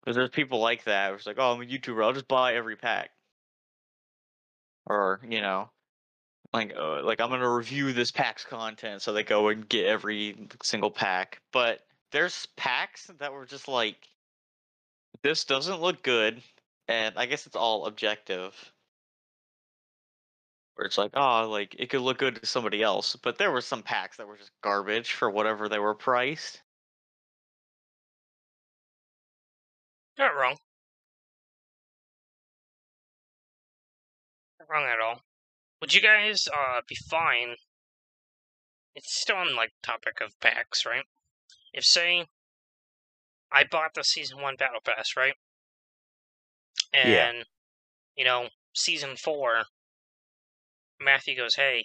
Because 0.00 0.16
there's 0.16 0.30
people 0.30 0.60
like 0.60 0.84
that. 0.84 1.12
It's 1.14 1.26
like, 1.26 1.36
oh, 1.38 1.52
I'm 1.52 1.62
a 1.62 1.64
YouTuber. 1.64 2.04
I'll 2.04 2.12
just 2.12 2.28
buy 2.28 2.54
every 2.54 2.76
pack. 2.76 3.10
Or 4.86 5.20
you 5.28 5.40
know, 5.40 5.68
like 6.52 6.74
uh, 6.78 7.02
like 7.02 7.20
I'm 7.20 7.28
gonna 7.30 7.50
review 7.50 7.92
this 7.92 8.10
pack's 8.10 8.44
content, 8.44 9.02
so 9.02 9.12
they 9.12 9.22
go 9.22 9.48
and 9.48 9.68
get 9.68 9.86
every 9.86 10.48
single 10.62 10.90
pack. 10.90 11.40
But 11.52 11.86
there's 12.10 12.46
packs 12.56 13.10
that 13.18 13.32
were 13.32 13.44
just 13.44 13.68
like, 13.68 14.08
this 15.22 15.44
doesn't 15.44 15.80
look 15.80 16.02
good, 16.02 16.42
and 16.86 17.14
I 17.18 17.26
guess 17.26 17.46
it's 17.46 17.56
all 17.56 17.86
objective. 17.86 18.54
Where 20.78 20.86
it's 20.86 20.96
like, 20.96 21.10
oh, 21.14 21.46
like 21.50 21.74
it 21.76 21.90
could 21.90 22.02
look 22.02 22.18
good 22.18 22.36
to 22.36 22.46
somebody 22.46 22.82
else, 22.84 23.16
but 23.16 23.36
there 23.36 23.50
were 23.50 23.60
some 23.60 23.82
packs 23.82 24.16
that 24.16 24.28
were 24.28 24.36
just 24.38 24.52
garbage 24.62 25.10
for 25.12 25.28
whatever 25.28 25.68
they 25.68 25.80
were 25.80 25.94
priced. 25.94 26.62
Not 30.18 30.34
wrong. 30.36 30.58
Not 34.60 34.68
wrong 34.70 34.84
at 34.84 35.00
all. 35.00 35.24
Would 35.80 35.94
you 35.94 36.00
guys 36.00 36.48
uh 36.48 36.82
be 36.88 36.94
fine? 36.94 37.56
It's 38.94 39.18
still 39.18 39.36
on 39.36 39.56
like 39.56 39.72
topic 39.82 40.20
of 40.20 40.38
packs, 40.40 40.84
right? 40.84 41.06
If 41.72 41.84
say 41.84 42.28
I 43.52 43.64
bought 43.64 43.92
the 43.92 44.04
season 44.04 44.40
one 44.40 44.56
battle 44.56 44.80
pass, 44.80 45.14
right? 45.14 45.34
And 46.92 47.38
Yeah. 47.38 47.44
you 48.16 48.24
know, 48.24 48.50
season 48.74 49.16
four, 49.16 49.64
Matthew 51.00 51.36
goes, 51.36 51.54
"Hey, 51.56 51.84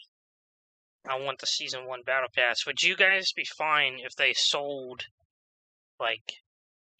I 1.08 1.20
want 1.20 1.40
the 1.40 1.48
season 1.48 1.86
one 1.86 2.04
battle 2.04 2.30
pass." 2.34 2.66
Would 2.66 2.84
you 2.84 2.96
guys 2.96 3.32
be 3.32 3.46
fine 3.46 4.00
if 4.00 4.16
they 4.16 4.34
sold, 4.34 5.08
like, 6.00 6.42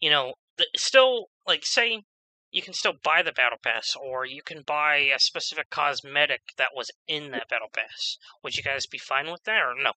you 0.00 0.10
know, 0.10 0.34
the, 0.56 0.66
still 0.76 1.30
like 1.46 1.64
say 1.66 2.02
you 2.50 2.62
can 2.62 2.72
still 2.74 2.94
buy 3.02 3.22
the 3.22 3.32
battle 3.32 3.58
pass, 3.62 3.96
or 3.96 4.24
you 4.24 4.42
can 4.42 4.62
buy 4.62 4.96
a 5.14 5.18
specific 5.18 5.70
cosmetic 5.70 6.42
that 6.56 6.74
was 6.74 6.90
in 7.08 7.32
that 7.32 7.48
battle 7.48 7.70
pass? 7.72 8.16
Would 8.42 8.56
you 8.56 8.62
guys 8.62 8.86
be 8.86 8.98
fine 8.98 9.30
with 9.30 9.42
that, 9.44 9.60
or 9.60 9.74
no? 9.74 9.92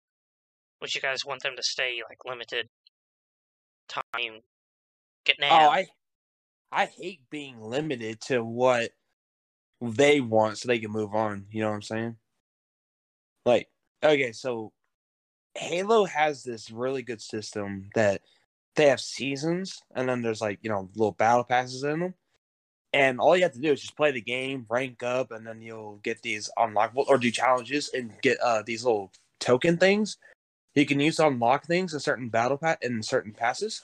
Would 0.81 0.95
you 0.95 1.01
guys 1.01 1.25
want 1.25 1.43
them 1.43 1.55
to 1.55 1.63
stay 1.63 2.01
like 2.07 2.25
limited 2.25 2.69
time? 3.87 4.41
Get 5.23 5.37
now. 5.39 5.67
Oh, 5.67 5.69
I 5.69 5.87
I 6.71 6.85
hate 6.85 7.21
being 7.29 7.61
limited 7.61 8.21
to 8.21 8.43
what 8.43 8.91
they 9.81 10.21
want 10.21 10.57
so 10.57 10.67
they 10.67 10.79
can 10.79 10.91
move 10.91 11.13
on. 11.13 11.45
You 11.51 11.61
know 11.61 11.69
what 11.69 11.75
I'm 11.75 11.81
saying? 11.81 12.15
Like, 13.45 13.69
okay, 14.03 14.31
so 14.31 14.71
Halo 15.55 16.05
has 16.05 16.43
this 16.43 16.69
really 16.71 17.01
good 17.01 17.21
system 17.21 17.89
that 17.95 18.21
they 18.75 18.87
have 18.87 18.99
seasons 18.99 19.81
and 19.95 20.07
then 20.07 20.21
there's 20.21 20.41
like, 20.41 20.59
you 20.61 20.69
know, 20.69 20.89
little 20.95 21.13
battle 21.13 21.43
passes 21.43 21.83
in 21.83 21.99
them. 21.99 22.13
And 22.93 23.19
all 23.19 23.35
you 23.35 23.43
have 23.43 23.53
to 23.53 23.59
do 23.59 23.71
is 23.71 23.81
just 23.81 23.97
play 23.97 24.11
the 24.11 24.21
game, 24.21 24.65
rank 24.69 25.03
up, 25.03 25.31
and 25.31 25.45
then 25.45 25.61
you'll 25.61 25.97
get 26.03 26.21
these 26.21 26.49
unlockable 26.57 27.07
or 27.07 27.17
do 27.17 27.29
challenges 27.31 27.89
and 27.93 28.13
get 28.21 28.39
uh 28.39 28.63
these 28.65 28.83
little 28.83 29.11
token 29.39 29.77
things 29.77 30.17
you 30.77 30.85
can 30.85 30.99
use 30.99 31.15
to 31.15 31.25
unlock 31.25 31.65
things 31.65 31.93
in 31.93 31.99
certain 31.99 32.29
battle 32.29 32.57
pat 32.57 32.77
in 32.83 33.01
certain 33.01 33.33
passes. 33.33 33.83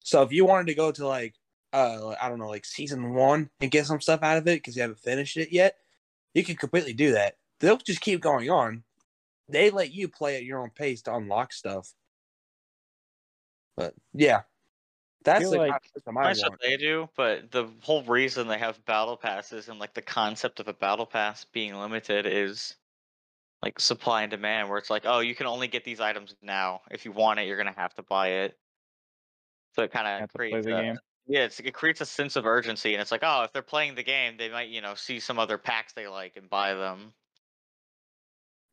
So 0.00 0.22
if 0.22 0.32
you 0.32 0.44
wanted 0.44 0.66
to 0.66 0.74
go 0.74 0.92
to 0.92 1.06
like 1.06 1.34
uh 1.74 2.14
I 2.20 2.28
don't 2.28 2.38
know 2.38 2.48
like 2.48 2.64
season 2.64 3.12
one 3.12 3.50
and 3.60 3.70
get 3.70 3.86
some 3.86 4.00
stuff 4.00 4.22
out 4.22 4.38
of 4.38 4.46
it 4.46 4.56
because 4.56 4.76
you 4.76 4.82
haven't 4.82 5.00
finished 5.00 5.36
it 5.36 5.52
yet, 5.52 5.76
you 6.32 6.44
can 6.44 6.56
completely 6.56 6.92
do 6.94 7.12
that. 7.12 7.36
They'll 7.60 7.76
just 7.76 8.00
keep 8.00 8.20
going 8.20 8.48
on. 8.48 8.84
They 9.48 9.70
let 9.70 9.92
you 9.92 10.08
play 10.08 10.36
at 10.36 10.44
your 10.44 10.60
own 10.60 10.70
pace 10.70 11.02
to 11.02 11.14
unlock 11.14 11.52
stuff. 11.52 11.92
But 13.76 13.94
yeah, 14.12 14.42
that's 15.24 15.40
feel 15.40 15.50
the 15.50 15.56
kind 15.58 15.70
like- 15.70 15.84
of 15.84 15.90
system 15.94 16.18
I 16.18 16.22
Nice 16.22 16.42
what 16.42 16.60
they 16.60 16.76
do, 16.76 17.08
but 17.16 17.50
the 17.50 17.68
whole 17.80 18.04
reason 18.04 18.46
they 18.46 18.58
have 18.58 18.84
battle 18.84 19.16
passes 19.16 19.68
and 19.68 19.78
like 19.78 19.94
the 19.94 20.02
concept 20.02 20.60
of 20.60 20.68
a 20.68 20.74
battle 20.74 21.06
pass 21.06 21.44
being 21.44 21.74
limited 21.74 22.26
is 22.26 22.76
like 23.62 23.80
supply 23.80 24.22
and 24.22 24.30
demand, 24.30 24.68
where 24.68 24.78
it's 24.78 24.90
like, 24.90 25.04
oh, 25.06 25.20
you 25.20 25.34
can 25.34 25.46
only 25.46 25.66
get 25.66 25.84
these 25.84 25.98
items 25.98 26.36
now. 26.42 26.82
If 26.90 27.04
you 27.04 27.12
want 27.12 27.40
it, 27.40 27.46
you're 27.46 27.56
gonna 27.56 27.74
have 27.76 27.94
to 27.94 28.02
buy 28.02 28.28
it. 28.28 28.58
So 29.74 29.82
it 29.82 29.90
kind 29.90 30.22
of 30.22 30.32
creates 30.32 30.66
the 30.66 30.76
a, 30.76 30.82
game. 30.82 30.98
Yeah, 31.26 31.44
it's, 31.44 31.60
it 31.60 31.72
creates 31.72 32.00
a 32.00 32.06
sense 32.06 32.36
of 32.36 32.46
urgency, 32.46 32.92
and 32.92 33.00
it's 33.00 33.10
like, 33.10 33.22
oh, 33.22 33.44
if 33.44 33.52
they're 33.52 33.62
playing 33.62 33.94
the 33.94 34.02
game, 34.02 34.36
they 34.36 34.50
might 34.50 34.68
you 34.68 34.80
know 34.80 34.94
see 34.94 35.20
some 35.20 35.38
other 35.38 35.58
packs 35.58 35.92
they 35.92 36.06
like 36.06 36.36
and 36.36 36.50
buy 36.50 36.74
them. 36.74 37.14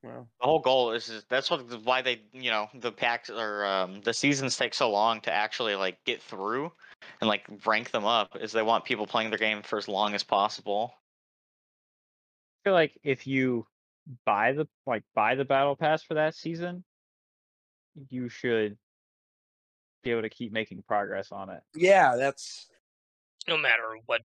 Well, 0.04 0.28
The 0.40 0.48
whole 0.48 0.60
goal 0.60 0.92
is, 0.94 1.10
is 1.10 1.26
that's 1.30 1.52
what 1.52 1.62
why 1.84 2.02
they 2.02 2.24
you 2.34 2.50
know 2.50 2.68
the 2.74 2.92
packs 2.92 3.30
or 3.30 3.66
um, 3.66 4.02
the 4.02 4.14
seasons 4.14 4.58
take 4.58 4.74
so 4.74 4.90
long 4.90 5.22
to 5.22 5.32
actually 5.32 5.76
like 5.76 6.04
get 6.06 6.22
through 6.22 6.72
and 7.22 7.28
like 7.28 7.46
rank 7.66 7.92
them 7.92 8.06
up 8.06 8.36
is 8.40 8.52
they 8.52 8.64
want 8.64 8.84
people 8.84 9.06
playing 9.06 9.30
their 9.30 9.40
game 9.40 9.62
for 9.62 9.78
as 9.78 9.88
long 9.88 10.14
as 10.16 10.24
possible. 10.24 10.94
I 12.62 12.70
feel 12.70 12.74
like 12.74 12.98
if 13.04 13.28
you 13.28 13.66
buy 14.26 14.54
the 14.54 14.68
like 14.86 15.04
buy 15.14 15.36
the 15.36 15.46
battle 15.46 15.76
pass 15.76 16.04
for 16.04 16.16
that 16.16 16.36
season, 16.36 16.84
you 18.10 18.28
should 18.28 18.78
be 20.04 20.12
able 20.12 20.22
to 20.24 20.30
keep 20.30 20.52
making 20.52 20.82
progress 20.84 21.32
on 21.32 21.50
it. 21.50 21.62
yeah, 21.76 22.16
that's 22.16 22.68
no 23.48 23.58
matter 23.58 23.84
what 24.06 24.22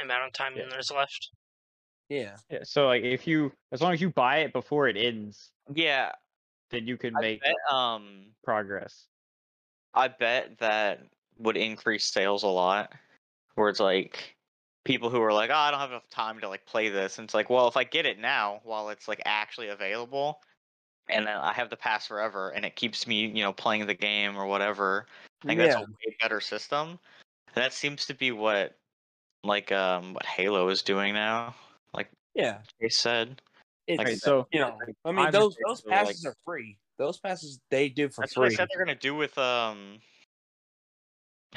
amount 0.00 0.26
of 0.26 0.32
time 0.32 0.54
Yeah. 0.56 0.66
there's 0.70 0.90
left. 0.90 1.30
yeah. 2.08 2.36
Yeah, 2.50 2.60
so 2.62 2.86
like 2.86 3.02
if 3.02 3.26
you 3.26 3.52
as 3.72 3.80
long 3.82 3.92
as 3.92 4.00
you 4.00 4.10
buy 4.10 4.38
it 4.38 4.52
before 4.52 4.88
it 4.88 4.96
ends, 4.96 5.50
Yeah, 5.74 6.12
then 6.70 6.86
you 6.86 6.96
can 6.96 7.16
I 7.16 7.20
make 7.20 7.40
bet, 7.42 7.54
um, 7.70 8.26
progress. 8.44 9.06
I 9.94 10.08
bet 10.08 10.58
that 10.58 11.00
would 11.38 11.56
increase 11.56 12.04
sales 12.06 12.42
a 12.42 12.48
lot. 12.48 12.92
Where 13.54 13.68
it's 13.68 13.80
like 13.80 14.36
people 14.84 15.10
who 15.10 15.20
are 15.20 15.32
like, 15.32 15.50
oh, 15.50 15.54
I 15.54 15.70
don't 15.70 15.80
have 15.80 15.90
enough 15.90 16.08
time 16.10 16.40
to 16.40 16.48
like 16.48 16.64
play 16.64 16.88
this, 16.90 17.18
and 17.18 17.24
it's 17.26 17.34
like, 17.34 17.50
well, 17.50 17.66
if 17.68 17.76
I 17.76 17.84
get 17.84 18.06
it 18.06 18.18
now 18.18 18.60
while 18.64 18.88
it's 18.90 19.08
like 19.08 19.20
actually 19.24 19.68
available, 19.68 20.40
and 21.10 21.26
then 21.26 21.36
I 21.36 21.52
have 21.52 21.70
the 21.70 21.76
pass 21.76 22.06
forever, 22.06 22.50
and 22.50 22.64
it 22.64 22.76
keeps 22.76 23.06
me, 23.06 23.26
you 23.26 23.42
know, 23.42 23.52
playing 23.52 23.86
the 23.86 23.94
game 23.94 24.36
or 24.36 24.46
whatever. 24.46 25.06
I 25.44 25.48
think 25.48 25.60
that's 25.60 25.76
a 25.76 25.80
way 25.80 26.16
better 26.20 26.40
system 26.40 26.98
That 27.54 27.72
seems 27.72 28.06
to 28.06 28.14
be 28.14 28.32
what, 28.32 28.76
like, 29.44 29.72
um, 29.72 30.14
what 30.14 30.26
Halo 30.26 30.68
is 30.68 30.82
doing 30.82 31.14
now. 31.14 31.54
Like 31.94 32.10
Yeah, 32.34 32.58
they 32.80 32.88
said, 32.88 33.40
it's 33.86 34.00
Okay, 34.00 34.14
so 34.16 34.46
you 34.52 34.60
know, 34.60 34.76
I 35.04 35.12
mean 35.12 35.26
I'm 35.26 35.32
those 35.32 35.56
those 35.66 35.80
basically, 35.80 35.90
like- 35.92 36.06
passes 36.06 36.26
are 36.26 36.36
free. 36.44 36.78
Those 36.98 37.18
passes 37.18 37.60
they 37.70 37.88
do 37.88 38.08
for 38.08 38.22
that's 38.22 38.36
what 38.36 38.46
I 38.46 38.48
free. 38.48 38.56
said 38.56 38.68
they're 38.70 38.84
gonna 38.84 38.98
do 38.98 39.14
with 39.14 39.36
um. 39.38 40.00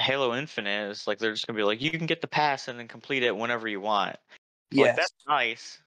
Halo 0.00 0.34
Infinite 0.34 0.90
is 0.90 1.06
like 1.06 1.18
they're 1.18 1.32
just 1.32 1.46
gonna 1.46 1.56
be 1.58 1.62
like 1.62 1.82
you 1.82 1.90
can 1.90 2.06
get 2.06 2.22
the 2.22 2.26
pass 2.26 2.66
and 2.68 2.78
then 2.78 2.88
complete 2.88 3.22
it 3.22 3.36
whenever 3.36 3.68
you 3.68 3.80
want. 3.80 4.16
Like 4.72 4.96
that's 4.96 5.12
nice. 5.28 5.81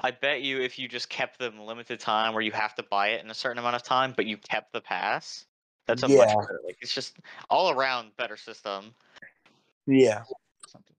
I 0.00 0.10
bet 0.10 0.42
you 0.42 0.60
if 0.60 0.78
you 0.78 0.88
just 0.88 1.08
kept 1.08 1.38
them 1.38 1.60
limited 1.60 2.00
time 2.00 2.34
where 2.34 2.42
you 2.42 2.52
have 2.52 2.74
to 2.76 2.82
buy 2.82 3.08
it 3.08 3.24
in 3.24 3.30
a 3.30 3.34
certain 3.34 3.58
amount 3.58 3.76
of 3.76 3.82
time, 3.82 4.12
but 4.16 4.26
you 4.26 4.36
kept 4.36 4.72
the 4.72 4.80
pass, 4.80 5.46
that's 5.86 6.02
a 6.02 6.08
much 6.08 6.28
better. 6.28 6.60
Like 6.64 6.78
it's 6.80 6.94
just 6.94 7.18
all 7.50 7.70
around 7.70 8.10
better 8.16 8.36
system. 8.36 8.94
yeah. 9.86 10.22
something. 10.66 10.94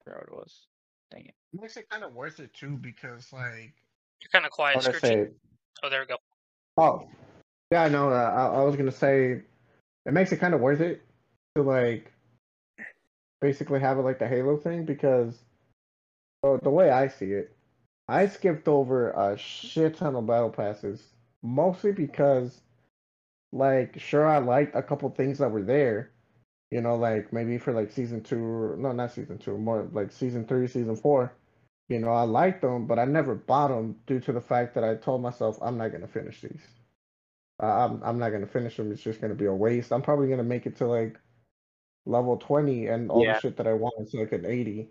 I 0.00 0.04
forgot 0.04 0.20
what 0.20 0.38
it 0.38 0.42
was. 0.42 0.66
Dang 1.10 1.26
it. 1.26 1.34
It 1.52 1.60
makes 1.60 1.76
it 1.76 1.88
kind 1.90 2.04
of 2.04 2.14
worth 2.14 2.40
it 2.40 2.52
too 2.54 2.78
because 2.80 3.32
like 3.32 3.74
You're 4.20 4.30
kind 4.32 4.44
of 4.44 4.50
quiet, 4.50 4.76
What 4.76 4.84
did 4.84 4.94
I 4.94 4.98
Scoochie. 4.98 5.00
say? 5.00 5.28
Oh, 5.82 5.88
there 5.88 6.00
we 6.00 6.06
go. 6.06 6.16
Oh, 6.76 7.08
yeah, 7.70 7.82
I 7.82 7.88
know. 7.88 8.10
Uh, 8.10 8.50
I, 8.54 8.60
I 8.60 8.62
was 8.62 8.76
gonna 8.76 8.92
say 8.92 9.42
it 10.06 10.12
makes 10.12 10.32
it 10.32 10.38
kind 10.40 10.54
of 10.54 10.60
worth 10.60 10.80
it 10.80 11.02
to 11.54 11.62
like 11.62 12.12
basically 13.40 13.80
have 13.80 13.98
it 13.98 14.02
like 14.02 14.18
the 14.18 14.26
Halo 14.26 14.56
thing 14.56 14.84
because 14.84 15.38
uh, 16.44 16.56
the 16.62 16.70
way 16.70 16.90
I 16.90 17.08
see 17.08 17.32
it, 17.32 17.54
I 18.08 18.26
skipped 18.26 18.68
over 18.68 19.10
a 19.12 19.36
shit 19.38 19.96
ton 19.96 20.16
of 20.16 20.26
battle 20.26 20.50
passes 20.50 21.12
mostly 21.42 21.92
because 21.92 22.60
like 23.52 23.98
sure 24.00 24.26
I 24.26 24.38
liked 24.38 24.74
a 24.76 24.82
couple 24.82 25.08
things 25.10 25.38
that 25.38 25.50
were 25.50 25.62
there, 25.62 26.10
you 26.70 26.80
know, 26.80 26.96
like 26.96 27.32
maybe 27.32 27.58
for 27.58 27.72
like 27.72 27.90
season 27.92 28.22
two, 28.22 28.42
or, 28.44 28.76
no, 28.78 28.92
not 28.92 29.12
season 29.12 29.38
two, 29.38 29.56
more 29.58 29.88
like 29.92 30.12
season 30.12 30.46
three, 30.46 30.66
season 30.68 30.96
four. 30.96 31.32
You 31.88 31.98
know, 32.00 32.10
I 32.12 32.22
liked 32.22 32.62
them, 32.62 32.86
but 32.86 32.98
I 32.98 33.04
never 33.06 33.34
bought 33.34 33.68
them 33.68 33.96
due 34.06 34.20
to 34.20 34.32
the 34.32 34.40
fact 34.40 34.74
that 34.74 34.84
I 34.84 34.96
told 34.96 35.22
myself 35.22 35.58
I'm 35.62 35.78
not 35.78 35.92
gonna 35.92 36.08
finish 36.08 36.40
these. 36.42 36.62
Uh, 37.62 37.66
I'm 37.86 38.02
I'm 38.02 38.18
not 38.18 38.30
gonna 38.30 38.46
finish 38.46 38.76
them. 38.76 38.92
It's 38.92 39.02
just 39.02 39.20
gonna 39.20 39.34
be 39.34 39.46
a 39.46 39.52
waste. 39.54 39.92
I'm 39.92 40.02
probably 40.02 40.28
gonna 40.28 40.44
make 40.44 40.66
it 40.66 40.76
to 40.76 40.86
like 40.86 41.18
level 42.06 42.36
20 42.36 42.86
and 42.88 43.10
all 43.10 43.24
Yeah. 43.24 43.34
the 43.34 43.40
shit 43.40 43.56
that 43.58 43.66
I 43.66 43.74
want 43.74 43.94
is 44.00 44.14
like 44.14 44.32
an 44.32 44.46
80. 44.46 44.90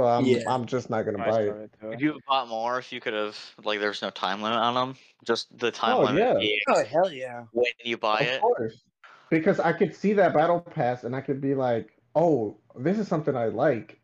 So 0.00 0.06
I'm 0.06 0.24
Yeah. 0.24 0.38
I'm 0.46 0.64
just 0.64 0.88
not 0.88 1.02
gonna 1.04 1.18
buy 1.18 1.42
it. 1.42 1.46
started 1.46 1.70
to. 1.80 1.90
If 1.90 2.00
you 2.00 2.12
have 2.12 2.20
bought 2.26 2.48
more, 2.48 2.78
if 2.78 2.90
you 2.90 3.00
could 3.02 3.12
have 3.12 3.36
like 3.64 3.80
there's 3.80 4.00
no 4.00 4.08
time 4.08 4.40
limit 4.40 4.58
on 4.58 4.72
them, 4.74 4.96
just 5.26 5.56
the 5.58 5.70
time 5.70 5.96
Oh, 5.96 6.00
limit 6.04 6.42
yeah. 6.42 6.56
Oh 6.68 6.84
hell 6.84 7.12
yeah. 7.12 7.44
when 7.52 7.66
you 7.84 7.98
buy 7.98 8.20
Of 8.20 8.26
it. 8.28 8.40
course. 8.40 8.82
Because 9.28 9.60
I 9.60 9.74
could 9.74 9.94
see 9.94 10.14
that 10.14 10.32
battle 10.32 10.58
pass 10.60 11.04
and 11.04 11.14
I 11.14 11.20
could 11.20 11.40
be 11.42 11.54
like, 11.54 11.90
oh, 12.14 12.56
this 12.78 12.98
is 12.98 13.08
something 13.08 13.36
I 13.36 13.46
like, 13.46 14.00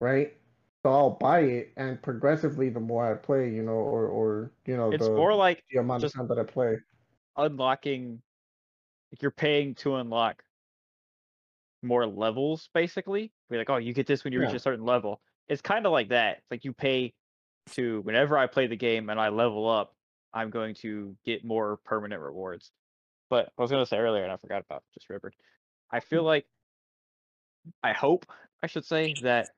right? 0.00 0.34
So 0.82 0.90
I'll 0.90 1.10
buy 1.10 1.40
it 1.42 1.72
and 1.76 2.02
progressively 2.02 2.68
the 2.70 2.80
more 2.80 3.08
I 3.08 3.14
play, 3.14 3.50
you 3.50 3.62
know, 3.62 3.70
or 3.72 4.06
or 4.08 4.50
you 4.66 4.76
know, 4.76 4.90
It's 4.90 5.06
the, 5.06 5.12
more 5.14 5.32
like 5.34 5.62
the 5.70 5.78
amount 5.78 6.02
just- 6.02 6.16
of 6.16 6.22
time 6.22 6.28
that 6.28 6.40
I 6.40 6.42
play. 6.42 6.76
unlocking 7.36 8.20
like 9.12 9.22
you're 9.22 9.30
paying 9.30 9.76
to 9.76 9.94
unlock 9.94 10.42
more 11.82 12.06
levels 12.06 12.68
basically. 12.74 13.32
Be 13.50 13.56
like 13.58 13.70
oh 13.70 13.76
you 13.78 13.92
get 13.92 14.06
this 14.06 14.24
when 14.24 14.32
you 14.32 14.40
reach 14.40 14.52
a 14.54 14.58
certain 14.58 14.84
level. 14.84 15.20
It's 15.48 15.62
kind 15.62 15.86
of 15.86 15.92
like 15.92 16.08
that. 16.10 16.38
It's 16.38 16.50
like 16.50 16.64
you 16.64 16.72
pay 16.72 17.14
to 17.72 18.00
whenever 18.02 18.38
i 18.38 18.46
play 18.46 18.66
the 18.66 18.76
game 18.76 19.10
and 19.10 19.20
i 19.20 19.28
level 19.28 19.68
up 19.68 19.94
i'm 20.32 20.48
going 20.50 20.74
to 20.74 21.14
get 21.24 21.44
more 21.44 21.78
permanent 21.84 22.20
rewards. 22.22 22.70
But 23.28 23.50
i 23.58 23.62
was 23.62 23.70
going 23.70 23.82
to 23.82 23.86
say 23.88 23.98
earlier 23.98 24.22
and 24.24 24.32
i 24.32 24.36
forgot 24.36 24.62
about 24.68 24.82
just 24.94 25.08
remembered. 25.08 25.34
I 25.90 26.00
feel 26.00 26.22
like 26.22 26.46
i 27.82 27.92
hope 27.92 28.24
i 28.62 28.66
should 28.66 28.84
say 28.86 29.14
that 29.22 29.48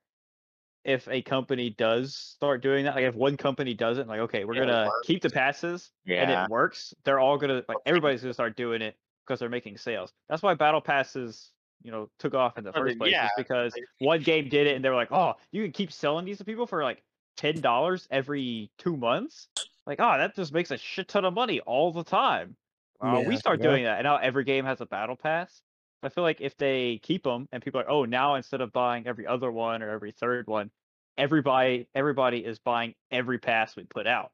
if 0.83 1.07
a 1.07 1.21
company 1.21 1.69
does 1.69 2.13
start 2.13 2.61
doing 2.61 2.83
that 2.83 2.95
like 2.95 3.05
if 3.05 3.15
one 3.15 3.37
company 3.37 3.73
does 3.73 3.97
it 3.97 4.07
like 4.07 4.19
okay 4.19 4.43
we're 4.43 4.55
Yeah, 4.55 4.63
it 4.63 4.65
gonna 4.67 4.87
works. 4.87 5.07
keep 5.07 5.21
the 5.21 5.29
passes 5.29 5.91
yeah. 6.05 6.21
and 6.23 6.29
it 6.31 6.49
works, 6.51 6.93
they're 7.05 7.19
all 7.19 7.37
gonna 7.37 7.63
like 7.69 7.77
everybody's 7.85 8.21
gonna 8.21 8.33
start 8.33 8.57
doing 8.57 8.81
it 8.81 8.97
because 9.25 9.39
they're 9.39 9.47
making 9.49 9.77
sales. 9.77 10.11
That's 10.27 10.43
why 10.43 10.53
battle 10.55 10.81
passes, 10.81 11.51
you 11.83 11.91
know, 11.91 12.09
took 12.19 12.33
off 12.33 12.57
in 12.57 12.63
the 12.63 12.71
first 12.73 12.97
place, 12.97 13.11
yeah, 13.11 13.29
because 13.37 13.73
one 13.99 14.21
game 14.21 14.49
did 14.49 14.67
it 14.67 14.75
and 14.75 14.83
they 14.83 14.89
were 14.89 14.95
like, 14.95 15.11
oh, 15.11 15.35
you 15.51 15.63
can 15.63 15.71
keep 15.71 15.91
selling 15.91 16.25
these 16.25 16.37
to 16.39 16.45
people 16.45 16.65
for 16.65 16.83
like 16.83 17.03
ten 17.37 17.59
dollars 17.61 18.07
every 18.09 18.71
two 18.77 18.95
months. 18.97 19.49
Like, 19.85 19.99
oh, 19.99 20.17
that 20.17 20.35
just 20.35 20.53
makes 20.53 20.71
a 20.71 20.77
shit 20.77 21.09
ton 21.09 21.25
of 21.25 21.33
money 21.33 21.59
all 21.61 21.91
the 21.91 22.03
time. 22.03 22.55
Uh, 23.01 23.21
we 23.27 23.35
start 23.35 23.59
Yeah. 23.59 23.67
doing 23.67 23.83
that, 23.83 23.97
and 23.97 24.05
now 24.05 24.15
every 24.17 24.45
game 24.45 24.63
has 24.65 24.79
a 24.79 24.85
battle 24.85 25.17
pass. 25.17 25.61
I 26.01 26.09
feel 26.09 26.23
like 26.23 26.41
if 26.41 26.57
they 26.57 26.99
keep 26.99 27.23
them 27.23 27.47
and 27.51 27.61
people 27.63 27.81
are, 27.81 27.89
oh, 27.89 28.05
now 28.05 28.35
instead 28.35 28.61
of 28.61 28.71
buying 28.73 29.07
every 29.07 29.25
other 29.27 29.51
one 29.51 29.81
or 29.83 29.89
every 29.89 30.11
third 30.11 30.47
one, 30.47 30.71
everybody 31.17 31.87
everybody 31.93 32.43
is 32.43 32.59
buying 32.59 32.95
every 33.11 33.39
pass 33.39 33.75
we 33.75 33.83
put 33.83 34.07
out 34.07 34.31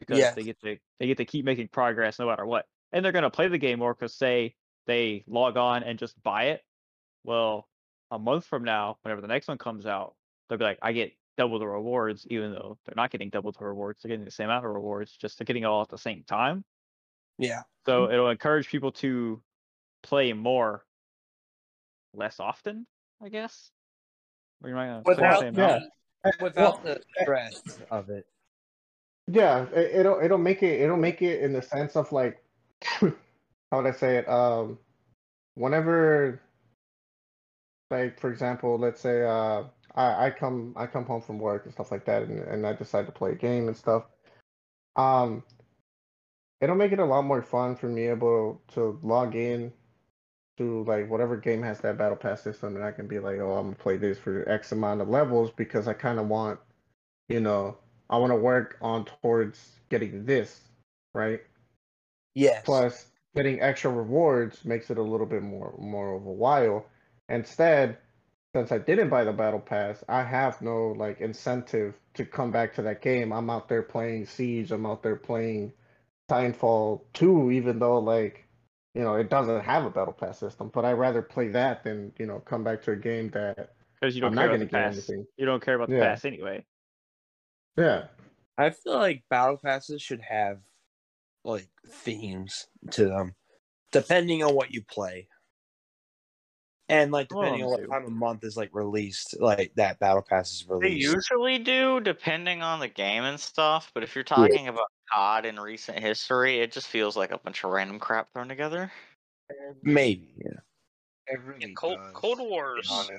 because 0.00 0.18
Yes. 0.18 0.34
they 0.34 0.42
get 0.44 0.60
to 0.60 0.76
they 0.98 1.06
get 1.06 1.16
to 1.18 1.24
keep 1.24 1.44
making 1.44 1.68
progress 1.68 2.18
no 2.18 2.26
matter 2.26 2.46
what, 2.46 2.66
and 2.92 3.04
they're 3.04 3.12
gonna 3.12 3.30
play 3.30 3.48
the 3.48 3.58
game 3.58 3.78
more 3.78 3.94
because 3.94 4.14
say 4.14 4.54
they 4.86 5.24
log 5.28 5.56
on 5.56 5.82
and 5.82 5.98
just 5.98 6.20
buy 6.22 6.44
it. 6.46 6.62
Well, 7.24 7.68
a 8.10 8.18
month 8.18 8.44
from 8.46 8.64
now, 8.64 8.98
whenever 9.02 9.20
the 9.20 9.28
next 9.28 9.48
one 9.48 9.58
comes 9.58 9.86
out, 9.86 10.14
they'll 10.48 10.58
be 10.58 10.64
like, 10.64 10.78
I 10.82 10.92
get 10.92 11.12
double 11.36 11.58
the 11.58 11.66
rewards, 11.66 12.26
even 12.30 12.52
though 12.52 12.78
they're 12.84 12.94
not 12.96 13.10
getting 13.10 13.30
double 13.30 13.52
the 13.52 13.64
rewards. 13.64 14.02
They're 14.02 14.10
getting 14.10 14.24
the 14.24 14.30
same 14.30 14.46
amount 14.46 14.64
of 14.66 14.72
rewards, 14.72 15.16
just 15.16 15.38
they're 15.38 15.44
getting 15.44 15.62
it 15.62 15.66
all 15.66 15.82
at 15.82 15.88
the 15.88 15.98
same 15.98 16.24
time. 16.24 16.64
Yeah. 17.38 17.62
So 17.86 18.10
it'll 18.10 18.30
encourage 18.30 18.68
people 18.68 18.92
to 18.92 19.42
play 20.02 20.32
more 20.32 20.84
less 22.14 22.40
often, 22.40 22.86
I 23.22 23.28
guess. 23.28 23.70
Or 24.62 24.68
you 24.68 24.74
might 24.74 24.88
not 24.88 25.06
say 25.06 25.14
the 25.14 25.22
Without- 25.22 25.40
same 25.40 25.54
yeah. 25.54 25.66
amount. 25.76 25.84
Without 26.42 26.84
the 26.84 27.00
stress 27.22 27.62
of 27.90 28.10
it. 28.10 28.26
Yeah, 29.26 29.62
it, 29.72 30.00
it'll 30.00 30.20
it'll 30.20 30.36
make 30.38 30.62
it 30.62 30.80
it'll 30.82 30.98
make 30.98 31.22
it 31.22 31.40
in 31.40 31.54
the 31.54 31.62
sense 31.62 31.96
of 31.96 32.12
like 32.12 32.44
how 32.82 33.12
would 33.72 33.86
I 33.86 33.92
say 33.92 34.18
it? 34.18 34.28
Um, 34.28 34.78
whenever, 35.54 36.42
like 37.90 38.20
for 38.20 38.30
example, 38.30 38.78
let's 38.78 39.00
say 39.00 39.22
uh 39.24 39.64
I, 39.94 40.26
I 40.26 40.30
come 40.30 40.74
I 40.76 40.86
come 40.86 41.04
home 41.04 41.22
from 41.22 41.38
work 41.38 41.64
and 41.64 41.72
stuff 41.74 41.90
like 41.90 42.04
that, 42.06 42.22
and, 42.22 42.40
and 42.40 42.66
I 42.66 42.72
decide 42.72 43.06
to 43.06 43.12
play 43.12 43.32
a 43.32 43.36
game 43.36 43.68
and 43.68 43.76
stuff. 43.76 44.04
Um, 44.96 45.42
it'll 46.60 46.76
make 46.76 46.92
it 46.92 46.98
a 46.98 47.04
lot 47.04 47.22
more 47.24 47.42
fun 47.42 47.76
for 47.76 47.88
me 47.88 48.08
able 48.08 48.62
to 48.74 48.98
log 49.02 49.34
in 49.34 49.72
to 50.58 50.84
like 50.84 51.08
whatever 51.10 51.36
game 51.36 51.62
has 51.62 51.80
that 51.80 51.98
battle 51.98 52.16
pass 52.16 52.42
system, 52.42 52.76
and 52.76 52.84
I 52.84 52.92
can 52.92 53.06
be 53.06 53.18
like, 53.18 53.38
oh, 53.38 53.56
I'm 53.56 53.66
gonna 53.66 53.76
play 53.76 53.96
this 53.96 54.18
for 54.18 54.48
X 54.48 54.72
amount 54.72 55.00
of 55.00 55.08
levels 55.08 55.50
because 55.56 55.88
I 55.88 55.94
kind 55.94 56.18
of 56.18 56.28
want, 56.28 56.60
you 57.28 57.40
know, 57.40 57.78
I 58.10 58.18
want 58.18 58.30
to 58.32 58.36
work 58.36 58.76
on 58.82 59.06
towards 59.06 59.80
getting 59.88 60.24
this, 60.24 60.60
right? 61.14 61.40
Yes. 62.34 62.62
Plus, 62.64 63.06
getting 63.34 63.60
extra 63.62 63.90
rewards 63.90 64.64
makes 64.64 64.90
it 64.90 64.98
a 64.98 65.02
little 65.02 65.26
bit 65.26 65.42
more 65.42 65.74
more 65.78 66.14
of 66.16 66.26
a 66.26 66.32
while. 66.32 66.86
Instead, 67.30 67.98
since 68.54 68.72
I 68.72 68.78
didn't 68.78 69.10
buy 69.10 69.24
the 69.24 69.32
battle 69.32 69.60
pass, 69.60 70.04
I 70.08 70.24
have 70.24 70.60
no 70.62 70.88
like 70.88 71.20
incentive 71.20 71.94
to 72.14 72.26
come 72.26 72.50
back 72.52 72.74
to 72.74 72.82
that 72.82 73.02
game. 73.02 73.32
I'm 73.32 73.50
out 73.50 73.68
there 73.68 73.82
playing 73.82 74.26
Siege. 74.26 74.72
I'm 74.72 74.86
out 74.86 75.02
there 75.02 75.16
playing 75.16 75.72
Titanfall 76.30 77.02
2, 77.14 77.52
even 77.52 77.78
though 77.78 77.98
like 78.00 78.46
you 78.94 79.02
know 79.02 79.14
it 79.16 79.30
doesn't 79.30 79.62
have 79.62 79.84
a 79.84 79.90
battle 79.90 80.12
pass 80.14 80.38
system. 80.38 80.70
But 80.74 80.84
I'd 80.84 80.94
rather 80.94 81.22
play 81.22 81.48
that 81.48 81.84
than 81.84 82.12
you 82.18 82.26
know 82.26 82.40
come 82.40 82.64
back 82.64 82.82
to 82.84 82.92
a 82.92 82.96
game 82.96 83.30
that 83.30 83.74
Because 84.00 84.16
you 84.16 84.20
don't 84.20 84.30
I'm 84.30 84.36
care 84.36 84.46
not 84.46 84.48
about 84.48 84.58
going 84.58 84.60
the 84.60 84.66
to 84.66 84.72
get 84.72 84.84
pass. 84.86 84.96
anything. 84.96 85.26
You 85.36 85.46
don't 85.46 85.62
care 85.62 85.76
about 85.76 85.90
the 85.90 85.96
Yeah. 85.96 86.00
pass 86.00 86.24
anyway. 86.24 86.66
Yeah. 87.76 88.08
I 88.58 88.70
feel 88.70 88.98
like 88.98 89.24
battle 89.30 89.56
passes 89.56 90.02
should 90.02 90.20
have 90.22 90.58
like 91.44 91.68
themes 91.88 92.66
to 92.90 93.06
them, 93.06 93.34
depending 93.92 94.42
on 94.44 94.54
what 94.54 94.70
you 94.72 94.82
play, 94.82 95.28
and 96.90 97.12
like 97.12 97.32
All 97.32 97.42
of 97.42 97.44
depending 97.46 97.64
on 97.64 97.70
what 97.70 97.80
do. 97.82 97.86
time 97.86 98.04
of 98.04 98.12
month 98.12 98.44
is 98.44 98.56
like 98.56 98.70
released, 98.72 99.40
like 99.40 99.72
that 99.76 99.98
battle 99.98 100.22
pass 100.22 100.52
is 100.52 100.66
released. 100.68 101.10
They 101.10 101.14
usually 101.16 101.58
do, 101.58 102.00
depending 102.00 102.62
on 102.62 102.80
the 102.80 102.88
game 102.88 103.24
and 103.24 103.38
stuff. 103.38 103.90
But 103.94 104.02
if 104.02 104.14
you're 104.14 104.24
talking 104.24 104.68
about 104.68 104.88
COD 105.12 105.46
in 105.46 105.60
recent 105.60 105.98
history, 105.98 106.60
it 106.60 106.72
just 106.72 106.88
feels 106.88 107.16
like 107.16 107.30
a 107.30 107.38
bunch 107.38 107.64
of 107.64 107.70
random 107.70 107.98
crap 107.98 108.32
thrown 108.32 108.48
together. 108.48 108.92
Maybe. 109.82 110.32
Yeah. 110.36 110.60
It 111.28 111.40
really 111.40 111.60
Yeah, 111.60 111.74
Cold, 111.76 111.98
does, 111.98 112.12
Cold 112.14 112.38
to 112.38 112.44
be 112.44 112.50
Wars. 112.50 112.88
honest. 112.90 113.12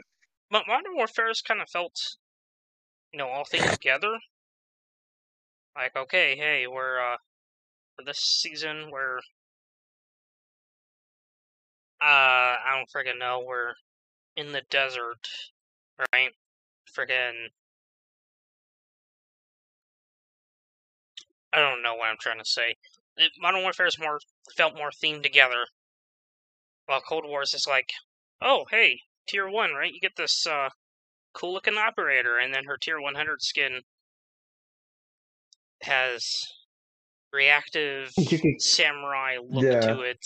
Mo- 0.52 0.64
Modern 0.68 0.95
Warfare's 0.95 1.41
kind 1.41 1.61
of 1.61 1.69
felt, 1.69 1.95
you 3.14 3.18
know, 3.18 3.27
all 3.30 3.45
things 3.45 3.69
together. 3.72 4.18
Like, 5.76 5.95
okay, 5.95 6.35
hey, 6.35 6.68
we're 6.68 6.99
uh, 6.99 7.18
for 7.95 8.03
this 8.03 8.18
season, 8.19 8.89
we're 8.91 9.19
uh, 12.02 12.06
I 12.06 12.73
don't 12.76 12.90
friggin' 12.90 13.19
know, 13.19 13.44
we're 13.45 13.73
in 14.36 14.52
the 14.52 14.61
desert, 14.69 15.28
right? 16.14 16.32
Friggin', 16.98 17.49
I 21.53 21.60
don't 21.60 21.84
know 21.84 21.95
what 21.95 22.10
I'm 22.10 22.18
trying 22.19 22.40
to 22.40 22.45
say. 22.45 22.76
It, 23.18 23.32
Modern 23.40 23.64
is 23.86 23.99
more 23.99 24.19
felt 24.56 24.76
more 24.76 24.90
themed 24.90 25.23
together, 25.23 25.65
while 26.86 27.02
Cold 27.02 27.26
Wars 27.26 27.49
is 27.49 27.52
just 27.52 27.68
like, 27.68 27.90
oh, 28.41 28.65
hey, 28.72 28.99
tier 29.28 29.48
one, 29.49 29.73
right? 29.73 29.94
You 29.94 29.99
get 29.99 30.15
this 30.15 30.48
uh, 30.48 30.69
cool 31.34 31.53
looking 31.53 31.78
operator, 31.78 32.38
and 32.38 32.53
then 32.53 32.64
her 32.65 32.78
tier 32.78 32.99
100 32.99 33.41
skin 33.41 33.82
has 35.84 36.26
reactive 37.32 38.11
samurai 38.60 39.38
look 39.41 39.65
Yeah. 39.65 39.80
to 39.82 40.02
it. 40.02 40.26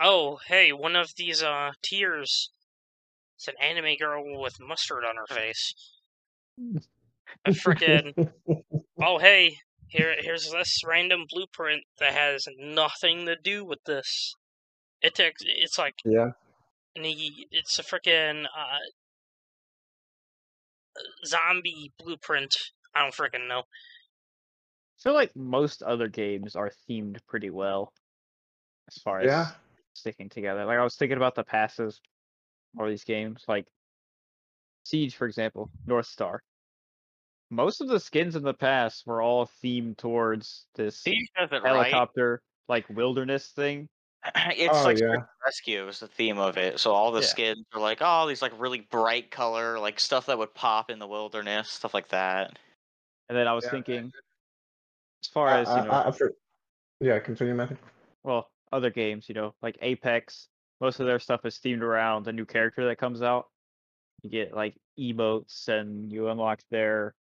Oh, 0.00 0.38
hey, 0.46 0.72
one 0.72 0.96
of 0.96 1.14
these 1.16 1.42
uh 1.42 1.72
tiers. 1.82 2.50
It's 3.36 3.48
an 3.48 3.54
anime 3.60 3.96
girl 3.98 4.40
with 4.40 4.60
mustard 4.60 5.04
on 5.04 5.16
her 5.16 5.26
face. 5.26 5.74
A 7.46 7.50
freaking 7.50 8.32
oh 9.02 9.18
hey, 9.18 9.56
here 9.88 10.14
here's 10.18 10.50
this 10.50 10.82
random 10.84 11.24
blueprint 11.30 11.84
that 11.98 12.12
has 12.12 12.46
nothing 12.58 13.26
to 13.26 13.36
do 13.36 13.64
with 13.64 13.82
this. 13.84 14.34
It 15.00 15.14
takes 15.14 15.42
it's 15.44 15.78
like 15.78 15.94
yeah. 16.04 16.30
and 16.94 17.06
he, 17.06 17.46
it's 17.50 17.78
a 17.78 17.82
freaking 17.82 18.44
uh, 18.44 18.78
zombie 21.24 21.92
blueprint. 21.98 22.54
I 22.94 23.02
don't 23.02 23.14
freaking 23.14 23.48
know. 23.48 23.60
I 23.60 25.02
feel 25.02 25.14
like 25.14 25.34
most 25.34 25.82
other 25.82 26.08
games 26.08 26.56
are 26.56 26.72
themed 26.88 27.18
pretty 27.26 27.50
well 27.50 27.92
as 28.88 29.02
far 29.02 29.20
as 29.20 29.26
Yeah. 29.26 29.46
Sticking 30.00 30.28
together. 30.28 30.64
Like 30.64 30.78
I 30.78 30.84
was 30.84 30.96
thinking 30.96 31.16
about 31.16 31.34
the 31.34 31.44
passes 31.44 32.00
or 32.76 32.88
these 32.88 33.04
games, 33.04 33.44
like 33.46 33.66
Siege, 34.84 35.14
for 35.14 35.26
example, 35.26 35.70
North 35.86 36.06
Star. 36.06 36.42
Most 37.50 37.80
of 37.80 37.88
the 37.88 38.00
skins 38.00 38.36
in 38.36 38.42
the 38.42 38.54
past 38.54 39.06
were 39.06 39.20
all 39.22 39.48
themed 39.62 39.96
towards 39.96 40.66
this 40.74 40.98
Siege 40.98 41.30
does 41.36 41.50
right. 41.50 41.62
helicopter, 41.62 42.42
like 42.68 42.88
wilderness 42.88 43.48
thing. 43.48 43.88
it's 44.56 44.84
Oh, 44.84 44.84
like 44.84 44.98
yeah. 44.98 45.22
Rescue 45.44 45.88
is 45.88 46.00
the 46.00 46.06
theme 46.06 46.38
of 46.38 46.58
it. 46.58 46.78
So 46.78 46.92
all 46.92 47.12
the 47.12 47.22
Yeah. 47.22 47.26
skins 47.26 47.64
are 47.74 47.80
like, 47.80 47.98
oh, 48.00 48.28
these 48.28 48.42
like 48.42 48.52
really 48.58 48.80
bright 48.80 49.30
color, 49.30 49.78
like 49.78 49.98
stuff 49.98 50.26
that 50.26 50.38
would 50.38 50.54
pop 50.54 50.90
in 50.90 50.98
the 50.98 51.06
wilderness, 51.06 51.70
stuff 51.70 51.94
like 51.94 52.08
that. 52.08 52.58
And 53.28 53.36
then 53.38 53.48
I 53.48 53.54
was 53.54 53.64
Yeah, 53.64 53.70
thinking, 53.70 54.12
as 55.22 55.28
far 55.28 55.48
I, 55.48 55.60
as 55.60 55.68
you 55.68 55.82
know, 55.82 55.90
I, 55.90 56.08
I 56.08 56.10
feel- 56.12 56.28
yeah, 57.00 57.18
continue, 57.18 57.54
Matthew. 57.54 57.78
well, 58.22 58.50
other 58.72 58.90
games, 58.90 59.28
you 59.28 59.34
know, 59.34 59.54
like 59.62 59.78
Apex, 59.82 60.48
most 60.80 61.00
of 61.00 61.06
their 61.06 61.18
stuff 61.18 61.44
is 61.44 61.58
themed 61.58 61.82
around 61.82 62.26
a 62.26 62.32
new 62.32 62.44
character 62.44 62.86
that 62.86 62.98
comes 62.98 63.22
out. 63.22 63.46
You 64.22 64.30
get 64.30 64.54
like 64.54 64.76
emotes 64.98 65.68
and 65.68 66.12
you 66.12 66.28
unlock 66.28 66.60
their 66.70 67.14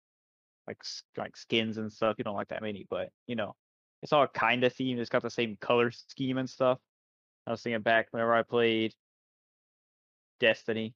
like 0.68 0.82
like 1.18 1.36
skins 1.36 1.78
and 1.78 1.92
stuff. 1.92 2.16
You 2.18 2.24
don't 2.24 2.36
like 2.36 2.50
that 2.50 2.62
many, 2.62 2.86
but 2.90 3.10
you 3.28 3.36
know, 3.36 3.56
it's 4.02 4.14
all 4.14 4.28
kind 4.28 4.64
of 4.64 4.74
themed. 4.74 5.00
It's 5.00 5.10
got 5.10 5.24
the 5.24 5.30
same 5.30 5.58
color 5.60 5.92
scheme 5.92 6.38
and 6.38 6.50
stuff. 6.50 6.80
I 7.48 7.52
was 7.52 7.62
thinking 7.62 7.82
back 7.82 8.08
whenever 8.12 8.34
I 8.34 8.44
played 8.44 8.94
Destiny 10.40 10.94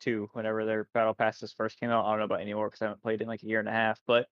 2, 0.00 0.30
whenever 0.32 0.64
their 0.64 0.88
battle 0.92 1.14
passes 1.14 1.52
first 1.52 1.80
came 1.80 1.90
out. 1.90 2.04
I 2.04 2.10
don't 2.10 2.18
know 2.18 2.24
about 2.24 2.40
anymore 2.40 2.68
because 2.68 2.82
I 2.82 2.86
haven't 2.86 3.02
played 3.02 3.22
in 3.22 3.28
like 3.28 3.42
a 3.42 3.46
year 3.46 3.60
and 3.60 3.68
a 3.68 3.72
half, 3.72 4.00
but 4.06 4.26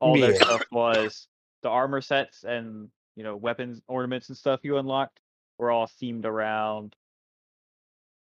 all 0.00 0.18
their 0.18 0.36
stuff 0.36 0.62
was 0.70 1.26
the 1.62 1.68
armor 1.68 2.00
sets 2.00 2.44
and 2.44 2.88
you 3.18 3.24
know 3.24 3.36
weapons 3.36 3.82
ornaments 3.88 4.30
and 4.30 4.38
stuff 4.38 4.60
you 4.64 4.78
unlocked 4.78 5.20
were 5.58 5.72
all 5.72 5.88
themed 5.88 6.26
around 6.26 6.96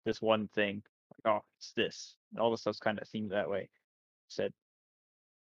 this 0.07 0.23
one 0.23 0.49
thing 0.49 0.83
like 1.13 1.35
oh 1.35 1.45
it's 1.59 1.73
this 1.75 2.17
and 2.33 2.41
all 2.41 2.53
the 2.53 2.59
stuff's 2.59 2.81
kind 2.81 3.01
of 3.01 3.09
themed 3.09 3.31
that 3.31 3.51
way 3.51 3.71
said 4.29 4.55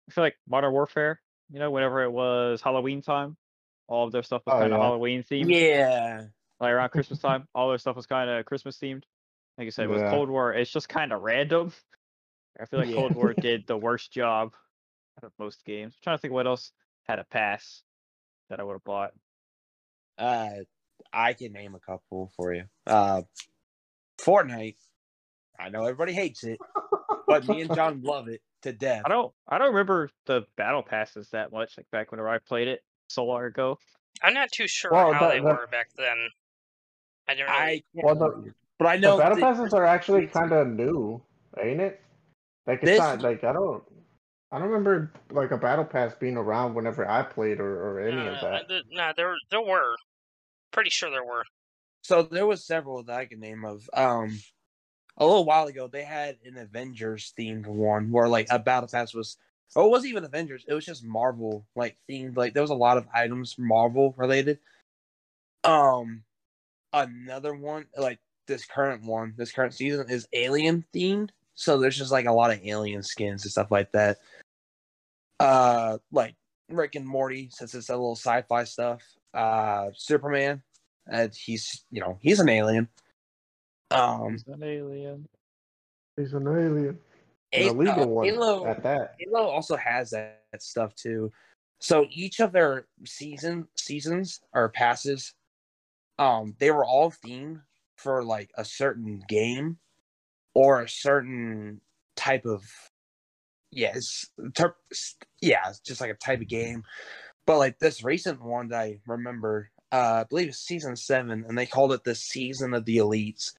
i 0.09 0.13
feel 0.13 0.25
like 0.25 0.37
modern 0.47 0.73
warfare 0.73 1.21
you 1.51 1.59
know 1.59 1.71
whenever 1.71 2.03
it 2.03 2.11
was 2.11 2.61
halloween 2.61 3.01
time 3.03 3.37
all 3.87 4.05
of 4.07 4.13
their 4.13 4.23
stuff 4.23 4.43
was 4.45 4.55
Oh, 4.55 4.59
kind 4.59 4.73
of 4.73 4.79
yeah. 4.79 4.81
halloween 4.81 5.23
themed 5.23 5.59
Yeah. 5.59 6.27
like 6.59 6.71
around 6.71 6.89
christmas 6.91 7.19
time 7.19 7.47
all 7.55 7.69
their 7.69 7.79
stuff 7.79 7.95
was 7.95 8.07
kind 8.07 8.29
of 8.29 8.45
christmas 8.45 8.77
themed 8.79 9.03
like 9.57 9.67
i 9.67 9.71
said 9.71 9.89
with 9.89 10.03
Yeah. 10.03 10.09
cold 10.09 10.29
war 10.29 10.53
it's 10.53 10.71
just 10.71 10.89
kind 10.89 11.13
of 11.13 11.21
random 11.21 11.71
i 12.59 12.65
feel 12.65 12.79
like 12.79 12.89
Yeah. 12.89 12.95
cold 12.95 13.13
war 13.15 13.33
did 13.35 13.67
the 13.67 13.77
worst 13.77 14.11
job 14.11 14.55
out 15.17 15.25
of 15.25 15.33
most 15.39 15.65
games 15.65 15.95
I'm 15.95 16.01
trying 16.03 16.17
to 16.17 16.21
think 16.21 16.33
what 16.33 16.47
else 16.47 16.73
had 17.03 17.19
a 17.19 17.25
pass 17.25 17.83
that 18.49 18.59
i 18.59 18.63
would 18.63 18.73
have 18.73 18.83
bought 18.83 19.13
Uh, 20.17 20.49
I 21.13 21.33
can 21.33 21.51
name 21.53 21.75
a 21.75 21.79
couple 21.79 22.31
for 22.35 22.53
you. 22.53 22.63
Uh, 22.85 23.21
Fortnite. 24.19 24.75
I 25.59 25.69
know 25.69 25.81
everybody 25.83 26.13
hates 26.13 26.43
it, 26.43 26.59
but 27.27 27.47
me 27.47 27.61
and 27.61 27.73
John 27.73 28.01
love 28.03 28.27
it 28.27 28.41
to 28.63 28.73
death. 28.73 29.03
I 29.05 29.09
don't 29.09 29.33
I 29.47 29.57
don't 29.57 29.69
remember 29.69 30.09
the 30.25 30.43
battle 30.55 30.83
passes 30.83 31.29
that 31.31 31.51
much, 31.51 31.77
like 31.77 31.87
back 31.91 32.11
whenever 32.11 32.29
I 32.29 32.37
played 32.39 32.67
it 32.67 32.81
so 33.09 33.25
long 33.25 33.43
ago. 33.43 33.77
I'm 34.21 34.33
not 34.33 34.51
too 34.51 34.67
sure 34.67 34.91
Well, 34.91 35.13
how 35.13 35.19
that- 35.21 35.29
they 35.33 35.39
that- 35.39 35.43
were 35.45 35.67
back 35.67 35.89
then. 35.97 36.17
I 37.27 37.35
don't 37.35 37.49
I 37.49 37.65
really. 37.65 37.85
can't 37.95 38.05
Well, 38.05 38.15
the- 38.15 38.53
but 38.79 38.87
I 38.87 38.95
The 38.97 39.01
know 39.01 39.17
battle 39.17 39.35
the- 39.35 39.41
passes 39.41 39.73
are 39.73 39.85
actually 39.85 40.27
kind 40.27 40.51
of 40.51 40.67
new, 40.67 41.21
ain't 41.61 41.81
it? 41.81 42.01
Like 42.67 42.79
it's 42.83 42.91
This- 42.91 42.99
not 42.99 43.21
like 43.21 43.43
I 43.43 43.53
don't, 43.53 43.83
I 44.51 44.59
don't 44.59 44.69
remember 44.69 45.11
like 45.31 45.51
a 45.51 45.57
battle 45.57 45.85
pass 45.85 46.13
being 46.15 46.37
around 46.37 46.73
whenever 46.73 47.07
I 47.07 47.23
played 47.23 47.59
or, 47.59 47.91
or 47.91 47.99
any 47.99 48.21
uh, 48.21 48.33
of 48.33 48.41
that. 48.41 48.69
th- 48.69 48.83
nah, 48.91 49.13
there 49.13 49.35
there 49.51 49.61
were. 49.61 49.95
Pretty 50.71 50.89
sure 50.89 51.09
there 51.09 51.25
were. 51.25 51.43
So 52.01 52.23
there 52.23 52.47
was 52.47 52.65
several 52.65 53.03
that 53.03 53.17
I 53.17 53.25
can 53.25 53.39
name 53.39 53.65
of. 53.65 53.89
Um, 53.93 54.39
a 55.17 55.25
little 55.25 55.45
while 55.45 55.67
ago, 55.67 55.87
they 55.87 56.03
had 56.03 56.37
an 56.45 56.57
Avengers 56.57 57.33
themed 57.37 57.67
one 57.67 58.11
where 58.11 58.29
like 58.29 58.47
a 58.49 58.59
battle 58.59 58.87
pass 58.89 59.13
was. 59.13 59.37
Oh, 59.75 59.85
it 59.85 59.89
wasn't 59.89 60.11
even 60.11 60.23
Avengers. 60.23 60.63
It 60.65 60.73
was 60.73 60.85
just 60.85 61.03
Marvel 61.03 61.65
like 61.75 61.97
themed. 62.09 62.37
Like 62.37 62.53
there 62.53 62.63
was 62.63 62.69
a 62.69 62.75
lot 62.75 62.97
of 62.97 63.07
items 63.13 63.55
Marvel 63.57 64.15
related. 64.17 64.59
Um, 65.65 66.23
another 66.93 67.53
one 67.53 67.87
like 67.97 68.19
this 68.47 68.65
current 68.65 69.03
one, 69.03 69.33
this 69.35 69.51
current 69.51 69.73
season 69.73 70.09
is 70.09 70.27
Alien 70.31 70.85
themed. 70.95 71.31
So 71.57 71.79
there's 71.79 71.97
just 71.97 72.11
like 72.11 72.27
a 72.27 72.31
lot 72.31 72.51
of 72.51 72.61
alien 72.63 73.01
skins 73.01 73.43
and 73.43 73.51
stuff 73.51 73.71
like 73.71 73.91
that. 73.93 74.17
Uh, 75.39 75.97
like 76.11 76.35
Rick 76.69 76.93
and 76.93 77.05
Morty, 77.05 77.49
since 77.51 77.73
it's 77.73 77.89
a 77.89 77.93
little 77.93 78.15
sci-fi 78.15 78.63
stuff. 78.63 79.01
Uh, 79.33 79.89
Superman, 79.95 80.61
uh, 81.11 81.27
he's 81.33 81.83
you 81.89 81.99
know 81.99 82.19
he's 82.21 82.39
an 82.39 82.47
alien. 82.49 82.87
Um, 83.89 84.33
He's 84.33 84.45
an 84.47 84.63
alien. 84.63 85.27
He's 86.15 86.33
an 86.33 86.47
alien, 86.47 86.99
an 87.53 87.61
illegal 87.61 88.03
uh, 88.03 88.07
one 88.07 88.27
Halo, 88.27 88.65
at 88.67 88.83
that. 88.83 89.15
Halo 89.19 89.47
also 89.47 89.75
has 89.77 90.11
that, 90.11 90.43
that 90.51 90.61
stuff 90.61 90.93
too. 90.93 91.31
So 91.79 92.05
each 92.11 92.39
of 92.39 92.51
their 92.51 92.85
season 93.05 93.67
seasons 93.75 94.41
or 94.53 94.69
passes, 94.69 95.33
um, 96.19 96.55
they 96.59 96.69
were 96.69 96.85
all 96.85 97.11
themed 97.11 97.61
for 97.95 98.23
like 98.23 98.51
a 98.57 98.65
certain 98.65 99.23
game 99.27 99.77
or 100.57 100.81
a 100.81 100.89
certain 100.89 101.79
type 102.15 102.43
of 102.43 102.63
yes, 103.71 104.25
ter- 104.55 104.75
yeah, 105.39 105.69
it's 105.69 105.79
just 105.81 106.01
like 106.01 106.09
a 106.09 106.15
type 106.15 106.41
of 106.41 106.47
game. 106.47 106.83
But 107.45 107.59
like 107.59 107.77
this 107.77 108.03
recent 108.03 108.41
one 108.41 108.69
that 108.69 108.79
I 108.79 108.99
remember, 109.05 109.69
uh, 109.91 110.21
I 110.21 110.23
believe 110.23 110.47
it's 110.47 110.57
season 110.57 110.95
seven, 110.95 111.45
and 111.47 111.55
they 111.55 111.67
called 111.67 111.93
it 111.93 112.03
the 112.03 112.15
season 112.15 112.73
of 112.73 112.85
the 112.85 112.97
elites, 112.97 113.53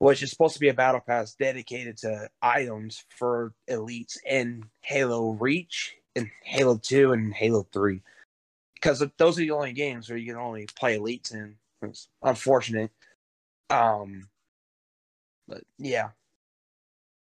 which 0.00 0.22
is 0.22 0.28
supposed 0.28 0.52
to 0.52 0.60
be 0.60 0.68
a 0.68 0.74
battle 0.74 1.00
pass 1.00 1.34
dedicated 1.34 1.96
to 1.98 2.28
items 2.42 3.04
for 3.08 3.54
elites 3.70 4.18
in 4.26 4.64
Halo 4.82 5.30
Reach, 5.30 5.96
and 6.14 6.28
Halo 6.44 6.76
Two, 6.76 7.12
and 7.12 7.32
Halo 7.32 7.66
Three, 7.72 8.02
because 8.74 9.02
those 9.16 9.38
are 9.38 9.40
the 9.40 9.52
only 9.52 9.72
games 9.72 10.10
where 10.10 10.18
you 10.18 10.26
can 10.26 10.36
only 10.42 10.66
play 10.78 10.98
elites 10.98 11.32
in. 11.32 11.54
It's 11.80 12.08
unfortunate. 12.22 12.90
Um, 13.70 14.28
but 15.48 15.62
yeah, 15.78 16.10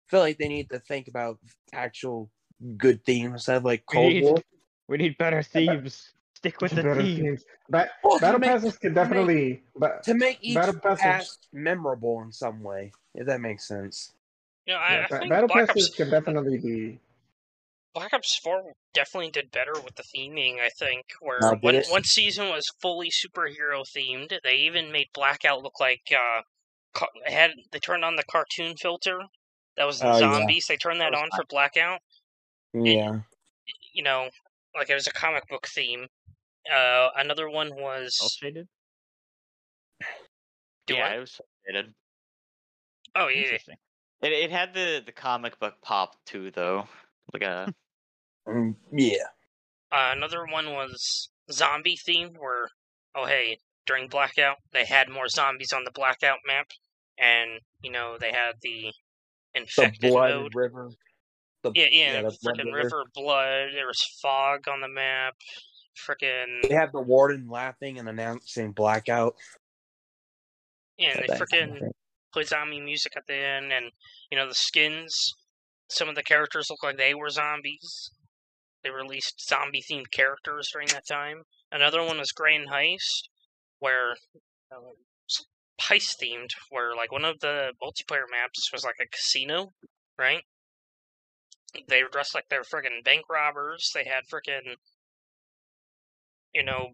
feel 0.10 0.20
like 0.22 0.38
they 0.38 0.48
need 0.48 0.70
to 0.70 0.80
think 0.80 1.08
about 1.08 1.38
actual 1.74 2.30
good 2.78 3.04
themes 3.06 3.34
instead 3.34 3.58
of 3.58 3.66
like 3.66 3.84
We 3.92 3.96
Cold 3.96 4.14
need- 4.14 4.24
War. 4.24 4.38
We 4.88 4.98
need 4.98 5.18
better 5.18 5.44
themes. 5.44 6.12
Stick 6.36 6.62
with 6.62 6.72
the 6.72 6.84
Better 6.84 7.02
theme. 7.02 7.18
teams. 7.24 7.44
Ba- 7.68 7.90
Well, 8.04 8.20
battle 8.20 8.40
make- 8.40 8.50
passes 8.52 8.78
can 8.78 8.94
to 8.94 8.96
make- 9.02 9.10
definitely. 9.10 9.64
But 9.76 10.04
to 10.04 10.14
make 10.14 10.38
each 10.42 10.56
Battle 10.56 10.80
passes- 10.80 11.02
pass 11.02 11.38
memorable 11.52 12.22
in 12.22 12.32
some 12.32 12.62
way, 12.64 12.92
if 13.16 13.26
that 13.26 13.42
makes 13.42 13.68
sense. 13.68 14.14
You 14.68 14.74
know, 14.74 14.80
I, 14.80 14.94
yeah, 14.94 15.08
I 15.12 15.18
think 15.18 15.30
battle 15.32 15.48
Black 15.48 15.68
passes 15.68 15.88
Ops 15.88 15.96
can 15.98 16.10
definitely 16.12 16.58
be. 16.60 17.00
Black 17.96 18.14
Ops 18.14 18.38
Four 18.44 18.74
definitely 18.94 19.32
did 19.32 19.50
better 19.52 19.74
with 19.84 19.96
the 19.96 20.04
theming. 20.04 20.60
I 20.60 20.70
think 20.70 21.06
where 21.20 21.40
one 21.62 21.82
one 21.90 22.04
season 22.04 22.50
was 22.50 22.70
fully 22.82 23.10
superhero 23.10 23.84
themed. 23.84 24.32
They 24.44 24.56
even 24.58 24.92
made 24.92 25.08
Blackout 25.14 25.64
look 25.64 25.80
like 25.80 26.02
uh, 26.12 26.42
had 27.26 27.52
they 27.72 27.80
turned 27.80 28.06
on 28.06 28.16
the 28.16 28.24
cartoon 28.24 28.76
filter 28.78 29.20
that 29.78 29.86
was 29.86 30.02
in 30.02 30.08
Oh, 30.08 30.14
yeah. 30.14 30.20
zombies. 30.20 30.66
They 30.68 30.78
turned 30.78 31.02
that 31.02 31.12
That 31.12 31.22
was 31.22 31.30
on 31.34 31.38
for 31.38 31.46
Blackout. 31.50 32.00
Yeah. 32.74 33.20
You 33.94 34.04
know, 34.04 34.30
like 34.76 34.90
it 34.90 34.94
was 34.96 35.08
a 35.08 35.12
comic 35.14 35.48
book 35.48 35.68
theme. 35.68 36.08
Uh, 36.72 37.10
another 37.16 37.50
one 37.50 37.70
Cell 37.70 37.78
was 37.78 38.38
shaded. 38.40 38.68
do 40.86 40.94
yeah, 40.96 41.10
what? 41.10 41.18
it 41.18 41.20
was 41.20 41.32
separated. 41.66 41.94
oh 43.16 43.28
yeah, 43.28 43.58
It 44.22 44.34
it 44.34 44.52
had 44.52 44.74
the 44.74 45.02
the 45.06 45.12
comic 45.12 45.60
book 45.60 45.76
pop 45.82 46.16
too, 46.26 46.52
though. 46.52 46.88
Like 47.34 47.44
a 47.44 47.74
Mm, 48.48 48.76
yeah. 48.94 49.26
Uh, 49.92 50.12
another 50.16 50.46
one 50.46 50.72
was 50.72 51.30
zombie 51.52 51.98
themed, 51.98 52.38
where 52.38 52.70
oh 53.16 53.26
hey, 53.26 53.58
during 53.86 54.08
blackout 54.08 54.58
they 54.72 54.86
had 54.86 55.10
more 55.10 55.28
zombies 55.28 55.74
on 55.74 55.84
the 55.84 55.92
blackout 55.92 56.40
map, 56.46 56.68
and 57.18 57.60
you 57.82 57.92
know 57.92 58.18
they 58.20 58.32
had 58.32 58.54
the 58.62 58.94
The 59.66 59.94
blood 60.02 60.30
mode. 60.36 60.56
river. 60.56 60.90
The, 61.64 61.72
Yeah, 61.74 61.88
yeah, 61.92 62.22
the 62.22 62.38
blood 62.42 62.58
freaking 62.60 62.74
river 62.74 63.04
blood. 63.14 63.70
There 63.74 63.88
was 63.88 64.02
fog 64.22 64.68
on 64.68 64.82
the 64.82 64.88
map. 64.88 65.36
Freaking 66.08 66.68
They 66.70 66.76
have 66.76 66.92
the 66.92 67.02
warden 67.02 67.48
laughing 67.50 67.98
and 67.98 68.08
announcing 68.08 68.72
blackout. 68.72 69.36
yeah, 70.98 71.12
and 71.12 71.20
they 71.24 71.28
That 71.28 71.48
kind 71.50 71.72
freaking 71.74 71.80
thing. 71.80 71.92
play 72.34 72.44
zombie 72.44 72.82
music 72.82 73.14
at 73.18 73.26
the 73.28 73.36
end, 73.36 73.72
and 73.74 73.92
you 74.32 74.38
know 74.38 74.48
the 74.48 74.54
skins. 74.56 75.34
Some 75.90 76.10
of 76.10 76.16
the 76.16 76.24
characters 76.24 76.68
look 76.70 76.84
like 76.84 76.98
they 76.98 77.14
were 77.14 77.30
zombies. 77.30 78.12
They 78.84 78.90
released 78.90 79.48
zombie 79.48 79.82
themed 79.90 80.12
characters 80.12 80.70
during 80.72 80.90
that 80.90 81.08
time. 81.08 81.44
Another 81.72 82.04
one 82.04 82.18
was 82.20 82.32
Grand 82.32 82.68
Heist, 82.70 83.30
where 83.80 84.12
uh, 84.72 84.78
s- 84.78 85.07
heist 85.82 86.18
themed, 86.22 86.52
where 86.70 86.96
like 86.96 87.12
one 87.12 87.26
of 87.26 87.40
the 87.40 87.74
multiplayer 87.82 88.30
maps 88.32 88.72
was 88.72 88.84
like 88.84 88.98
a 89.02 89.08
casino, 89.08 89.74
right? 90.18 90.44
They 91.88 92.04
were 92.04 92.10
dressed 92.10 92.36
like 92.36 92.50
they 92.50 92.58
were 92.58 92.64
friggin' 92.64 93.04
bank 93.04 93.26
robbers. 93.30 93.92
They 93.94 94.04
had 94.06 94.24
frickin', 94.32 94.76
you 96.54 96.64
know, 96.64 96.92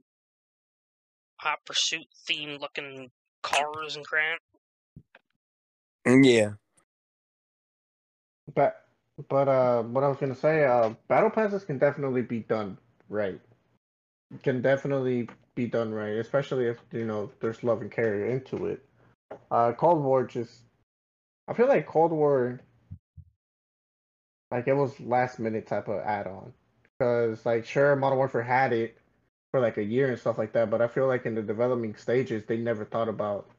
hot 1.38 1.60
pursuit 1.66 2.08
themed 2.30 2.60
looking 2.60 3.12
cars 3.42 3.96
and 3.96 4.06
crap. 4.06 4.40
Mm, 6.06 6.26
Yeah. 6.26 6.52
But 8.54 8.86
but 9.30 9.48
uh, 9.48 9.84
what 9.84 10.04
I 10.04 10.08
was 10.08 10.18
gonna 10.18 10.36
say, 10.36 10.66
uh, 10.66 10.92
battle 11.08 11.30
passes 11.30 11.64
can 11.64 11.78
definitely 11.78 12.24
be 12.24 12.40
done 12.42 12.78
right. 13.10 13.40
Can 14.44 14.62
definitely 14.62 15.30
be 15.56 15.68
done 15.68 15.94
right, 15.94 16.18
especially 16.18 16.66
if 16.66 16.78
you 16.92 17.06
know 17.06 17.32
there's 17.40 17.64
love 17.64 17.82
and 17.82 17.92
care 17.92 18.26
into 18.26 18.66
it. 18.68 18.84
Uh, 19.52 19.72
Cold 19.74 20.04
War 20.04 20.26
just, 20.26 20.54
I 21.48 21.54
feel 21.54 21.68
like 21.68 21.88
Cold 21.88 22.12
War, 22.12 22.60
like 24.52 24.68
it 24.68 24.74
was 24.74 25.00
last 25.00 25.40
minute 25.40 25.68
type 25.68 25.88
of 25.88 26.00
add 26.02 26.28
on, 26.28 26.54
because 26.98 27.46
like 27.46 27.66
sure 27.66 27.96
Modern 27.96 28.18
Warfare 28.18 28.44
had 28.44 28.74
it 28.74 28.98
for 29.52 29.60
like 29.60 29.78
a 29.78 29.84
year 29.84 30.10
and 30.10 30.20
stuff 30.20 30.38
like 30.38 30.54
that, 30.54 30.70
but 30.70 30.82
I 30.82 30.88
feel 30.88 31.08
like 31.08 31.26
in 31.26 31.36
the 31.36 31.42
developing 31.42 31.96
stages 31.96 32.44
they 32.46 32.58
never 32.58 32.86
thought 32.86 33.10
about 33.10 33.50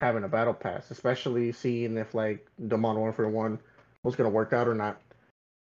having 0.00 0.24
a 0.24 0.28
battle 0.28 0.54
pass, 0.54 0.90
especially 0.90 1.52
seeing 1.52 1.96
if 1.96 2.14
like 2.14 2.46
the 2.58 2.78
Modern 2.78 3.02
Warfare 3.02 3.28
one 3.28 3.58
was 4.02 4.16
gonna 4.16 4.30
work 4.30 4.52
out 4.52 4.68
or 4.68 4.74
not. 4.74 5.00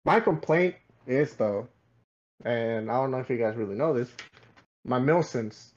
My 0.06 0.20
complaint 0.20 0.74
is 1.06 1.35
though, 1.35 1.69
and 2.44 2.90
I 2.90 2.94
don't 2.94 3.11
know 3.11 3.20
if 3.20 3.28
you 3.28 3.36
guys 3.39 3.56
really 3.56 3.77
know 3.77 3.93
this, 3.93 4.11
my 4.85 4.98
Milsims. 4.98 5.73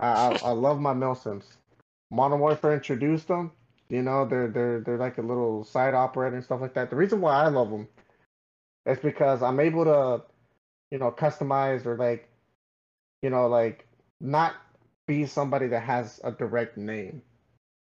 I 0.00 0.08
I, 0.08 0.38
I 0.46 0.50
love 0.52 0.80
my 0.80 0.94
Milsims. 0.94 1.44
Modern 2.10 2.40
Warfare 2.40 2.74
introduced 2.74 3.28
them. 3.28 3.52
You 3.88 4.02
know, 4.02 4.24
they're 4.24 4.48
they're 4.48 4.80
they're 4.80 4.98
like 4.98 5.18
a 5.18 5.22
little 5.22 5.64
side 5.64 5.94
operator 5.94 6.36
and 6.36 6.44
stuff 6.44 6.60
like 6.60 6.74
that. 6.74 6.90
The 6.90 6.96
reason 6.96 7.20
why 7.20 7.34
I 7.34 7.48
love 7.48 7.70
them 7.70 7.88
is 8.86 8.98
because 8.98 9.42
I'm 9.42 9.60
able 9.60 9.84
to, 9.84 10.22
you 10.90 10.98
know, 10.98 11.12
customize 11.12 11.86
or 11.86 11.96
like, 11.96 12.28
you 13.22 13.30
know, 13.30 13.48
like 13.48 13.86
not 14.20 14.54
be 15.06 15.26
somebody 15.26 15.68
that 15.68 15.82
has 15.82 16.20
a 16.24 16.32
direct 16.32 16.76
name. 16.76 17.22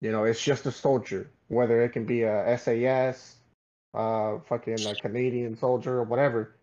You 0.01 0.13
know, 0.13 0.25
it's 0.25 0.43
just 0.43 0.67
a 0.67 0.73
soldier, 0.73 1.31
whether 1.49 1.83
it 1.83 1.91
can 1.91 2.05
be 2.05 2.23
a 2.23 2.57
SAS, 2.59 3.37
uh, 3.95 4.39
fucking 4.49 4.87
a 4.87 4.95
Canadian 4.95 5.57
soldier 5.57 5.99
or 5.99 6.05
whatever, 6.05 6.55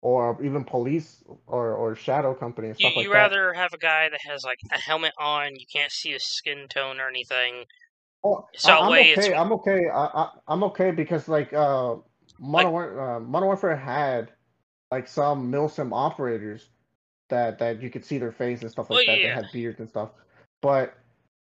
or 0.00 0.42
even 0.44 0.64
police 0.64 1.22
or 1.46 1.74
or 1.74 1.94
shadow 1.96 2.34
company 2.34 2.68
and 2.68 2.76
You 2.78 2.86
stuff 2.88 2.96
like 2.96 3.04
you 3.04 3.10
that. 3.10 3.16
rather 3.18 3.52
have 3.52 3.72
a 3.72 3.78
guy 3.78 4.08
that 4.08 4.20
has 4.28 4.44
like 4.44 4.58
a 4.72 4.78
helmet 4.78 5.12
on, 5.18 5.56
you 5.56 5.66
can't 5.72 5.90
see 5.92 6.12
his 6.12 6.24
skin 6.24 6.66
tone 6.68 7.00
or 7.00 7.08
anything. 7.08 7.64
Oh, 8.24 8.46
So 8.54 8.72
I, 8.72 8.84
am 8.84 8.90
way 8.92 9.10
it's- 9.12 9.26
okay. 9.26 9.34
I'm 9.34 9.52
okay. 9.52 9.88
I, 9.88 10.04
I 10.06 10.30
I'm 10.48 10.62
okay 10.64 10.90
because 10.90 11.28
like 11.28 11.52
uh, 11.52 11.96
Modern 12.38 12.72
War, 12.72 13.00
uh, 13.16 13.20
Modern 13.20 13.46
Warfare 13.46 13.76
had 13.76 14.32
like 14.90 15.06
some 15.08 15.50
milsim 15.52 15.90
operators 15.92 16.70
that 17.28 17.58
that 17.58 17.82
you 17.82 17.90
could 17.90 18.04
see 18.04 18.18
their 18.18 18.32
face 18.32 18.62
and 18.62 18.70
stuff 18.70 18.90
like 18.90 19.06
Oh, 19.08 19.12
that. 19.12 19.18
yeah. 19.20 19.28
They 19.28 19.34
had 19.34 19.52
beards 19.52 19.80
and 19.80 19.88
stuff, 19.88 20.10
but 20.62 20.94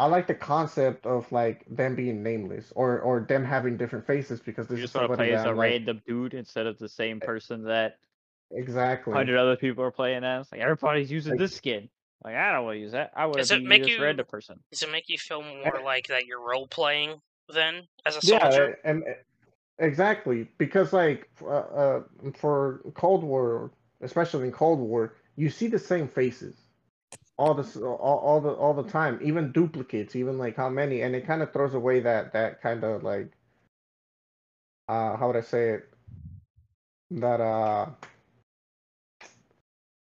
I 0.01 0.07
like 0.07 0.27
the 0.27 0.35
concept 0.35 1.07
of 1.07 1.31
like 1.31 1.65
them 1.69 1.95
being 1.95 2.23
nameless 2.23 2.73
or 2.75 3.01
or 3.01 3.21
them 3.21 3.45
having 3.45 3.77
different 3.77 4.07
faces 4.07 4.41
because 4.41 4.67
this 4.67 4.79
You 4.79 4.85
is 4.85 4.91
just 4.93 4.95
want 4.97 5.11
to 5.13 5.17
play 5.17 5.33
as 5.33 5.45
a 5.45 5.49
I'm, 5.51 5.57
like, 5.57 5.71
random 5.71 6.03
dude 6.07 6.35
instead 6.35 6.67
of 6.67 6.79
the 6.79 6.89
same 6.89 7.21
person 7.21 7.63
that 7.65 7.99
exactly. 8.51 9.13
hundred 9.13 9.39
other 9.39 9.57
people 9.57 9.85
are 9.85 9.91
playing 9.91 10.25
as. 10.25 10.51
Like 10.53 10.61
everybody's 10.61 11.11
using 11.11 11.33
Like- 11.33 11.41
this 11.41 11.55
skin. 11.57 11.89
Like 12.25 12.37
I 12.37 12.53
don't 12.53 12.65
want 12.65 12.77
to 12.77 12.81
use 12.81 12.93
that. 12.93 13.11
I 13.15 13.27
want 13.27 13.37
Does 13.39 13.49
to 13.49 13.57
it 13.57 13.61
be 13.61 13.67
make 13.67 13.83
this 13.83 13.93
you- 13.93 14.03
random 14.03 14.27
person. 14.27 14.59
Does 14.71 14.83
it 14.83 14.91
make 14.91 15.09
you 15.09 15.19
feel 15.19 15.43
more 15.43 15.81
like 15.85 16.07
that 16.07 16.25
you're 16.27 16.41
role 16.41 16.67
playing 16.67 17.21
then 17.49 17.87
as 18.07 18.17
a 18.17 18.21
Yeah, 18.23 18.39
soldier? 18.51 18.79
and 18.85 19.05
exactly 19.79 20.49
because 20.57 20.93
like 20.93 21.29
uh, 21.43 21.47
uh, 21.47 22.03
for 22.39 22.81
Cold 22.95 23.23
War, 23.25 23.71
especially 24.01 24.47
in 24.47 24.53
Cold 24.53 24.79
War, 24.79 25.15
you 25.37 25.51
see 25.51 25.67
the 25.67 25.79
same 25.79 26.09
faces 26.09 26.57
all 27.37 27.53
this 27.53 27.77
all, 27.77 27.97
all 27.99 28.41
the 28.41 28.51
all 28.53 28.73
the 28.73 28.89
time, 28.89 29.19
even 29.23 29.53
duplicates, 29.53 30.15
even 30.17 30.39
like 30.39 30.57
how 30.57 30.69
many, 30.69 31.03
and 31.03 31.15
it 31.15 31.27
kind 31.27 31.43
of 31.43 31.53
throws 31.53 31.75
away 31.75 32.01
that 32.01 32.33
that 32.33 32.63
kind 32.63 32.85
of 32.85 33.03
like 33.03 33.29
uh 34.89 35.17
how 35.17 35.27
would 35.27 35.37
I 35.37 35.41
say 35.43 35.71
it 35.71 35.89
that 37.11 37.41
uh 37.41 37.87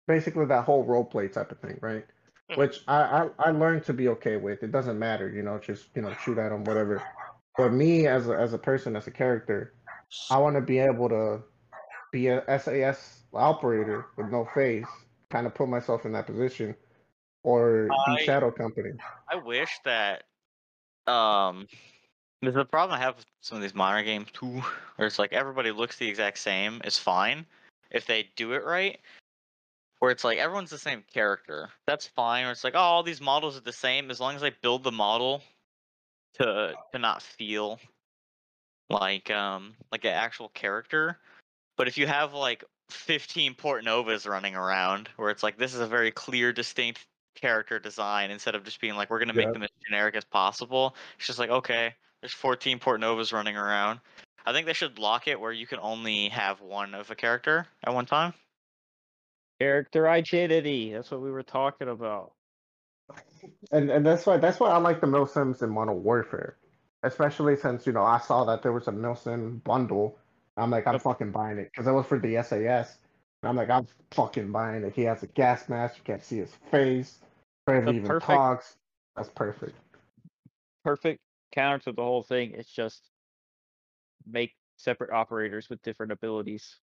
basically 0.09 0.45
that 0.47 0.65
whole 0.65 0.83
role 0.83 1.05
play 1.05 1.27
type 1.27 1.51
of 1.51 1.59
thing, 1.59 1.77
right? 1.81 2.05
Mhm. 2.49 2.57
Which 2.57 2.81
I, 2.87 3.01
I 3.01 3.29
I 3.37 3.51
learned 3.51 3.85
to 3.85 3.93
be 3.93 4.09
okay 4.09 4.37
with. 4.37 4.63
It 4.63 4.71
doesn't 4.71 4.97
matter, 4.97 5.29
you 5.29 5.43
know, 5.43 5.59
just 5.59 5.95
you 5.95 6.01
know 6.01 6.13
shoot 6.25 6.37
at 6.39 6.49
them, 6.49 6.65
whatever. 6.65 7.01
But 7.55 7.71
me 7.71 8.07
as 8.07 8.27
a, 8.27 8.33
as 8.33 8.53
a 8.53 8.57
person, 8.57 8.95
as 8.95 9.05
a 9.07 9.11
character, 9.11 9.75
I 10.31 10.37
want 10.39 10.55
to 10.55 10.61
be 10.61 10.79
able 10.79 11.09
to 11.09 11.43
be 12.11 12.27
a 12.27 12.43
SAS 12.59 13.23
operator 13.33 14.07
with 14.17 14.31
no 14.31 14.45
face, 14.55 14.87
kind 15.29 15.45
of 15.45 15.53
put 15.53 15.69
myself 15.69 16.05
in 16.05 16.11
that 16.13 16.25
position, 16.25 16.75
or 17.43 17.89
I- 17.91 18.15
be 18.17 18.25
Shadow 18.25 18.51
Company. 18.51 18.91
I 19.31 19.35
wish 19.35 19.79
that 19.85 20.23
um 21.05 21.67
there's 22.41 22.55
a 22.55 22.65
problem 22.65 22.97
I 22.97 23.03
have 23.03 23.17
with 23.17 23.25
some 23.41 23.57
of 23.57 23.61
these 23.61 23.75
modern 23.75 24.05
games 24.05 24.31
too, 24.33 24.63
where 24.95 25.07
it's 25.07 25.19
like 25.19 25.33
everybody 25.33 25.69
looks 25.71 25.97
the 25.97 26.07
exact 26.07 26.39
same 26.39 26.81
is 26.83 26.97
fine 26.97 27.45
if 27.91 28.05
they 28.05 28.29
do 28.35 28.53
it 28.53 28.63
right. 28.65 28.99
Where 29.99 30.11
it's 30.11 30.23
like 30.23 30.37
everyone's 30.37 30.69
the 30.69 30.77
same 30.77 31.03
character. 31.13 31.69
That's 31.85 32.07
fine. 32.07 32.45
Or 32.45 32.51
it's 32.51 32.63
like, 32.63 32.75
oh, 32.75 32.79
all 32.79 33.03
these 33.03 33.19
models 33.21 33.57
are 33.57 33.61
the 33.61 33.73
same 33.73 34.09
as 34.09 34.19
long 34.19 34.35
as 34.35 34.43
I 34.43 34.51
build 34.61 34.83
the 34.83 34.91
model 34.91 35.43
to 36.35 36.75
to 36.93 36.99
not 36.99 37.21
feel 37.21 37.79
like 38.89 39.29
um 39.29 39.75
like 39.91 40.05
an 40.05 40.13
actual 40.13 40.49
character. 40.49 41.19
But 41.77 41.87
if 41.87 41.97
you 41.97 42.07
have 42.07 42.33
like 42.33 42.63
15 42.89 43.55
Portnovas 43.55 44.27
running 44.27 44.55
around, 44.55 45.09
where 45.17 45.29
it's 45.29 45.43
like 45.43 45.57
this 45.57 45.73
is 45.73 45.81
a 45.81 45.87
very 45.87 46.11
clear, 46.11 46.51
distinct 46.53 47.05
character 47.35 47.79
design, 47.79 48.31
instead 48.31 48.55
of 48.55 48.63
just 48.63 48.81
being 48.81 48.95
like 48.95 49.09
we're 49.09 49.19
gonna 49.19 49.33
make 49.33 49.47
Yeah. 49.47 49.51
them 49.53 49.63
as 49.63 49.69
generic 49.85 50.15
as 50.15 50.25
possible, 50.25 50.95
it's 51.17 51.27
just 51.27 51.39
like 51.39 51.49
okay, 51.49 51.93
there's 52.21 52.33
14 52.33 52.79
Portnovas 52.79 53.33
running 53.33 53.57
around. 53.57 53.99
I 54.45 54.53
think 54.53 54.65
they 54.65 54.73
should 54.73 54.97
lock 54.97 55.27
it 55.27 55.39
where 55.39 55.51
you 55.51 55.67
can 55.67 55.79
only 55.79 56.29
have 56.29 56.61
one 56.61 56.95
of 56.95 57.11
a 57.11 57.15
character 57.15 57.67
at 57.83 57.93
one 57.93 58.05
time. 58.05 58.33
Character 59.59 60.07
identity. 60.09 60.93
That's 60.93 61.11
what 61.11 61.21
we 61.21 61.31
were 61.31 61.43
talking 61.43 61.89
about. 61.89 62.33
And 63.71 63.89
and 63.89 64.05
that's 64.05 64.25
why 64.25 64.37
that's 64.37 64.59
why 64.59 64.69
I 64.69 64.77
like 64.77 65.01
the 65.01 65.07
Milsims 65.07 65.61
in 65.63 65.69
Modern 65.69 66.03
Warfare, 66.03 66.57
especially 67.03 67.55
since 67.55 67.85
you 67.87 67.91
know 67.93 68.03
I 68.03 68.19
saw 68.19 68.45
that 68.45 68.61
there 68.61 68.71
was 68.71 68.87
a 68.87 68.91
Milsim 68.91 69.63
bundle. 69.63 70.17
I'm 70.57 70.69
like 70.71 70.87
I'm 70.87 70.93
Yep. 70.95 71.01
fucking 71.01 71.31
buying 71.31 71.57
it 71.57 71.71
because 71.71 71.87
it 71.87 71.91
was 71.91 72.05
for 72.05 72.19
the 72.19 72.41
SAS. 72.43 72.97
And 73.41 73.49
I'm 73.49 73.55
like 73.55 73.69
I'm 73.69 73.87
fucking 74.11 74.51
buying 74.51 74.83
it. 74.83 74.93
He 74.95 75.03
has 75.03 75.23
a 75.23 75.27
gas 75.27 75.67
mask. 75.69 75.97
You 75.97 76.03
can't 76.03 76.23
see 76.23 76.37
his 76.37 76.53
face. 76.71 77.19
Barely 77.65 77.95
even 77.95 78.07
perfect- 78.07 78.25
talks. 78.25 78.75
That's 79.15 79.29
perfect. 79.29 79.75
Perfect 80.83 81.19
counter 81.51 81.79
to 81.85 81.91
the 81.91 82.03
whole 82.03 82.23
thing. 82.23 82.51
It's 82.55 82.71
just 82.71 83.09
make 84.29 84.53
separate 84.77 85.11
operators 85.11 85.69
with 85.69 85.81
different 85.81 86.11
abilities. 86.11 86.77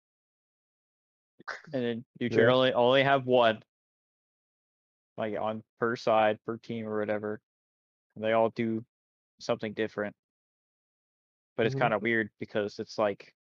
And 1.72 1.82
then 1.82 2.04
you 2.18 2.28
Yeah. 2.28 2.36
generally 2.36 2.72
only 2.72 3.02
have 3.02 3.26
one. 3.26 3.62
Like 5.16 5.38
on 5.38 5.62
per 5.78 5.96
side, 5.96 6.38
per 6.46 6.56
team 6.56 6.86
or 6.86 6.98
whatever. 6.98 7.40
And 8.14 8.24
they 8.24 8.32
all 8.32 8.50
do 8.50 8.84
something 9.40 9.72
different. 9.74 10.16
But 11.56 11.66
it's 11.66 11.74
Mhm. 11.74 11.80
kind 11.80 11.94
of 11.94 12.02
weird 12.02 12.30
because 12.38 12.78
it's 12.78 12.98
like 12.98 13.34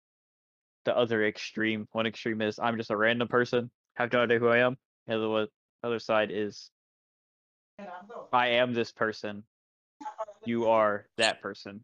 the 0.85 0.95
other 0.95 1.25
extreme. 1.25 1.87
One 1.91 2.07
extreme 2.07 2.41
is 2.41 2.59
I'm 2.59 2.77
just 2.77 2.89
a 2.89 2.97
random 2.97 3.27
person, 3.27 3.71
have 3.95 4.11
no 4.11 4.23
idea 4.23 4.39
who 4.39 4.47
I 4.47 4.59
am. 4.59 4.77
And 5.07 5.21
the 5.21 5.49
other 5.83 5.99
side 5.99 6.31
is 6.31 6.71
I 8.31 8.47
am 8.47 8.73
this 8.73 8.91
person. 8.91 9.43
You 10.45 10.69
are 10.69 11.07
that 11.17 11.41
person. 11.41 11.83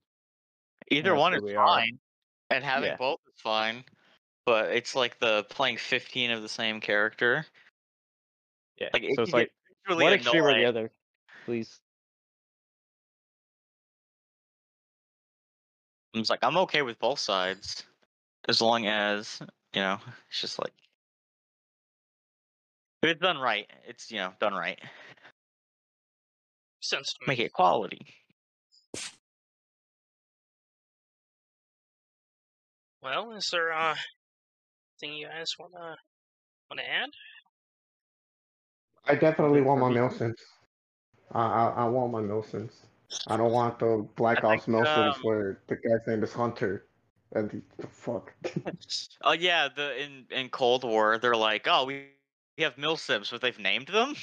Either 0.92 1.16
one 1.16 1.34
is 1.34 1.42
we 1.42 1.56
are. 1.56 1.66
fine, 1.68 2.00
and 2.50 2.64
having 2.64 2.90
Yeah. 2.90 2.98
both 2.98 3.20
is 3.28 3.40
fine. 3.42 3.86
But 4.46 4.72
it's 4.72 4.96
like 4.96 5.20
the 5.20 5.46
playing 5.50 5.78
15 5.78 6.32
of 6.32 6.42
the 6.42 6.50
same 6.50 6.80
character. 6.80 7.46
Yeah. 8.80 8.90
Like 8.94 9.04
it 9.04 9.16
so 9.16 9.24
it's 9.24 9.34
like 9.34 9.52
really 9.90 10.04
one 10.04 10.14
extreme 10.14 10.44
or 10.44 10.54
the 10.54 10.66
other, 10.66 10.92
please. 11.46 11.80
I'm 16.14 16.22
just 16.22 16.30
like, 16.30 16.44
I'm 16.44 16.58
okay 16.58 16.82
with 16.82 17.00
both 17.00 17.20
sides, 17.20 17.84
as 18.48 18.62
long 18.62 18.86
as 18.86 19.40
you 19.74 19.82
know, 19.82 19.98
it's 20.30 20.42
just 20.42 20.60
like 20.60 20.74
if 23.02 23.10
it's 23.10 23.22
done 23.22 23.38
right. 23.38 23.70
It's 23.88 24.12
you 24.12 24.18
know 24.18 24.34
done 24.40 24.54
right. 24.54 24.80
Sense 26.82 27.14
to. 27.14 27.28
Make 27.28 27.40
it 27.40 27.52
quality. 27.52 28.06
Well, 33.02 33.32
is 33.34 33.50
there 33.52 33.74
uh 33.74 33.96
thing 35.06 35.18
you 35.18 35.28
guys 35.28 35.54
wanna 35.60 35.96
wanna 36.70 36.82
add? 36.82 37.10
I 39.06 39.16
definitely 39.16 39.62
want 39.62 39.82
my 39.82 39.90
for. 39.90 40.00
Milsons. 40.00 40.36
I, 41.32 41.42
I 41.42 41.70
I 41.70 41.86
want 41.86 42.12
my 42.12 42.22
Milsons. 42.22 42.72
I 43.28 43.38
don't 43.38 43.52
want 43.52 43.80
the 43.80 44.08
Black 44.16 44.44
I 44.44 44.56
Ops 44.56 44.66
think, 44.66 44.78
Milsons 44.78 45.16
um, 45.16 45.22
where 45.22 45.60
the 45.68 45.76
guy's 45.76 46.08
name 46.08 46.24
is 46.24 46.34
Hunter. 46.34 46.88
And 47.34 47.50
the, 47.50 47.62
the 47.78 47.88
fuck. 47.88 48.34
Oh 49.24 49.34
yeah, 49.34 49.68
the 49.76 50.02
in 50.02 50.26
in 50.32 50.50
Cold 50.50 50.84
War, 50.84 51.18
they're 51.18 51.36
like, 51.36 51.68
oh, 51.70 51.86
we 51.86 52.06
we 52.58 52.64
have 52.64 52.76
milsims, 52.78 53.32
but 53.32 53.42
they've 53.42 53.60
named 53.60 53.88
them. 53.88 54.16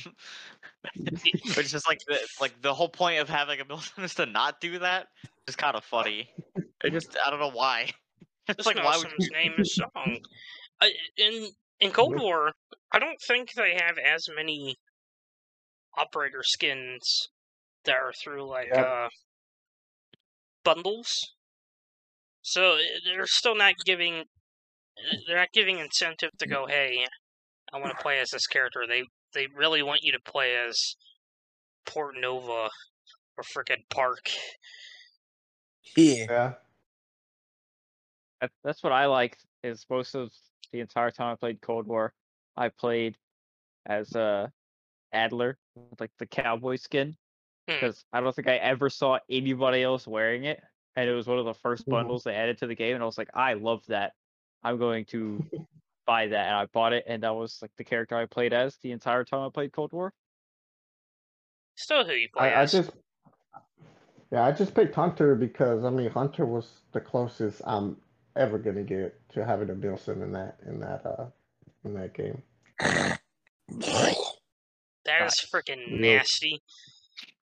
Which 0.97 1.67
is 1.67 1.73
just 1.73 1.87
like 1.87 2.01
the 2.07 2.19
like 2.41 2.61
the 2.63 2.73
whole 2.73 2.89
point 2.89 3.21
of 3.21 3.29
having 3.29 3.61
a 3.61 3.65
milsim 3.65 4.05
is 4.05 4.15
to 4.15 4.27
not 4.27 4.61
do 4.61 4.79
that. 4.79 5.09
It's 5.47 5.57
kind 5.57 5.77
of 5.77 5.85
funny. 5.85 6.31
It 6.83 6.91
just 6.93 7.17
I 7.25 7.31
don't 7.31 7.41
know 7.41 7.51
why. 7.51 7.91
It's 8.49 8.67
like 8.67 8.77
why 8.77 8.97
would 8.97 9.07
Nelson's 9.07 9.31
name 9.31 9.53
is 9.59 9.77
Song. 9.77 10.19
In 11.17 11.51
in 11.81 11.93
Cold 11.93 12.15
Yeah. 12.15 12.21
War, 12.21 12.53
I 12.93 12.99
don't 12.99 13.21
think 13.21 13.53
they 13.55 13.75
have 13.75 13.99
as 13.99 14.29
many 14.29 14.77
operator 15.97 16.43
skins 16.43 17.29
that 17.85 17.97
are 17.97 18.13
through 18.13 18.47
like 18.47 18.77
Yep. 18.77 18.79
uh 18.79 19.09
bundles. 20.65 21.35
So 22.43 22.79
they're 23.05 23.27
still 23.27 23.55
not 23.55 23.75
giving 23.85 24.25
they're 25.27 25.37
not 25.37 25.53
giving 25.53 25.79
incentive 25.79 26.31
to 26.39 26.47
go, 26.47 26.67
hey, 26.67 27.07
I 27.73 27.79
want 27.79 27.97
to 27.97 28.03
play 28.03 28.21
as 28.21 28.31
this 28.31 28.47
character. 28.47 28.85
They 28.89 29.05
they 29.35 29.47
really 29.55 29.83
want 29.83 30.03
you 30.03 30.13
to 30.13 30.21
play 30.21 30.57
as 30.57 30.97
Portnova 31.87 32.71
or 33.37 33.45
frickin' 33.45 33.89
Park. 33.91 34.31
Yeah. 35.97 36.27
yeah. 36.29 36.55
That's 38.65 38.83
what 38.83 38.93
I 38.93 39.07
like 39.07 39.39
Is 39.63 39.87
most 39.89 40.15
of 40.15 40.33
the 40.73 40.81
entire 40.81 41.11
time 41.11 41.33
I 41.33 41.37
played 41.37 41.61
Cold 41.61 41.87
War, 41.87 42.15
I 42.57 42.69
played 42.69 43.17
as 43.87 44.15
uh 44.17 44.49
Adler, 45.13 45.59
with, 45.77 46.01
like 46.01 46.11
the 46.19 46.27
cowboy 46.27 46.77
skin, 46.77 47.17
Hmm. 47.69 47.75
because 47.75 48.05
I 48.13 48.21
don't 48.21 48.35
think 48.35 48.49
I 48.49 48.57
ever 48.57 48.89
saw 48.91 49.19
anybody 49.29 49.83
else 49.83 50.07
wearing 50.07 50.45
it, 50.45 50.63
and 50.97 51.09
it 51.09 51.13
was 51.13 51.27
one 51.27 51.39
of 51.39 51.45
the 51.45 51.55
first 51.55 51.87
Mhm. 51.87 51.91
bundles 51.91 52.25
they 52.25 52.35
added 52.35 52.59
to 52.59 52.67
the 52.67 52.75
game, 52.75 52.95
and 52.95 53.03
I 53.03 53.07
was 53.07 53.19
like, 53.19 53.31
I 53.35 53.55
love 53.55 53.85
that. 53.87 54.15
I'm 54.63 54.79
going 54.79 55.05
to 55.07 55.39
buy 56.07 56.29
that, 56.29 56.47
and 56.47 56.57
I 56.57 56.67
bought 56.67 56.93
it, 56.95 57.05
and 57.07 57.23
that 57.23 57.35
was 57.35 57.61
like 57.61 57.73
the 57.77 57.85
character 57.85 58.17
I 58.17 58.27
played 58.27 58.53
as 58.53 58.79
the 58.79 58.93
entire 58.93 59.25
time 59.25 59.47
I 59.47 59.51
played 59.51 59.73
Cold 59.73 59.93
War. 59.93 60.15
Still 61.77 62.05
who 62.05 62.13
you 62.13 62.29
play 62.33 62.55
I, 62.55 62.63
I 62.63 62.67
just 62.67 62.91
yeah, 64.31 64.45
I 64.45 64.53
just 64.53 64.75
picked 64.75 64.95
Hunter 64.95 65.35
because 65.35 65.85
I 65.85 65.91
mean 65.91 66.11
Hunter 66.11 66.47
was 66.47 66.81
the 66.93 67.01
closest 67.01 67.61
I'm 67.67 67.97
ever 68.37 68.59
gonna 68.59 68.83
get 68.83 69.15
to 69.31 69.45
having 69.45 69.71
a 69.71 69.75
Milson 69.75 70.23
in 70.23 70.33
that 70.33 70.59
in 70.67 70.81
that 70.81 71.05
uh 71.07 71.27
in 71.85 71.95
that 71.95 72.15
game. 72.15 72.43
That 72.79 73.19
is 75.27 75.45
freaking 75.53 76.01
nasty. 76.01 76.63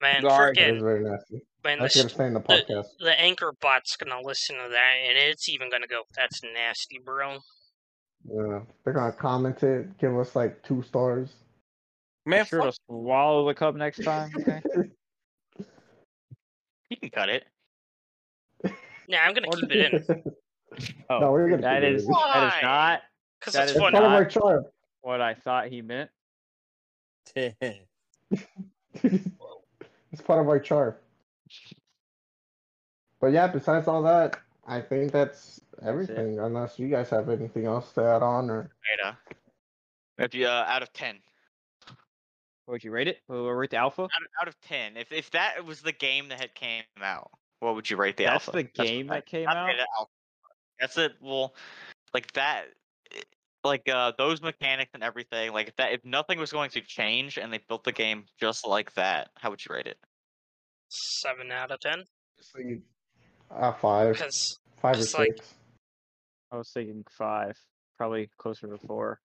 Man, 0.00 0.22
Guard 0.22 0.58
It 0.58 0.60
freaking 0.60 0.76
is 0.76 0.82
very 0.82 1.04
nasty. 1.04 1.42
man, 1.64 1.80
I 1.80 1.82
was 1.84 1.94
this, 1.94 2.02
gonna 2.02 2.14
say 2.14 2.26
in 2.26 2.34
the 2.34 2.40
the, 2.40 2.46
podcast. 2.46 2.86
the 3.00 3.18
anchor 3.20 3.52
bot's 3.60 3.96
gonna 3.96 4.20
listen 4.22 4.56
to 4.56 4.68
that, 4.70 4.92
and 5.08 5.16
it's 5.16 5.48
even 5.48 5.70
gonna 5.70 5.86
go, 5.86 6.02
"That's 6.14 6.42
nasty, 6.42 6.98
bro." 7.04 7.38
Yeah, 8.28 8.60
they're 8.84 8.92
gonna 8.92 9.12
comment 9.12 9.62
it, 9.62 9.96
give 9.98 10.16
us 10.18 10.36
like 10.36 10.62
two 10.62 10.82
stars. 10.82 11.30
Man, 12.26 12.44
Be 12.44 12.48
sure 12.48 12.62
fuck 12.62 12.74
to 12.74 12.80
swallow 12.86 13.46
the 13.46 13.54
cup 13.54 13.74
next 13.76 14.02
time. 14.04 14.30
Okay. 14.38 14.62
you 16.90 16.96
can 16.98 17.10
cut 17.10 17.28
it. 17.28 17.44
Nah, 19.08 19.18
I'm 19.18 19.34
gonna 19.34 19.48
keep 19.48 19.70
it 19.70 19.92
in 19.92 20.22
Oh, 21.11 21.19
no, 21.20 21.32
we're 21.32 21.48
gonna. 21.48 21.62
that 21.62 21.82
keep 21.82 21.89
it 21.90 21.94
is 21.97 22.07
that 22.07 22.55
is 22.57 22.62
not 22.62 23.03
because 23.40 23.55
That 23.55 23.62
it's 23.65 23.70
is 23.73 23.77
It's 23.77 23.82
fun. 23.82 23.93
part 23.93 24.05
of 24.05 24.11
not- 24.11 24.16
our 24.16 24.24
charm. 24.24 24.65
what 25.03 25.20
I 25.20 25.35
thought 25.35 25.69
he 25.69 25.82
meant. 25.82 26.11
it's 27.36 27.73
part 30.24 30.40
of 30.40 30.48
our 30.48 30.59
charm. 30.59 30.94
But 33.20 33.28
yeah, 33.32 33.47
besides 33.47 33.89
all 33.89 34.03
that, 34.03 34.39
I 34.66 34.81
think 34.81 35.12
that's 35.12 35.61
everything. 35.82 36.39
Unless 36.39 36.78
you 36.78 36.89
guys 36.89 37.09
have 37.11 37.28
anything 37.28 37.66
else 37.66 37.93
to 37.93 38.03
add 38.03 38.23
on, 38.23 38.51
or 38.51 38.70
Beta. 38.98 39.16
If 40.19 40.35
you 40.35 40.47
uh, 40.47 40.65
out 40.69 40.82
of 40.82 40.93
ten, 40.93 41.16
What 42.65 42.73
would 42.74 42.85
you 42.85 42.90
rate 42.90 43.09
it? 43.09 43.19
We'll 43.28 43.47
rate 43.51 43.70
the 43.70 43.77
alpha. 43.77 44.03
out 44.03 44.11
of, 44.23 44.28
out 44.43 44.48
of 44.48 44.61
ten, 44.62 44.97
if 44.97 45.12
if 45.12 45.31
that 45.32 45.65
was 45.65 45.82
the 45.82 45.93
game 45.93 46.28
that 46.28 46.40
had 46.40 46.55
came 46.55 46.82
out, 47.03 47.31
what 47.61 47.74
would 47.74 47.89
you 47.89 47.97
rate 47.97 48.16
the 48.16 48.24
That's 48.24 48.48
alpha? 48.48 48.59
the 48.59 48.65
what 48.65 48.74
game 48.86 49.07
that 49.09 49.27
came 49.27 49.47
out. 49.48 49.70
Beta. 50.78 50.86
That's 50.86 50.98
it. 50.98 51.12
Well, 51.20 51.55
like 52.15 52.32
that, 52.32 52.66
like 53.65 53.89
uh, 53.89 54.12
those 54.19 54.40
mechanics 54.43 54.90
and 54.94 55.03
everything. 55.03 55.53
Like 55.53 55.69
if 55.69 55.77
that, 55.77 55.93
if 55.93 56.05
nothing 56.05 56.39
was 56.39 56.53
going 56.53 56.70
to 56.70 56.81
change 56.81 57.36
and 57.39 57.53
they 57.53 57.61
built 57.69 57.85
the 57.85 57.93
game 57.93 58.24
just 58.40 58.66
like 58.66 58.93
that, 58.94 59.28
how 59.36 59.51
would 59.51 59.65
you 59.65 59.74
rate 59.74 59.86
it? 59.86 59.98
Seven 60.89 61.51
out 61.51 61.70
of 61.73 61.81
ten. 61.81 62.05
uh, 63.51 63.73
five, 63.73 64.12
Because 64.15 64.59
five 64.81 64.97
or 64.97 65.01
it's 65.01 65.15
like- 65.15 65.36
six. 65.36 65.55
I 66.53 66.57
was 66.59 66.70
thinking 66.73 67.05
five, 67.11 67.59
probably 67.98 68.31
closer 68.39 68.69
to 68.69 68.78
four, 68.78 69.20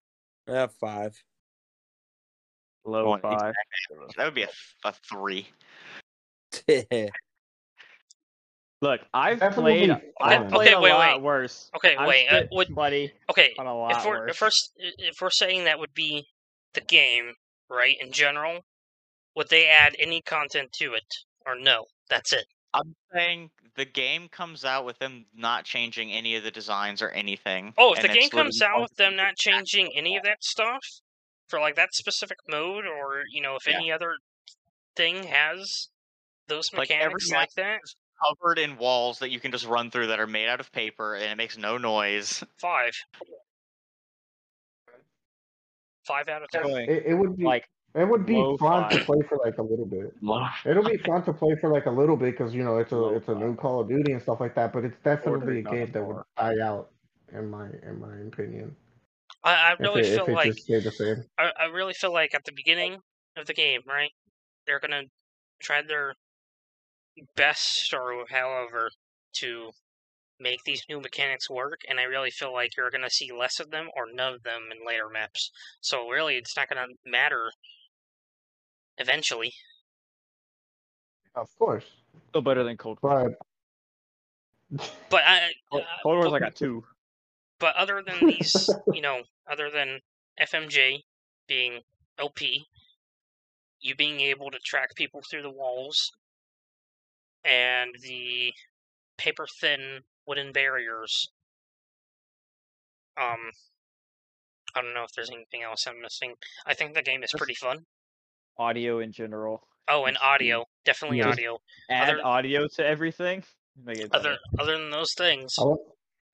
yeah, 0.48 0.66
five. 0.80 1.14
low 2.84 3.10
One, 3.10 3.20
five. 3.20 3.34
exactly. 3.34 4.14
That 4.16 4.24
would 4.24 4.34
be 4.34 4.42
a, 4.42 4.48
a 4.84 4.92
three. 5.08 5.46
Look, 8.82 9.00
I've 9.14 9.38
Definitely 9.38 9.86
played. 9.86 9.90
fun. 9.90 10.02
I've 10.20 10.40
Okay, 10.40 10.50
played 10.50 10.72
a 10.72 10.80
wait, 10.80 10.90
lot 10.90 11.16
wait. 11.16 11.22
worse. 11.22 11.70
Okay, 11.76 11.96
I've 11.96 12.08
wait, 12.08 12.28
uh, 12.28 12.42
would- 12.50 12.68
money 12.70 13.12
okay, 13.30 13.54
on 13.56 13.66
a 13.68 13.78
lot 13.78 13.96
if 14.00 14.04
we're 14.04 14.26
worse. 14.26 14.30
if 14.34 14.40
we're 14.40 14.50
if 14.98 15.20
we're 15.20 15.30
saying 15.30 15.64
that 15.64 15.78
would 15.78 15.94
be 15.94 16.26
the 16.74 16.80
game, 16.80 17.32
right? 17.70 17.96
In 18.00 18.10
general, 18.10 18.64
would 19.36 19.48
they 19.50 19.68
add 19.68 19.94
any 20.00 20.20
content 20.20 20.72
to 20.80 20.94
it 20.94 21.04
or 21.46 21.54
no? 21.54 21.86
That's 22.10 22.32
it. 22.32 22.44
I'm 22.74 22.96
saying 23.12 23.50
the 23.76 23.84
game 23.84 24.28
comes 24.28 24.64
out 24.64 24.84
with 24.84 24.98
them 24.98 25.26
not 25.32 25.64
changing 25.64 26.10
any 26.10 26.34
of 26.34 26.42
the 26.42 26.50
designs 26.50 27.02
or 27.02 27.10
anything. 27.10 27.74
Oh, 27.78 27.92
if 27.92 28.02
the 28.02 28.08
game 28.08 28.30
comes 28.30 28.60
out 28.60 28.82
with 28.82 28.96
them 28.96 29.14
not 29.14 29.36
changing 29.36 29.92
any 29.94 30.16
of 30.16 30.24
that 30.24 30.42
stuff 30.42 30.82
for 31.48 31.60
like 31.60 31.76
that 31.76 31.94
specific 31.94 32.38
mode, 32.48 32.84
or 32.84 33.22
you 33.30 33.40
know, 33.40 33.54
if 33.54 33.68
Yeah. 33.68 33.76
any 33.76 33.92
other 33.92 34.16
thing 34.96 35.22
has 35.28 35.88
those 36.48 36.72
Like, 36.72 36.90
every 36.90 37.04
mechanics 37.12 37.30
map 37.30 37.38
like 37.40 37.52
that, 37.54 37.80
covered 38.20 38.58
in 38.58 38.76
walls 38.76 39.18
that 39.18 39.30
you 39.30 39.40
can 39.40 39.52
just 39.52 39.66
run 39.66 39.90
through 39.90 40.08
that 40.08 40.20
are 40.20 40.26
made 40.26 40.48
out 40.48 40.60
of 40.60 40.70
paper 40.72 41.14
and 41.14 41.24
it 41.24 41.36
makes 41.36 41.56
no 41.56 41.78
noise. 41.78 42.42
five, 42.60 42.92
five 46.06 46.28
out 46.28 46.42
of 46.42 46.50
ten. 46.50 46.66
It, 46.88 47.04
it 47.06 47.14
would 47.14 47.36
be 47.36 47.44
like 47.44 47.68
it 47.94 48.08
would 48.08 48.24
be 48.24 48.36
low 48.36 48.56
fun 48.56 48.90
to 48.90 48.98
play 49.04 49.18
for 49.28 49.38
like 49.44 49.58
a 49.58 49.62
little 49.62 49.84
bit. 49.84 50.14
It'll 50.64 50.84
be 50.84 50.96
fun 50.98 51.24
to 51.24 51.32
play 51.32 51.56
for 51.60 51.70
like 51.70 51.86
a 51.86 51.90
little 51.90 52.16
bit 52.16 52.36
because 52.36 52.54
you 52.54 52.64
know 52.64 52.78
it's 52.78 52.92
a 52.92 52.96
Low 52.96 53.14
it's 53.14 53.28
a 53.28 53.34
new 53.34 53.50
five. 53.50 53.58
Call 53.58 53.80
of 53.80 53.88
Duty 53.88 54.12
and 54.12 54.22
stuff 54.22 54.40
like 54.40 54.54
that. 54.54 54.72
But 54.72 54.84
it's 54.84 54.96
definitely 55.04 55.58
a 55.58 55.62
game 55.62 55.92
that 55.92 56.02
would 56.02 56.14
four. 56.14 56.26
die 56.36 56.58
out, 56.62 56.90
in 57.32 57.50
my 57.50 57.66
in 57.82 58.00
my 58.00 58.16
opinion. 58.26 58.74
I, 59.44 59.52
I 59.52 59.74
really 59.78 60.02
it, 60.02 60.14
feel 60.14 60.22
if 60.22 60.28
it 60.28 60.34
like 60.34 60.46
just 60.46 60.62
stayed 60.62 60.84
the 60.84 60.92
same. 60.92 61.24
I, 61.38 61.50
I 61.60 61.64
really 61.66 61.92
feel 61.92 62.12
like 62.12 62.34
at 62.34 62.44
the 62.44 62.52
beginning 62.52 62.98
of 63.36 63.46
the 63.46 63.54
game, 63.54 63.80
right, 63.86 64.10
they're 64.66 64.80
gonna 64.80 65.02
try 65.60 65.82
their 65.82 66.14
best 67.36 67.92
or 67.94 68.24
however 68.28 68.90
to 69.34 69.70
make 70.40 70.62
these 70.64 70.82
new 70.88 71.00
mechanics 71.00 71.48
work, 71.48 71.80
and 71.88 72.00
I 72.00 72.04
really 72.04 72.30
feel 72.30 72.52
like 72.52 72.76
you're 72.76 72.90
gonna 72.90 73.10
see 73.10 73.30
less 73.32 73.60
of 73.60 73.70
them 73.70 73.88
or 73.96 74.06
none 74.12 74.34
of 74.34 74.42
them 74.42 74.62
in 74.72 74.84
later 74.86 75.08
maps. 75.08 75.50
So 75.80 76.08
really, 76.08 76.36
it's 76.36 76.56
not 76.56 76.68
gonna 76.68 76.86
matter 77.06 77.50
eventually. 78.98 79.52
Of 81.34 81.48
course, 81.58 81.84
still 82.28 82.42
better 82.42 82.64
than 82.64 82.76
Cold 82.76 82.98
War. 83.02 83.34
but 84.70 84.90
But 85.10 85.22
I, 85.24 85.52
Cold, 85.70 85.82
uh, 85.82 85.86
Cold 86.02 86.16
War's 86.16 86.24
but- 86.26 86.32
like 86.42 86.42
a 86.42 86.54
two. 86.54 86.84
But 87.58 87.76
other 87.76 88.02
than 88.04 88.26
these, 88.26 88.68
you 88.92 89.02
know, 89.02 89.22
other 89.48 89.70
than 89.70 90.00
FMJ 90.40 91.04
being 91.46 91.78
OP, 92.18 92.40
you 93.80 93.94
being 93.94 94.20
able 94.20 94.50
to 94.50 94.58
track 94.58 94.96
people 94.96 95.22
through 95.30 95.42
the 95.42 95.50
walls, 95.50 96.10
and 97.44 97.94
the 98.02 98.52
paper 99.18 99.46
thin 99.60 100.00
wooden 100.26 100.52
barriers, 100.52 101.28
um, 103.20 103.50
I 104.74 104.80
don't 104.80 104.94
know 104.94 105.04
if 105.04 105.12
there's 105.14 105.30
anything 105.30 105.62
else 105.62 105.86
I'm 105.86 106.00
missing. 106.00 106.34
I 106.66 106.74
think 106.74 106.94
the 106.94 107.02
game 107.02 107.22
is 107.22 107.32
pretty 107.36 107.54
fun. 107.54 107.86
Audio 108.58 109.00
in 109.00 109.12
general. 109.12 109.66
Oh, 109.88 110.04
and 110.04 110.16
audio, 110.22 110.64
definitely 110.84 111.18
Just 111.18 111.32
audio. 111.32 111.58
Add 111.90 112.10
Other- 112.10 112.24
audio 112.26 112.68
to 112.76 112.86
everything. 112.86 113.44
Make 113.84 113.98
it 113.98 114.14
Other 114.14 114.36
other 114.58 114.76
than 114.78 114.90
those 114.90 115.14
things, 115.14 115.54
I 115.58 115.62
want, 115.64 115.80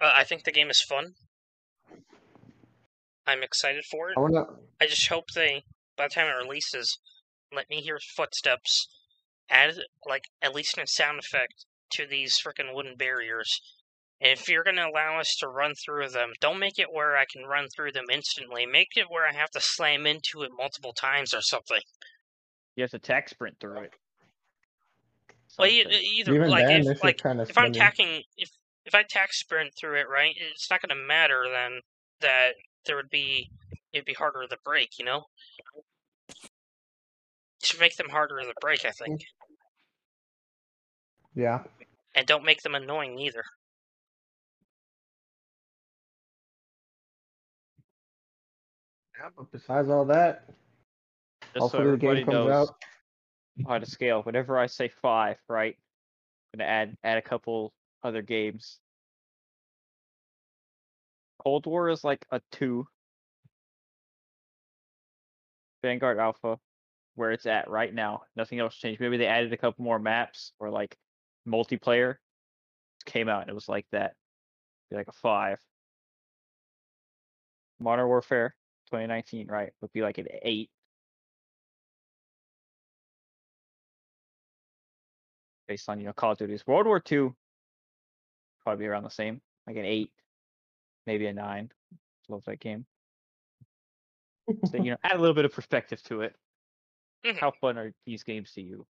uh, 0.00 0.10
I 0.12 0.24
think 0.24 0.42
the 0.42 0.50
game 0.50 0.70
is 0.70 0.80
fun. 0.82 1.14
I'm 3.28 3.42
excited 3.44 3.84
for 3.84 4.10
it. 4.10 4.14
I 4.16 4.20
want 4.20 4.34
to. 4.34 4.46
I 4.80 4.86
just 4.88 5.06
hope 5.08 5.26
they, 5.34 5.62
by 5.96 6.08
the 6.08 6.14
time 6.14 6.26
it 6.26 6.42
releases, 6.42 6.98
let 7.54 7.70
me 7.70 7.80
hear 7.80 7.98
footsteps. 8.16 8.88
Add 9.50 9.74
like 10.06 10.24
at 10.42 10.54
least 10.54 10.78
a 10.78 10.86
sound 10.86 11.18
effect 11.18 11.64
to 11.90 12.06
these 12.06 12.38
freaking 12.38 12.74
wooden 12.74 12.96
barriers. 12.96 13.60
And 14.20 14.32
if 14.32 14.48
you're 14.48 14.64
gonna 14.64 14.88
allow 14.88 15.18
us 15.20 15.34
to 15.40 15.48
run 15.48 15.74
through 15.74 16.08
them, 16.10 16.32
don't 16.40 16.58
make 16.58 16.78
it 16.78 16.92
where 16.92 17.16
I 17.16 17.24
can 17.24 17.44
run 17.44 17.68
through 17.74 17.92
them 17.92 18.06
instantly. 18.10 18.66
Make 18.66 18.96
it 18.96 19.10
where 19.10 19.26
I 19.26 19.32
have 19.32 19.50
to 19.50 19.60
slam 19.60 20.06
into 20.06 20.42
it 20.42 20.50
multiple 20.56 20.92
times 20.92 21.32
or 21.32 21.40
something. 21.40 21.80
You 22.76 22.82
have 22.82 22.90
to 22.90 22.98
tac 22.98 23.28
sprint 23.28 23.58
through 23.60 23.82
it. 23.82 23.92
Well, 25.58 25.68
Something. 25.68 25.92
either 25.92 26.34
Even 26.34 26.50
like 26.50 26.66
then, 26.66 26.86
if 26.86 27.02
like 27.02 27.18
kind 27.18 27.40
of. 27.40 27.50
if 27.50 27.58
I'm 27.58 27.72
tacking 27.72 28.22
if 28.36 28.50
if 28.84 28.94
I 28.94 29.02
tac 29.02 29.32
sprint 29.32 29.72
through 29.78 30.00
it, 30.00 30.08
right, 30.08 30.34
it's 30.36 30.70
not 30.70 30.80
gonna 30.80 31.00
matter 31.00 31.44
then 31.50 31.80
that 32.20 32.52
there 32.86 32.96
would 32.96 33.10
be 33.10 33.50
it'd 33.92 34.04
be 34.04 34.14
harder 34.14 34.46
to 34.46 34.56
break, 34.64 34.98
you 34.98 35.04
know? 35.04 35.24
Should 37.62 37.80
make 37.80 37.96
them 37.96 38.08
harder 38.10 38.40
to 38.40 38.52
break, 38.60 38.84
I 38.84 38.90
think. 38.90 39.20
Yeah. 41.38 41.60
And 42.16 42.26
don't 42.26 42.44
make 42.44 42.62
them 42.62 42.74
annoying 42.74 43.16
either. 43.20 43.44
Yeah, 49.16 49.28
but 49.36 49.52
besides 49.52 49.88
all 49.88 50.04
that, 50.06 50.48
Just 51.54 51.70
so 51.70 51.76
the 51.78 51.84
everybody 51.84 52.16
game 52.20 52.24
comes 52.26 52.34
knows 52.34 52.68
out. 52.68 52.74
on 53.66 53.82
a 53.82 53.86
scale. 53.86 54.22
Whenever 54.22 54.58
I 54.58 54.66
say 54.66 54.88
five, 54.88 55.36
right, 55.48 55.76
I'm 56.52 56.58
gonna 56.58 56.68
add 56.70 56.96
add 57.04 57.18
a 57.18 57.22
couple 57.22 57.72
other 58.02 58.22
games. 58.22 58.80
Cold 61.40 61.66
War 61.66 61.88
is 61.88 62.02
like 62.02 62.26
a 62.32 62.40
two. 62.50 62.86
Vanguard 65.84 66.18
Alpha, 66.18 66.58
where 67.14 67.30
it's 67.30 67.46
at 67.46 67.70
right 67.70 67.94
now. 67.94 68.22
Nothing 68.34 68.58
else 68.58 68.74
changed. 68.74 69.00
Maybe 69.00 69.16
they 69.18 69.26
added 69.26 69.52
a 69.52 69.56
couple 69.56 69.84
more 69.84 70.00
maps 70.00 70.52
or 70.58 70.70
like 70.70 70.96
multiplayer. 71.48 72.16
Came 73.06 73.28
out 73.28 73.42
and 73.42 73.50
it 73.50 73.54
was 73.54 73.68
like 73.68 73.86
that. 73.92 74.14
Be 74.90 74.96
like 74.96 75.08
a 75.08 75.12
five. 75.12 75.58
Modern 77.80 78.06
Warfare 78.06 78.54
2019, 78.90 79.48
right? 79.48 79.72
Would 79.80 79.92
be 79.92 80.02
like 80.02 80.18
an 80.18 80.26
eight. 80.42 80.70
Based 85.68 85.88
on 85.88 86.00
you 86.00 86.06
know 86.06 86.12
Call 86.12 86.32
of 86.32 86.38
Duty's 86.38 86.66
World 86.66 86.86
War 86.86 87.02
II, 87.10 87.30
probably 88.62 88.86
around 88.86 89.02
the 89.02 89.10
same, 89.10 89.40
like 89.66 89.76
an 89.76 89.84
eight, 89.84 90.10
maybe 91.06 91.26
a 91.26 91.32
nine. 91.32 91.70
Love 92.28 92.42
that 92.46 92.60
game. 92.60 92.86
So, 94.66 94.76
you 94.78 94.90
know, 94.90 94.96
add 95.04 95.16
a 95.16 95.18
little 95.18 95.34
bit 95.34 95.44
of 95.44 95.52
perspective 95.52 96.02
to 96.04 96.22
it. 96.22 96.34
Mhm. 97.24 97.38
How 97.38 97.50
fun 97.50 97.78
are 97.78 97.92
these 98.06 98.22
games 98.22 98.52
to 98.52 98.62
you? 98.62 98.86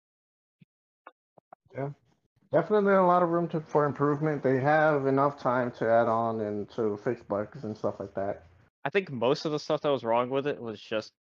Definitely 2.53 2.93
a 2.93 3.01
lot 3.01 3.23
of 3.23 3.30
room 3.30 3.47
to, 3.49 3.59
for 3.59 3.85
improvement. 3.85 4.43
They 4.43 4.59
have 4.59 5.07
enough 5.07 5.39
time 5.39 5.71
to 5.71 5.89
add 5.89 6.07
on 6.07 6.39
and 6.41 6.69
to 6.75 6.95
fix 7.03 7.23
bugs 7.23 7.63
and 7.63 7.75
stuff 7.75 7.95
like 7.99 8.13
that. 8.13 8.45
I 8.85 8.89
think 8.91 9.11
most 9.11 9.45
of 9.45 9.51
the 9.51 9.59
stuff 9.59 9.81
that 9.81 9.89
was 9.89 10.03
wrong 10.03 10.30
with 10.30 10.45
it 10.45 10.61
was 10.61 10.80
just 10.80 11.11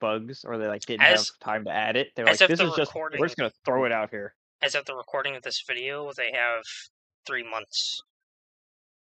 bugs, 0.00 0.44
or 0.44 0.56
they 0.56 0.68
like 0.68 0.82
didn't 0.82 1.02
As- 1.02 1.28
have 1.28 1.38
time 1.40 1.64
to 1.64 1.72
add 1.72 1.96
it. 1.96 2.14
They 2.14 2.22
were 2.22 2.28
as 2.28 2.40
like, 2.40 2.48
"This 2.48 2.60
the 2.60 2.68
is 2.68 2.76
just 2.76 2.94
we're 2.94 3.26
just 3.26 3.36
gonna 3.36 3.50
throw 3.64 3.84
it 3.84 3.90
out 3.90 4.10
here." 4.10 4.36
As 4.62 4.76
of 4.76 4.84
the 4.84 4.94
recording 4.94 5.34
of 5.34 5.42
this 5.42 5.60
video, 5.66 6.12
they 6.12 6.30
have 6.30 6.62
three 7.26 7.42
months. 7.42 8.00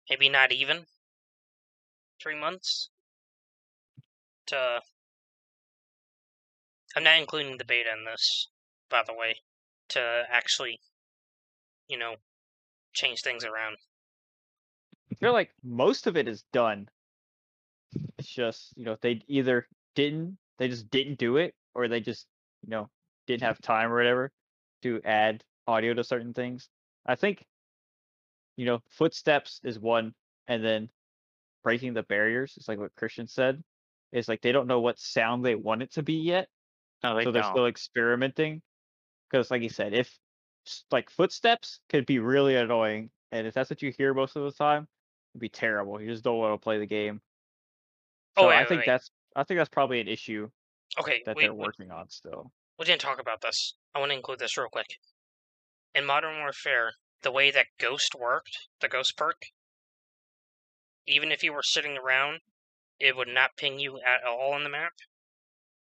Maybe 0.08 0.30
not 0.30 0.52
even 0.52 0.86
three 2.22 2.38
months. 2.38 2.88
To 4.46 4.80
I'm 6.94 7.02
not 7.02 7.18
including 7.18 7.58
the 7.58 7.64
beta 7.66 7.92
in 7.92 8.04
this, 8.06 8.48
by 8.88 9.02
the 9.06 9.12
way, 9.12 9.42
to 9.88 10.24
actually, 10.30 10.80
you 11.88 11.98
know, 11.98 12.16
change 12.94 13.22
things 13.22 13.44
around. 13.44 13.76
I 15.10 15.14
feel 15.16 15.32
like 15.32 15.52
most 15.64 16.06
of 16.06 16.16
it 16.16 16.28
is 16.28 16.44
done. 16.52 16.88
It's 18.18 18.28
just 18.28 18.72
you 18.76 18.84
know 18.84 18.96
they 19.00 19.22
either 19.28 19.68
didn't 19.94 20.38
they 20.58 20.68
just 20.68 20.90
didn't 20.90 21.18
do 21.18 21.36
it, 21.36 21.54
or 21.74 21.88
they 21.88 22.00
just 22.00 22.26
you 22.62 22.70
know 22.70 22.90
didn't 23.26 23.42
have 23.42 23.60
time 23.60 23.92
or 23.92 23.96
whatever 23.96 24.32
to 24.82 25.00
add 25.04 25.44
audio 25.66 25.94
to 25.94 26.04
certain 26.04 26.34
things. 26.34 26.68
I 27.06 27.14
think 27.16 27.46
you 28.56 28.66
know 28.66 28.80
footsteps 28.90 29.60
is 29.64 29.78
one, 29.78 30.14
and 30.48 30.64
then 30.64 30.90
breaking 31.64 31.94
the 31.94 32.02
barriers 32.04 32.56
is 32.58 32.68
like 32.68 32.78
what 32.78 32.94
Christian 32.96 33.26
said. 33.28 33.62
Is 34.12 34.28
like 34.28 34.42
they 34.42 34.52
don't 34.52 34.68
know 34.68 34.80
what 34.80 34.98
sound 34.98 35.44
they 35.44 35.54
want 35.56 35.82
it 35.82 35.92
to 35.94 36.02
be 36.02 36.14
yet, 36.14 36.48
No, 37.02 37.16
they 37.16 37.24
so 37.24 37.32
they're 37.32 37.42
don't. 37.42 37.52
still 37.52 37.66
experimenting. 37.66 38.62
Because 39.30 39.50
like 39.50 39.62
you 39.62 39.68
said, 39.70 39.94
if 39.94 40.18
like 40.90 41.10
footsteps 41.10 41.80
could 41.88 42.06
be 42.06 42.18
really 42.18 42.56
annoying, 42.56 43.10
and 43.32 43.46
if 43.46 43.54
that's 43.54 43.70
what 43.70 43.82
you 43.82 43.92
hear 43.92 44.14
most 44.14 44.36
of 44.36 44.44
the 44.44 44.52
time, 44.52 44.86
it'd 45.34 45.40
be 45.40 45.48
terrible. 45.48 46.00
You 46.00 46.08
just 46.10 46.24
don't 46.24 46.38
want 46.38 46.54
to 46.54 46.62
play 46.62 46.78
the 46.78 46.86
game. 46.86 47.20
Oh, 48.36 48.48
wait, 48.48 48.54
I 48.54 48.58
wait, 48.60 48.68
think 48.68 48.78
wait. 48.80 48.86
that's 48.86 49.10
I 49.34 49.44
think 49.44 49.58
that's 49.58 49.68
probably 49.70 50.00
an 50.00 50.08
issue 50.08 50.50
Okay, 50.98 51.22
that 51.26 51.36
they're 51.36 51.52
working 51.54 51.90
on 51.90 52.08
still. 52.08 52.52
we 52.78 52.84
didn't 52.84 53.00
talk 53.00 53.20
about 53.20 53.40
this. 53.42 53.74
I 53.94 53.98
want 53.98 54.10
to 54.10 54.16
include 54.16 54.38
this 54.38 54.56
real 54.56 54.68
quick. 54.68 54.86
In 55.94 56.04
Modern 56.04 56.38
Warfare, 56.38 56.92
the 57.22 57.32
way 57.32 57.50
that 57.50 57.66
Ghost 57.78 58.14
worked, 58.14 58.56
the 58.80 58.88
Ghost 58.88 59.14
perk, 59.16 59.36
even 61.06 61.32
if 61.32 61.42
you 61.42 61.52
were 61.52 61.62
sitting 61.62 61.96
around, 61.96 62.40
it 62.98 63.16
would 63.16 63.28
not 63.28 63.56
ping 63.56 63.78
you 63.78 63.98
at 64.00 64.24
all 64.26 64.52
on 64.52 64.64
the 64.64 64.70
map. 64.70 64.92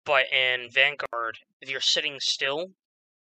But 0.04 0.32
in 0.32 0.68
Vanguard, 0.70 1.38
if 1.60 1.68
you're 1.70 1.80
sitting 1.80 2.18
still, 2.20 2.72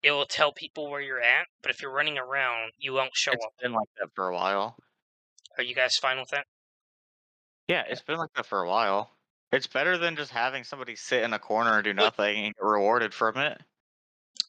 it 0.03 0.11
will 0.11 0.25
tell 0.25 0.51
people 0.51 0.89
where 0.91 1.01
you're 1.01 1.21
at. 1.21 1.47
But 1.61 1.71
if 1.71 1.81
you're 1.81 1.91
running 1.93 2.17
around, 2.17 2.73
you 2.77 2.93
won't 2.93 3.15
show 3.15 3.31
It's 3.31 3.45
up. 3.45 3.53
been 3.61 3.71
like 3.73 3.87
that 3.99 4.09
for 4.13 4.27
a 4.29 4.33
while. 4.35 4.75
Are 5.57 5.63
you 5.63 5.73
guys 5.73 5.97
fine 5.97 6.19
with 6.19 6.29
that? 6.29 6.45
Yeah, 7.67 7.83
it's 7.87 8.01
been 8.01 8.17
like 8.17 8.33
that 8.35 8.45
for 8.45 8.61
a 8.61 8.67
while. 8.69 9.11
It's 9.51 9.67
better 9.67 9.97
than 9.97 10.15
just 10.15 10.31
having 10.31 10.63
somebody 10.63 10.95
sit 10.95 11.23
in 11.23 11.33
a 11.33 11.39
corner 11.39 11.75
and 11.75 11.83
do 11.83 11.93
nothing 11.93 12.45
and 12.45 12.55
get 12.55 12.63
rewarded 12.63 13.13
from 13.13 13.37
it. 13.37 13.61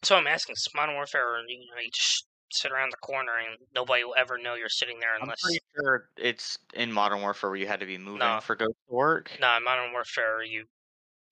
So 0.03 0.17
I'm 0.17 0.27
asking, 0.27 0.55
is 0.55 0.69
Modern 0.75 0.95
Warfare, 0.97 1.23
you 1.47 1.59
know, 1.59 1.81
you 1.83 1.91
just 1.93 2.27
sit 2.51 2.73
around 2.73 2.91
the 2.93 2.97
corner 2.99 3.33
and 3.39 3.59
nobody 3.75 4.05
will 4.05 4.15
ever 4.19 4.39
know 4.39 4.55
you're 4.55 4.69
sitting 4.69 4.99
there 5.01 5.15
unless. 5.21 5.41
I'm 5.45 5.49
pretty 5.49 5.61
sure 5.77 6.09
it's 6.17 6.59
in 6.75 6.91
Modern 6.93 7.21
Warfare 7.21 7.51
where 7.51 7.59
you 7.59 7.67
had 7.67 7.81
to 7.81 7.87
be 7.87 7.99
moving 7.99 8.21
No. 8.21 8.41
for 8.43 8.57
Ghost 8.57 8.73
to 8.89 8.95
work. 8.95 9.31
Nah, 9.41 9.59
in 9.59 9.65
Modern 9.65 9.93
Warfare, 9.93 10.43
you 10.43 10.65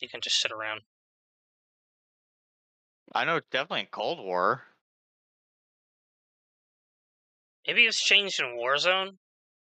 you 0.00 0.08
can 0.08 0.20
just 0.20 0.40
sit 0.40 0.52
around. 0.52 0.80
I 3.14 3.24
know 3.24 3.40
definitely 3.50 3.80
in 3.80 3.86
Cold 3.86 4.18
War. 4.18 4.62
Maybe 7.66 7.84
it's 7.84 8.02
changed 8.02 8.40
in 8.40 8.56
Warzone, 8.56 9.18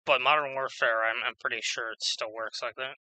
but 0.06 0.20
Modern 0.20 0.54
Warfare, 0.54 1.04
I'm 1.04 1.22
I'm 1.24 1.34
pretty 1.38 1.60
sure 1.62 1.92
it 1.92 2.02
still 2.02 2.32
works 2.32 2.62
like 2.62 2.76
that. 2.76 2.96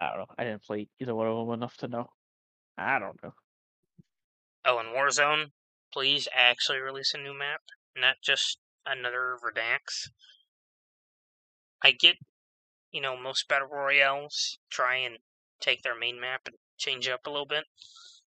I 0.00 0.08
don't 0.08 0.18
know. 0.18 0.34
I 0.36 0.44
didn't 0.44 0.64
play 0.64 0.88
either 1.00 1.14
one 1.14 1.28
of 1.28 1.46
them 1.46 1.54
enough 1.54 1.76
to 1.78 1.88
know. 1.88 2.08
I 2.76 2.98
don't 2.98 3.22
know. 3.22 3.34
Oh, 4.64 4.80
in 4.80 4.86
Warzone, 4.86 5.52
please 5.92 6.28
actually 6.34 6.78
release 6.78 7.14
a 7.14 7.18
new 7.18 7.36
map, 7.36 7.60
not 7.96 8.16
just 8.22 8.58
another 8.84 9.36
Verdansk. 9.42 10.08
I 11.82 11.92
get, 11.92 12.16
you 12.90 13.00
know, 13.00 13.16
most 13.16 13.48
battle 13.48 13.68
royales 13.68 14.58
try 14.70 14.96
and 14.96 15.18
take 15.60 15.82
their 15.82 15.98
main 15.98 16.20
map 16.20 16.42
and 16.46 16.56
change 16.82 17.08
up 17.08 17.26
a 17.26 17.30
little 17.30 17.46
bit, 17.46 17.64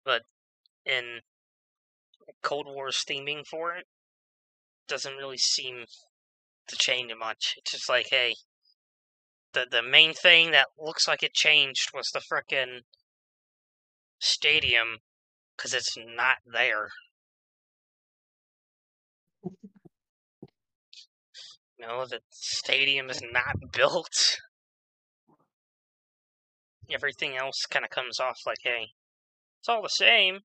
but 0.03 0.23
in 0.85 1.21
Cold 2.41 2.67
War's 2.67 3.03
theming 3.09 3.45
for 3.45 3.73
it 3.73 3.85
doesn't 4.87 5.15
really 5.15 5.37
seem 5.37 5.85
to 6.67 6.75
change 6.75 7.11
much. 7.17 7.55
It's 7.57 7.71
just 7.71 7.89
like, 7.89 8.07
hey, 8.09 8.35
the 9.53 9.65
the 9.69 9.81
main 9.81 10.13
thing 10.13 10.51
that 10.51 10.67
looks 10.77 11.07
like 11.07 11.23
it 11.23 11.33
changed 11.33 11.91
was 11.93 12.09
the 12.11 12.19
frickin' 12.21 12.81
stadium 14.19 14.99
because 15.55 15.73
it's 15.73 15.95
not 15.97 16.37
there. 16.45 16.89
No, 21.79 22.05
the 22.05 22.21
stadium 22.29 23.09
is 23.09 23.21
not 23.21 23.57
built. 23.73 24.37
Everything 26.91 27.37
else 27.37 27.65
kind 27.65 27.85
of 27.85 27.91
comes 27.91 28.19
off 28.19 28.39
like, 28.45 28.57
hey, 28.63 28.89
it's 29.59 29.69
all 29.69 29.81
the 29.81 29.89
same. 29.89 30.39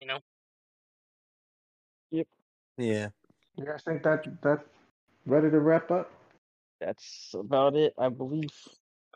You 0.00 0.08
know? 0.08 0.18
Yep. 2.10 2.26
Yeah. 2.78 3.08
You 3.56 3.64
guys 3.64 3.82
think 3.84 4.02
that 4.02 4.24
that 4.42 4.64
ready 5.26 5.50
to 5.50 5.60
wrap 5.60 5.90
up? 5.90 6.10
That's 6.80 7.34
about 7.34 7.76
it, 7.76 7.94
I 7.98 8.08
believe. 8.08 8.50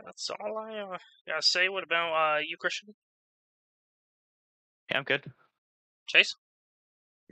That's 0.05 0.31
all 0.31 0.57
I 0.59 0.79
uh, 0.79 0.99
gotta 1.27 1.43
say. 1.43 1.69
What 1.69 1.85
about 1.85 2.13
uh, 2.13 2.39
you, 2.39 2.57
Christian? 2.57 2.95
Yeah, 4.91 4.99
I'm 4.99 5.05
good. 5.05 5.25
Chase. 6.07 6.35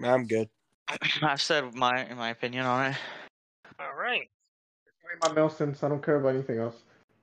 I'm 0.02 0.26
good. 0.26 0.48
I've 1.22 1.40
said 1.40 1.74
my 1.74 2.12
my 2.14 2.30
opinion 2.30 2.66
on 2.66 2.92
it. 2.92 2.96
All 3.78 3.94
right. 3.96 4.28
My 5.22 5.32
Nelson, 5.32 5.74
so 5.74 5.86
I 5.86 5.90
don't 5.90 6.02
care 6.02 6.16
about 6.16 6.34
anything 6.34 6.58
else. 6.58 6.76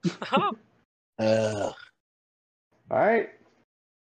Uh, 1.19 1.71
All 2.89 2.97
right. 2.97 3.29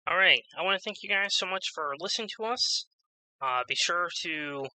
All 0.08 0.18
right. 0.18 0.42
I 0.58 0.64
want 0.64 0.80
to 0.80 0.84
thank 0.84 1.04
you 1.04 1.10
guys 1.10 1.38
so 1.38 1.46
much 1.46 1.70
for 1.74 1.94
listening 2.00 2.30
to 2.38 2.46
us. 2.46 2.88
Uh, 3.40 3.62
be 3.68 3.76
sure 3.76 4.10
to. 4.24 4.66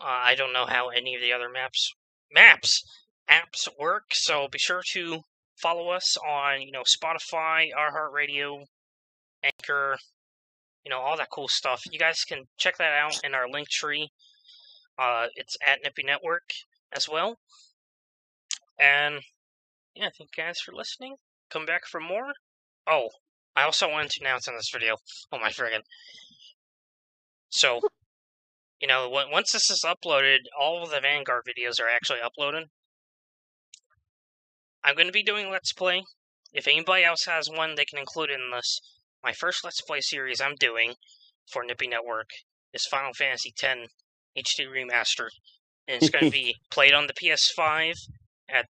Uh, 0.00 0.06
I 0.06 0.34
don't 0.34 0.54
know 0.54 0.64
how 0.66 0.88
any 0.88 1.14
of 1.14 1.20
the 1.20 1.32
other 1.32 1.50
maps 1.50 1.92
maps 2.32 2.82
apps 3.28 3.68
work, 3.78 4.04
so 4.12 4.48
be 4.50 4.58
sure 4.58 4.80
to 4.92 5.20
follow 5.56 5.90
us 5.90 6.16
on 6.16 6.62
you 6.62 6.72
know 6.72 6.84
Spotify, 6.84 7.66
iHeartRadio, 7.78 8.64
Anchor, 9.44 9.98
you 10.84 10.90
know 10.90 11.00
all 11.00 11.16
that 11.16 11.30
cool 11.30 11.48
stuff. 11.48 11.82
You 11.90 11.98
guys 11.98 12.24
can 12.26 12.44
check 12.56 12.78
that 12.78 12.92
out 12.92 13.20
in 13.24 13.34
our 13.34 13.48
link 13.48 13.68
tree. 13.68 14.10
Uh, 14.98 15.26
it's 15.34 15.56
at 15.66 15.84
NipE 15.84 16.06
Network 16.06 16.50
as 16.92 17.08
well. 17.08 17.38
And 18.78 19.20
yeah, 19.94 20.10
thank 20.16 20.30
you 20.36 20.44
guys 20.44 20.60
for 20.60 20.72
listening. 20.72 21.16
Come 21.50 21.66
back 21.66 21.82
for 21.86 22.00
more. 22.00 22.32
Oh, 22.86 23.08
I 23.56 23.64
also 23.64 23.88
wanted 23.88 24.10
to 24.10 24.20
announce 24.20 24.46
in 24.46 24.54
this 24.54 24.70
video. 24.72 24.96
Oh 25.32 25.38
my 25.38 25.50
friggin'. 25.50 25.82
So, 27.50 27.80
you 28.80 28.86
know, 28.86 29.08
once 29.08 29.52
this 29.52 29.70
is 29.70 29.84
uploaded, 29.84 30.38
all 30.58 30.82
of 30.82 30.90
the 30.90 31.00
Vanguard 31.00 31.42
videos 31.48 31.80
are 31.80 31.88
actually 31.88 32.18
uploaded. 32.20 32.64
I'm 34.84 34.94
going 34.94 35.08
to 35.08 35.12
be 35.12 35.22
doing 35.22 35.50
Let's 35.50 35.72
Play. 35.72 36.04
If 36.52 36.68
anybody 36.68 37.04
else 37.04 37.24
has 37.26 37.50
one, 37.50 37.74
they 37.74 37.84
can 37.84 37.98
include 37.98 38.30
in 38.30 38.50
this. 38.52 38.80
My 39.24 39.32
first 39.32 39.64
Let's 39.64 39.80
Play 39.80 40.00
series 40.00 40.40
I'm 40.40 40.54
doing 40.54 40.94
for 41.50 41.64
NipE 41.64 41.90
Network 41.90 42.30
is 42.72 42.86
Final 42.86 43.12
Fantasy 43.12 43.52
X 43.60 43.90
HD 44.36 44.66
Remastered. 44.66 45.30
And 45.88 46.00
it's 46.00 46.10
going 46.10 46.24
to 46.26 46.30
be 46.30 46.56
played 46.70 46.92
on 46.92 47.06
the 47.06 47.14
PS5 47.14 47.94
at 48.48 48.66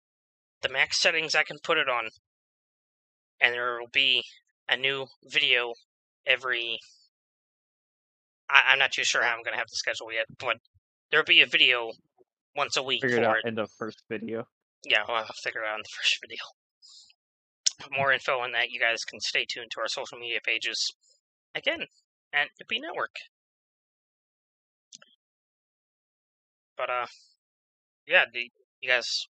the 0.61 0.69
max 0.69 1.01
settings 1.01 1.35
I 1.35 1.43
can 1.43 1.57
put 1.63 1.77
it 1.77 1.89
on. 1.89 2.09
And 3.41 3.53
there 3.53 3.79
will 3.79 3.89
be 3.91 4.23
a 4.69 4.77
new 4.77 5.05
video 5.25 5.73
every. 6.25 6.79
I, 8.49 8.61
I'm 8.69 8.79
not 8.79 8.91
too 8.91 9.03
sure 9.03 9.21
how 9.21 9.29
I'm 9.29 9.43
going 9.43 9.53
to 9.53 9.59
have 9.59 9.67
the 9.69 9.75
schedule 9.75 10.11
yet, 10.13 10.25
but 10.39 10.57
there'll 11.11 11.25
be 11.25 11.41
a 11.41 11.47
video 11.47 11.91
once 12.55 12.77
a 12.77 12.83
week 12.83 13.01
Figured 13.01 13.23
for 13.23 13.29
out 13.29 13.37
it. 13.43 13.47
in 13.47 13.55
the 13.55 13.67
first 13.77 14.03
video. 14.09 14.47
Yeah, 14.85 15.03
well, 15.07 15.17
I'll 15.17 15.29
figure 15.43 15.61
it 15.61 15.67
out 15.67 15.75
in 15.75 15.83
the 15.83 15.89
first 15.97 16.19
video. 16.21 16.43
For 17.81 17.89
more 17.91 18.13
info 18.13 18.39
on 18.39 18.53
that, 18.53 18.69
you 18.69 18.79
guys 18.79 19.03
can 19.03 19.19
stay 19.19 19.45
tuned 19.45 19.71
to 19.71 19.81
our 19.81 19.87
social 19.87 20.17
media 20.17 20.39
pages. 20.43 20.93
Again, 21.53 21.85
at 22.33 22.47
NipE 22.61 22.81
Network. 22.81 23.15
But, 26.77 26.89
uh, 26.89 27.07
yeah, 28.07 28.25
do 28.31 28.39
you 28.39 28.89
guys 28.89 29.27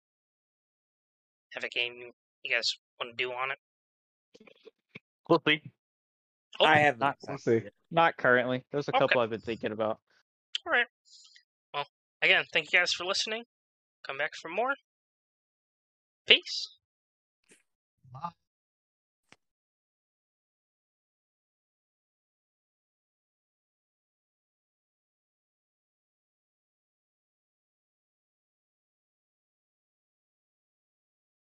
have 1.54 1.64
a 1.64 1.68
game 1.68 1.94
you, 1.96 2.12
you 2.42 2.54
guys 2.54 2.76
want 3.00 3.16
to 3.16 3.22
do 3.24 3.32
on 3.32 3.50
it? 3.50 3.58
We'll 5.28 5.42
see. 5.46 5.62
Oh, 6.60 6.64
I 6.66 6.76
have 6.78 6.98
not- 6.98 7.16
We'll 7.26 7.38
see. 7.38 7.62
Not 7.90 8.16
currently. 8.16 8.64
There's 8.70 8.88
a 8.88 8.90
Okay. 8.94 8.98
couple 8.98 9.20
I've 9.20 9.30
been 9.30 9.40
thinking 9.40 9.72
about. 9.72 10.00
Alright. 10.66 10.86
Well, 11.72 11.86
again, 12.22 12.44
thank 12.52 12.72
you 12.72 12.78
guys 12.78 12.92
for 12.92 13.04
listening. 13.04 13.44
Come 14.06 14.18
back 14.18 14.34
for 14.34 14.48
more. 14.48 14.74
Peace. 16.26 16.76
Bye. 18.12 18.30